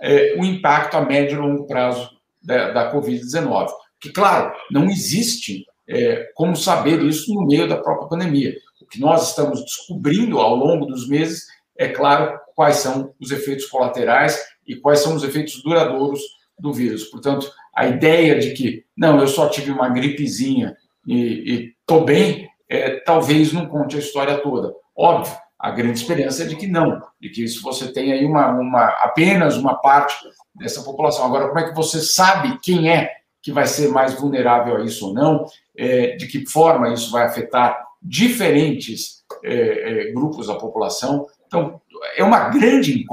é, 0.00 0.34
o 0.38 0.44
impacto 0.44 0.96
a 0.96 1.00
médio 1.00 1.38
e 1.38 1.40
longo 1.40 1.66
prazo 1.66 2.10
da, 2.42 2.70
da 2.72 2.92
Covid-19. 2.92 3.68
Que, 4.00 4.10
claro, 4.10 4.52
não 4.70 4.86
existe 4.86 5.64
é, 5.88 6.30
como 6.34 6.56
saber 6.56 7.00
isso 7.02 7.32
no 7.34 7.46
meio 7.46 7.68
da 7.68 7.76
própria 7.76 8.08
pandemia. 8.08 8.54
O 8.80 8.86
que 8.86 9.00
nós 9.00 9.30
estamos 9.30 9.62
descobrindo 9.62 10.40
ao 10.40 10.54
longo 10.54 10.86
dos 10.86 11.08
meses 11.08 11.46
é, 11.76 11.88
claro, 11.88 12.38
quais 12.54 12.76
são 12.76 13.14
os 13.20 13.30
efeitos 13.30 13.66
colaterais 13.66 14.38
e 14.66 14.76
quais 14.76 15.00
são 15.00 15.14
os 15.14 15.24
efeitos 15.24 15.62
duradouros 15.62 16.20
do 16.58 16.72
vírus. 16.72 17.04
Portanto, 17.04 17.50
a 17.74 17.86
ideia 17.86 18.38
de 18.38 18.52
que, 18.52 18.84
não, 18.96 19.20
eu 19.20 19.26
só 19.26 19.48
tive 19.48 19.70
uma 19.70 19.88
gripezinha 19.88 20.76
e 21.06 21.74
estou 21.80 22.04
bem, 22.04 22.48
é, 22.72 23.00
talvez 23.00 23.52
não 23.52 23.66
conte 23.66 23.96
a 23.96 23.98
história 23.98 24.38
toda. 24.38 24.74
Óbvio, 24.96 25.36
a 25.58 25.70
grande 25.70 25.98
esperança 25.98 26.42
é 26.42 26.46
de 26.46 26.56
que 26.56 26.66
não, 26.66 27.02
de 27.20 27.28
que 27.28 27.46
se 27.46 27.60
você 27.60 27.92
tem 27.92 28.12
aí 28.12 28.24
uma, 28.24 28.48
uma, 28.48 28.86
apenas 29.02 29.56
uma 29.56 29.74
parte 29.74 30.16
dessa 30.54 30.82
população. 30.82 31.26
Agora, 31.26 31.48
como 31.48 31.58
é 31.58 31.68
que 31.68 31.76
você 31.76 32.00
sabe 32.00 32.58
quem 32.62 32.90
é 32.90 33.10
que 33.42 33.52
vai 33.52 33.66
ser 33.66 33.88
mais 33.88 34.14
vulnerável 34.14 34.76
a 34.76 34.84
isso 34.84 35.08
ou 35.08 35.14
não? 35.14 35.44
É, 35.76 36.16
de 36.16 36.26
que 36.26 36.46
forma 36.46 36.92
isso 36.92 37.12
vai 37.12 37.26
afetar 37.26 37.86
diferentes 38.00 39.22
é, 39.44 40.08
é 40.08 40.12
grupos 40.12 40.46
da 40.46 40.54
população? 40.54 41.26
Então, 41.46 41.78
é 42.16 42.24
uma 42.24 42.48
grande 42.48 43.04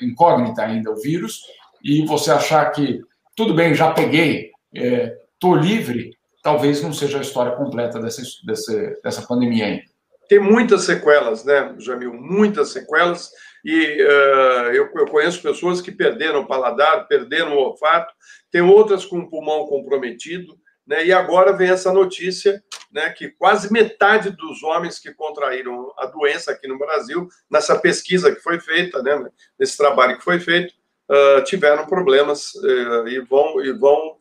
incógnita 0.00 0.62
ainda 0.62 0.90
o 0.90 0.96
vírus, 0.96 1.42
e 1.84 2.04
você 2.06 2.30
achar 2.30 2.70
que, 2.72 3.00
tudo 3.36 3.54
bem, 3.54 3.74
já 3.74 3.92
peguei, 3.92 4.50
estou 4.72 5.58
é, 5.58 5.60
livre, 5.60 6.15
talvez 6.46 6.80
não 6.80 6.92
seja 6.92 7.18
a 7.18 7.22
história 7.22 7.56
completa 7.56 7.98
dessa, 7.98 8.22
dessa, 8.44 8.96
dessa 9.02 9.22
pandemia 9.22 9.66
ainda. 9.66 9.82
Tem 10.28 10.38
muitas 10.38 10.84
sequelas, 10.84 11.44
né, 11.44 11.74
Jamil? 11.76 12.14
Muitas 12.14 12.68
sequelas. 12.68 13.32
E 13.64 14.00
uh, 14.00 14.70
eu, 14.72 14.88
eu, 14.94 15.06
conheço 15.08 15.42
pessoas 15.42 15.80
que 15.80 15.90
perderam 15.90 16.42
o 16.42 16.46
paladar, 16.46 17.08
perderam 17.08 17.56
o 17.56 17.58
olfato, 17.58 18.14
tem 18.48 18.60
outras 18.60 19.04
com 19.04 19.18
o 19.18 19.28
pulmão 19.28 19.66
comprometido, 19.66 20.56
né? 20.86 21.04
E 21.04 21.12
agora 21.12 21.52
vem 21.52 21.70
essa 21.70 21.92
notícia, 21.92 22.62
né, 22.92 23.10
que 23.10 23.28
quase 23.28 23.72
metade 23.72 24.30
dos 24.30 24.62
homens 24.62 25.00
que 25.00 25.12
contraíram 25.12 25.92
a 25.98 26.06
doença 26.06 26.52
aqui 26.52 26.68
no 26.68 26.78
Brasil, 26.78 27.26
nessa 27.50 27.76
pesquisa 27.76 28.32
que 28.32 28.40
foi 28.40 28.60
feita, 28.60 29.02
né, 29.02 29.28
nesse 29.58 29.76
trabalho 29.76 30.16
que 30.16 30.22
foi 30.22 30.38
feito, 30.38 30.72
uh, 31.10 31.42
tiveram 31.42 31.86
problemas 31.86 32.54
uh, 32.54 33.08
e 33.08 33.18
vão, 33.18 33.60
e 33.64 33.72
vão 33.72 34.15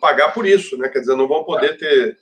pagar 0.00 0.32
por 0.32 0.46
isso, 0.46 0.76
né? 0.76 0.88
Quer 0.88 1.00
dizer, 1.00 1.16
não 1.16 1.28
vão 1.28 1.44
poder 1.44 1.76
ter 1.76 2.16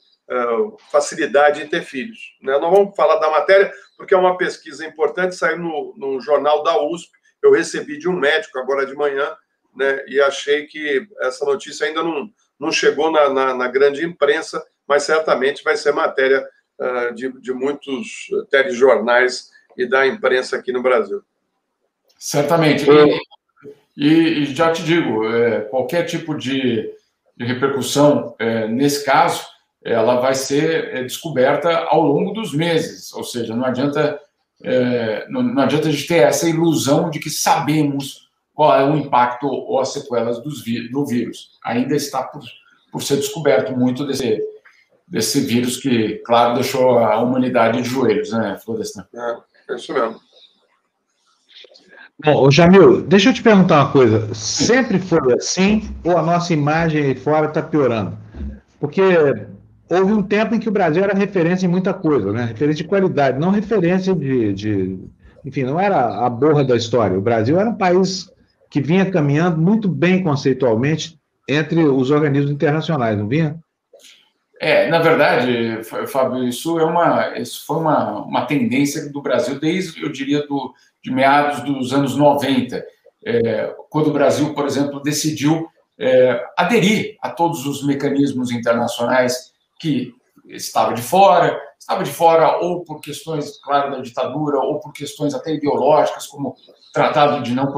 facilidade 0.91 1.61
em 1.61 1.67
ter 1.67 1.83
filhos. 1.83 2.35
Né? 2.41 2.59
Não 2.59 2.69
vamos 2.69 2.95
falar 2.95 3.15
da 3.17 3.29
matéria, 3.29 3.71
porque 3.95 4.13
é 4.13 4.17
uma 4.17 4.37
pesquisa 4.37 4.85
importante, 4.85 5.35
saiu 5.35 5.57
no, 5.57 5.93
no 5.97 6.21
jornal 6.21 6.63
da 6.63 6.81
USP. 6.83 7.11
Eu 7.41 7.51
recebi 7.51 7.97
de 7.97 8.09
um 8.09 8.13
médico 8.13 8.59
agora 8.59 8.85
de 8.85 8.93
manhã, 8.93 9.35
né? 9.75 10.03
E 10.07 10.19
achei 10.19 10.65
que 10.65 11.07
essa 11.21 11.45
notícia 11.45 11.85
ainda 11.85 12.03
não, 12.03 12.29
não 12.59 12.71
chegou 12.71 13.11
na, 13.11 13.29
na, 13.29 13.53
na 13.53 13.67
grande 13.67 14.03
imprensa, 14.03 14.65
mas 14.87 15.03
certamente 15.03 15.63
vai 15.63 15.77
ser 15.77 15.93
matéria 15.93 16.45
uh, 16.79 17.13
de, 17.13 17.31
de 17.39 17.53
muitos 17.53 18.27
telejornais 18.49 19.49
e 19.77 19.85
da 19.85 20.07
imprensa 20.07 20.57
aqui 20.57 20.71
no 20.71 20.81
Brasil. 20.81 21.21
Certamente. 22.17 22.85
E, 23.95 24.07
e, 24.07 24.43
e 24.43 24.45
já 24.47 24.71
te 24.71 24.83
digo, 24.83 25.25
é, 25.29 25.61
qualquer 25.61 26.05
tipo 26.05 26.35
de, 26.35 26.91
de 27.37 27.45
repercussão 27.45 28.35
é, 28.39 28.67
nesse 28.67 29.05
caso, 29.05 29.45
ela 29.83 30.19
vai 30.19 30.33
ser 30.33 30.95
é, 30.95 31.03
descoberta 31.03 31.85
ao 31.85 32.01
longo 32.01 32.31
dos 32.31 32.53
meses. 32.53 33.13
Ou 33.13 33.23
seja, 33.23 33.55
não 33.55 33.65
adianta, 33.65 34.19
é, 34.63 35.27
não, 35.29 35.43
não, 35.43 35.61
adianta 35.61 35.87
a 35.87 35.91
gente 35.91 36.07
ter 36.07 36.23
essa 36.23 36.49
ilusão 36.49 37.09
de 37.09 37.19
que 37.19 37.29
sabemos 37.29 38.27
qual 38.53 38.75
é 38.75 38.83
o 38.83 38.97
impacto 38.97 39.45
ou 39.47 39.79
as 39.79 39.89
sequelas 39.93 40.41
dos, 40.41 40.63
do 40.91 41.05
vírus. 41.05 41.51
Ainda 41.63 41.95
está 41.95 42.23
por, 42.23 42.41
por 42.91 43.03
ser 43.03 43.17
descoberto 43.17 43.71
muito 43.77 44.05
desse, 44.05 44.41
desse 45.07 45.39
vírus 45.41 45.77
que, 45.77 46.15
claro, 46.25 46.55
deixou 46.55 46.97
a 46.97 47.19
humanidade 47.21 47.81
de 47.81 47.87
joelhos, 47.87 48.31
né, 48.31 48.57
Florestan? 48.65 49.05
É, 49.13 49.73
é 49.73 49.75
isso 49.75 49.93
mesmo. 49.93 50.19
Bom, 52.23 52.49
Jamil, 52.49 53.01
deixa 53.01 53.29
eu 53.29 53.33
te 53.33 53.43
perguntar 53.43 53.83
uma 53.83 53.91
coisa. 53.91 54.33
Sempre 54.33 54.97
foi 54.97 55.33
assim 55.33 55.87
ou 56.03 56.17
a 56.17 56.23
nossa 56.23 56.51
imagem 56.51 57.03
aí 57.03 57.15
fora 57.15 57.47
está 57.47 57.61
piorando? 57.61 58.17
Porque 58.79 59.01
houve 59.89 60.13
um 60.13 60.23
tempo 60.23 60.55
em 60.55 60.59
que 60.59 60.67
o 60.67 60.71
Brasil 60.71 61.03
era 61.03 61.13
referência 61.13 61.67
em 61.67 61.69
muita 61.69 61.93
coisa, 61.93 62.33
né? 62.33 62.45
Referência 62.45 62.83
de 62.83 62.89
qualidade, 62.89 63.39
não 63.39 63.51
referência 63.51 64.15
de, 64.15 64.51
de 64.53 64.99
enfim, 65.45 65.63
não 65.63 65.79
era 65.79 66.25
a 66.25 66.29
borra 66.29 66.63
da 66.63 66.75
história. 66.75 67.17
O 67.17 67.21
Brasil 67.21 67.59
era 67.59 67.69
um 67.69 67.77
país 67.77 68.27
que 68.69 68.81
vinha 68.81 69.09
caminhando 69.09 69.61
muito 69.61 69.87
bem 69.87 70.23
conceitualmente 70.23 71.19
entre 71.47 71.83
os 71.83 72.09
organismos 72.09 72.51
internacionais, 72.51 73.17
não 73.17 73.27
vinha? 73.27 73.59
É, 74.59 74.89
na 74.89 74.99
verdade, 74.99 75.83
Fábio, 76.07 76.43
isso 76.47 76.79
é 76.79 76.83
uma, 76.83 77.37
isso 77.37 77.63
foi 77.65 77.77
uma, 77.77 78.23
uma 78.23 78.45
tendência 78.45 79.11
do 79.11 79.21
Brasil 79.21 79.59
desde, 79.59 80.01
eu 80.01 80.11
diria, 80.11 80.45
do, 80.47 80.73
de 81.07 81.13
meados 81.13 81.61
dos 81.61 81.93
anos 81.93 82.17
90, 82.17 82.85
é, 83.25 83.75
quando 83.89 84.07
o 84.07 84.13
Brasil, 84.13 84.53
por 84.53 84.65
exemplo, 84.65 85.01
decidiu 85.01 85.65
é, 85.97 86.45
aderir 86.57 87.15
a 87.21 87.29
todos 87.29 87.65
os 87.65 87.81
mecanismos 87.85 88.51
internacionais 88.51 89.53
que 89.79 90.13
estava 90.49 90.93
de 90.93 91.01
fora, 91.01 91.57
estava 91.79 92.03
de 92.03 92.11
fora 92.11 92.57
ou 92.57 92.83
por 92.83 92.99
questões, 92.99 93.57
claro, 93.61 93.91
da 93.91 94.01
ditadura, 94.01 94.59
ou 94.59 94.81
por 94.81 94.91
questões 94.91 95.33
até 95.33 95.53
ideológicas, 95.53 96.27
como 96.27 96.53
tratado 96.93 97.41
de 97.41 97.53
não 97.53 97.71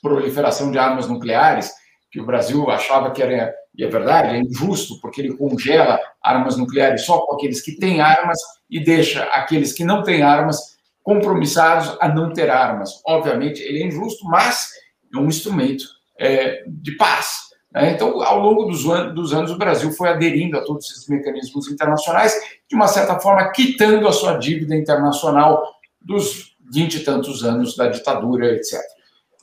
proliferação 0.00 0.70
de 0.70 0.78
armas 0.78 1.06
nucleares, 1.06 1.70
que 2.10 2.18
o 2.18 2.24
Brasil 2.24 2.70
achava 2.70 3.10
que 3.10 3.22
era, 3.22 3.54
e 3.74 3.84
é 3.84 3.88
verdade, 3.88 4.36
é 4.36 4.40
injusto, 4.40 4.98
porque 5.02 5.20
ele 5.20 5.36
congela 5.36 6.00
armas 6.22 6.56
nucleares 6.56 7.02
só 7.02 7.18
com 7.18 7.34
aqueles 7.34 7.60
que 7.60 7.72
têm 7.72 8.00
armas 8.00 8.38
e 8.70 8.82
deixa 8.82 9.24
aqueles 9.24 9.74
que 9.74 9.84
não 9.84 10.02
têm 10.02 10.22
armas 10.22 10.69
compromissados 11.02 11.96
a 12.00 12.08
não 12.08 12.32
ter 12.32 12.50
armas. 12.50 13.00
Obviamente, 13.06 13.60
ele 13.62 13.82
é 13.82 13.86
injusto, 13.86 14.24
mas 14.26 14.70
é 15.14 15.18
um 15.18 15.26
instrumento 15.26 15.84
é, 16.18 16.62
de 16.66 16.92
paz. 16.96 17.50
Né? 17.72 17.92
Então, 17.92 18.22
ao 18.22 18.40
longo 18.40 18.64
dos, 18.64 18.86
an 18.86 19.14
dos 19.14 19.32
anos, 19.32 19.50
o 19.50 19.58
Brasil 19.58 19.90
foi 19.92 20.08
aderindo 20.08 20.58
a 20.58 20.64
todos 20.64 20.90
esses 20.90 21.08
mecanismos 21.08 21.68
internacionais, 21.70 22.34
de 22.68 22.76
uma 22.76 22.88
certa 22.88 23.18
forma, 23.18 23.50
quitando 23.50 24.06
a 24.06 24.12
sua 24.12 24.36
dívida 24.36 24.76
internacional 24.76 25.64
dos 26.00 26.56
vinte 26.72 26.96
e 26.96 27.00
tantos 27.04 27.44
anos 27.44 27.76
da 27.76 27.88
ditadura, 27.88 28.54
etc. 28.54 28.80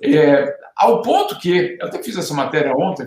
É, 0.03 0.55
ao 0.75 1.01
ponto 1.01 1.37
que, 1.39 1.77
eu 1.79 1.87
até 1.87 2.01
fiz 2.01 2.17
essa 2.17 2.33
matéria 2.33 2.73
ontem, 2.75 3.05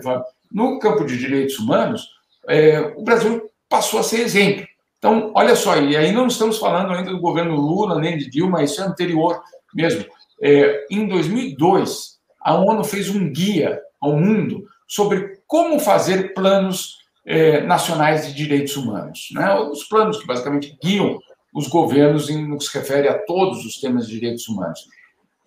no 0.51 0.77
campo 0.79 1.05
de 1.05 1.17
direitos 1.17 1.57
humanos, 1.57 2.07
é, 2.47 2.79
o 2.95 3.03
Brasil 3.03 3.49
passou 3.69 3.99
a 3.99 4.03
ser 4.03 4.19
exemplo. 4.19 4.67
Então, 5.01 5.31
olha 5.33 5.55
só, 5.55 5.77
e 5.77 5.97
aí 5.97 6.11
não 6.11 6.27
estamos 6.27 6.59
falando 6.59 6.93
ainda 6.93 7.09
do 7.09 7.19
governo 7.19 7.55
Lula, 7.55 7.99
nem 7.99 8.19
de 8.19 8.29
Dilma, 8.29 8.61
isso 8.61 8.79
é 8.79 8.85
anterior 8.85 9.41
mesmo. 9.73 10.05
É, 10.39 10.85
em 10.91 11.07
2002, 11.07 12.19
a 12.39 12.53
ONU 12.53 12.83
fez 12.83 13.09
um 13.09 13.31
guia 13.33 13.81
ao 13.99 14.15
mundo 14.15 14.63
sobre 14.87 15.39
como 15.47 15.79
fazer 15.79 16.35
planos 16.35 16.99
é, 17.25 17.61
nacionais 17.61 18.27
de 18.27 18.33
direitos 18.35 18.77
humanos. 18.77 19.29
Né? 19.31 19.51
Os 19.55 19.85
planos 19.85 20.19
que 20.19 20.27
basicamente 20.27 20.77
guiam 20.83 21.17
os 21.51 21.67
governos 21.67 22.29
em, 22.29 22.47
no 22.47 22.59
que 22.59 22.65
se 22.65 22.77
refere 22.77 23.07
a 23.07 23.17
todos 23.17 23.65
os 23.65 23.79
temas 23.79 24.07
de 24.07 24.19
direitos 24.19 24.47
humanos. 24.47 24.81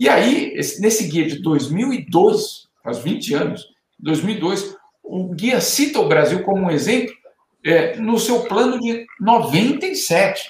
E 0.01 0.09
aí, 0.09 0.53
esse, 0.57 0.81
nesse 0.81 1.07
guia 1.07 1.29
de 1.29 1.41
2002, 1.41 2.67
faz 2.83 2.99
20 2.99 3.35
anos, 3.35 3.69
2002, 4.01 4.75
o 5.05 5.33
guia 5.33 5.61
cita 5.61 6.01
o 6.01 6.09
Brasil 6.09 6.43
como 6.43 6.65
um 6.65 6.71
exemplo 6.71 7.14
é, 7.65 7.97
no 7.97 8.19
seu 8.19 8.41
plano 8.41 8.79
de 8.79 9.07
97. 9.21 10.49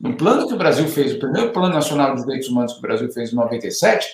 No 0.00 0.16
plano 0.16 0.48
que 0.48 0.54
o 0.54 0.58
Brasil 0.58 0.88
fez, 0.88 1.14
o 1.14 1.18
primeiro 1.18 1.52
Plano 1.52 1.74
Nacional 1.74 2.14
de 2.14 2.22
Direitos 2.22 2.48
Humanos 2.48 2.72
que 2.72 2.78
o 2.78 2.82
Brasil 2.82 3.12
fez 3.12 3.32
em 3.32 3.36
97, 3.36 4.08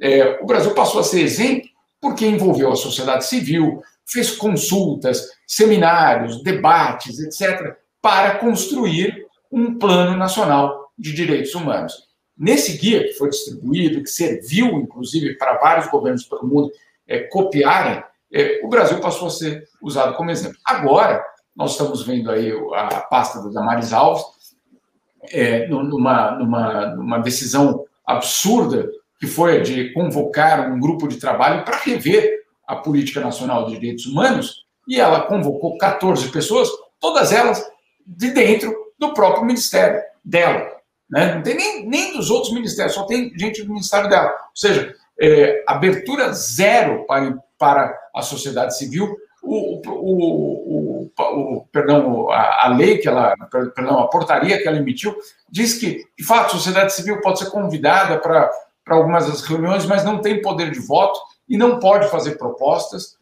é, 0.00 0.38
o 0.42 0.46
Brasil 0.46 0.72
passou 0.74 1.00
a 1.00 1.04
ser 1.04 1.22
exemplo 1.22 1.68
porque 2.00 2.26
envolveu 2.26 2.72
a 2.72 2.76
sociedade 2.76 3.26
civil, 3.26 3.82
fez 4.06 4.30
consultas, 4.30 5.28
seminários, 5.46 6.42
debates, 6.42 7.18
etc., 7.18 7.76
para 8.00 8.36
construir 8.36 9.26
um 9.52 9.78
plano 9.78 10.16
nacional 10.16 10.90
de 10.98 11.12
direitos 11.12 11.54
humanos. 11.54 12.08
Nesse 12.36 12.78
guia 12.78 13.04
que 13.04 13.12
foi 13.14 13.28
distribuído, 13.28 14.02
que 14.02 14.08
serviu, 14.08 14.80
inclusive, 14.80 15.34
para 15.36 15.58
vários 15.58 15.88
governos 15.88 16.24
pelo 16.24 16.46
mundo 16.46 16.72
é, 17.06 17.20
copiarem, 17.20 18.02
é, 18.32 18.60
o 18.64 18.68
Brasil 18.68 18.98
passou 19.00 19.28
a 19.28 19.30
ser 19.30 19.68
usado 19.82 20.16
como 20.16 20.30
exemplo. 20.30 20.56
Agora, 20.64 21.22
nós 21.60 21.72
estamos 21.72 22.02
vendo 22.06 22.30
aí 22.30 22.50
a 22.74 23.00
pasta 23.02 23.42
da 23.42 23.50
Damares 23.50 23.92
Alves, 23.92 24.24
é, 25.30 25.68
numa, 25.68 26.30
numa, 26.30 26.86
numa 26.96 27.18
decisão 27.18 27.84
absurda, 28.06 28.90
que 29.20 29.26
foi 29.26 29.58
a 29.58 29.62
de 29.62 29.92
convocar 29.92 30.72
um 30.72 30.80
grupo 30.80 31.06
de 31.06 31.18
trabalho 31.18 31.62
para 31.62 31.76
rever 31.76 32.44
a 32.66 32.76
Política 32.76 33.20
Nacional 33.20 33.66
de 33.66 33.74
Direitos 33.74 34.06
Humanos, 34.06 34.64
e 34.88 34.98
ela 34.98 35.26
convocou 35.26 35.76
14 35.76 36.30
pessoas, 36.30 36.70
todas 36.98 37.30
elas 37.30 37.62
de 38.06 38.30
dentro 38.30 38.74
do 38.98 39.12
próprio 39.12 39.44
ministério 39.44 40.00
dela. 40.24 40.66
Né? 41.10 41.34
Não 41.34 41.42
tem 41.42 41.56
nem, 41.56 41.86
nem 41.86 42.16
dos 42.16 42.30
outros 42.30 42.54
ministérios, 42.54 42.94
só 42.94 43.04
tem 43.04 43.36
gente 43.38 43.62
do 43.62 43.68
ministério 43.68 44.08
dela. 44.08 44.30
Ou 44.30 44.56
seja, 44.56 44.94
é, 45.20 45.62
abertura 45.66 46.32
zero 46.32 47.04
para, 47.04 47.36
para 47.58 47.94
a 48.16 48.22
sociedade 48.22 48.78
civil, 48.78 49.14
o, 49.42 49.80
o, 49.86 51.06
o, 51.06 51.10
o, 51.16 51.66
perdão, 51.72 52.30
a, 52.30 52.66
a, 52.66 52.68
lei 52.68 52.98
que 52.98 53.08
ela, 53.08 53.34
perdão, 53.74 53.98
a 53.98 54.08
portaria 54.08 54.60
que 54.60 54.68
ela 54.68 54.76
emitiu 54.76 55.16
diz 55.48 55.74
que, 55.74 56.04
de 56.18 56.24
fato, 56.24 56.46
a 56.46 56.58
sociedade 56.58 56.92
civil 56.92 57.20
pode 57.20 57.38
ser 57.38 57.50
convidada 57.50 58.18
para 58.18 58.50
algumas 58.88 59.26
das 59.26 59.42
reuniões, 59.42 59.86
mas 59.86 60.04
não 60.04 60.20
tem 60.20 60.42
poder 60.42 60.70
de 60.70 60.80
voto 60.80 61.18
e 61.48 61.56
não 61.56 61.78
pode 61.78 62.08
fazer 62.08 62.36
propostas. 62.36 63.16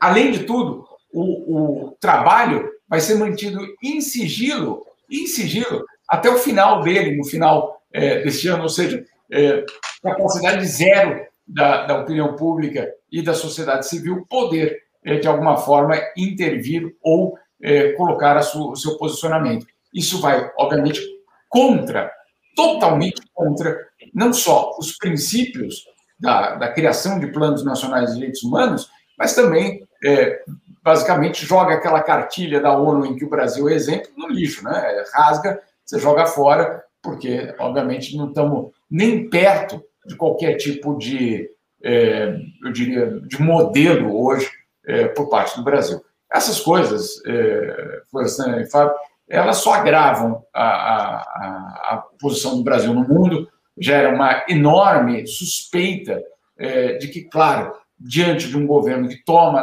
Além 0.00 0.32
de 0.32 0.44
tudo, 0.44 0.86
o, 1.12 1.96
trabalho 2.00 2.70
vai 2.88 3.00
ser 3.00 3.16
mantido 3.16 3.60
em 3.82 4.00
sigilo, 4.00 4.84
em 5.10 5.26
sigilo, 5.26 5.84
até 6.08 6.30
o 6.30 6.38
final 6.38 6.82
dele, 6.82 7.16
no 7.16 7.24
final 7.24 7.80
é, 7.92 8.22
deste 8.22 8.48
ano, 8.48 8.62
ou 8.62 8.68
seja, 8.68 9.04
é, 9.30 9.64
capacidade 10.02 10.64
zero 10.66 11.24
da, 11.46 11.86
da 11.86 12.00
opinião 12.00 12.34
pública 12.34 12.90
e 13.12 13.22
da 13.22 13.34
sociedade 13.34 13.86
civil 13.86 14.24
poder 14.28 14.89
de 15.04 15.26
alguma 15.26 15.56
forma, 15.56 15.94
intervir 16.16 16.94
ou 17.02 17.38
é, 17.62 17.92
colocar 17.92 18.38
o 18.38 18.76
seu 18.76 18.96
posicionamento. 18.96 19.66
Isso 19.94 20.20
vai, 20.20 20.50
obviamente, 20.58 21.00
contra, 21.48 22.10
totalmente 22.54 23.22
contra, 23.34 23.78
não 24.14 24.32
só 24.32 24.76
os 24.78 24.96
princípios 24.96 25.84
da, 26.18 26.54
da 26.56 26.72
criação 26.72 27.18
de 27.18 27.28
planos 27.28 27.64
nacionais 27.64 28.10
de 28.10 28.16
direitos 28.16 28.42
humanos, 28.42 28.88
mas 29.18 29.34
também, 29.34 29.86
é, 30.04 30.42
basicamente, 30.82 31.44
joga 31.44 31.74
aquela 31.74 32.02
cartilha 32.02 32.60
da 32.60 32.76
ONU 32.76 33.06
em 33.06 33.16
que 33.16 33.24
o 33.24 33.30
Brasil 33.30 33.68
é 33.68 33.74
exemplo 33.74 34.10
no 34.16 34.28
lixo, 34.28 34.64
né? 34.64 35.04
Rasga, 35.12 35.60
você 35.84 35.98
joga 35.98 36.26
fora, 36.26 36.82
porque, 37.02 37.54
obviamente, 37.58 38.16
não 38.16 38.28
estamos 38.28 38.70
nem 38.90 39.28
perto 39.28 39.82
de 40.06 40.16
qualquer 40.16 40.54
tipo 40.56 40.96
de, 40.96 41.50
é, 41.82 42.36
eu 42.64 42.72
diria, 42.72 43.20
de 43.22 43.40
modelo 43.42 44.22
hoje 44.22 44.59
é, 44.90 45.08
por 45.08 45.28
parte 45.28 45.56
do 45.56 45.64
Brasil. 45.64 46.02
Essas 46.32 46.60
coisas, 46.60 47.20
é, 47.26 48.02
Florestan 48.10 48.60
e 48.60 48.70
Fábio, 48.70 48.94
elas 49.28 49.58
só 49.58 49.74
agravam 49.74 50.44
a, 50.52 50.64
a, 50.64 51.94
a, 51.94 52.04
posição 52.20 52.56
do 52.56 52.64
Brasil 52.64 52.92
no 52.92 53.06
mundo, 53.06 53.48
gera 53.78 54.12
uma 54.14 54.44
enorme 54.48 55.26
suspeita 55.26 56.20
é, 56.58 56.94
de 56.94 57.08
que, 57.08 57.22
claro, 57.22 57.72
diante 57.98 58.48
de 58.48 58.56
um 58.56 58.66
governo 58.66 59.08
que 59.08 59.24
toma, 59.24 59.62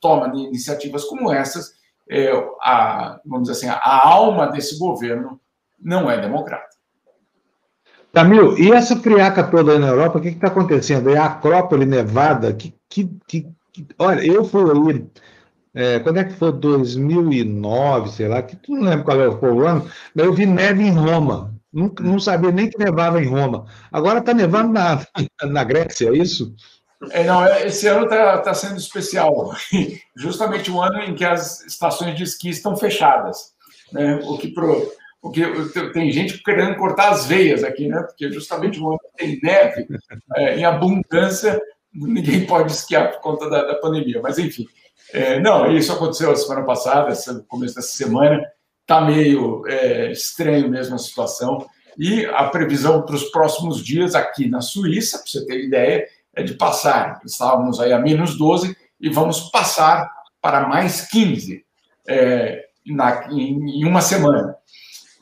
toma 0.00 0.32
iniciativas 0.36 1.04
como 1.04 1.32
essas, 1.32 1.72
é, 2.08 2.30
a, 2.60 3.18
vamos 3.24 3.48
dizer 3.48 3.66
assim, 3.66 3.78
a 3.80 4.06
alma 4.06 4.48
desse 4.48 4.78
governo 4.78 5.40
não 5.80 6.10
é 6.10 6.20
democrata. 6.20 6.76
Camilo, 8.12 8.58
e 8.58 8.72
essa 8.72 8.96
friaca 8.96 9.44
toda 9.44 9.78
na 9.78 9.88
Europa, 9.88 10.18
o 10.18 10.22
que 10.22 10.28
está 10.28 10.46
acontecendo? 10.46 11.10
É 11.10 11.18
a 11.18 11.26
Acrópole 11.26 11.84
Nevada, 11.84 12.52
que, 12.52 12.74
que, 12.88 13.10
que, 13.28 13.46
Olha, 13.98 14.24
eu 14.24 14.44
fui. 14.44 15.06
É, 15.74 15.98
quando 16.00 16.18
é 16.18 16.24
que 16.24 16.32
foi? 16.32 16.52
2009, 16.52 18.10
sei 18.10 18.28
lá, 18.28 18.42
que 18.42 18.56
tu 18.56 18.72
não 18.72 18.82
lembra 18.82 19.04
qual 19.04 19.38
foi 19.38 19.52
o 19.52 19.66
ano, 19.66 19.90
mas 20.14 20.24
eu 20.24 20.32
vi 20.32 20.46
neve 20.46 20.82
em 20.82 20.90
Roma. 20.90 21.54
Não, 21.72 21.92
não 22.00 22.18
sabia 22.18 22.50
nem 22.50 22.70
que 22.70 22.78
nevava 22.78 23.22
em 23.22 23.26
Roma. 23.26 23.66
Agora 23.92 24.20
está 24.20 24.32
nevando 24.32 24.72
na, 24.72 25.06
na 25.44 25.64
Grécia, 25.64 26.08
é 26.08 26.16
isso? 26.16 26.54
É, 27.10 27.24
não, 27.24 27.44
é, 27.44 27.66
esse 27.66 27.86
ano 27.86 28.04
está 28.04 28.38
tá 28.38 28.54
sendo 28.54 28.78
especial. 28.78 29.52
Justamente 30.16 30.70
o 30.70 30.80
ano 30.80 31.00
em 31.00 31.14
que 31.14 31.24
as 31.24 31.60
estações 31.66 32.16
de 32.16 32.22
esqui 32.22 32.48
estão 32.48 32.74
fechadas. 32.76 33.54
Né? 33.92 34.18
O 34.24 34.38
que 34.38 34.48
pro, 34.48 34.90
tem 35.92 36.10
gente 36.10 36.42
querendo 36.42 36.76
cortar 36.76 37.10
as 37.10 37.26
veias 37.26 37.64
aqui, 37.64 37.88
né? 37.88 38.02
Porque 38.02 38.30
justamente 38.32 38.80
o 38.80 38.88
ano 38.88 39.00
tem 39.16 39.38
neve 39.42 39.86
é, 40.36 40.56
em 40.58 40.64
abundância 40.64 41.60
ninguém 41.96 42.46
pode 42.46 42.72
esquiar 42.72 43.12
por 43.12 43.20
conta 43.20 43.48
da, 43.48 43.64
da 43.64 43.74
pandemia. 43.76 44.20
Mas, 44.22 44.38
enfim, 44.38 44.66
é, 45.12 45.40
não, 45.40 45.70
isso 45.70 45.92
aconteceu 45.92 46.30
a 46.30 46.36
semana 46.36 46.64
passada, 46.64 47.12
no 47.32 47.44
começo 47.44 47.74
dessa 47.74 47.96
semana. 47.96 48.40
Está 48.82 49.00
meio 49.00 49.66
é, 49.66 50.12
estranho 50.12 50.68
mesmo 50.68 50.94
a 50.94 50.98
situação. 50.98 51.66
E 51.98 52.26
a 52.26 52.44
previsão 52.44 53.02
para 53.02 53.16
os 53.16 53.24
próximos 53.30 53.82
dias 53.82 54.14
aqui 54.14 54.48
na 54.48 54.60
Suíça, 54.60 55.18
para 55.18 55.26
você 55.26 55.46
ter 55.46 55.64
ideia, 55.64 56.06
é 56.34 56.42
de 56.42 56.54
passar. 56.54 57.20
Estávamos 57.24 57.80
aí 57.80 57.92
a 57.92 57.98
menos 57.98 58.36
12 58.36 58.76
e 59.00 59.08
vamos 59.08 59.50
passar 59.50 60.10
para 60.40 60.68
mais 60.68 61.08
15. 61.08 61.64
É, 62.06 62.66
na, 62.86 63.28
em, 63.32 63.80
em 63.80 63.84
uma 63.84 64.00
semana. 64.00 64.54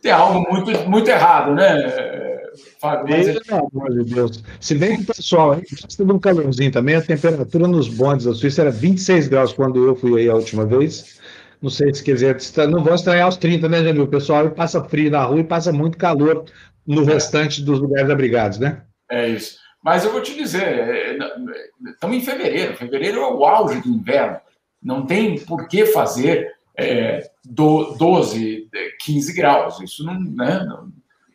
Tem 0.02 0.12
algo 0.12 0.40
muito, 0.51 0.70
muito 0.88 1.09
errado, 1.09 1.55
né, 1.55 2.34
Fábio? 2.81 3.16
Mas... 3.16 3.28
É 3.28 3.40
pelo 3.40 3.70
amor 3.72 3.90
de 3.90 4.14
Deus. 4.14 4.43
Se 4.60 4.74
bem 4.74 4.97
que 4.97 5.02
o 5.10 5.14
pessoal, 5.14 5.60
está 5.60 6.05
um 6.05 6.18
calorzinho 6.18 6.70
também, 6.70 6.94
a 6.94 7.02
temperatura 7.02 7.66
nos 7.66 7.89
bondes 7.89 8.26
da 8.26 8.35
Suíça 8.35 8.62
era 8.62 8.70
26 8.70 9.28
graus 9.28 9.52
quando 9.52 9.85
eu 9.85 9.94
fui 9.94 10.20
aí 10.20 10.28
a 10.28 10.35
última 10.35 10.64
vez. 10.64 11.20
Não 11.60 11.70
sei 11.70 11.94
se 11.94 12.02
quer 12.02 12.14
dizer, 12.14 12.36
não 12.68 12.85
vou 12.85 12.94
estranhar 12.94 13.28
os 13.28 13.36
30, 13.36 13.68
né, 13.68 13.82
Jamil? 13.82 14.05
O 14.05 14.09
pessoal 14.09 14.51
passa 14.51 14.85
frio 14.85 15.10
na 15.10 15.24
rua 15.24 15.40
e 15.40 15.44
passa 15.44 15.72
muito 15.72 15.97
calor 15.97 16.44
no 16.86 17.02
é. 17.02 17.14
restante 17.14 17.62
dos 17.62 17.81
lugares 17.81 18.10
abrigados, 18.10 18.59
né? 18.59 18.82
É 19.10 19.28
isso. 19.28 19.56
Mas 19.82 20.05
eu 20.05 20.12
vou 20.12 20.22
te 20.22 20.35
dizer, 20.35 20.62
é, 20.62 21.18
estamos 21.90 22.16
em 22.16 22.20
fevereiro. 22.20 22.76
Fevereiro 22.76 23.20
é 23.20 23.32
o 23.32 23.44
auge 23.44 23.81
do 23.81 23.89
inverno. 23.89 24.39
Não 24.82 25.06
tem 25.06 25.39
por 25.39 25.68
que 25.68 25.86
fazer 25.86 26.52
é, 26.76 27.31
do, 27.44 27.94
12, 27.98 28.68
15 29.01 29.32
graus. 29.35 29.81
Isso 29.81 30.05
não, 30.05 30.20
né, 30.20 30.64
não, 30.64 30.93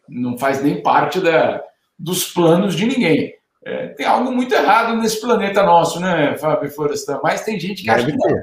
não 0.10 0.38
faz 0.38 0.61
nem 0.64 0.81
parte 0.81 1.19
da, 1.19 1.61
dos 1.98 2.31
planos 2.31 2.76
de 2.76 2.86
ninguém. 2.86 3.34
É, 3.64 3.88
tem 3.90 4.06
algo 4.06 4.31
muito 4.31 4.53
errado 4.53 4.95
nesse 4.95 5.19
planeta 5.19 5.64
nosso, 5.64 5.99
né, 5.99 6.36
Fábio 6.38 6.72
Florestan? 6.72 7.19
Mas 7.22 7.44
tem 7.44 7.60
gente 7.60 7.84
que 7.84 7.90
acha 7.90 8.06
que 8.06 8.18
não. 8.18 8.36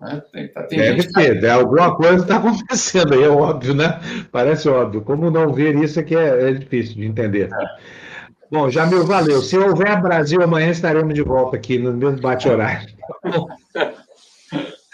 Né? 0.00 0.22
Tem, 0.32 0.48
tá, 0.48 0.62
tem 0.64 0.78
Deve 0.78 1.12
ter, 1.12 1.40
que... 1.40 1.46
alguma 1.46 1.94
coisa 1.96 2.22
está 2.22 2.36
acontecendo 2.38 3.14
aí, 3.14 3.22
é 3.22 3.28
óbvio, 3.28 3.74
né? 3.74 4.00
Parece 4.32 4.68
óbvio. 4.68 5.02
Como 5.02 5.30
não 5.30 5.52
ver 5.52 5.74
isso 5.76 6.00
é 6.00 6.02
que 6.02 6.16
é, 6.16 6.50
é 6.50 6.52
difícil 6.52 6.96
de 6.96 7.06
entender. 7.06 7.48
É. 7.52 8.04
Bom, 8.50 8.70
Jamil, 8.70 9.04
valeu. 9.04 9.40
Se 9.42 9.58
houver 9.58 10.00
Brasil 10.00 10.42
amanhã, 10.42 10.70
estaremos 10.70 11.14
de 11.14 11.22
volta 11.22 11.56
aqui 11.56 11.78
no 11.78 11.92
mesmo 11.92 12.20
bate-horário. 12.20 12.88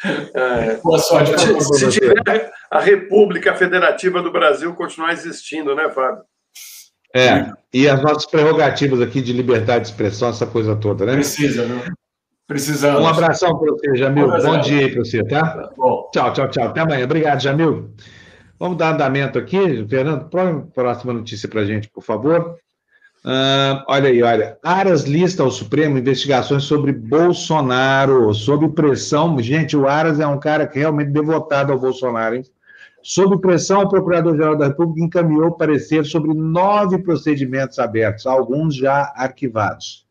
É, 0.04 0.76
Boa 0.76 0.98
sorte. 0.98 1.38
Se, 1.38 1.60
se 1.60 1.88
tiver 1.90 2.50
a 2.70 2.80
República 2.80 3.54
Federativa 3.54 4.22
do 4.22 4.32
Brasil 4.32 4.74
continuar 4.74 5.12
existindo, 5.12 5.74
né, 5.74 5.90
Fábio? 5.90 6.22
É, 7.14 7.50
e 7.74 7.88
as 7.88 8.00
nossas 8.02 8.26
prerrogativas 8.26 9.00
aqui 9.00 9.20
de 9.20 9.32
liberdade 9.32 9.84
de 9.84 9.90
expressão, 9.90 10.28
essa 10.30 10.46
coisa 10.46 10.76
toda, 10.76 11.04
né? 11.04 11.14
Precisa, 11.14 11.64
viu? 11.64 11.80
Precisamos. 12.46 13.00
Um 13.00 13.06
abração 13.06 13.56
para 13.58 13.72
você, 13.72 13.96
Jamil. 13.96 14.28
Bom, 14.28 14.40
Bom 14.40 14.60
dia 14.60 14.86
aí 14.86 14.92
para 14.92 15.04
você, 15.04 15.24
tá? 15.24 15.70
Bom. 15.76 16.10
Tchau, 16.12 16.32
tchau, 16.32 16.48
tchau. 16.48 16.64
Até 16.68 16.80
amanhã. 16.80 17.04
Obrigado, 17.04 17.40
Jamil. 17.40 17.94
Vamos 18.58 18.76
dar 18.76 18.94
andamento 18.94 19.38
aqui. 19.38 19.86
Fernando, 19.88 20.28
próxima 20.74 21.12
notícia 21.12 21.48
para 21.48 21.60
a 21.60 21.64
gente, 21.64 21.88
por 21.88 22.02
favor. 22.02 22.58
Uh, 23.24 23.84
olha 23.86 24.08
aí, 24.08 24.22
olha. 24.22 24.58
Aras 24.62 25.04
lista 25.04 25.42
ao 25.42 25.50
Supremo 25.50 25.98
investigações 25.98 26.64
sobre 26.64 26.92
Bolsonaro, 26.92 28.32
sob 28.32 28.68
pressão. 28.70 29.38
Gente, 29.38 29.76
o 29.76 29.86
Aras 29.86 30.20
é 30.20 30.26
um 30.26 30.40
cara 30.40 30.66
que 30.66 30.78
realmente 30.78 31.10
devotado 31.10 31.72
ao 31.72 31.78
Bolsonaro, 31.78 32.36
hein? 32.36 32.44
Sob 33.02 33.40
pressão, 33.40 33.80
o 33.80 33.88
Procurador-Geral 33.88 34.56
da 34.56 34.68
República 34.68 35.04
encaminhou 35.04 35.52
parecer 35.52 36.04
sobre 36.04 36.34
nove 36.34 36.98
procedimentos 36.98 37.78
abertos, 37.78 38.26
alguns 38.26 38.76
já 38.76 39.12
arquivados. 39.16 40.06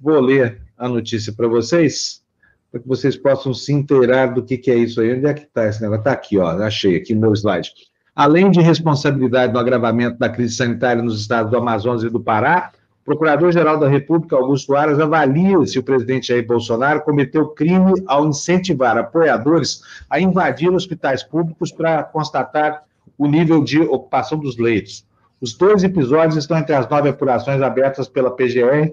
Vou 0.00 0.18
ler 0.20 0.62
a 0.78 0.88
notícia 0.88 1.32
para 1.34 1.46
vocês, 1.46 2.22
para 2.70 2.80
que 2.80 2.88
vocês 2.88 3.14
possam 3.14 3.52
se 3.52 3.72
inteirar 3.72 4.32
do 4.32 4.42
que, 4.42 4.56
que 4.56 4.70
é 4.70 4.76
isso 4.76 5.02
aí. 5.02 5.14
Onde 5.14 5.26
é 5.26 5.34
que 5.34 5.42
está 5.42 5.66
esse 5.66 5.82
negócio? 5.82 6.00
Está 6.00 6.12
aqui, 6.12 6.38
ó, 6.38 6.48
achei 6.62 6.96
aqui 6.96 7.14
no 7.14 7.20
meu 7.20 7.32
slide. 7.34 7.72
Além 8.20 8.50
de 8.50 8.60
responsabilidade 8.60 9.50
no 9.50 9.58
agravamento 9.58 10.18
da 10.18 10.28
crise 10.28 10.54
sanitária 10.54 11.02
nos 11.02 11.18
estados 11.18 11.50
do 11.50 11.56
Amazonas 11.56 12.02
e 12.02 12.10
do 12.10 12.20
Pará, 12.20 12.70
o 13.00 13.04
Procurador-Geral 13.06 13.78
da 13.78 13.88
República, 13.88 14.36
Augusto 14.36 14.76
Aras, 14.76 15.00
avalia 15.00 15.64
se 15.64 15.78
o 15.78 15.82
presidente 15.82 16.28
Jair 16.28 16.46
Bolsonaro 16.46 17.00
cometeu 17.00 17.48
crime 17.48 17.94
ao 18.06 18.28
incentivar 18.28 18.98
apoiadores 18.98 19.80
a 20.10 20.20
invadir 20.20 20.70
hospitais 20.70 21.22
públicos 21.22 21.72
para 21.72 22.02
constatar 22.02 22.82
o 23.16 23.26
nível 23.26 23.64
de 23.64 23.80
ocupação 23.80 24.38
dos 24.38 24.58
leitos. 24.58 25.02
Os 25.40 25.54
dois 25.54 25.82
episódios 25.82 26.36
estão 26.36 26.58
entre 26.58 26.74
as 26.74 26.86
nove 26.90 27.08
apurações 27.08 27.62
abertas 27.62 28.06
pela 28.06 28.30
PGR 28.30 28.92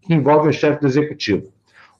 que 0.00 0.14
envolvem 0.14 0.50
o 0.50 0.52
chefe 0.52 0.80
do 0.80 0.86
executivo. 0.86 1.52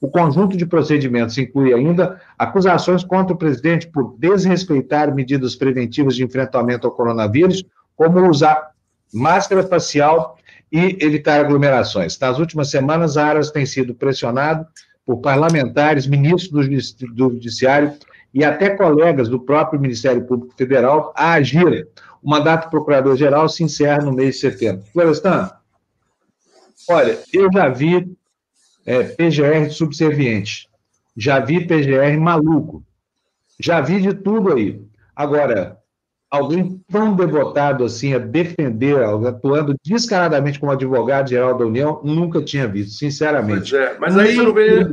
O 0.04 0.08
conjunto 0.10 0.54
de 0.54 0.66
procedimentos 0.66 1.38
inclui 1.38 1.72
ainda 1.72 2.20
acusações 2.38 3.02
contra 3.02 3.32
o 3.32 3.38
presidente 3.38 3.86
por 3.86 4.14
desrespeitar 4.18 5.14
medidas 5.14 5.56
preventivas 5.56 6.14
de 6.14 6.22
enfrentamento 6.22 6.86
ao 6.86 6.92
coronavírus, 6.92 7.64
como 7.96 8.28
usar 8.28 8.72
máscara 9.14 9.62
facial 9.62 10.36
e 10.70 10.98
evitar 11.00 11.40
aglomerações. 11.40 12.18
Nas 12.18 12.38
últimas 12.38 12.70
semanas, 12.70 13.16
a 13.16 13.24
Aras 13.24 13.50
tem 13.50 13.64
sido 13.64 13.94
pressionado 13.94 14.66
por 15.06 15.22
parlamentares, 15.22 16.06
ministros 16.06 16.68
do 17.14 17.30
Judiciário 17.30 17.94
e 18.34 18.44
até 18.44 18.76
colegas 18.76 19.26
do 19.26 19.40
próprio 19.40 19.80
Ministério 19.80 20.26
Público 20.26 20.54
Federal 20.54 21.14
a 21.16 21.32
agir. 21.32 21.88
O 22.22 22.28
mandato 22.28 22.64
do 22.64 22.70
Procurador-Geral 22.70 23.48
se 23.48 23.64
encerra 23.64 24.02
no 24.02 24.12
mês 24.12 24.34
de 24.34 24.42
setembro. 24.42 24.84
Florestan, 24.92 25.50
olha, 26.90 27.18
eu 27.32 27.50
já 27.50 27.70
vi 27.70 28.14
é, 28.86 29.02
PGR 29.02 29.70
subserviente. 29.70 30.68
Já 31.16 31.38
vi 31.38 31.66
PGR 31.66 32.18
maluco. 32.18 32.84
Já 33.60 33.80
vi 33.80 34.00
de 34.00 34.14
tudo 34.14 34.52
aí. 34.52 34.82
Agora, 35.14 35.78
alguém 36.28 36.82
tão 36.90 37.14
devotado 37.14 37.84
assim 37.84 38.14
a 38.14 38.18
defender, 38.18 39.00
atuando 39.02 39.74
descaradamente 39.84 40.58
como 40.58 40.72
advogado-geral 40.72 41.56
da 41.56 41.64
União, 41.64 42.00
nunca 42.02 42.42
tinha 42.42 42.66
visto, 42.66 42.98
sinceramente. 42.98 43.70
Pois 43.70 43.82
é, 43.82 43.98
mas 43.98 44.18
aí 44.18 44.36
não 44.36 44.52
vê. 44.52 44.84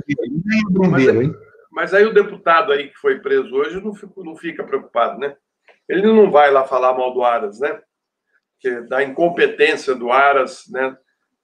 Mas, 0.90 1.36
mas, 1.72 1.94
aí 1.94 2.06
o 2.06 2.14
deputado 2.14 2.72
aí 2.72 2.90
que 2.90 2.98
foi 2.98 3.20
preso 3.20 3.54
hoje 3.56 3.82
não 3.82 3.96
fica, 3.96 4.14
não 4.18 4.36
fica 4.36 4.64
preocupado, 4.64 5.20
né? 5.20 5.36
Ele 5.90 6.04
não 6.04 6.30
vai 6.30 6.52
lá 6.52 6.64
falar 6.64 6.94
mal 6.94 7.14
do 7.14 7.24
Aras, 7.24 7.60
né? 7.60 7.80
Que, 8.60 8.82
da 8.82 9.04
incompetência 9.04 9.96
do 9.96 10.12
Aras, 10.12 10.66
né? 10.70 10.96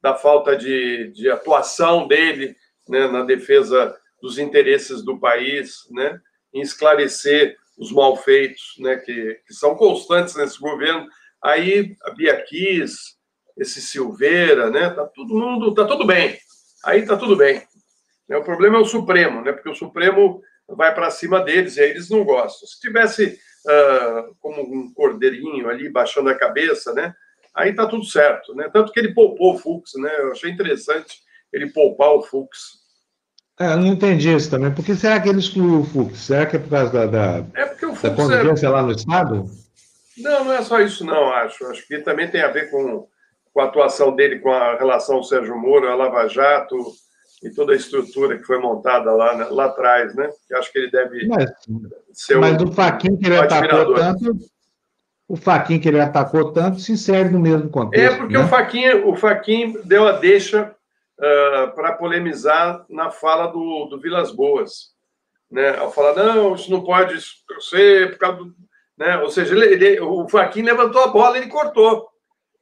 Da 0.02 0.16
falta 0.16 0.56
de, 0.56 1.12
de 1.14 1.30
atuação 1.30 2.08
dele 2.08 2.56
né, 2.88 3.08
na 3.08 3.24
defesa 3.24 3.96
dos 4.22 4.38
interesses 4.38 5.04
do 5.04 5.20
país, 5.20 5.80
né, 5.92 6.20
em 6.54 6.62
esclarecer 6.62 7.56
os 7.78 7.92
malfeitos 7.92 8.76
né, 8.80 8.98
que, 8.98 9.40
que 9.48 9.54
são 9.54 9.76
constantes 9.76 10.36
nesse 10.36 10.60
governo. 10.60 11.08
Aí 11.44 11.96
a 12.04 12.12
Bia 12.12 12.42
Kiss, 12.44 13.16
esse 13.58 13.82
Silveira, 13.82 14.70
né, 14.70 14.90
tá 14.90 15.06
todo 15.06 15.36
mundo, 15.36 15.74
tá 15.74 15.86
tudo 15.86 16.06
bem. 16.06 16.38
Aí 16.84 17.06
tá 17.06 17.16
tudo 17.16 17.36
bem. 17.36 17.62
O 18.30 18.44
problema 18.44 18.78
é 18.78 18.82
o 18.82 18.86
Supremo, 18.86 19.42
né, 19.42 19.52
porque 19.52 19.70
o 19.70 19.76
Supremo 19.76 20.42
vai 20.68 20.94
para 20.94 21.10
cima 21.10 21.40
deles 21.42 21.78
e 21.78 21.82
aí 21.82 21.92
eles 21.92 22.10
não 22.10 22.24
gostam. 22.24 22.68
Se 22.68 22.80
tivesse 22.80 23.40
uh, 23.66 24.36
como 24.40 24.62
um 24.62 24.94
cordeirinho 24.94 25.70
ali 25.70 25.90
baixando 25.90 26.30
a 26.30 26.38
cabeça, 26.38 26.94
né, 26.94 27.14
aí 27.58 27.74
tá 27.74 27.88
tudo 27.88 28.06
certo, 28.06 28.54
né? 28.56 28.70
Tanto 28.72 28.92
que 28.92 29.00
ele 29.00 29.14
poupou 29.14 29.56
o 29.56 29.58
Fux, 29.58 29.92
né? 29.96 30.12
Eu 30.20 30.32
achei 30.32 30.52
interessante 30.52 31.20
ele 31.52 31.72
poupar 31.72 32.12
o 32.12 32.22
Fux. 32.22 32.86
É, 33.60 33.74
eu 33.74 33.78
não 33.78 33.88
entendi 33.88 34.34
isso 34.34 34.52
também. 34.52 34.72
Por 34.72 34.86
que 34.86 34.96
será 34.96 35.20
que 35.20 35.28
ele 35.28 35.40
excluiu 35.40 35.82
o 35.82 35.84
Fux? 35.84 36.20
Será 36.20 36.46
que 36.46 36.56
é 36.56 36.60
por 36.60 36.70
causa 36.70 36.94
da, 36.94 37.06
da, 37.08 37.46
é 37.56 37.66
porque 37.66 37.86
o 37.88 37.96
Fux 37.96 38.04
da 38.04 38.16
convivência 38.16 38.68
é... 38.68 38.70
lá 38.70 38.84
no 38.84 38.92
Estado? 38.92 39.46
Não, 40.20 40.46
não 40.46 40.54
é 40.54 40.62
só 40.62 40.80
isso, 40.80 41.04
não, 41.04 41.32
acho. 41.32 41.66
Acho 41.66 41.88
que 41.88 42.00
também 42.00 42.30
tem 42.30 42.42
a 42.42 42.52
ver 42.52 42.70
com, 42.70 43.08
com 43.52 43.62
a 43.62 43.66
atuação 43.66 44.16
dele 44.16 44.40
com 44.40 44.52
a 44.52 44.78
relação 44.78 45.16
ao 45.16 45.24
Sérgio 45.24 45.58
Moro, 45.58 45.90
a 45.90 45.96
Lava 45.96 46.28
Jato 46.28 46.78
e 47.44 47.50
toda 47.52 47.74
a 47.74 47.76
estrutura 47.76 48.38
que 48.38 48.44
foi 48.44 48.60
montada 48.60 49.12
lá, 49.12 49.36
né, 49.36 49.48
lá 49.50 49.66
atrás, 49.66 50.16
né? 50.16 50.30
Que 50.48 50.56
acho 50.56 50.72
que 50.72 50.80
ele 50.80 50.92
deve 50.92 51.28
mas, 51.28 51.52
ser 52.14 52.38
mas 52.38 52.54
um, 52.54 52.66
do 52.66 52.72
Faquinha 52.72 53.18
que 53.18 53.26
ele 53.26 53.38
atacou 53.38 53.94
tanto, 53.96 54.38
o 55.28 55.36
Faquin 55.36 55.80
que 55.80 55.88
ele 55.88 56.00
atacou 56.00 56.52
tanto 56.52 56.80
se 56.80 56.94
insere 56.94 57.30
no 57.30 57.40
mesmo 57.40 57.70
contexto. 57.70 58.14
É 58.14 58.18
porque 58.18 58.38
né? 58.38 58.44
o 58.44 58.48
Faquin 58.48 58.90
o 59.06 59.16
Faquin 59.16 59.78
deu 59.84 60.08
a 60.08 60.14
deixa 60.14 60.74
uh, 61.20 61.76
para 61.76 61.94
polemizar 61.94 62.86
na 62.90 63.12
fala 63.12 63.48
do, 63.48 63.86
do 63.86 64.00
Vilas 64.00 64.32
Boas, 64.32 64.92
né? 65.52 65.78
Ao 65.78 65.92
falar 65.92 66.16
não, 66.16 66.56
isso 66.56 66.72
não 66.72 66.84
pode 66.84 67.20
ser 67.60 68.12
por 68.12 68.20
causa 68.20 68.38
do, 68.38 68.56
né? 68.98 69.18
Ou 69.18 69.30
seja, 69.30 69.54
ele, 69.54 69.66
ele, 69.66 70.00
o 70.00 70.28
Faquin 70.30 70.62
levantou 70.62 71.04
a 71.04 71.08
bola, 71.08 71.38
e 71.38 71.42
ele 71.42 71.50
cortou. 71.50 72.08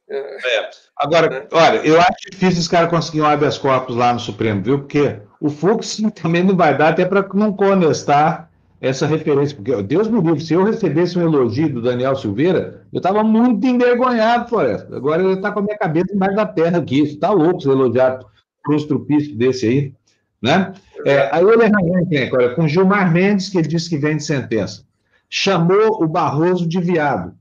É. 0.08 0.70
Agora, 0.96 1.28
né? 1.28 1.48
olha, 1.50 1.78
eu 1.78 1.98
acho 1.98 2.30
difícil 2.30 2.60
os 2.60 2.68
caras 2.68 2.90
conseguirem 2.90 3.26
um 3.26 3.30
habeas 3.30 3.58
corpus 3.58 3.96
lá 3.96 4.12
no 4.12 4.20
Supremo, 4.20 4.62
viu? 4.62 4.78
Porque 4.78 5.20
o 5.40 5.50
Fux 5.50 6.00
também 6.20 6.44
não 6.44 6.56
vai 6.56 6.76
dar 6.76 6.90
até 6.90 7.04
para 7.04 7.26
não 7.34 7.52
contestar 7.52 8.48
essa 8.80 9.06
referência, 9.06 9.56
porque 9.56 9.82
Deus 9.82 10.08
me 10.08 10.20
livre, 10.20 10.40
se 10.40 10.52
eu 10.52 10.64
recebesse 10.64 11.18
um 11.18 11.22
elogio 11.22 11.72
do 11.72 11.82
Daniel 11.82 12.14
Silveira, 12.14 12.86
eu 12.92 12.98
estava 12.98 13.22
muito 13.24 13.66
envergonhado, 13.66 14.48
Floresta. 14.48 14.94
Agora 14.94 15.22
ele 15.22 15.34
está 15.34 15.50
com 15.50 15.60
a 15.60 15.62
minha 15.62 15.78
cabeça 15.78 16.14
embaixo 16.14 16.36
da 16.36 16.46
terra 16.46 16.78
aqui, 16.78 17.00
está 17.00 17.30
louco 17.30 17.60
ser 17.60 17.70
elogiado 17.70 18.26
por 18.62 18.74
um 18.74 18.76
estrupício 18.76 19.36
desse 19.36 19.66
aí, 19.66 19.94
né? 20.42 20.74
É, 21.04 21.30
aí 21.32 21.44
ele 21.44 21.64
arranjou 21.64 22.26
agora 22.26 22.54
com 22.54 22.68
Gilmar 22.68 23.12
Mendes, 23.12 23.48
que 23.48 23.58
ele 23.58 23.68
disse 23.68 23.88
que 23.88 23.96
vem 23.96 24.16
de 24.16 24.24
sentença. 24.24 24.84
Chamou 25.28 26.02
o 26.02 26.06
Barroso 26.06 26.68
de 26.68 26.80
viado. 26.80 27.34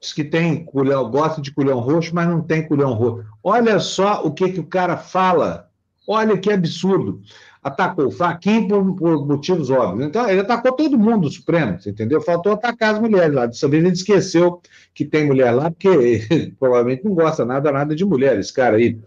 Diz 0.00 0.12
que 0.12 0.24
tem 0.24 0.64
culhão, 0.64 1.10
gosta 1.10 1.40
de 1.40 1.52
culhão 1.52 1.80
roxo, 1.80 2.14
mas 2.14 2.28
não 2.28 2.40
tem 2.40 2.66
culhão 2.66 2.92
roxo. 2.92 3.24
Olha 3.42 3.78
só 3.80 4.22
o 4.24 4.32
que, 4.32 4.52
que 4.52 4.60
o 4.60 4.66
cara 4.66 4.96
fala. 4.96 5.68
Olha 6.06 6.36
que 6.36 6.52
absurdo. 6.52 7.22
Atacou 7.64 8.08
o 8.08 8.10
Faquin 8.10 8.68
por, 8.68 8.94
por, 8.94 9.26
motivos 9.26 9.70
óbvios. 9.70 10.06
Então, 10.06 10.28
ele 10.28 10.42
atacou 10.42 10.72
todo 10.72 10.98
mundo 10.98 11.22
do 11.22 11.30
Supremo, 11.30 11.78
entendeu? 11.86 12.20
Faltou 12.20 12.52
atacar 12.52 12.94
as 12.94 13.00
mulheres 13.00 13.34
lá. 13.34 13.46
Dessa 13.46 13.66
vez 13.66 13.82
ele 13.82 13.94
esqueceu 13.94 14.60
que 14.92 15.02
tem 15.02 15.26
mulher 15.26 15.50
lá, 15.52 15.70
porque 15.70 16.26
provavelmente 16.60 17.04
não 17.04 17.14
gosta 17.14 17.42
nada, 17.42 17.72
nada 17.72 17.96
de 17.96 18.04
mulheres, 18.04 18.50
cara 18.50 18.76
aí. 18.76 19.00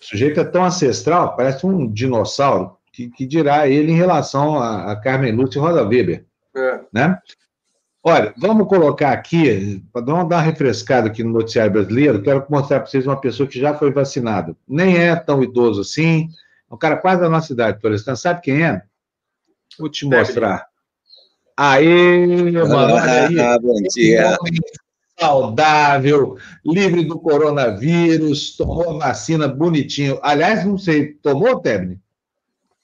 O 0.00 0.04
sujeito 0.04 0.40
é 0.40 0.44
tão 0.44 0.64
ancestral, 0.64 1.36
parece 1.36 1.64
um 1.64 1.90
dinossauro, 1.90 2.76
que, 2.92 3.08
que 3.10 3.24
dirá 3.24 3.68
ele 3.68 3.92
em 3.92 3.96
relação 3.96 4.58
a, 4.58 4.90
a 4.90 4.96
Carmen 4.96 5.32
Lúcia 5.32 5.58
e 5.58 5.62
Roda 5.62 5.86
Weber. 5.86 6.24
É. 6.56 6.80
Né? 6.92 7.18
Olha, 8.02 8.34
vamos 8.36 8.68
colocar 8.68 9.12
aqui, 9.12 9.82
vamos 9.94 10.28
dar 10.28 10.36
uma 10.36 10.42
refrescada 10.42 11.06
aqui 11.06 11.22
no 11.22 11.32
noticiário 11.32 11.72
brasileiro. 11.72 12.20
Quero 12.20 12.44
mostrar 12.50 12.80
para 12.80 12.90
vocês 12.90 13.06
uma 13.06 13.18
pessoa 13.18 13.48
que 13.48 13.58
já 13.58 13.72
foi 13.72 13.90
vacinada. 13.92 14.54
Nem 14.68 14.98
é 14.98 15.16
tão 15.16 15.42
idoso 15.42 15.80
assim, 15.80 16.28
é 16.74 16.76
um 16.76 16.78
cara 16.78 16.96
quase 16.96 17.20
da 17.20 17.30
nossa 17.30 17.52
idade, 17.52 17.80
por 17.80 17.92
exemplo. 17.92 18.16
Sabe 18.16 18.40
quem 18.40 18.64
é? 18.64 18.82
Vou 19.78 19.88
te 19.88 20.04
mostrar. 20.04 20.66
Aê, 21.56 22.50
mano, 22.50 22.94
olha 22.94 23.28
aí. 23.28 23.40
Ah, 23.40 23.58
bom 23.58 23.80
dia. 23.94 24.36
Saudável, 25.18 26.36
livre 26.66 27.04
do 27.04 27.20
coronavírus, 27.20 28.56
tomou 28.56 29.00
a 29.00 29.06
vacina 29.06 29.46
bonitinho. 29.46 30.18
Aliás, 30.20 30.64
não 30.64 30.76
sei, 30.76 31.12
tomou, 31.14 31.60
Tebni? 31.60 32.00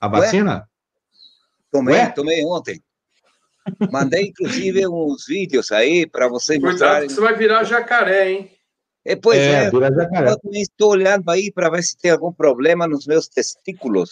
A 0.01 0.07
vacina? 0.07 0.55
Ué? 0.55 0.65
Tomei, 1.73 1.95
Ué? 1.97 2.11
tomei 2.11 2.45
ontem. 2.45 2.81
Mandei, 3.91 4.29
inclusive, 4.29 4.87
uns 4.87 5.27
vídeos 5.27 5.73
aí 5.73 6.07
para 6.07 6.29
vocês 6.29 6.61
mostrarem. 6.61 7.09
Cuidado, 7.09 7.15
você 7.15 7.21
vai 7.21 7.37
virar 7.37 7.65
jacaré, 7.65 8.31
hein? 8.31 8.51
É, 9.05 9.17
pois 9.17 9.39
é, 9.39 9.65
é 9.65 9.69
eu 9.69 10.39
também 10.39 10.61
estou 10.61 10.91
olhando 10.91 11.31
aí 11.31 11.51
para 11.51 11.71
ver 11.71 11.83
se 11.83 11.97
tem 11.97 12.11
algum 12.11 12.31
problema 12.31 12.87
nos 12.87 13.07
meus 13.07 13.29
testículos, 13.29 14.11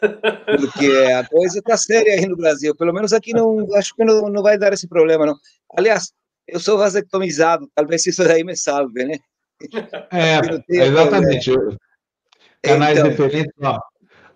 porque 0.00 0.86
a 1.18 1.28
coisa 1.28 1.58
está 1.58 1.76
séria 1.76 2.14
aí 2.14 2.26
no 2.26 2.36
Brasil. 2.36 2.74
Pelo 2.76 2.92
menos 2.92 3.12
aqui 3.12 3.32
não, 3.32 3.66
acho 3.74 3.94
que 3.96 4.04
não, 4.04 4.28
não 4.28 4.42
vai 4.42 4.56
dar 4.56 4.72
esse 4.72 4.86
problema, 4.86 5.26
não. 5.26 5.34
Aliás, 5.76 6.12
eu 6.46 6.60
sou 6.60 6.78
vasectomizado, 6.78 7.68
talvez 7.74 8.06
isso 8.06 8.22
daí 8.22 8.44
me 8.44 8.56
salve, 8.56 9.04
né? 9.04 9.18
É, 10.12 10.38
exatamente. 10.70 11.52
Canais 12.62 12.98
então, 12.98 13.10
diferentes, 13.10 13.54
ó. 13.60 13.78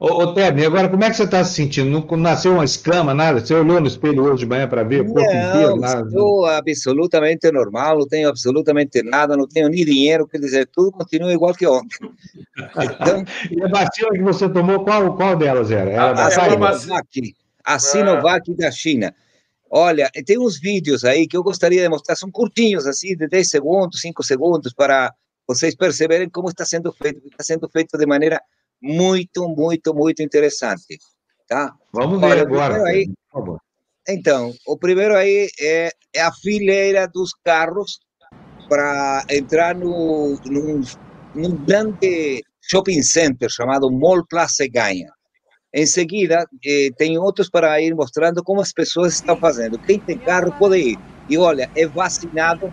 Ô, 0.03 0.25
ô 0.25 0.35
Tebni, 0.35 0.67
agora 0.67 0.89
como 0.89 1.05
é 1.05 1.11
que 1.11 1.15
você 1.15 1.23
está 1.23 1.45
se 1.45 1.55
sentindo? 1.55 1.89
Não 1.89 2.17
nasceu 2.17 2.55
uma 2.55 2.65
escama, 2.65 3.15
nada? 3.15 3.39
Você 3.39 3.55
olhou 3.55 3.81
no 3.81 3.87
espelho 3.87 4.25
hoje 4.25 4.41
de 4.41 4.47
manhã 4.47 4.67
para 4.67 4.83
ver 4.83 5.03
o 5.03 5.05
corpo 5.05 5.33
não, 5.33 5.49
inteiro? 5.49 5.77
Nada? 5.77 6.09
Estou 6.09 6.45
absolutamente 6.45 7.53
normal, 7.53 8.01
não 8.01 8.09
tenho 8.09 8.29
absolutamente 8.29 9.01
nada, 9.05 9.37
não 9.37 9.47
tenho 9.47 9.69
nem 9.69 9.85
dinheiro, 9.85 10.27
quer 10.27 10.39
dizer, 10.39 10.67
tudo 10.67 10.91
continua 10.91 11.33
igual 11.33 11.55
que 11.55 11.69
ontem. 11.69 12.11
Então, 12.59 13.25
e 13.49 13.63
a 13.63 13.69
vacina 13.69 14.11
que 14.11 14.23
você 14.23 14.49
tomou, 14.49 14.83
qual, 14.83 15.17
qual 15.17 15.37
delas 15.37 15.71
era? 15.71 15.89
era 15.89 16.21
a, 16.21 16.27
a 16.27 16.31
Sinovac, 16.33 17.35
a 17.65 17.79
Sinovac 17.79 18.55
da 18.57 18.73
China. 18.73 19.15
Olha, 19.71 20.11
tem 20.27 20.37
uns 20.37 20.59
vídeos 20.59 21.05
aí 21.05 21.29
que 21.29 21.37
eu 21.37 21.45
gostaria 21.45 21.81
de 21.81 21.89
mostrar, 21.89 22.17
são 22.17 22.29
curtinhos, 22.29 22.89
assim, 22.89 23.15
de 23.15 23.29
10 23.29 23.49
segundos, 23.49 24.01
5 24.01 24.21
segundos, 24.25 24.73
para 24.73 25.15
vocês 25.47 25.77
perceberem 25.77 26.29
como 26.29 26.49
está 26.49 26.65
sendo 26.65 26.93
feito. 26.93 27.23
Está 27.25 27.45
sendo 27.45 27.69
feito 27.69 27.97
de 27.97 28.05
maneira 28.05 28.43
muito, 28.83 29.49
muito, 29.49 29.95
muito 29.95 30.23
interessante. 30.23 30.99
Tá? 31.49 31.73
Vamos 31.93 32.21
ver 32.21 32.27
Olha, 32.27 32.43
agora. 32.43 32.83
Aí. 32.85 33.09
Então, 34.09 34.53
o 34.67 34.77
primeiro 34.77 35.15
aí 35.17 35.49
é, 35.61 35.91
é 36.15 36.21
a 36.21 36.33
fileira 36.33 37.07
dos 37.07 37.33
carros 37.45 38.01
para 38.69 39.25
entrar 39.31 39.75
no, 39.75 40.39
num, 40.47 40.81
num 41.35 41.65
grande 41.65 42.43
shopping 42.63 43.03
center 43.03 43.49
chamado 43.49 43.91
Mall 43.91 44.27
Plaza 44.27 44.67
Ganha. 44.67 45.13
Em 45.75 45.87
seguida, 45.87 46.47
eh, 46.65 46.91
tem 46.99 47.17
outros 47.17 47.49
para 47.49 47.81
ir 47.81 47.95
mostrando 47.95 48.43
como 48.43 48.61
as 48.61 48.73
pessoas 48.73 49.15
estão 49.15 49.37
fazendo. 49.37 49.79
Quem 49.79 49.99
tem 49.99 50.19
carro 50.19 50.53
pode 50.59 50.77
ir. 50.77 50.99
E 51.31 51.39
olha, 51.39 51.71
é 51.75 51.87
vacinado 51.87 52.73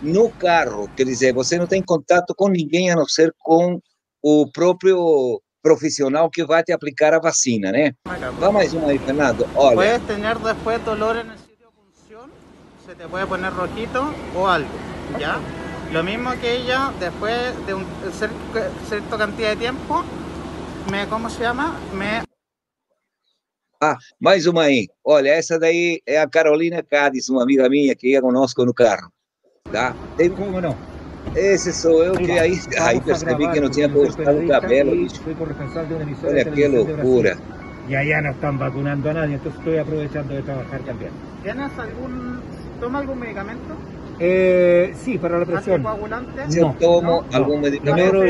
no 0.00 0.30
carro. 0.30 0.88
Quer 0.96 1.04
dizer, 1.04 1.32
você 1.32 1.58
não 1.58 1.66
tem 1.66 1.82
contato 1.82 2.34
com 2.36 2.48
ninguém 2.48 2.90
a 2.90 2.96
não 2.96 3.06
ser 3.06 3.34
com 3.40 3.80
o 4.22 4.50
próprio 4.50 5.40
profissional 5.62 6.30
que 6.30 6.44
vai 6.44 6.62
te 6.62 6.72
aplicar 6.72 7.12
a 7.14 7.18
vacina, 7.18 7.70
né? 7.72 7.92
Vamos 8.38 8.54
mais 8.54 8.72
uma 8.72 8.88
aí, 8.88 8.98
Fernando. 8.98 9.48
Olha. 9.54 9.74
Puedes 9.74 10.06
tener 10.06 10.38
después 10.38 10.84
dolor 10.84 11.16
en 11.16 11.30
el 11.30 11.38
sitio 11.38 11.66
de 11.66 11.72
punción, 11.72 12.30
se 12.86 12.94
te 12.94 13.08
puede 13.08 13.26
poner 13.26 13.52
rojito 13.52 14.14
o 14.34 14.46
algo, 14.46 14.70
¿ya? 15.18 15.38
Lo 15.92 16.02
mismo 16.02 16.30
que 16.40 16.56
ella, 16.56 16.92
después 17.00 17.66
de 17.66 17.74
un 17.74 17.86
cierta 18.12 19.16
cantidad 19.16 19.50
de 19.50 19.56
tiempo, 19.56 20.04
me, 20.90 21.06
¿cómo 21.08 21.30
se 21.30 21.40
llama? 21.40 21.78
Me... 21.94 22.22
Ah, 23.80 23.96
mais 24.18 24.46
uma 24.46 24.64
aí. 24.64 24.88
Olha, 25.04 25.30
essa 25.30 25.58
daí 25.58 26.00
é 26.04 26.18
a 26.18 26.28
Carolina 26.28 26.82
Cádiz, 26.82 27.28
uma 27.28 27.42
amiga 27.42 27.68
minha 27.68 27.94
que 27.94 28.08
ia 28.08 28.20
conosco 28.20 28.64
no 28.64 28.74
carro. 28.74 29.10
Tá? 29.70 29.94
Tem... 30.16 30.30
Como 30.30 30.60
não? 30.60 30.76
Esse 31.34 31.72
sou 31.72 32.02
eu 32.02 32.14
que 32.14 32.30
aí, 32.38 32.58
aí 32.80 33.00
percebi 33.00 33.48
que 33.50 33.60
não 33.60 33.70
tinha 33.70 33.88
postado 33.88 34.38
o 34.38 34.48
cabelo, 34.48 34.90
bicho. 34.92 35.20
Olha 36.24 36.44
que 36.44 36.68
loucura. 36.68 37.36
Y 37.88 37.94
allá 37.94 38.20
no 38.20 38.30
están 38.30 38.58
vacunando 38.58 39.08
a 39.08 39.14
nadie, 39.14 39.36
entonces 39.36 39.58
estoy 39.60 39.78
aprovechando 39.78 40.34
de 40.34 40.42
trabajar 40.42 40.80
también. 40.80 41.10
¿Tienes 41.42 41.78
algún, 41.78 42.40
toma 42.80 42.98
algún 42.98 43.18
medicamento? 43.18 43.74
Eh, 44.20 44.92
sí, 44.94 45.16
para 45.16 45.38
la 45.38 45.46
presión. 45.46 45.82
Si 46.48 46.60
no, 46.60 46.74
tomo 46.74 47.22
no, 47.22 47.36
algún 47.36 47.60
medicamento, 47.62 48.24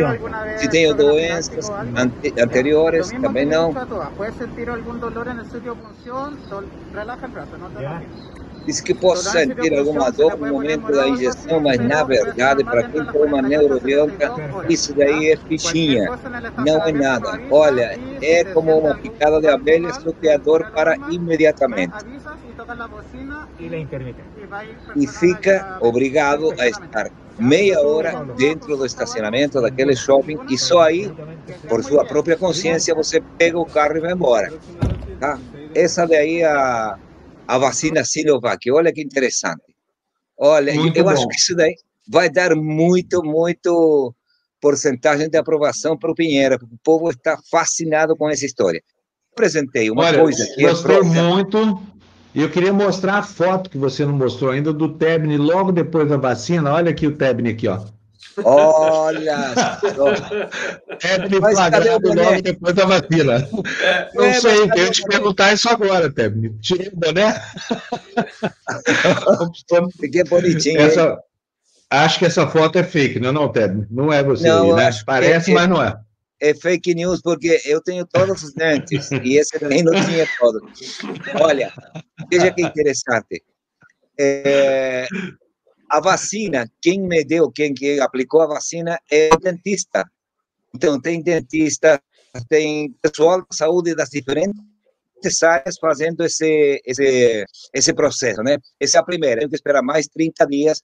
si 0.58 0.68
tengo 0.68 0.94
doenças 0.94 1.72
anteriores, 2.40 3.12
también 3.20 3.48
no. 3.48 3.72
¿Puedes 4.16 4.34
sentir 4.36 4.70
algún 4.70 5.00
dolor 5.00 5.26
en 5.26 5.40
el 5.40 5.46
sitio 5.46 5.74
de 5.74 5.80
punción? 5.80 6.38
Relaja 6.92 7.26
el 7.26 7.32
brazo, 7.32 7.58
no 7.58 7.68
te 7.68 8.37
Diz 8.68 8.82
que 8.82 8.92
posso 8.92 9.30
sentir 9.30 9.72
alguma 9.78 10.10
dor 10.10 10.36
no 10.36 10.46
momento 10.48 10.92
da 10.92 11.08
injeção, 11.08 11.58
mas 11.58 11.80
na 11.80 12.04
verdade, 12.04 12.62
para 12.62 12.82
quem 12.82 13.02
toma 13.06 13.40
neurobiótica, 13.40 14.30
isso 14.68 14.92
daí 14.92 15.30
é 15.30 15.38
fichinha, 15.38 16.10
não 16.58 16.82
é 16.82 16.92
nada. 16.92 17.40
Olha, 17.50 17.98
é 18.20 18.44
como 18.44 18.78
uma 18.78 18.94
picada 18.94 19.40
de 19.40 19.48
abelha, 19.48 19.90
só 19.94 20.12
que 20.12 20.28
a 20.28 20.36
dor 20.36 20.70
para 20.72 20.96
imediatamente. 21.10 21.94
E 24.94 25.06
fica 25.06 25.78
obrigado 25.80 26.52
a 26.58 26.68
estar 26.68 27.10
meia 27.38 27.80
hora 27.80 28.22
dentro 28.36 28.76
do 28.76 28.84
estacionamento 28.84 29.62
daquele 29.62 29.96
shopping 29.96 30.40
e 30.50 30.58
só 30.58 30.82
aí, 30.82 31.10
por 31.70 31.82
sua 31.82 32.04
própria 32.04 32.36
consciência, 32.36 32.94
você 32.94 33.18
pega 33.38 33.58
o 33.58 33.64
carro 33.64 33.96
e 33.96 34.00
vai 34.00 34.12
embora. 34.12 34.52
Tá? 35.18 35.38
Essa 35.74 36.06
daí 36.06 36.42
é 36.42 36.46
a 36.46 36.98
a 37.48 37.56
vacina 37.56 38.04
Sinovac. 38.04 38.70
Olha 38.70 38.92
que 38.92 39.00
interessante. 39.00 39.74
Olha, 40.36 40.74
muito 40.74 40.98
eu 40.98 41.04
bom. 41.04 41.10
acho 41.10 41.26
que 41.26 41.36
isso 41.36 41.56
daí 41.56 41.74
vai 42.06 42.30
dar 42.30 42.54
muito, 42.54 43.22
muito 43.24 44.14
porcentagem 44.60 45.30
de 45.30 45.38
aprovação 45.38 45.96
para 45.96 46.10
o 46.10 46.14
Pinheiro, 46.14 46.58
porque 46.58 46.74
o 46.74 46.80
povo 46.84 47.10
está 47.10 47.38
fascinado 47.50 48.14
com 48.14 48.28
essa 48.28 48.44
história. 48.44 48.82
Apresentei 49.32 49.90
uma 49.90 50.04
Olha, 50.04 50.20
coisa 50.20 50.46
que 50.54 50.62
gostei 50.62 50.96
é 50.96 51.02
muito. 51.02 51.82
E 52.34 52.42
eu 52.42 52.50
queria 52.50 52.72
mostrar 52.72 53.18
a 53.18 53.22
foto 53.22 53.70
que 53.70 53.78
você 53.78 54.04
não 54.04 54.12
mostrou 54.12 54.50
ainda 54.50 54.72
do 54.72 54.96
Tebni 54.96 55.38
logo 55.38 55.72
depois 55.72 56.08
da 56.08 56.18
vacina. 56.18 56.74
Olha 56.74 56.90
aqui 56.90 57.06
o 57.06 57.16
Tebni 57.16 57.50
aqui, 57.50 57.66
ó. 57.66 57.80
Olha. 58.44 59.54
Tebni 60.98 61.38
flagrado 61.38 62.14
logo 62.14 62.42
depois 62.42 62.74
da 62.74 62.84
vacina. 62.84 63.48
É, 63.82 64.10
não 64.14 64.24
é, 64.24 64.40
sei, 64.40 64.58
eu 64.60 64.70
tenho 64.70 64.90
te 64.90 65.02
perguntar 65.02 65.52
isso 65.52 65.68
agora, 65.68 66.10
Tebni. 66.10 66.50
Tirei 66.60 66.88
o 66.88 66.96
boné? 66.96 67.40
Fiquei 70.00 70.24
bonitinho. 70.24 70.80
Essa, 70.80 71.18
acho 71.90 72.18
que 72.18 72.26
essa 72.26 72.46
foto 72.46 72.78
é 72.78 72.84
fake, 72.84 73.20
não 73.20 73.30
é 73.30 73.32
não, 73.32 73.48
Tebni? 73.48 73.86
Não 73.90 74.12
é 74.12 74.22
você, 74.22 74.48
não, 74.48 74.76
aí, 74.76 74.84
né? 74.84 74.90
Parece, 75.06 75.50
é, 75.50 75.54
mas 75.54 75.68
não 75.68 75.82
é. 75.82 75.98
É 76.40 76.54
fake 76.54 76.94
news 76.94 77.20
porque 77.20 77.60
eu 77.64 77.82
tenho 77.82 78.06
todos 78.06 78.44
os 78.44 78.54
dentes 78.54 79.10
e 79.10 79.36
esse 79.36 79.58
também 79.58 79.82
não 79.82 79.92
tinha 80.04 80.26
todos. 80.38 80.62
Olha, 81.40 81.72
veja 82.30 82.52
que 82.52 82.62
interessante. 82.62 83.42
É, 84.16 85.06
a 85.88 86.00
vacina, 86.00 86.70
quem 86.80 87.00
me 87.00 87.24
deu, 87.24 87.50
quem 87.50 87.72
que 87.72 88.00
aplicou 88.00 88.42
a 88.42 88.46
vacina 88.46 88.98
é 89.10 89.30
o 89.32 89.38
dentista. 89.38 90.08
Então, 90.74 91.00
tem 91.00 91.22
dentista, 91.22 92.00
tem 92.48 92.92
pessoal 93.00 93.40
de 93.40 93.56
saúde 93.56 93.94
das 93.94 94.10
diferentes 94.10 95.42
áreas 95.42 95.78
fazendo 95.78 96.24
esse, 96.24 96.80
esse, 96.84 97.44
esse 97.72 97.92
processo, 97.94 98.42
né? 98.42 98.58
Essa 98.78 98.98
é 98.98 99.00
a 99.00 99.04
primeira, 99.04 99.40
tem 99.40 99.48
que 99.48 99.54
esperar 99.54 99.82
mais 99.82 100.06
30 100.08 100.46
dias 100.46 100.82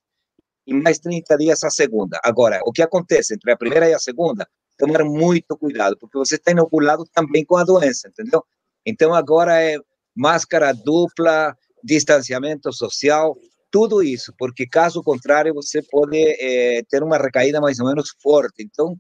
e 0.66 0.72
mais 0.72 0.98
30 0.98 1.36
dias 1.36 1.62
a 1.62 1.70
segunda. 1.70 2.18
Agora, 2.24 2.60
o 2.64 2.72
que 2.72 2.82
acontece 2.82 3.35
entre 3.35 3.52
a 3.52 3.56
primeira 3.56 3.89
e 3.89 3.94
a 3.94 3.98
segunda? 3.98 4.48
Tomar 4.78 5.05
muito 5.05 5.56
cuidado, 5.56 5.97
porque 5.98 6.18
você 6.18 6.36
está 6.36 6.51
inoculado 6.51 7.05
também 7.12 7.44
com 7.44 7.56
a 7.56 7.64
doença, 7.64 8.09
entendeu? 8.09 8.43
Então, 8.85 9.14
agora 9.14 9.62
é 9.62 9.78
máscara 10.16 10.72
dupla, 10.72 11.56
distanciamento 11.82 12.72
social, 12.72 13.36
tudo 13.74 14.05
isso, 14.05 14.32
porque 14.38 14.68
caso 14.68 15.02
contrário 15.02 15.52
você 15.52 15.82
pode 15.82 16.16
é, 16.16 16.80
ter 16.88 17.02
uma 17.02 17.18
recaída 17.18 17.60
mais 17.60 17.80
ou 17.80 17.88
menos 17.88 18.14
forte. 18.22 18.62
Então, 18.62 18.96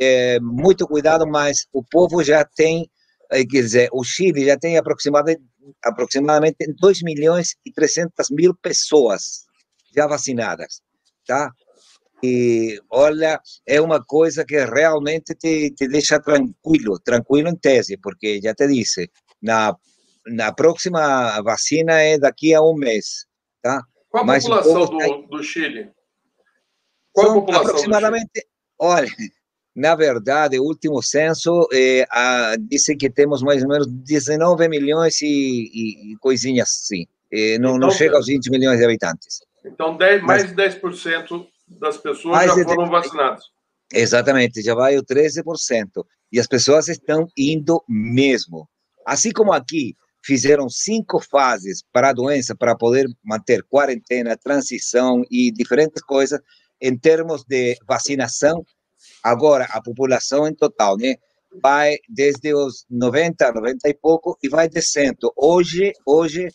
é, 0.00 0.40
muito 0.40 0.86
cuidado, 0.86 1.26
mas 1.26 1.66
o 1.70 1.84
povo 1.84 2.24
já 2.24 2.42
tem 2.42 2.88
quer 3.28 3.44
dizer, 3.44 3.88
o 3.92 4.02
Chile 4.02 4.46
já 4.46 4.56
tem 4.56 4.78
aproximadamente, 4.78 5.42
aproximadamente 5.84 6.56
2 6.80 7.02
milhões 7.02 7.54
e 7.66 7.70
300 7.70 8.30
mil 8.30 8.54
pessoas 8.54 9.44
já 9.94 10.06
vacinadas, 10.06 10.80
tá? 11.26 11.50
E 12.22 12.80
olha, 12.88 13.38
é 13.66 13.78
uma 13.78 14.02
coisa 14.02 14.42
que 14.46 14.56
realmente 14.64 15.34
te, 15.34 15.70
te 15.72 15.86
deixa 15.86 16.18
tranquilo, 16.18 16.98
tranquilo 16.98 17.50
em 17.50 17.56
tese, 17.56 17.98
porque 17.98 18.40
já 18.42 18.54
te 18.54 18.66
disse, 18.68 19.10
na, 19.42 19.76
na 20.26 20.50
próxima 20.52 21.42
vacina 21.42 22.00
é 22.00 22.16
daqui 22.18 22.54
a 22.54 22.62
um 22.62 22.74
mês, 22.74 23.26
tá? 23.60 23.82
Qual 24.14 24.22
a 24.22 24.26
Mas 24.28 24.44
população 24.44 24.86
do, 24.86 24.98
tá- 24.98 25.26
do 25.28 25.42
Chile? 25.42 25.90
Qual 27.12 27.30
a 27.30 27.34
população 27.34 27.62
do 27.64 27.66
Chile? 27.66 27.70
aproximadamente, 27.94 28.46
olha, 28.78 29.08
na 29.74 29.96
verdade, 29.96 30.56
o 30.56 30.62
último 30.62 31.02
censo 31.02 31.66
eh, 31.72 32.06
ah, 32.12 32.54
disse 32.60 32.94
que 32.94 33.10
temos 33.10 33.42
mais 33.42 33.60
ou 33.64 33.68
menos 33.68 33.88
19 33.88 34.68
milhões 34.68 35.20
e, 35.20 36.12
e, 36.12 36.16
coisinhas 36.18 36.68
assim. 36.84 37.08
Eh, 37.32 37.58
não, 37.58 37.70
não 37.72 37.88
Então, 37.88 37.90
chega 37.90 38.14
aos 38.16 38.26
20 38.26 38.50
milhões 38.52 38.78
de 38.78 38.84
habitantes. 38.84 39.40
Então, 39.64 39.96
10, 39.96 40.22
Mas- 40.22 40.44
mais 40.44 40.48
de 40.48 40.54
10% 40.80 41.48
das 41.80 41.96
pessoas 41.96 42.44
já 42.46 42.54
de 42.54 42.62
foram 42.62 42.84
10%. 42.84 42.90
vacinadas. 42.90 43.44
Exatamente, 43.92 44.62
já 44.62 44.76
vai 44.76 44.96
o 44.96 45.02
13%. 45.02 46.06
E 46.30 46.38
as 46.38 46.46
pessoas 46.46 46.86
estão 46.88 47.26
indo 47.36 47.82
mesmo. 47.88 48.68
Assim 49.04 49.32
como 49.32 49.52
aqui 49.52 49.96
fizeram 50.24 50.68
cinco 50.68 51.20
fases 51.20 51.82
para 51.92 52.10
a 52.10 52.12
doença, 52.12 52.54
para 52.54 52.76
poder 52.76 53.06
manter 53.22 53.62
quarentena, 53.64 54.36
transição 54.36 55.22
e 55.30 55.52
diferentes 55.52 56.02
coisas, 56.02 56.40
em 56.80 56.96
termos 56.96 57.44
de 57.44 57.76
vacinação, 57.86 58.64
agora 59.22 59.66
a 59.70 59.82
população 59.82 60.48
em 60.48 60.54
total, 60.54 60.96
né? 60.96 61.16
Vai 61.62 61.96
desde 62.08 62.54
os 62.54 62.84
90, 62.90 63.52
90 63.52 63.88
e 63.88 63.94
pouco 63.94 64.36
e 64.42 64.48
vai 64.48 64.68
descendo. 64.68 65.32
Hoje, 65.36 65.92
hoje 66.04 66.48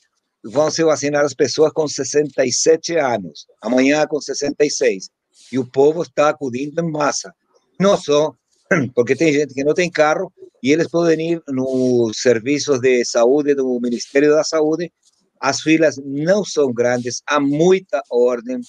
vão 0.44 0.70
se 0.70 0.84
vacinar 0.84 1.24
as 1.24 1.34
pessoas 1.34 1.72
com 1.72 1.88
67 1.88 2.98
anos, 2.98 3.46
amanhã 3.62 4.06
com 4.08 4.20
66 4.20 5.10
e 5.52 5.58
o 5.60 5.66
povo 5.66 6.04
está 6.04 6.30
acudindo 6.30 6.82
em 6.82 6.92
massa. 6.92 7.34
Não 7.80 7.98
só 7.98 8.34
porque 8.96 9.16
tem 9.16 9.34
gente 9.34 9.54
que 9.54 9.64
não 9.64 9.74
tem 9.74 9.90
carro 9.90 10.32
e 10.62 10.72
eles 10.72 10.88
podem 10.90 11.34
ir 11.34 11.44
nos 11.48 12.18
serviços 12.22 12.80
de 12.80 13.04
saúde 13.06 13.56
do 13.56 13.80
Ministério 13.82 14.32
da 14.32 14.44
Saúde. 14.44 14.92
As 15.40 15.62
filas 15.62 15.96
não 16.04 16.44
são 16.44 16.74
grandes, 16.74 17.22
há 17.26 17.40
muita 17.40 18.02
ordem, 18.12 18.60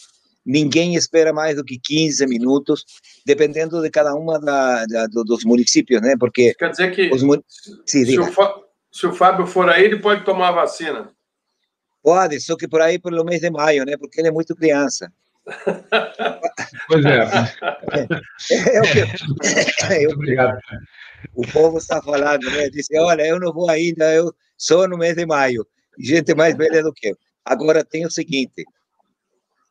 ninguém 0.46 0.94
espera 0.94 1.32
mais 1.32 1.56
do 1.56 1.64
que 1.64 1.78
15 1.78 2.24
minutos, 2.28 2.84
dependendo 3.26 3.82
de 3.82 3.90
cada 3.90 4.14
uma 4.14 4.38
da, 4.38 4.86
da, 4.86 5.06
do- 5.08 5.24
dos 5.24 5.44
municípios, 5.44 6.00
né? 6.00 6.14
Porque 6.18 6.54
Quer 6.54 6.70
dizer 6.70 6.94
que 6.94 7.10
os 7.12 7.22
mun- 7.24 7.42
Sim, 7.84 8.04
se 8.06 8.18
o, 8.20 8.32
Fá- 8.32 8.54
se 8.92 9.04
o 9.06 9.12
Fábio 9.12 9.46
for 9.48 9.68
aí, 9.68 9.84
ele 9.84 9.98
pode 9.98 10.24
tomar 10.24 10.50
a 10.50 10.52
vacina. 10.52 11.10
pode, 12.02 12.40
só 12.40 12.56
que 12.56 12.68
por 12.68 12.80
aí 12.80 12.98
pelo 13.00 13.24
mês 13.24 13.40
de 13.40 13.50
maio, 13.50 13.84
né? 13.84 13.96
Porque 13.96 14.20
ele 14.20 14.28
é 14.28 14.32
muito 14.32 14.54
criança. 14.54 15.12
Pois 16.86 17.04
é. 17.04 17.18
É 18.72 18.80
o 18.80 18.84
que 18.84 20.04
eu, 20.04 20.10
Obrigado. 20.10 20.58
o 21.34 21.46
povo 21.52 21.78
está 21.78 22.02
falando, 22.02 22.50
né? 22.50 22.68
Diz, 22.70 22.86
olha, 22.94 23.26
eu 23.26 23.38
não 23.38 23.52
vou 23.52 23.70
ainda, 23.70 24.12
eu 24.12 24.32
só 24.56 24.86
no 24.86 24.98
mês 24.98 25.14
de 25.16 25.24
maio. 25.26 25.66
Gente 25.98 26.34
mais 26.34 26.56
velha 26.56 26.82
do 26.82 26.92
que 26.92 27.08
eu. 27.08 27.16
Agora 27.44 27.84
tem 27.84 28.04
o 28.06 28.10
seguinte: 28.10 28.64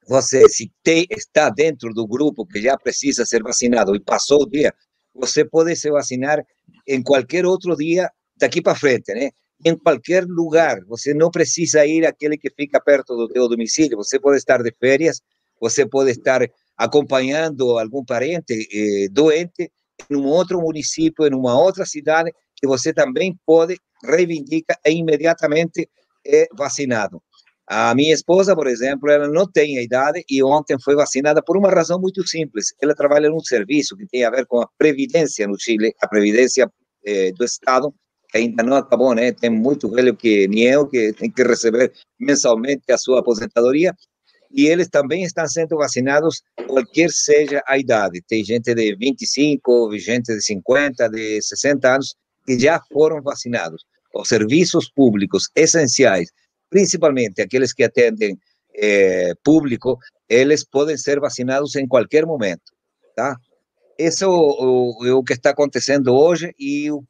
você, 0.08 0.48
se 0.50 0.72
tem, 0.84 1.06
está 1.12 1.50
dentro 1.50 1.94
do 1.94 2.08
grupo 2.08 2.46
que 2.46 2.62
já 2.62 2.78
precisa 2.78 3.26
ser 3.26 3.44
vacinado 3.44 3.96
e 3.96 4.00
passou 4.00 4.44
o 4.44 4.50
dia, 4.50 4.74
você 5.14 5.46
pode 5.46 5.76
se 5.76 5.92
vacinar 5.92 6.44
em 6.88 7.02
qualquer 7.04 7.46
outro 7.46 7.76
dia 7.76 8.10
daqui 8.36 8.62
para 8.62 8.76
frente, 8.76 9.14
né? 9.14 9.30
Em 9.64 9.78
qualquer 9.78 10.26
lugar. 10.26 10.84
Você 10.86 11.14
não 11.14 11.30
precisa 11.30 11.86
ir 11.86 12.06
àquele 12.06 12.38
que 12.38 12.50
fica 12.50 12.82
perto 12.82 13.16
do 13.16 13.28
teu 13.28 13.48
domicílio. 13.48 13.98
Você 13.98 14.20
pode 14.20 14.38
estar 14.38 14.64
de 14.64 14.74
férias, 14.80 15.22
você 15.60 15.88
pode 15.88 16.12
estar 16.12 16.42
acompanhando 16.78 17.78
algum 17.78 18.04
parente 18.06 18.68
eh, 18.74 19.08
doente 19.12 19.72
em 20.10 20.16
um 20.16 20.26
outro 20.26 20.62
município, 20.62 21.28
em 21.28 21.34
uma 21.34 21.60
outra 21.60 21.86
cidade, 21.86 22.32
que 22.56 22.68
você 22.68 22.94
também 22.94 23.38
pode 23.46 23.78
reivindica 24.04 24.78
e 24.86 24.92
imediatamente 24.92 25.90
é 26.26 26.48
vacinado. 26.56 27.22
A 27.68 27.94
minha 27.94 28.14
esposa, 28.14 28.56
por 28.56 28.66
exemplo, 28.66 29.12
ela 29.12 29.28
não 29.28 29.46
tem 29.46 29.78
a 29.78 29.84
idade 29.84 30.24
e 30.28 30.42
ontem 30.42 30.76
foi 30.84 30.96
vacinada 30.96 31.40
por 31.44 31.56
uma 31.56 31.70
razão 31.70 32.00
muito 32.00 32.28
simples. 32.28 32.74
Ela 32.82 32.96
trabalha 32.96 33.30
num 33.30 33.40
serviço 33.42 33.96
que 33.96 34.08
tem 34.08 34.24
a 34.24 34.32
ver 34.32 34.48
com 34.48 34.60
a 34.60 34.68
previdência 34.76 35.48
no 35.48 35.60
Chile, 35.60 35.94
a 36.02 36.08
previdência 36.08 36.68
eh, 37.06 37.32
do 37.34 37.46
Estado, 37.46 37.94
que 38.28 38.40
ainda 38.40 38.64
não 38.64 38.76
acabou, 38.76 39.14
né? 39.14 39.32
Tem 39.32 39.52
muito 39.52 39.88
velho 39.90 40.16
que 40.16 40.48
nem 40.48 40.64
eu, 40.64 40.88
que 40.88 41.14
tem 41.14 41.30
que 41.30 41.44
receber 41.44 41.92
mensalmente 42.20 42.92
a 42.92 42.98
sua 42.98 43.20
aposentadoria. 43.20 43.94
E 44.52 44.66
eles 44.66 44.88
também 44.90 45.24
estão 45.24 45.48
sendo 45.48 45.78
vacinados, 45.78 46.42
qualquer 46.68 47.10
seja 47.12 47.62
a 47.68 47.78
idade. 47.78 48.22
Tem 48.28 48.44
gente 48.44 48.74
de 48.74 48.96
25, 48.96 49.98
gente 49.98 50.34
de 50.34 50.42
50, 50.42 51.08
de 51.10 51.42
60 51.42 51.94
anos, 51.94 52.16
que 52.46 52.60
já 52.60 52.82
foram 52.92 53.22
vacinados. 53.22 53.84
Os 54.14 54.28
serviços 54.28 54.90
públicos 54.90 55.50
essenciais, 55.56 56.30
principalmente 56.70 57.42
aqueles 57.42 57.74
que 57.74 57.84
atendem 57.84 58.38
eh, 58.76 59.34
público, 59.44 60.00
eles 60.28 60.66
podem 60.66 60.98
ser 60.98 61.20
vacinados 61.20 61.76
em 61.76 61.88
qualquer 61.88 62.26
momento, 62.26 62.72
tá? 63.16 63.36
Isso 63.98 64.24
é 64.24 64.28
o, 64.28 65.24
que 65.24 65.34
está 65.34 65.50
acontecendo 65.50 66.16
hoje 66.16 66.54
e 66.58 66.90
o, 66.90 67.04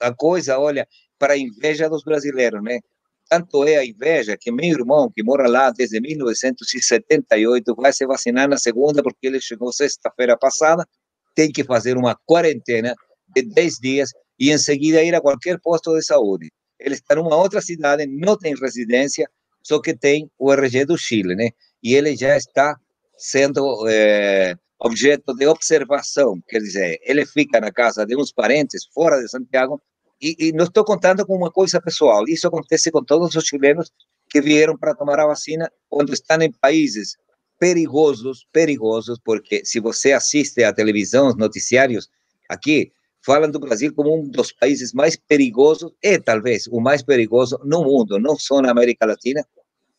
a 0.00 0.12
coisa, 0.12 0.58
olha, 0.58 0.86
para 1.18 1.34
a 1.34 1.38
inveja 1.38 1.88
dos 1.88 2.02
brasileiros, 2.02 2.62
né? 2.62 2.80
Tanto 3.28 3.64
é 3.64 3.78
a 3.78 3.84
inveja 3.84 4.36
que 4.38 4.52
meu 4.52 4.66
irmão, 4.66 5.10
que 5.14 5.22
mora 5.22 5.48
lá 5.48 5.70
desde 5.70 6.00
1978, 6.00 7.74
vai 7.74 7.92
se 7.92 8.06
vacinar 8.06 8.48
na 8.48 8.58
segunda, 8.58 9.02
porque 9.02 9.26
ele 9.26 9.40
chegou 9.40 9.72
sexta-feira 9.72 10.36
passada, 10.36 10.86
tem 11.34 11.50
que 11.50 11.64
fazer 11.64 11.96
uma 11.96 12.16
quarentena 12.26 12.94
de 13.34 13.42
10 13.42 13.74
dias 13.80 14.10
e 14.38 14.50
em 14.50 14.58
seguida 14.58 15.02
ir 15.02 15.14
a 15.14 15.20
qualquer 15.20 15.58
posto 15.60 15.94
de 15.94 16.04
saúde. 16.04 16.50
Ele 16.78 16.94
está 16.94 17.14
numa 17.14 17.36
outra 17.36 17.60
cidade, 17.60 18.06
não 18.06 18.36
tem 18.36 18.54
residência, 18.54 19.28
só 19.62 19.80
que 19.80 19.96
tem 19.96 20.30
o 20.38 20.52
RG 20.52 20.84
do 20.84 20.98
Chile, 20.98 21.34
né? 21.34 21.50
E 21.82 21.94
ele 21.94 22.14
já 22.16 22.36
está 22.36 22.76
sendo 23.16 23.88
é, 23.88 24.54
objeto 24.78 25.34
de 25.34 25.46
observação, 25.46 26.40
quer 26.46 26.58
dizer, 26.58 26.98
ele 27.02 27.24
fica 27.24 27.60
na 27.60 27.72
casa 27.72 28.04
de 28.04 28.16
uns 28.16 28.32
parentes 28.32 28.84
fora 28.92 29.20
de 29.20 29.28
Santiago 29.28 29.80
e, 30.24 30.48
e 30.48 30.52
não 30.52 30.64
estou 30.64 30.84
contando 30.84 31.26
com 31.26 31.36
uma 31.36 31.50
coisa 31.50 31.80
pessoal, 31.80 32.24
isso 32.26 32.48
acontece 32.48 32.90
com 32.90 33.04
todos 33.04 33.34
os 33.34 33.44
chilenos 33.44 33.92
que 34.30 34.40
vieram 34.40 34.76
para 34.76 34.94
tomar 34.94 35.20
a 35.20 35.26
vacina 35.26 35.70
quando 35.88 36.14
estão 36.14 36.40
em 36.40 36.50
países 36.50 37.16
perigosos, 37.58 38.46
perigosos, 38.52 39.18
porque 39.22 39.64
se 39.64 39.80
você 39.80 40.12
assiste 40.12 40.64
à 40.64 40.72
televisão, 40.72 41.28
os 41.28 41.36
noticiários 41.36 42.08
aqui, 42.48 42.90
falam 43.24 43.50
do 43.50 43.58
Brasil 43.58 43.94
como 43.94 44.18
um 44.18 44.28
dos 44.28 44.52
países 44.52 44.92
mais 44.92 45.16
perigosos, 45.16 45.92
e 46.02 46.18
talvez 46.18 46.66
o 46.68 46.80
mais 46.80 47.02
perigoso 47.02 47.58
no 47.64 47.82
mundo, 47.84 48.18
não 48.18 48.36
só 48.38 48.60
na 48.60 48.70
América 48.70 49.06
Latina, 49.06 49.46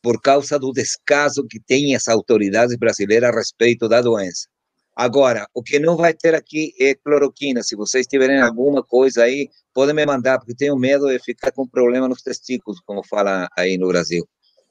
por 0.02 0.22
causa 0.22 0.60
do 0.60 0.72
descaso 0.72 1.47
que 1.47 1.60
têm 1.60 1.95
as 1.95 2.07
autoridades 2.07 2.76
brasileiras 2.77 3.30
a 3.30 3.35
respeito 3.35 3.88
da 3.88 4.02
doença. 4.02 4.47
Agora, 4.95 5.47
o 5.53 5.61
que 5.61 5.77
não 5.77 5.97
vai 5.97 6.13
ter 6.13 6.34
aqui 6.34 6.73
é 6.80 6.95
cloroquina. 6.95 7.61
Se 7.61 7.76
vocês 7.76 8.07
tiverem 8.07 8.39
alguma 8.39 8.81
coisa 8.81 9.23
aí, 9.23 9.49
podem 9.73 9.93
me 9.93 10.05
mandar, 10.05 10.39
porque 10.39 10.55
tenho 10.55 10.77
medo 10.77 11.07
de 11.07 11.19
ficar 11.19 11.51
com 11.51 11.67
problema 11.67 12.07
nos 12.07 12.22
testículos, 12.22 12.80
como 12.80 13.03
fala 13.05 13.49
aí 13.57 13.77
no 13.77 13.89
Brasil. 13.89 14.26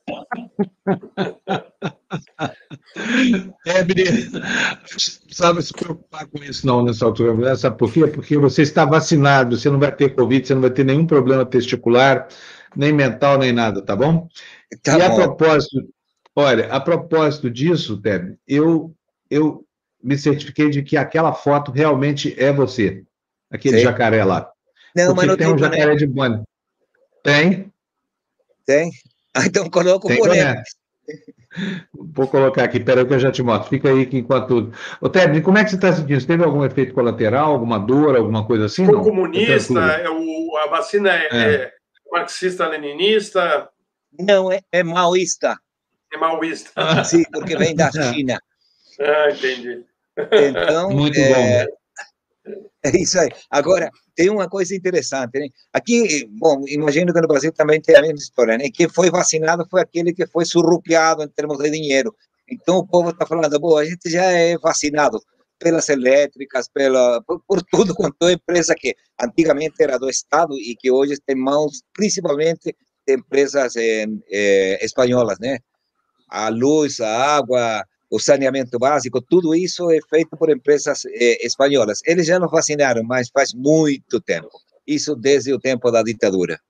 É, 3.67 3.83
menino, 3.83 4.41
precisava 4.83 5.61
se 5.61 5.73
preocupar 5.73 6.27
com 6.27 6.39
isso 6.45 6.67
não 6.67 6.85
nessa 6.85 7.05
altura. 7.05 7.57
Sabe 7.57 7.77
por 7.77 7.93
quê? 7.93 8.07
Porque 8.07 8.37
você 8.37 8.63
está 8.63 8.85
vacinado, 8.85 9.57
você 9.57 9.69
não 9.69 9.81
vai 9.81 9.95
ter 9.95 10.15
Covid, 10.15 10.47
você 10.47 10.55
não 10.55 10.61
vai 10.61 10.71
ter 10.71 10.85
nenhum 10.85 11.07
problema 11.07 11.45
testicular, 11.45 12.29
nem 12.77 12.93
mental, 12.93 13.39
nem 13.39 13.53
nada, 13.53 13.83
tá 13.83 13.97
bom? 13.97 14.29
Tá 14.83 14.99
e 14.99 15.03
a 15.03 15.09
bom. 15.09 15.17
propósito, 15.17 15.89
olha, 16.37 16.67
a 16.67 16.81
propósito 16.81 17.51
disso, 17.51 18.01
Teb, 18.01 18.37
eu, 18.47 18.95
eu 19.29 19.65
me 20.05 20.17
certifiquei 20.19 20.69
de 20.71 20.83
que 20.83 20.97
aquela 20.97 21.33
foto 21.33 21.73
realmente 21.73 22.35
é 22.39 22.53
você, 22.53 23.03
aquele 23.51 23.79
Sim. 23.79 23.85
jacaré 23.85 24.23
lá. 24.25 24.51
Não, 24.95 25.15
mas 25.15 25.27
Porque 25.27 25.27
não 25.27 25.37
tem 25.37 25.47
tem 25.47 25.55
um 25.55 25.57
boné. 25.57 25.77
jacaré 25.79 25.97
de 25.97 26.07
boné. 26.07 26.43
Tem? 27.23 27.73
Tem? 28.67 28.91
Ah, 29.37 29.47
então 29.47 29.69
coloca 29.69 30.07
o 30.07 30.09
Tem 30.09 30.19
boné. 30.21 30.45
boné. 30.45 30.63
Vou 31.93 32.29
colocar 32.29 32.63
aqui, 32.63 32.79
peraí 32.79 33.05
que 33.05 33.15
eu 33.15 33.19
já 33.19 33.33
te 33.33 33.43
mostro. 33.43 33.69
Fica 33.69 33.89
aí 33.89 34.07
que 34.07 34.17
enquanto. 34.19 34.73
Ô, 35.01 35.09
Teb, 35.09 35.41
como 35.43 35.59
é 35.59 35.65
que 35.65 35.71
você 35.71 35.75
está 35.77 35.93
sentindo? 35.93 36.21
Você 36.21 36.27
teve 36.29 36.45
algum 36.45 36.65
efeito 36.65 36.95
colateral, 36.95 37.53
alguma 37.53 37.79
dor, 37.81 38.15
alguma 38.17 38.47
coisa 38.47 38.67
assim? 38.67 38.85
Ficou 38.87 38.99
não? 38.99 39.05
comunista, 39.05 39.81
é 39.81 40.09
o, 40.09 40.57
a 40.59 40.69
vacina 40.69 41.11
é, 41.11 41.29
É. 41.33 41.55
é 41.65 41.73
marxista-leninista, 42.13 43.69
Não, 44.19 44.53
é, 44.53 44.61
é 44.71 44.83
maoísta. 44.85 45.59
é 46.13 46.17
maoísta. 46.17 47.05
Sim, 47.05 47.25
porque 47.33 47.57
vem 47.57 47.75
da 47.75 47.91
China. 47.91 48.39
Ah, 49.01 49.31
entendi. 49.31 49.85
Então, 50.17 50.91
Muito 50.95 51.19
é, 51.19 51.67
É 52.85 52.97
isso 52.97 53.19
aí. 53.19 53.31
Agora, 53.51 53.91
tem 54.15 54.29
uma 54.29 54.49
coisa 54.49 54.75
interessante, 54.75 55.39
né? 55.39 55.49
Aqui, 55.73 56.29
bom, 56.39 56.63
imagino 56.69 57.15
que 57.15 57.21
no 57.21 57.27
Brasil 57.27 57.51
também 57.53 57.81
tem 57.81 57.97
a 57.97 58.03
mesma 58.03 58.19
história, 58.19 58.59
né? 58.59 58.69
Quem 58.73 58.89
foi 58.89 59.11
vacinado 59.11 59.67
foi 59.71 59.81
aquele 59.81 60.13
que 60.13 60.27
foi 60.27 60.45
surrupiado 60.45 61.23
em 61.23 61.29
termos 61.29 61.59
de 61.59 61.71
dinheiro. 61.71 62.15
Então 62.47 62.77
o 62.77 62.87
povo 62.87 63.09
está 63.11 63.25
falando, 63.25 63.59
bom, 63.59 63.79
a 63.79 63.85
gente 63.85 64.11
já 64.11 64.25
é 64.25 64.59
vacinado 64.59 65.19
pelas 65.59 65.89
elétricas, 65.89 66.69
pela, 66.69 67.23
por, 67.23 67.43
por 67.47 67.63
tudo 67.63 67.95
quanto 67.97 68.29
é 68.29 68.33
empresa 68.33 68.75
que 68.75 68.95
antigamente 69.19 69.83
era 69.83 69.99
do 69.99 70.11
Estado 70.11 70.55
e 70.55 70.77
que 70.77 70.91
hoje 70.91 71.17
tem 71.25 71.37
mãos, 71.37 71.83
principalmente 71.95 72.77
de 73.07 73.15
empresas 73.15 73.77
eh, 73.77 74.05
eh, 74.31 74.85
espanholas, 74.85 75.39
né? 75.39 75.59
A 76.29 76.51
luz, 76.51 77.01
a 77.01 77.37
água, 77.37 77.83
o 78.15 78.21
saneamento 78.21 78.79
básico, 78.79 79.21
tudo 79.21 79.57
isso 79.57 79.91
é 79.91 79.99
feito 80.09 80.37
por 80.37 80.49
empresas 80.49 81.05
eh, 81.05 81.45
espanholas. 81.45 81.99
Eles 82.07 82.27
já 82.27 82.39
nos 82.39 82.51
vacinaram, 82.51 83.03
mas 83.03 83.29
faz 83.29 83.53
muito 83.53 84.21
tempo. 84.21 84.51
Isso 84.87 85.17
desde 85.17 85.53
o 85.53 85.59
tempo 85.59 85.91
da 85.91 86.01
ditadura. 86.01 86.61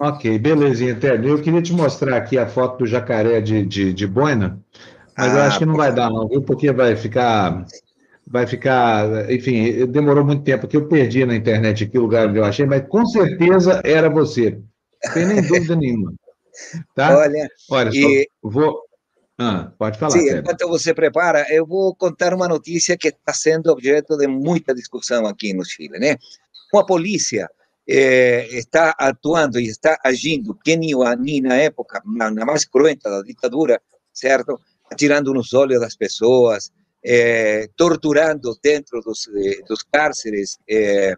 Ok, 0.00 0.38
belezinha, 0.38 0.98
Ted. 0.98 1.28
Eu 1.28 1.42
queria 1.42 1.60
te 1.60 1.74
mostrar 1.74 2.16
aqui 2.16 2.38
a 2.38 2.46
foto 2.46 2.78
do 2.78 2.86
jacaré 2.86 3.42
de, 3.42 3.62
de, 3.66 3.92
de 3.92 4.06
boina, 4.06 4.58
mas 5.16 5.34
ah, 5.34 5.36
eu 5.36 5.42
acho 5.42 5.58
que 5.58 5.66
não 5.66 5.76
vai 5.76 5.94
dar, 5.94 6.08
não, 6.08 6.26
viu? 6.26 6.40
Porque 6.42 6.72
vai 6.72 6.96
ficar. 6.96 7.66
Vai 8.26 8.46
ficar. 8.46 9.30
Enfim, 9.30 9.86
demorou 9.86 10.24
muito 10.24 10.44
tempo, 10.44 10.66
que 10.66 10.78
eu 10.78 10.88
perdi 10.88 11.26
na 11.26 11.36
internet 11.36 11.84
aqui 11.84 11.98
o 11.98 12.02
lugar 12.02 12.28
onde 12.28 12.38
eu 12.38 12.44
achei, 12.44 12.64
mas 12.64 12.88
com 12.88 13.04
certeza 13.04 13.82
era 13.84 14.08
você. 14.08 14.58
Não 15.04 15.12
tem 15.12 15.26
nem 15.26 15.42
dúvida 15.42 15.76
nenhuma. 15.76 16.14
Tá? 16.94 17.12
Olha, 17.18 17.48
Olha 17.70 17.90
e... 17.92 18.26
só, 18.42 18.48
vou. 18.48 18.91
Ah, 19.42 19.72
pode 19.76 19.98
falar. 19.98 20.12
Sim, 20.12 20.38
enquanto 20.38 20.68
você 20.68 20.94
prepara, 20.94 21.44
eu 21.52 21.66
vou 21.66 21.94
contar 21.94 22.32
uma 22.32 22.46
notícia 22.46 22.96
que 22.96 23.08
está 23.08 23.32
sendo 23.32 23.72
objeto 23.72 24.16
de 24.16 24.28
muita 24.28 24.74
discussão 24.74 25.26
aqui 25.26 25.52
no 25.52 25.64
Chile, 25.64 25.98
né? 25.98 26.16
Uma 26.72 26.86
polícia 26.86 27.50
eh, 27.88 28.46
está 28.52 28.94
atuando 28.96 29.58
e 29.58 29.66
está 29.66 29.98
agindo 30.04 30.54
que 30.64 30.76
nem 30.76 30.94
na 31.42 31.56
época, 31.56 32.00
na, 32.04 32.30
na 32.30 32.44
mais 32.44 32.64
cruenta 32.64 33.10
da 33.10 33.22
ditadura, 33.22 33.80
certo? 34.12 34.60
Atirando 34.90 35.34
nos 35.34 35.52
olhos 35.54 35.80
das 35.80 35.96
pessoas, 35.96 36.70
eh, 37.04 37.68
torturando 37.76 38.56
dentro 38.62 39.00
dos, 39.00 39.28
eh, 39.28 39.60
dos 39.66 39.82
cárceres, 39.82 40.58
eh, 40.68 41.16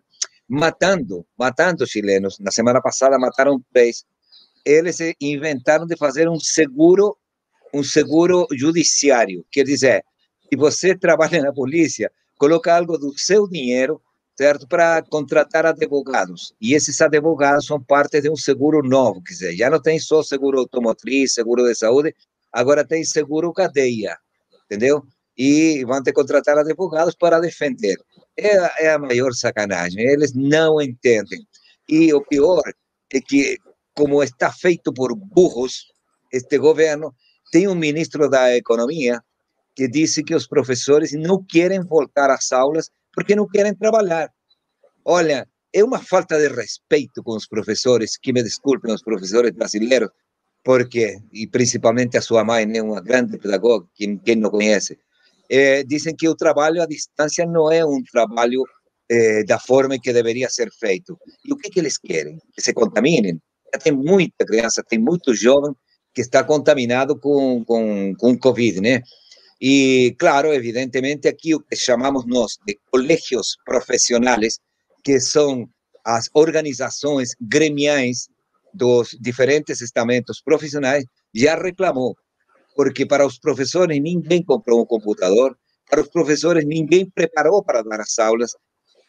matando, 0.49 1.27
matando 1.39 1.87
chilenos. 1.87 2.39
Na 2.39 2.51
semana 2.51 2.81
passada 2.81 3.19
mataram 3.19 3.63
três. 3.73 4.05
Eles 4.65 4.99
inventaram 5.21 5.87
de 5.87 5.97
fazer 5.97 6.27
um 6.29 6.41
seguro, 6.41 7.19
um 7.75 7.83
seguro 7.83 8.47
judiciário. 8.53 9.45
Quer 9.51 9.65
dizer, 9.65 10.05
se 10.49 10.57
você 10.57 10.97
trabalha 10.97 11.43
na 11.43 11.53
polícia, 11.53 12.11
coloca 12.39 12.75
algo 12.75 12.97
do 12.97 13.19
seu 13.19 13.49
dinheiro 13.49 14.01
certo? 14.37 14.67
Para 14.67 15.03
contratar 15.03 15.65
advogados. 15.67 16.55
E 16.61 16.75
esses 16.75 17.01
advogados 17.01 17.67
são 17.67 17.83
parte 17.83 18.21
de 18.21 18.29
um 18.29 18.37
seguro 18.37 18.83
novo, 18.83 19.23
quer 19.23 19.33
dizer, 19.33 19.57
já 19.57 19.71
não 19.71 19.81
tem 19.81 19.99
só 19.99 20.23
seguro 20.23 20.59
automotriz, 20.59 21.35
seguro 21.35 21.65
de 21.65 21.75
saúde, 21.75 22.15
agora 22.53 22.85
tem 22.85 23.05
seguro 23.05 23.53
cadeia, 23.53 24.17
entendeu? 24.65 25.03
E 25.37 25.85
vão 25.85 26.03
ter 26.03 26.13
que 26.13 26.21
contratar 26.21 26.59
advogados 26.59 27.15
para 27.15 27.41
defender. 27.41 27.97
É, 28.37 28.87
é 28.87 28.93
a 28.93 28.99
maior 28.99 29.33
sacanagem, 29.33 30.05
eles 30.05 30.33
não 30.35 30.81
entendem. 30.81 31.47
E 31.89 32.13
o 32.13 32.21
pior 32.25 32.63
é 33.13 33.21
que, 33.21 33.59
como 33.95 34.23
está 34.23 34.51
feito 34.51 34.93
por 34.93 35.15
burros, 35.15 35.93
este 36.33 36.59
governo 36.59 37.15
tem 37.55 37.69
um 37.69 37.75
ministro 37.77 38.29
da 38.29 38.57
Economia 38.57 39.23
que 39.77 39.87
disse 39.87 40.25
que 40.25 40.35
os 40.35 40.45
professores 40.45 41.13
não 41.13 41.41
querem 41.41 41.81
voltar 41.85 42.29
às 42.29 42.51
aulas 42.51 42.91
porque 43.13 43.37
não 43.37 43.47
querem 43.47 43.73
trabalhar. 43.73 44.29
Olha, 45.05 45.49
é 45.73 45.85
uma 45.85 46.01
falta 46.01 46.37
de 46.37 46.49
respeito 46.53 47.23
com 47.23 47.37
os 47.37 47.47
professores, 47.47 48.17
que 48.17 48.33
me 48.33 48.43
desculpem 48.43 48.93
os 48.93 49.05
professores 49.05 49.53
brasileiros, 49.53 50.09
porque, 50.65 51.17
e 51.33 51.47
principalmente 51.47 52.19
a 52.19 52.23
sua 52.23 52.43
mãe, 52.43 52.67
né, 52.67 52.83
uma 52.83 53.01
grande 53.01 53.39
pedagoga, 53.39 53.87
quem, 53.95 54.19
quem 54.19 54.35
não 54.35 54.51
conhece, 54.51 54.99
é, 55.49 55.85
dizem 55.85 56.17
que 56.17 56.29
o 56.29 56.35
trabalho 56.35 56.83
à 56.83 56.87
distância 56.87 57.47
não 57.47 57.71
é 57.71 57.85
um 57.85 58.03
trabalho 58.03 58.65
é, 59.09 59.45
da 59.45 59.61
forma 59.61 59.97
que 59.97 60.13
deveria 60.13 60.51
ser 60.51 60.73
feito. 60.73 61.17
E 61.45 61.53
o 61.53 61.57
que, 61.57 61.71
que 61.71 61.79
eles 61.79 61.99
querem? 61.99 62.37
Que 62.53 62.61
se 62.61 62.73
contaminem. 62.73 63.41
Tem 63.81 63.93
muita 63.93 64.45
criança, 64.45 64.83
tem 64.83 64.99
muito 64.99 65.33
jovem 65.37 65.73
que 66.15 66.23
está 66.23 66.47
contaminado 66.47 67.19
com, 67.19 67.65
com, 67.65 68.15
com 68.15 68.39
Covid, 68.39 68.81
né? 68.81 69.03
Y 69.59 70.15
claro, 70.17 70.53
evidentemente 70.53 71.29
aquí 71.29 71.51
lo 71.51 71.61
que 71.61 71.77
llamamos 71.77 72.27
nos 72.27 72.61
de 72.67 72.79
colegios 72.91 73.59
profesionales, 73.65 74.61
que 75.03 75.21
son 75.21 75.73
las 76.05 76.31
organizaciones 76.33 77.35
gremiales 77.41 78.31
dos 78.73 79.17
diferentes 79.21 79.81
estamentos 79.83 80.43
profesionales, 80.43 81.07
ya 81.33 81.57
reclamó, 81.57 82.15
porque 82.75 83.07
para 83.07 83.25
los 83.25 83.39
profesores 83.39 84.01
ninguém 84.01 84.43
compró 84.45 84.77
un 84.77 84.87
computador, 84.87 85.59
para 85.89 86.03
los 86.03 86.11
profesores 86.11 86.65
ninguém 86.67 87.11
preparó 87.11 87.63
para 87.63 87.83
dar 87.83 87.99
las 87.99 88.19
aulas, 88.19 88.57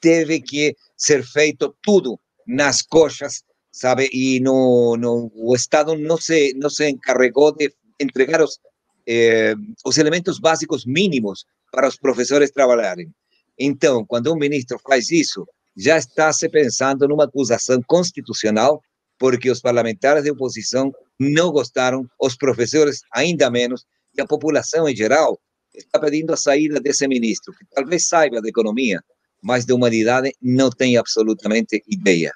debe 0.01 0.41
que 0.41 0.75
ser 0.95 1.23
feito 1.23 1.75
tudo 1.81 2.19
nas 2.45 2.81
coxas, 2.81 3.43
sabe? 3.75 4.07
Y 4.11 4.39
no, 4.39 4.95
no, 4.95 5.31
o 5.35 5.53
Estado 5.53 5.97
no 5.97 6.17
se, 6.17 6.53
no 6.55 6.69
se 6.69 6.87
encargó 6.87 7.51
de 7.51 7.75
entregar 7.99 8.39
los 8.39 8.61
eh, 9.05 9.53
os 9.83 9.97
elementos 9.97 10.39
básicos 10.39 10.85
mínimos 10.85 11.45
para 11.71 11.87
os 11.87 11.97
professores 11.97 12.51
trabalharem. 12.51 13.13
Então, 13.59 14.05
quando 14.05 14.33
um 14.33 14.37
ministro 14.37 14.79
faz 14.79 15.11
isso, 15.11 15.45
já 15.75 15.97
está 15.97 16.31
se 16.33 16.49
pensando 16.49 17.07
numa 17.07 17.25
acusação 17.25 17.81
constitucional, 17.85 18.81
porque 19.19 19.51
os 19.51 19.61
parlamentares 19.61 20.23
de 20.23 20.31
oposição 20.31 20.91
não 21.19 21.51
gostaram, 21.51 22.07
os 22.19 22.35
professores 22.35 23.01
ainda 23.11 23.51
menos, 23.51 23.85
e 24.17 24.21
a 24.21 24.25
população 24.25 24.87
em 24.89 24.95
geral 24.95 25.39
está 25.73 25.99
pedindo 25.99 26.33
a 26.33 26.37
saída 26.37 26.79
desse 26.79 27.07
ministro, 27.07 27.53
que 27.53 27.65
talvez 27.75 28.07
saiba 28.07 28.41
de 28.41 28.49
economia, 28.49 29.03
mas 29.43 29.65
de 29.65 29.73
humanidade 29.73 30.33
não 30.41 30.69
tem 30.71 30.97
absolutamente 30.97 31.83
ideia. 31.87 32.31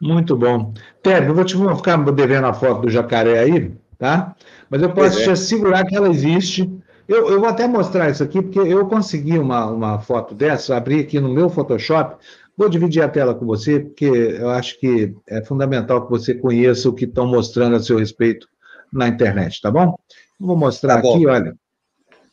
Muito 0.00 0.36
bom. 0.36 0.74
Ted, 1.02 1.26
eu 1.26 1.34
vou 1.34 1.44
te 1.44 1.56
vou 1.56 1.74
ficar 1.74 1.96
devendo 2.12 2.46
a 2.46 2.52
foto 2.52 2.82
do 2.82 2.90
jacaré 2.90 3.38
aí, 3.38 3.72
tá? 3.98 4.34
Mas 4.68 4.82
eu 4.82 4.92
posso 4.92 5.20
é. 5.20 5.24
te 5.24 5.30
assegurar 5.30 5.86
que 5.86 5.96
ela 5.96 6.08
existe. 6.08 6.70
Eu, 7.08 7.28
eu 7.30 7.40
vou 7.40 7.48
até 7.48 7.66
mostrar 7.66 8.10
isso 8.10 8.22
aqui, 8.22 8.42
porque 8.42 8.58
eu 8.58 8.86
consegui 8.86 9.38
uma, 9.38 9.66
uma 9.66 9.98
foto 9.98 10.34
dessa, 10.34 10.76
abri 10.76 11.00
aqui 11.00 11.20
no 11.20 11.32
meu 11.32 11.48
Photoshop. 11.48 12.16
Vou 12.56 12.68
dividir 12.68 13.02
a 13.02 13.08
tela 13.08 13.34
com 13.34 13.46
você, 13.46 13.80
porque 13.80 14.04
eu 14.04 14.50
acho 14.50 14.78
que 14.80 15.14
é 15.28 15.42
fundamental 15.42 16.04
que 16.04 16.10
você 16.10 16.34
conheça 16.34 16.88
o 16.88 16.92
que 16.92 17.04
estão 17.04 17.26
mostrando 17.26 17.76
a 17.76 17.80
seu 17.80 17.98
respeito 17.98 18.48
na 18.92 19.08
internet, 19.08 19.60
tá 19.60 19.70
bom? 19.70 19.94
Vou 20.38 20.56
mostrar 20.56 21.00
tá 21.00 21.08
aqui, 21.08 21.26
olha. 21.26 21.54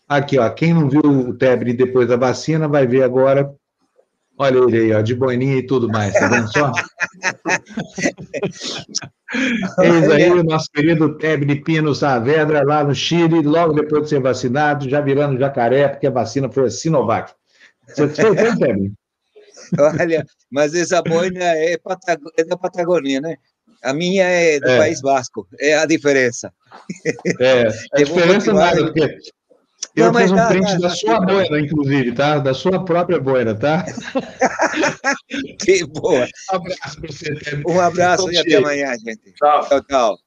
Aqui, 0.07 0.37
ó. 0.37 0.49
Quem 0.49 0.73
não 0.73 0.89
viu 0.89 1.01
o 1.01 1.33
Tebre 1.33 1.73
depois 1.73 2.07
da 2.07 2.17
vacina 2.17 2.67
vai 2.67 2.87
ver 2.87 3.03
agora 3.03 3.53
Olha 4.37 4.57
ele 4.57 4.77
aí, 4.77 4.93
ó, 4.93 5.01
de 5.01 5.13
boininha 5.13 5.57
e 5.57 5.65
tudo 5.65 5.87
mais, 5.87 6.13
tá 6.13 6.27
vendo 6.27 6.51
só? 6.51 6.71
Eis 9.79 10.09
aí 10.11 10.31
o 10.31 10.43
nosso 10.43 10.69
querido 10.71 11.17
Tebni 11.17 11.63
Pino 11.63 11.93
Saavedra, 11.93 12.63
lá 12.63 12.83
no 12.83 12.95
Chile, 12.95 13.41
logo 13.41 13.73
depois 13.73 14.03
de 14.03 14.09
ser 14.09 14.21
vacinado, 14.21 14.89
já 14.89 15.01
virando 15.01 15.39
jacaré, 15.39 15.87
porque 15.87 16.07
a 16.07 16.11
vacina 16.11 16.49
foi 16.49 16.65
a 16.65 16.69
Sinovac. 16.69 17.33
Você 17.87 18.07
foi 18.09 18.35
Tebni? 18.35 18.93
Olha, 19.79 20.25
mas 20.51 20.73
essa 20.75 21.01
boina 21.01 21.43
é, 21.43 21.73
é, 21.73 22.43
da 22.43 22.57
Patagônia, 22.57 23.21
né? 23.21 23.37
A 23.83 23.93
minha 23.93 24.23
é 24.23 24.59
do 24.59 24.69
é. 24.69 24.77
País 24.77 25.01
Vasco, 25.01 25.47
é 25.59 25.75
a 25.75 25.85
diferença. 25.85 26.53
É, 27.39 27.67
a 27.93 27.97
diferença 28.03 28.53
nada, 28.53 28.83
porque 28.85 29.17
eu 29.95 30.11
não, 30.11 30.19
fiz 30.19 30.31
um 30.31 30.35
tá, 30.35 30.47
print 30.47 30.65
tá, 30.65 30.73
da 30.77 30.89
tá, 30.89 30.95
sua 30.95 31.19
boina, 31.21 31.59
inclusive, 31.59 32.11
tá? 32.13 32.39
Da 32.39 32.53
sua 32.53 32.83
própria 32.83 33.19
boina, 33.19 33.53
tá? 33.55 33.85
que 35.59 35.85
boa. 35.85 36.27
Um 36.51 36.55
abraço 36.55 37.01
para 37.01 37.11
você. 37.11 37.63
Um 37.67 37.79
abraço 37.79 38.31
e 38.31 38.37
até 38.37 38.55
amanhã, 38.55 38.93
gente. 38.97 39.33
Tchau. 39.33 39.67
Tchau, 39.67 39.83
tchau. 39.83 40.17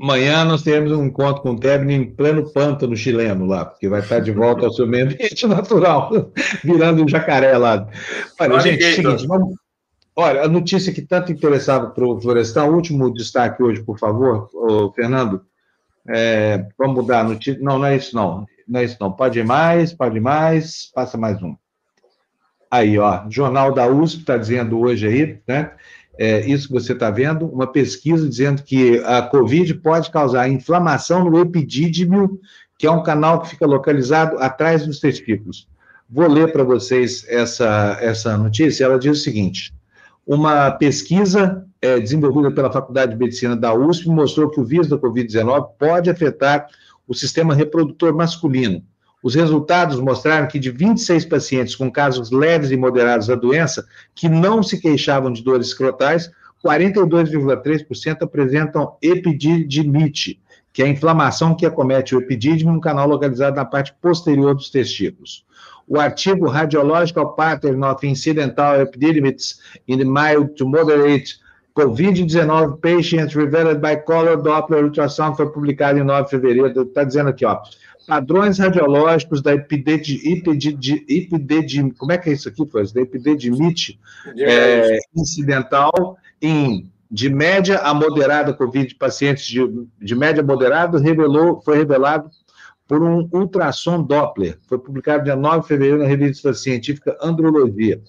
Amanhã 0.00 0.44
nós 0.44 0.62
teremos 0.62 0.92
um 0.92 1.06
encontro 1.06 1.42
com 1.42 1.50
o 1.50 1.58
Tebni 1.58 1.94
em 1.94 2.14
pleno 2.14 2.52
pântano 2.52 2.96
chileno 2.96 3.46
lá, 3.46 3.64
porque 3.64 3.88
vai 3.88 4.00
estar 4.00 4.20
de 4.20 4.30
volta 4.30 4.66
ao 4.66 4.72
seu 4.72 4.86
meio 4.86 5.06
ambiente 5.06 5.44
natural, 5.48 6.32
virando 6.62 7.02
um 7.02 7.08
jacaré 7.08 7.58
lá. 7.58 7.88
Olha, 8.40 8.52
Olha 8.52 8.60
gente, 8.60 8.94
seguinte, 8.94 9.26
vamos... 9.26 9.56
Olha, 10.14 10.42
a 10.42 10.48
notícia 10.48 10.92
que 10.92 11.02
tanto 11.02 11.32
interessava 11.32 11.90
para 11.90 12.04
o 12.04 12.20
Florestal, 12.20 12.72
último 12.72 13.12
destaque 13.12 13.62
hoje, 13.62 13.82
por 13.82 13.98
favor, 13.98 14.48
Fernando. 14.94 15.42
É, 16.08 16.64
vamos 16.76 16.96
mudar 16.96 17.20
a 17.20 17.24
notícia. 17.24 17.60
Não, 17.60 17.78
não 17.78 17.86
é 17.86 17.96
isso, 17.96 18.14
não 18.14 18.46
não 18.68 18.80
é 18.80 18.84
isso 18.84 18.96
não. 19.00 19.10
Pode 19.10 19.42
mais, 19.42 19.92
pode 19.92 20.20
mais, 20.20 20.90
passa 20.94 21.16
mais 21.16 21.42
um. 21.42 21.56
Aí, 22.70 22.98
ó, 22.98 23.24
Jornal 23.30 23.72
da 23.72 23.86
USP 23.88 24.20
está 24.20 24.36
dizendo 24.36 24.78
hoje 24.78 25.06
aí, 25.06 25.40
né? 25.48 25.72
É, 26.18 26.44
isso 26.46 26.66
que 26.66 26.74
você 26.74 26.92
está 26.92 27.10
vendo, 27.10 27.46
uma 27.46 27.66
pesquisa 27.66 28.28
dizendo 28.28 28.62
que 28.62 28.98
a 29.04 29.22
Covid 29.22 29.72
pode 29.74 30.10
causar 30.10 30.48
inflamação 30.48 31.24
no 31.24 31.40
epidídimo 31.40 32.40
que 32.78 32.86
é 32.86 32.90
um 32.90 33.02
canal 33.02 33.40
que 33.40 33.50
fica 33.50 33.66
localizado 33.66 34.38
atrás 34.38 34.86
dos 34.86 35.00
testículos. 35.00 35.66
Vou 36.08 36.28
ler 36.28 36.52
para 36.52 36.62
vocês 36.62 37.26
essa, 37.28 37.98
essa 38.00 38.38
notícia. 38.38 38.84
Ela 38.84 38.98
diz 38.98 39.18
o 39.18 39.22
seguinte: 39.22 39.74
uma 40.24 40.70
pesquisa 40.70 41.66
é, 41.82 41.98
desenvolvida 41.98 42.50
pela 42.52 42.72
Faculdade 42.72 43.12
de 43.12 43.18
Medicina 43.18 43.56
da 43.56 43.74
USP 43.74 44.08
mostrou 44.08 44.48
que 44.48 44.60
o 44.60 44.64
vírus 44.64 44.88
da 44.88 44.96
Covid-19 44.96 45.70
pode 45.78 46.08
afetar 46.08 46.68
o 47.08 47.14
sistema 47.14 47.54
reprodutor 47.54 48.14
masculino. 48.14 48.84
Os 49.22 49.34
resultados 49.34 49.98
mostraram 49.98 50.46
que 50.46 50.58
de 50.58 50.70
26 50.70 51.24
pacientes 51.24 51.74
com 51.74 51.90
casos 51.90 52.30
leves 52.30 52.70
e 52.70 52.76
moderados 52.76 53.26
da 53.26 53.34
doença, 53.34 53.84
que 54.14 54.28
não 54.28 54.62
se 54.62 54.80
queixavam 54.80 55.32
de 55.32 55.42
dores 55.42 55.68
escrotais, 55.68 56.30
42,3% 56.64 58.22
apresentam 58.22 58.96
epididimite, 59.02 60.40
que 60.72 60.82
é 60.82 60.86
a 60.86 60.88
inflamação 60.88 61.56
que 61.56 61.66
acomete 61.66 62.14
o 62.14 62.20
epidídimo 62.20 62.72
no 62.72 62.80
canal 62.80 63.08
localizado 63.08 63.56
na 63.56 63.64
parte 63.64 63.92
posterior 64.00 64.54
dos 64.54 64.70
testículos. 64.70 65.44
O 65.86 65.98
artigo 65.98 66.46
Radiological 66.46 67.34
Pattern 67.34 67.82
of 67.84 68.06
Incidental 68.06 68.80
Epididymitis 68.82 69.58
in 69.88 69.98
the 69.98 70.04
Mild 70.04 70.54
to 70.54 70.68
Moderate 70.68 71.40
COVID-19 71.78 72.80
Patients 72.80 73.36
Revealed 73.36 73.80
by 73.80 74.02
Color 74.04 74.42
Doppler 74.42 74.84
Ultrasound 74.84 75.36
foi 75.36 75.48
publicado 75.52 75.96
em 75.96 76.02
9 76.02 76.24
de 76.24 76.30
fevereiro. 76.30 76.82
Está 76.82 77.04
dizendo 77.04 77.28
aqui, 77.28 77.44
ó. 77.44 77.60
Padrões 78.04 78.58
radiológicos 78.58 79.40
da 79.40 79.54
epididimite, 79.54 81.94
como 81.96 82.10
é 82.10 82.18
que 82.18 82.30
é 82.30 82.32
isso 82.32 82.48
aqui, 82.48 82.66
foi? 82.66 82.84
Da 82.92 83.02
epididimite 83.02 84.00
é, 84.36 84.98
incidental 85.14 86.18
em 86.42 86.90
de 87.10 87.30
média 87.30 87.78
a 87.78 87.94
moderada 87.94 88.52
COVID, 88.52 88.94
pacientes 88.96 89.46
de, 89.46 89.60
de 90.00 90.14
média 90.14 90.42
moderada, 90.42 90.98
revelou, 90.98 91.58
foi 91.62 91.78
revelado 91.78 92.28
por 92.88 93.02
um 93.02 93.28
ultrassom 93.32 94.02
Doppler. 94.02 94.58
Foi 94.66 94.78
publicado 94.78 95.24
dia 95.24 95.36
9 95.36 95.60
de 95.60 95.68
fevereiro 95.68 95.98
na 95.98 96.06
revista 96.06 96.52
científica 96.52 97.16
Andrologia. 97.22 98.02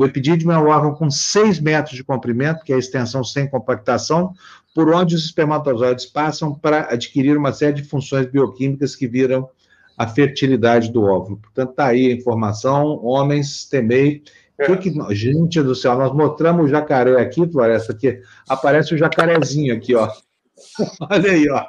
O 0.00 0.06
epidídimo 0.06 0.50
é 0.50 0.56
um 0.56 0.66
órgão 0.66 0.94
com 0.94 1.10
6 1.10 1.60
metros 1.60 1.94
de 1.94 2.02
comprimento, 2.02 2.64
que 2.64 2.72
é 2.72 2.76
a 2.76 2.78
extensão 2.78 3.22
sem 3.22 3.46
compactação, 3.46 4.32
por 4.74 4.88
onde 4.94 5.14
os 5.14 5.26
espermatozoides 5.26 6.06
passam 6.06 6.54
para 6.54 6.90
adquirir 6.90 7.36
uma 7.36 7.52
série 7.52 7.74
de 7.74 7.84
funções 7.84 8.24
bioquímicas 8.24 8.96
que 8.96 9.06
viram 9.06 9.50
a 9.98 10.06
fertilidade 10.06 10.90
do 10.90 11.02
óvulo. 11.02 11.36
Portanto, 11.36 11.72
está 11.72 11.88
aí 11.88 12.10
a 12.10 12.14
informação. 12.14 12.98
Homens, 13.04 13.66
temei. 13.66 14.22
É. 14.56 14.74
Que 14.74 14.90
que, 14.90 15.14
gente 15.14 15.60
do 15.60 15.74
céu, 15.74 15.98
nós 15.98 16.14
mostramos 16.14 16.64
o 16.64 16.68
jacaré 16.68 17.20
aqui, 17.20 17.46
Floresta, 17.52 17.92
aqui. 17.92 18.22
Aparece 18.48 18.94
o 18.94 18.96
jacarezinho 18.96 19.74
aqui, 19.74 19.94
ó. 19.94 20.10
Olha 21.10 21.30
aí, 21.30 21.46
ó. 21.50 21.66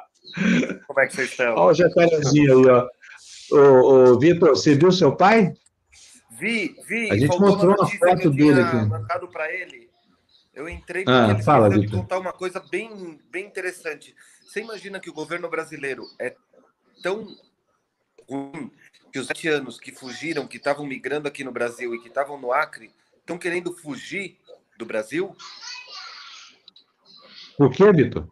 Como 0.86 1.00
é 1.00 1.06
que 1.06 1.16
vocês 1.16 1.28
estão? 1.28 1.54
Olha 1.54 1.72
o 1.72 1.74
jacarezinho 1.74 2.60
aí, 2.60 2.66
ó. 2.66 2.88
Ô, 3.52 4.12
ô, 4.12 4.18
Vitor, 4.18 4.56
você 4.56 4.74
viu 4.74 4.90
seu 4.90 5.14
pai? 5.14 5.52
Vi, 6.42 6.74
vi. 6.88 7.08
A 7.08 7.16
gente 7.16 7.38
mostrou 7.38 7.72
uma 7.72 7.88
foto 7.88 8.30
dele 8.30 8.60
aqui. 8.60 8.74
mandado 8.74 9.28
para 9.28 9.52
ele. 9.52 9.88
Eu 10.52 10.68
entrei 10.68 11.04
porque 11.04 11.16
ah, 11.16 11.30
ele 11.30 11.42
fala, 11.44 11.70
me 11.70 11.88
contar 11.88 12.18
uma 12.18 12.32
coisa 12.32 12.58
bem, 12.68 13.20
bem 13.30 13.46
interessante. 13.46 14.12
Você 14.44 14.60
imagina 14.60 14.98
que 14.98 15.08
o 15.08 15.12
governo 15.12 15.48
brasileiro 15.48 16.04
é 16.18 16.34
tão 17.00 17.28
ruim 18.28 18.72
que 19.12 19.20
os 19.20 19.28
sete 19.28 19.46
anos 19.46 19.78
que 19.78 19.92
fugiram, 19.92 20.48
que 20.48 20.56
estavam 20.56 20.84
migrando 20.84 21.28
aqui 21.28 21.44
no 21.44 21.52
Brasil 21.52 21.94
e 21.94 22.00
que 22.00 22.08
estavam 22.08 22.40
no 22.40 22.52
Acre, 22.52 22.90
estão 23.20 23.38
querendo 23.38 23.72
fugir 23.72 24.36
do 24.76 24.84
Brasil? 24.84 25.36
Por 27.56 27.70
que, 27.70 27.92
Vitor? 27.92 28.28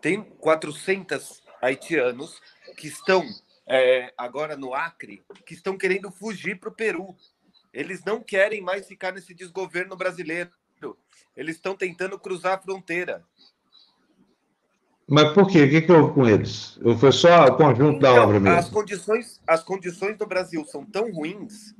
Tem 0.00 0.20
400 0.20 1.40
haitianos 1.62 2.42
que 2.76 2.88
estão 2.88 3.24
é, 3.72 4.12
agora 4.18 4.54
no 4.54 4.74
Acre, 4.74 5.22
que 5.46 5.54
estão 5.54 5.78
querendo 5.78 6.10
fugir 6.10 6.60
para 6.60 6.68
o 6.68 6.74
Peru. 6.74 7.16
Eles 7.72 8.04
não 8.04 8.20
querem 8.20 8.60
mais 8.60 8.86
ficar 8.86 9.12
nesse 9.12 9.32
desgoverno 9.32 9.96
brasileiro. 9.96 10.50
Eles 11.34 11.56
estão 11.56 11.74
tentando 11.74 12.18
cruzar 12.18 12.58
a 12.58 12.60
fronteira. 12.60 13.24
Mas 15.08 15.32
por 15.32 15.48
quê? 15.48 15.64
O 15.64 15.70
que, 15.70 15.80
que 15.80 15.90
houve 15.92 16.12
com 16.12 16.28
eles? 16.28 16.78
Foi 17.00 17.12
só 17.12 17.46
o 17.46 17.56
conjunto 17.56 17.96
então, 17.96 18.14
da 18.14 18.22
obra 18.22 18.38
mesmo? 18.38 18.58
As 18.58 18.68
condições, 18.68 19.40
as 19.46 19.64
condições 19.64 20.18
do 20.18 20.26
Brasil 20.26 20.62
são 20.66 20.84
tão 20.84 21.10
ruins 21.10 21.74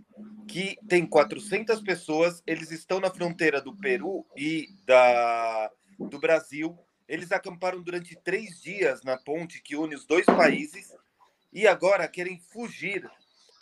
que 0.48 0.78
tem 0.88 1.04
400 1.04 1.82
pessoas, 1.82 2.42
eles 2.46 2.70
estão 2.70 3.00
na 3.00 3.10
fronteira 3.10 3.60
do 3.60 3.76
Peru 3.76 4.24
e 4.34 4.68
da, 4.86 5.70
do 5.98 6.18
Brasil. 6.18 6.78
Eles 7.06 7.32
acamparam 7.32 7.82
durante 7.82 8.16
três 8.16 8.62
dias 8.62 9.02
na 9.02 9.18
ponte 9.18 9.62
que 9.62 9.76
une 9.76 9.94
os 9.94 10.06
dois 10.06 10.24
países 10.24 10.90
e 11.52 11.66
agora 11.66 12.08
querem 12.08 12.38
fugir 12.38 13.08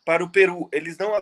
para 0.04 0.24
o 0.24 0.30
Peru. 0.30 0.68
Eles 0.72 0.96
não 0.96 1.20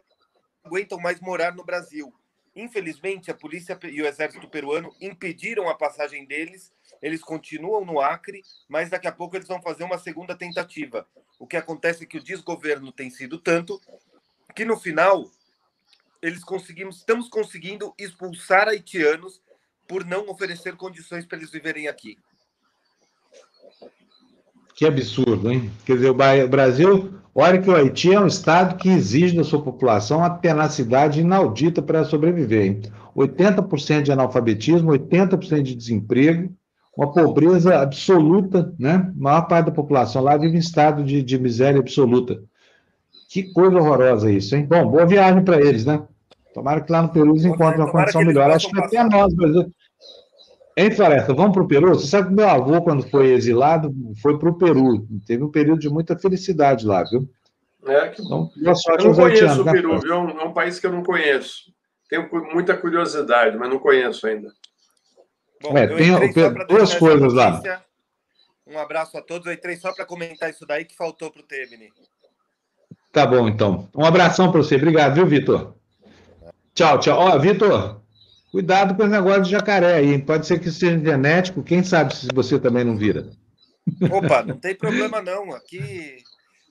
aguentam 0.64 0.98
mais 0.98 1.20
morar 1.20 1.54
no 1.54 1.64
Brasil. 1.64 2.12
Infelizmente, 2.54 3.30
a 3.30 3.34
polícia 3.34 3.78
e 3.84 4.02
o 4.02 4.06
exército 4.06 4.48
peruano 4.48 4.94
impediram 5.00 5.68
a 5.68 5.74
passagem 5.74 6.26
deles. 6.26 6.72
Eles 7.00 7.20
continuam 7.22 7.84
no 7.84 8.00
Acre, 8.00 8.42
mas 8.68 8.90
daqui 8.90 9.06
a 9.06 9.12
pouco 9.12 9.36
eles 9.36 9.46
vão 9.46 9.62
fazer 9.62 9.84
uma 9.84 9.98
segunda 9.98 10.34
tentativa. 10.34 11.06
O 11.38 11.46
que 11.46 11.56
acontece 11.56 12.02
é 12.02 12.06
que 12.06 12.18
o 12.18 12.22
desgoverno 12.22 12.90
tem 12.90 13.10
sido 13.10 13.38
tanto 13.38 13.80
que 14.56 14.64
no 14.64 14.76
final 14.76 15.30
eles 16.20 16.42
conseguimos, 16.42 16.96
estamos 16.96 17.28
conseguindo 17.28 17.94
expulsar 17.96 18.66
haitianos 18.66 19.40
por 19.86 20.04
não 20.04 20.28
oferecer 20.28 20.76
condições 20.76 21.24
para 21.24 21.38
eles 21.38 21.50
viverem 21.50 21.86
aqui. 21.86 22.18
Que 24.78 24.86
absurdo, 24.86 25.50
hein? 25.50 25.72
Quer 25.84 25.94
dizer, 25.96 26.10
o 26.10 26.48
Brasil, 26.48 27.10
olha 27.34 27.60
que 27.60 27.68
o 27.68 27.74
Haiti 27.74 28.14
é 28.14 28.20
um 28.20 28.28
estado 28.28 28.76
que 28.76 28.88
exige 28.88 29.34
da 29.34 29.42
sua 29.42 29.60
população 29.60 30.22
a 30.22 30.30
tenacidade 30.30 31.20
inaudita 31.20 31.82
para 31.82 32.04
sobreviver. 32.04 32.64
Hein? 32.64 32.82
80% 33.16 34.02
de 34.02 34.12
analfabetismo, 34.12 34.92
80% 34.92 35.62
de 35.62 35.74
desemprego, 35.74 36.52
uma 36.96 37.10
pobreza 37.10 37.76
absoluta, 37.76 38.72
né? 38.78 39.10
A 39.18 39.20
maior 39.20 39.48
parte 39.48 39.66
da 39.66 39.72
população 39.72 40.22
lá 40.22 40.36
vive 40.36 40.54
em 40.54 40.60
estado 40.60 41.02
de, 41.02 41.24
de 41.24 41.40
miséria 41.40 41.80
absoluta. 41.80 42.40
Que 43.28 43.52
coisa 43.52 43.78
horrorosa 43.78 44.30
isso, 44.30 44.54
hein? 44.54 44.64
Bom, 44.64 44.88
boa 44.88 45.04
viagem 45.04 45.42
para 45.42 45.60
eles, 45.60 45.84
né? 45.84 46.04
Tomara 46.54 46.82
que 46.82 46.92
lá 46.92 47.02
no 47.02 47.08
Peru 47.08 47.32
eles 47.32 47.44
encontrem 47.44 47.80
uma 47.80 47.90
condição 47.90 48.22
melhor. 48.22 48.48
Acho 48.52 48.70
que 48.70 48.78
até 48.78 49.02
nós, 49.02 49.34
Brasil. 49.34 49.72
Hein, 50.78 50.92
Floresta, 50.92 51.34
vamos 51.34 51.54
para 51.54 51.62
o 51.64 51.66
Peru? 51.66 51.88
Você 51.88 52.06
sabe 52.06 52.28
que 52.28 52.34
meu 52.34 52.48
avô, 52.48 52.80
quando 52.80 53.02
foi 53.10 53.32
exilado, 53.32 53.92
foi 54.22 54.38
para 54.38 54.48
o 54.48 54.56
Peru. 54.56 55.04
Teve 55.26 55.42
um 55.42 55.50
período 55.50 55.80
de 55.80 55.88
muita 55.88 56.16
felicidade 56.16 56.86
lá, 56.86 57.02
viu? 57.02 57.28
É, 57.84 58.06
que 58.10 58.22
então, 58.22 58.48
eu 58.56 59.04
não 59.04 59.14
conheço 59.14 59.60
o 59.60 59.64
né, 59.64 59.72
Peru, 59.72 59.98
viu? 59.98 60.14
É 60.14 60.44
um 60.44 60.52
país 60.52 60.78
que 60.78 60.86
eu 60.86 60.92
não 60.92 61.02
conheço. 61.02 61.72
Tenho 62.08 62.30
muita 62.54 62.76
curiosidade, 62.76 63.56
mas 63.56 63.68
não 63.68 63.80
conheço 63.80 64.24
ainda. 64.28 64.52
Bom, 65.60 65.76
é, 65.76 65.88
tem 65.88 66.12
duas 66.68 66.94
coisas 66.94 67.32
lá. 67.34 67.60
Um 68.64 68.78
abraço 68.78 69.18
a 69.18 69.22
todos. 69.22 69.48
Eu 69.48 69.54
entrei 69.54 69.74
só 69.74 69.92
para 69.92 70.06
comentar 70.06 70.48
isso 70.48 70.64
daí 70.64 70.84
que 70.84 70.94
faltou 70.94 71.28
para 71.28 71.40
o 71.40 71.44
Temini. 71.44 71.88
Tá 73.12 73.26
bom, 73.26 73.48
então. 73.48 73.88
Um 73.92 74.04
abração 74.04 74.52
para 74.52 74.62
você. 74.62 74.76
Obrigado, 74.76 75.16
viu, 75.16 75.26
Vitor? 75.26 75.74
Tchau, 76.72 77.00
tchau. 77.00 77.18
Ó, 77.18 77.36
Vitor, 77.36 78.00
Cuidado 78.50 78.94
com 78.94 79.02
o 79.02 79.06
negócio 79.06 79.42
de 79.42 79.50
jacaré 79.50 79.94
aí. 79.94 80.18
Pode 80.18 80.46
ser 80.46 80.58
que 80.58 80.70
seja 80.70 80.98
genético, 80.98 81.62
quem 81.62 81.82
sabe 81.82 82.14
se 82.14 82.28
você 82.34 82.58
também 82.58 82.84
não 82.84 82.96
vira. 82.96 83.30
Opa, 84.10 84.42
não 84.42 84.56
tem 84.56 84.74
problema 84.74 85.20
não. 85.20 85.52
Aqui, 85.52 86.22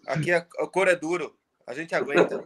aqui 0.07 0.31
a, 0.31 0.37
a 0.37 0.67
cor 0.67 0.87
é 0.87 0.95
duro. 0.95 1.33
A 1.65 1.73
gente 1.73 1.93
aguenta. 1.93 2.43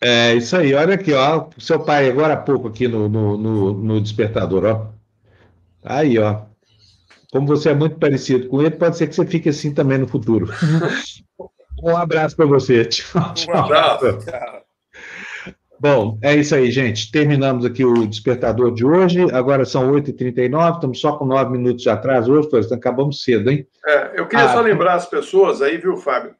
É 0.00 0.34
isso 0.34 0.56
aí. 0.56 0.74
Olha 0.74 0.94
aqui, 0.94 1.12
ó. 1.12 1.48
Seu 1.58 1.80
pai 1.80 2.08
agora 2.08 2.34
há 2.34 2.36
pouco 2.36 2.68
aqui 2.68 2.88
no, 2.88 3.08
no, 3.08 3.36
no, 3.38 3.72
no 3.72 4.00
despertador, 4.00 4.64
ó. 4.64 4.86
Aí, 5.82 6.18
ó. 6.18 6.42
Como 7.30 7.46
você 7.46 7.70
é 7.70 7.74
muito 7.74 7.96
parecido 7.98 8.48
com 8.48 8.60
ele, 8.60 8.72
pode 8.72 8.98
ser 8.98 9.06
que 9.06 9.14
você 9.14 9.26
fique 9.26 9.48
assim 9.48 9.72
também 9.72 9.96
no 9.96 10.06
futuro. 10.06 10.48
um 11.82 11.96
abraço 11.96 12.36
para 12.36 12.44
você. 12.44 12.84
Tchau, 12.84 13.32
tchau. 13.32 13.54
Um 13.54 13.58
abraço. 13.58 14.18
Tchau. 14.18 14.62
Bom, 15.82 16.16
é 16.22 16.36
isso 16.36 16.54
aí, 16.54 16.70
gente. 16.70 17.10
Terminamos 17.10 17.64
aqui 17.64 17.84
o 17.84 18.06
despertador 18.06 18.72
de 18.72 18.86
hoje. 18.86 19.28
Agora 19.32 19.64
são 19.64 19.90
8h39, 19.90 20.74
estamos 20.74 21.00
só 21.00 21.16
com 21.16 21.24
nove 21.24 21.50
minutos 21.50 21.82
de 21.82 21.90
atraso 21.90 22.32
hoje, 22.32 22.48
pois 22.48 22.70
acabamos 22.70 23.24
cedo, 23.24 23.50
hein? 23.50 23.66
É, 23.84 24.12
eu 24.14 24.28
queria 24.28 24.44
ah, 24.44 24.52
só 24.52 24.60
lembrar 24.60 24.94
as 24.94 25.06
pessoas 25.06 25.60
aí, 25.60 25.78
viu, 25.78 25.96
Fábio, 25.96 26.36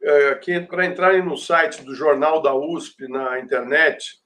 é, 0.00 0.36
que 0.36 0.60
para 0.60 0.86
entrarem 0.86 1.24
no 1.24 1.36
site 1.36 1.84
do 1.84 1.92
Jornal 1.92 2.40
da 2.40 2.54
USP 2.54 3.08
na 3.08 3.40
internet, 3.40 4.20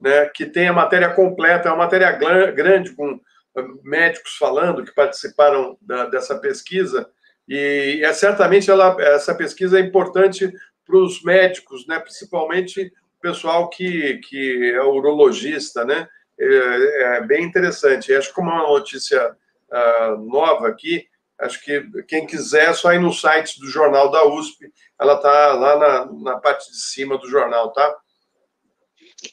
né, 0.00 0.24
que 0.34 0.46
tem 0.46 0.68
a 0.68 0.72
matéria 0.72 1.10
completa, 1.10 1.68
é 1.68 1.72
uma 1.72 1.84
matéria 1.84 2.10
grande 2.50 2.96
com 2.96 3.20
ah, 3.54 3.62
médicos 3.82 4.36
falando 4.38 4.86
que 4.86 4.94
participaram 4.94 5.76
da, 5.82 6.06
dessa 6.06 6.38
pesquisa, 6.38 7.06
e 7.46 8.00
é 8.02 8.12
certamente 8.14 8.70
ela, 8.70 8.96
essa 9.00 9.34
pesquisa 9.34 9.78
é 9.78 9.82
importante 9.82 10.50
para 10.86 10.96
os 10.96 11.22
médicos, 11.22 11.86
né, 11.86 11.98
principalmente 11.98 12.90
pessoal 13.24 13.70
que, 13.70 14.18
que 14.28 14.72
é 14.74 14.82
urologista, 14.82 15.84
né? 15.84 16.06
É, 16.38 17.16
é 17.16 17.20
bem 17.22 17.44
interessante. 17.44 18.12
acho 18.12 18.34
que 18.34 18.40
uma 18.40 18.62
notícia 18.62 19.34
uh, 19.72 20.16
nova 20.30 20.68
aqui 20.68 21.06
Acho 21.40 21.62
que 21.64 21.82
quem 22.06 22.26
quiser, 22.26 22.70
é 22.70 22.72
só 22.72 22.92
ir 22.92 23.00
no 23.00 23.12
site 23.12 23.58
do 23.58 23.66
Jornal 23.66 24.10
da 24.10 24.26
USP. 24.26 24.66
Ela 25.00 25.14
está 25.14 25.52
lá 25.54 25.78
na, 25.78 26.32
na 26.32 26.38
parte 26.38 26.70
de 26.70 26.78
cima 26.78 27.18
do 27.18 27.28
jornal, 27.28 27.72
tá? 27.72 27.94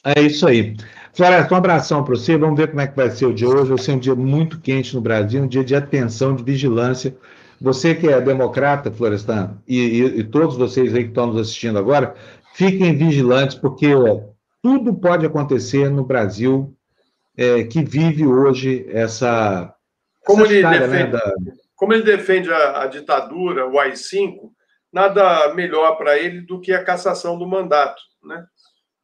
É 0.04 0.20
isso 0.20 0.46
aí. 0.46 0.76
Floresta, 1.14 1.54
um 1.54 1.56
abração 1.56 2.02
para 2.02 2.16
você. 2.16 2.36
Vamos 2.36 2.58
ver 2.58 2.68
como 2.68 2.80
é 2.80 2.86
que 2.86 2.96
vai 2.96 3.10
ser 3.10 3.26
o 3.26 3.34
dia 3.34 3.48
hoje. 3.48 3.68
Vai 3.68 3.78
ser 3.78 3.92
um 3.92 3.98
dia 3.98 4.14
muito 4.14 4.60
quente 4.60 4.94
no 4.94 5.00
Brasil, 5.00 5.42
um 5.42 5.46
dia 5.46 5.62
de 5.62 5.76
atenção, 5.76 6.34
de 6.34 6.42
vigilância. 6.42 7.16
Você 7.60 7.94
que 7.94 8.08
é 8.08 8.20
democrata, 8.20 8.90
Florestan, 8.90 9.56
e, 9.68 9.78
e, 9.78 10.18
e 10.18 10.24
todos 10.24 10.56
vocês 10.56 10.92
aí 10.94 11.04
que 11.04 11.10
estão 11.10 11.28
nos 11.28 11.40
assistindo 11.40 11.78
agora, 11.78 12.16
fiquem 12.52 12.96
vigilantes, 12.96 13.56
porque 13.56 13.88
tudo 14.62 14.94
pode 14.94 15.26
acontecer 15.26 15.90
no 15.90 16.04
Brasil 16.04 16.76
é, 17.36 17.64
que 17.64 17.82
vive 17.82 18.26
hoje 18.26 18.86
essa. 18.90 19.74
Como, 20.24 20.44
essa 20.44 20.52
ele, 20.52 20.62
história, 20.62 20.86
né, 20.86 20.86
defende, 20.86 21.12
né, 21.12 21.18
da... 21.18 21.54
como 21.74 21.92
ele 21.92 22.02
defende 22.02 22.52
a, 22.52 22.82
a 22.82 22.86
ditadura, 22.86 23.66
o 23.66 23.78
AI-5, 23.78 24.50
nada 24.92 25.52
melhor 25.54 25.96
para 25.96 26.18
ele 26.18 26.42
do 26.42 26.60
que 26.60 26.72
a 26.72 26.84
cassação 26.84 27.38
do 27.38 27.46
mandato, 27.46 28.00
né? 28.22 28.46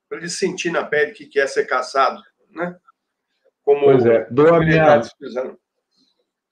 Para 0.08 0.18
ele 0.18 0.28
sentir 0.28 0.70
na 0.70 0.84
pele 0.84 1.12
que 1.12 1.26
quer 1.26 1.48
ser 1.48 1.66
caçado, 1.66 2.22
né? 2.50 2.76
Como 3.62 3.84
pois 3.84 4.06
é, 4.06 4.26
dou 4.30 4.54
a 4.54 4.60
minha, 4.60 5.02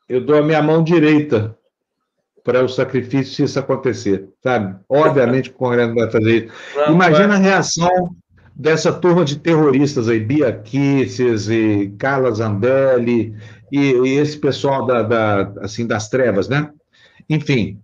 eu 0.08 0.20
dou 0.20 0.36
a 0.36 0.42
minha 0.42 0.62
mão 0.62 0.82
direita 0.82 1.56
para 2.46 2.64
o 2.64 2.68
sacrifício 2.68 3.34
se 3.34 3.42
isso 3.42 3.58
acontecer, 3.58 4.28
sabe? 4.40 4.76
Obviamente 4.88 5.50
que 5.50 5.56
o 5.56 5.58
Congresso 5.58 5.94
vai 5.96 6.08
fazer 6.08 6.44
isso. 6.44 6.54
Não, 6.76 6.92
Imagina 6.94 7.26
vai. 7.26 7.36
a 7.36 7.40
reação 7.40 8.16
dessa 8.54 8.92
turma 8.92 9.24
de 9.24 9.36
terroristas 9.36 10.08
aí, 10.08 10.20
Bia 10.20 10.52
Kisses 10.52 11.48
e 11.48 11.92
Carla 11.98 12.30
Zambelli 12.30 13.34
e, 13.72 13.78
e 13.80 14.08
esse 14.16 14.38
pessoal 14.38 14.86
da, 14.86 15.02
da, 15.02 15.52
assim, 15.60 15.84
das 15.88 16.08
trevas, 16.08 16.48
né? 16.48 16.70
Enfim, 17.28 17.80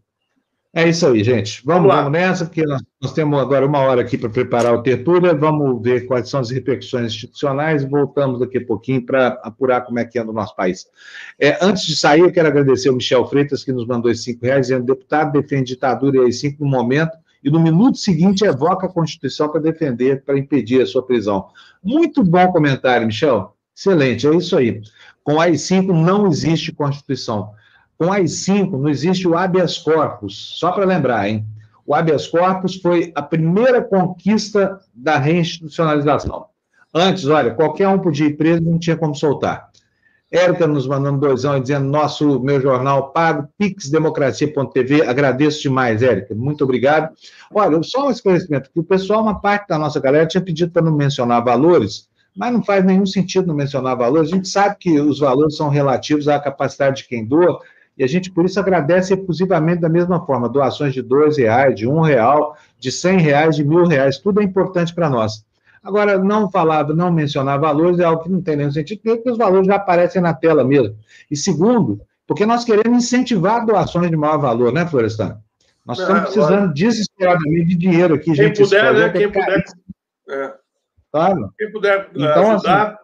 é 0.75 0.89
isso 0.89 1.07
aí, 1.07 1.23
gente. 1.23 1.63
Vamos, 1.67 1.89
vamos, 1.89 2.05
vamos 2.05 2.13
nessa, 2.13 2.47
porque 2.47 2.65
nós, 2.65 2.83
nós, 3.01 3.13
temos 3.13 3.39
agora 3.39 3.67
uma 3.67 3.79
hora 3.81 4.01
aqui 4.01 4.17
para 4.17 4.31
preparar 4.31 4.73
o 4.73 4.83
Tertúlia. 4.83 5.35
Vamos 5.35 5.83
ver 5.83 6.07
quais 6.07 6.31
são 6.31 6.41
as 6.41 6.51
repercussões 6.51 7.13
institucionais 7.13 7.83
e 7.83 7.87
voltamos 7.87 8.41
daqui 8.41 8.57
a 8.57 8.67
pouquinho 8.67 9.05
para 9.05 9.39
apurar 9.43 9.83
como 9.83 9.99
é 9.99 10.05
que 10.07 10.19
anda 10.19 10.31
o 10.31 10.35
nosso 10.35 10.57
país. 10.57 10.87
É, 11.39 11.59
antes 11.63 11.85
de 11.85 11.95
sair, 11.95 12.21
eu 12.21 12.33
quero 12.33 12.49
agradecer 12.49 12.89
ao 12.89 12.95
Michel 12.95 13.27
Freitas, 13.27 13.63
que 13.63 13.71
nos 13.71 13.87
mandou 13.87 14.11
esses 14.11 14.25
cinco 14.25 14.47
reais, 14.47 14.69
dizendo 14.69 14.87
deputado 14.87 15.33
defende 15.33 15.75
ditadura 15.75 16.17
e 16.17 16.21
aí 16.21 16.33
cinco 16.33 16.65
no 16.65 16.71
momento, 16.71 17.19
e 17.45 17.51
no 17.51 17.61
minuto 17.61 17.99
seguinte 17.99 18.43
evoca 18.43 18.87
a 18.87 18.91
Constituição 18.91 19.51
para 19.51 19.61
defender, 19.61 20.25
para 20.25 20.39
impedir 20.39 20.81
a 20.81 20.87
sua 20.87 21.05
prisão. 21.05 21.49
Muito 21.85 22.25
bom 22.25 22.51
comentário, 22.51 23.07
Michel. 23.07 23.55
Excelente, 23.77 24.27
é 24.27 24.35
isso 24.35 24.57
aí. 24.57 24.81
Com 25.25 25.41
a 25.41 25.45
AI-5 25.45 25.93
não 25.93 26.27
existe 26.29 26.73
Constituição. 26.73 27.51
Com 28.03 28.13
as 28.13 28.33
cinco, 28.33 28.77
não 28.77 28.89
existe 28.89 29.29
o 29.29 29.39
habeas 29.39 29.79
corpus, 29.79 30.57
só 30.59 30.73
para 30.73 30.85
lembrar, 30.85 31.29
hein? 31.29 31.47
O 31.87 31.95
habeas 31.95 32.27
corpus 32.27 32.75
foi 32.75 33.13
a 33.15 33.23
primeira 33.23 33.81
conquista 33.81 34.81
da 34.93 35.19
reinstitucionalização. 35.19 36.47
Antes, 36.93 37.27
olha, 37.27 37.55
qualquer 37.55 37.87
um 37.87 38.01
podia 38.01 38.27
ir 38.27 38.37
preso, 38.37 38.61
não 38.61 38.77
tinha 38.77 38.97
como 38.97 39.15
soltar. 39.15 39.71
Érica 40.33 40.67
nos 40.67 40.89
mandando 40.89 41.21
doisão 41.21 41.57
e 41.57 41.61
dizendo, 41.61 41.87
nosso, 41.87 42.41
meu 42.41 42.61
jornal 42.61 43.13
pago, 43.13 43.49
pixdemocracia.tv, 43.57 45.03
agradeço 45.03 45.63
demais, 45.63 46.03
Érica, 46.03 46.35
muito 46.35 46.65
obrigado. 46.65 47.15
Olha, 47.55 47.81
só 47.85 48.09
um 48.09 48.11
esclarecimento, 48.11 48.69
que 48.69 48.81
o 48.81 48.85
pessoal, 48.85 49.23
uma 49.23 49.41
parte 49.41 49.69
da 49.69 49.79
nossa 49.79 50.01
galera 50.01 50.27
tinha 50.27 50.43
pedido 50.43 50.73
para 50.73 50.83
não 50.83 50.97
mencionar 50.97 51.45
valores, 51.45 52.09
mas 52.35 52.53
não 52.53 52.65
faz 52.65 52.85
nenhum 52.85 53.07
sentido 53.07 53.47
não 53.47 53.55
mencionar 53.55 53.97
valores, 53.97 54.33
a 54.33 54.35
gente 54.35 54.49
sabe 54.49 54.75
que 54.81 54.99
os 54.99 55.21
valores 55.21 55.57
são 55.57 55.69
relativos 55.69 56.27
à 56.27 56.41
capacidade 56.41 57.03
de 57.03 57.09
quem 57.09 57.25
doa, 57.25 57.61
e 57.97 58.03
a 58.03 58.07
gente, 58.07 58.31
por 58.31 58.45
isso, 58.45 58.59
agradece 58.59 59.15
efusivamente 59.15 59.81
da 59.81 59.89
mesma 59.89 60.25
forma, 60.25 60.49
doações 60.49 60.95
de 60.95 61.03
dois 61.03 61.37
reais, 61.37 61.75
de 61.75 61.87
um 61.87 62.01
real, 62.01 62.57
de 62.79 62.91
cem 62.91 63.19
reais, 63.19 63.57
de 63.57 63.65
mil 63.65 63.87
reais, 63.87 64.19
tudo 64.19 64.41
é 64.41 64.45
importante 64.45 64.95
para 64.95 65.11
nós. 65.11 65.45
Agora, 65.83 66.17
não 66.17 66.51
falar, 66.51 66.87
não 66.89 67.11
mencionar 67.13 67.59
valores 67.59 67.99
é 67.99 68.05
algo 68.05 68.23
que 68.23 68.31
não 68.31 68.41
tem 68.41 68.57
nenhum 68.57 68.71
sentido, 68.71 69.01
porque 69.03 69.31
os 69.31 69.37
valores 69.37 69.67
já 69.67 69.77
aparecem 69.77 70.23
na 70.23 70.33
tela 70.33 70.63
mesmo. 70.63 70.97
E 71.31 71.37
segundo, 71.37 72.01
porque 72.27 72.47
nós 72.47 72.65
queremos 72.65 73.05
incentivar 73.05 73.67
doações 73.67 74.09
de 74.09 74.17
maior 74.17 74.39
valor, 74.39 74.73
né, 74.73 74.87
Florestan? 74.87 75.39
Nós 75.85 75.99
é, 75.99 76.03
estamos 76.03 76.23
precisando 76.23 76.55
agora... 76.55 76.73
desesperadamente 76.73 77.65
de 77.67 77.75
dinheiro 77.75 78.15
aqui, 78.15 78.27
quem 78.27 78.35
gente. 78.35 78.63
Puder, 78.63 78.95
né? 78.95 79.09
Quem 79.11 79.31
puder, 79.31 79.65
é. 80.31 80.55
Claro. 81.11 81.53
Quem 81.59 81.73
puder 81.73 82.11
então, 82.15 82.53
ajudar, 82.53 82.87
assim, 82.87 82.97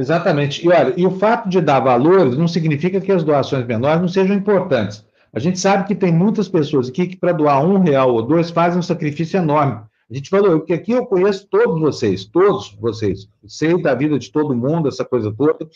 Exatamente. 0.00 0.66
E 0.66 0.70
olha, 0.70 0.94
e 0.96 1.06
o 1.06 1.10
fato 1.10 1.46
de 1.46 1.60
dar 1.60 1.78
valores 1.78 2.34
não 2.34 2.48
significa 2.48 3.02
que 3.02 3.12
as 3.12 3.22
doações 3.22 3.66
menores 3.66 4.00
não 4.00 4.08
sejam 4.08 4.34
importantes. 4.34 5.04
A 5.30 5.38
gente 5.38 5.60
sabe 5.60 5.86
que 5.86 5.94
tem 5.94 6.10
muitas 6.10 6.48
pessoas 6.48 6.88
aqui 6.88 7.06
que, 7.06 7.18
para 7.18 7.32
doar 7.32 7.62
um 7.62 7.78
real 7.78 8.14
ou 8.14 8.22
dois, 8.22 8.50
fazem 8.50 8.78
um 8.78 8.82
sacrifício 8.82 9.36
enorme. 9.36 9.78
A 10.10 10.14
gente 10.14 10.30
falou, 10.30 10.58
porque 10.58 10.72
aqui 10.72 10.92
eu 10.92 11.04
conheço 11.04 11.46
todos 11.50 11.78
vocês, 11.78 12.24
todos 12.24 12.74
vocês. 12.80 13.28
Sei 13.46 13.80
da 13.80 13.94
vida 13.94 14.18
de 14.18 14.32
todo 14.32 14.56
mundo, 14.56 14.88
essa 14.88 15.04
coisa 15.04 15.30
toda. 15.36 15.68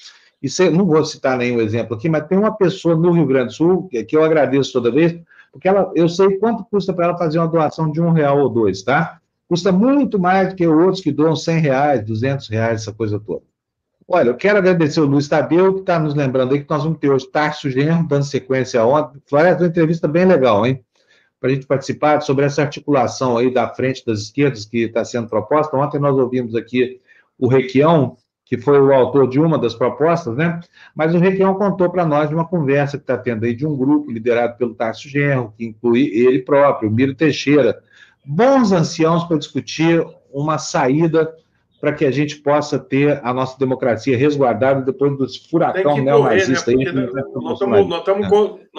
E 0.42 0.48
sei, 0.48 0.70
não 0.70 0.86
vou 0.86 1.04
citar 1.04 1.36
nenhum 1.36 1.60
exemplo 1.60 1.94
aqui, 1.94 2.08
mas 2.08 2.26
tem 2.26 2.38
uma 2.38 2.56
pessoa 2.56 2.96
no 2.96 3.12
Rio 3.12 3.26
Grande 3.26 3.48
do 3.48 3.52
Sul, 3.52 3.88
que, 3.88 4.16
eu 4.16 4.24
agradeço 4.24 4.72
toda 4.72 4.90
vez, 4.90 5.14
porque 5.52 5.68
ela, 5.68 5.92
eu 5.94 6.08
sei 6.08 6.38
quanto 6.38 6.64
custa 6.64 6.94
para 6.94 7.08
ela 7.08 7.18
fazer 7.18 7.38
uma 7.38 7.46
doação 7.46 7.92
de 7.92 8.00
um 8.00 8.10
real 8.10 8.38
ou 8.38 8.48
dois, 8.48 8.82
tá? 8.82 9.18
Custa 9.46 9.70
muito 9.70 10.18
mais 10.18 10.48
do 10.48 10.54
que 10.54 10.66
outros 10.66 11.02
que 11.02 11.12
doam 11.12 11.36
100 11.36 11.58
reais, 11.60 12.06
200 12.06 12.48
reais, 12.48 12.80
essa 12.80 12.92
coisa 12.92 13.20
toda. 13.20 13.42
Olha, 14.06 14.28
eu 14.28 14.36
quero 14.36 14.58
agradecer 14.58 15.00
o 15.00 15.06
Luiz 15.06 15.28
Tadeu, 15.28 15.74
que 15.74 15.80
está 15.80 15.98
nos 15.98 16.14
lembrando 16.14 16.52
aí 16.52 16.62
que 16.62 16.68
nós 16.68 16.84
vamos 16.84 16.98
ter 16.98 17.08
hoje 17.08 17.26
Tarso 17.26 17.70
Genro, 17.70 18.06
dando 18.06 18.24
sequência 18.24 18.84
ontem. 18.84 19.18
Floresta, 19.26 19.62
uma 19.62 19.68
entrevista 19.68 20.06
bem 20.06 20.26
legal, 20.26 20.66
hein? 20.66 20.84
Para 21.40 21.50
a 21.50 21.54
gente 21.54 21.66
participar 21.66 22.20
sobre 22.20 22.44
essa 22.44 22.60
articulação 22.60 23.38
aí 23.38 23.52
da 23.52 23.66
frente 23.68 24.04
das 24.04 24.20
esquerdas 24.20 24.66
que 24.66 24.84
está 24.84 25.04
sendo 25.06 25.26
proposta. 25.28 25.74
Ontem 25.76 25.98
nós 25.98 26.14
ouvimos 26.18 26.54
aqui 26.54 27.00
o 27.38 27.48
Requião, 27.48 28.18
que 28.44 28.58
foi 28.58 28.78
o 28.78 28.92
autor 28.92 29.26
de 29.26 29.40
uma 29.40 29.58
das 29.58 29.74
propostas, 29.74 30.36
né? 30.36 30.60
Mas 30.94 31.14
o 31.14 31.18
Requião 31.18 31.54
contou 31.54 31.88
para 31.88 32.04
nós 32.04 32.28
de 32.28 32.34
uma 32.34 32.46
conversa 32.46 32.98
que 32.98 33.04
está 33.04 33.16
tendo 33.16 33.46
aí 33.46 33.54
de 33.54 33.66
um 33.66 33.74
grupo 33.74 34.10
liderado 34.10 34.58
pelo 34.58 34.74
Tarso 34.74 35.08
Genro, 35.08 35.54
que 35.56 35.64
inclui 35.64 36.10
ele 36.12 36.42
próprio, 36.42 36.90
o 36.90 36.92
Miro 36.92 37.14
Teixeira. 37.14 37.82
Bons 38.22 38.70
anciãos 38.70 39.24
para 39.24 39.38
discutir 39.38 40.04
uma 40.30 40.58
saída 40.58 41.34
para 41.84 41.92
que 41.92 42.06
a 42.06 42.10
gente 42.10 42.36
possa 42.36 42.78
ter 42.78 43.20
a 43.22 43.34
nossa 43.34 43.58
democracia 43.58 44.16
resguardada 44.16 44.80
depois 44.80 45.18
dos 45.18 45.36
furacão 45.36 45.98
neonazista. 45.98 46.72
Né? 46.72 46.84
Nós 47.34 47.60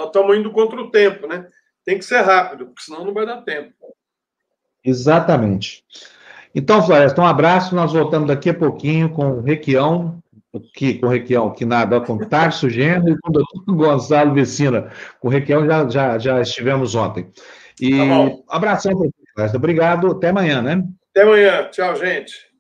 estamos 0.08 0.36
indo 0.36 0.52
contra 0.52 0.82
o 0.82 0.90
tempo, 0.90 1.28
né? 1.28 1.46
Tem 1.86 2.00
que 2.00 2.04
ser 2.04 2.22
rápido, 2.22 2.66
porque 2.66 2.82
senão 2.82 3.06
não 3.06 3.14
vai 3.14 3.28
dar 3.28 3.44
tempo. 3.44 3.72
Exatamente. 4.84 5.84
Então, 6.56 6.84
Floresta, 6.84 7.22
um 7.22 7.28
abraço. 7.28 7.76
Nós 7.76 7.94
voltamos 7.94 8.28
daqui 8.28 8.50
a 8.50 8.56
pouquinho 8.56 9.10
com 9.10 9.34
o 9.34 9.42
Requião, 9.42 10.18
que, 10.74 10.96
com 10.96 11.06
o 11.06 11.10
Requião, 11.10 11.52
que 11.52 11.64
nada, 11.64 12.02
com 12.02 12.18
Tarso 12.18 12.68
Gênero 12.68 13.12
e 13.12 13.20
com 13.20 13.30
o 13.30 13.34
doutor 13.34 13.66
Gonçalo 13.70 14.34
Vecina. 14.34 14.90
Com 15.20 15.28
o 15.28 15.32
Requião 15.32 15.64
já, 15.64 15.88
já, 15.88 16.18
já 16.18 16.42
estivemos 16.42 16.96
ontem. 16.96 17.32
E 17.80 17.92
tá 17.92 18.04
um 18.04 18.44
abração 18.50 18.98
para 18.98 19.10
Floresta. 19.36 19.58
Obrigado. 19.58 20.08
Até 20.08 20.30
amanhã, 20.30 20.64
né? 20.64 20.84
Até 21.12 21.22
amanhã. 21.22 21.70
Tchau, 21.70 21.96
gente. 21.98 22.55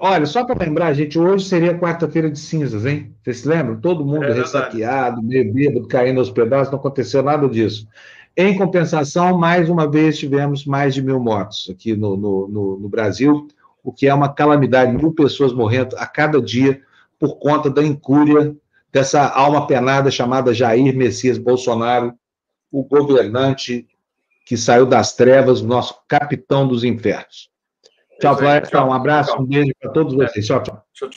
Olha, 0.00 0.26
só 0.26 0.44
para 0.44 0.64
lembrar, 0.64 0.92
gente, 0.92 1.18
hoje 1.18 1.48
seria 1.48 1.76
quarta-feira 1.76 2.30
de 2.30 2.38
cinzas, 2.38 2.86
hein? 2.86 3.12
Vocês 3.22 3.38
se 3.38 3.48
lembram? 3.48 3.80
Todo 3.80 4.04
mundo 4.04 4.24
é 4.24 4.32
ressaqueado, 4.32 5.20
meio 5.20 5.52
bêbado, 5.52 5.88
caindo 5.88 6.20
aos 6.20 6.30
pedaços, 6.30 6.70
não 6.70 6.78
aconteceu 6.78 7.20
nada 7.20 7.48
disso. 7.48 7.88
Em 8.36 8.56
compensação, 8.56 9.36
mais 9.36 9.68
uma 9.68 9.90
vez 9.90 10.18
tivemos 10.18 10.64
mais 10.64 10.94
de 10.94 11.02
mil 11.02 11.18
mortos 11.18 11.68
aqui 11.68 11.96
no, 11.96 12.16
no, 12.16 12.48
no, 12.48 12.78
no 12.78 12.88
Brasil, 12.88 13.48
o 13.82 13.92
que 13.92 14.06
é 14.06 14.14
uma 14.14 14.32
calamidade, 14.32 14.92
mil 14.92 15.12
pessoas 15.12 15.52
morrendo 15.52 15.96
a 15.96 16.06
cada 16.06 16.40
dia 16.40 16.80
por 17.18 17.38
conta 17.38 17.68
da 17.68 17.82
incúria 17.82 18.54
dessa 18.92 19.28
alma 19.28 19.66
penada 19.66 20.10
chamada 20.10 20.54
Jair 20.54 20.96
Messias 20.96 21.38
Bolsonaro, 21.38 22.14
o 22.70 22.84
governante 22.84 23.86
que 24.44 24.56
saiu 24.56 24.86
das 24.86 25.16
trevas, 25.16 25.60
nosso 25.60 25.96
capitão 26.06 26.68
dos 26.68 26.84
infernos. 26.84 27.50
Tchau, 28.20 28.36
Flávio. 28.36 28.86
Um 28.86 28.92
abraço, 28.92 29.40
um 29.40 29.44
beijo 29.44 29.72
para 29.80 29.90
todos 29.92 30.14
vocês. 30.14 30.46
Tchau, 30.46 30.62
tchau. 30.62 31.10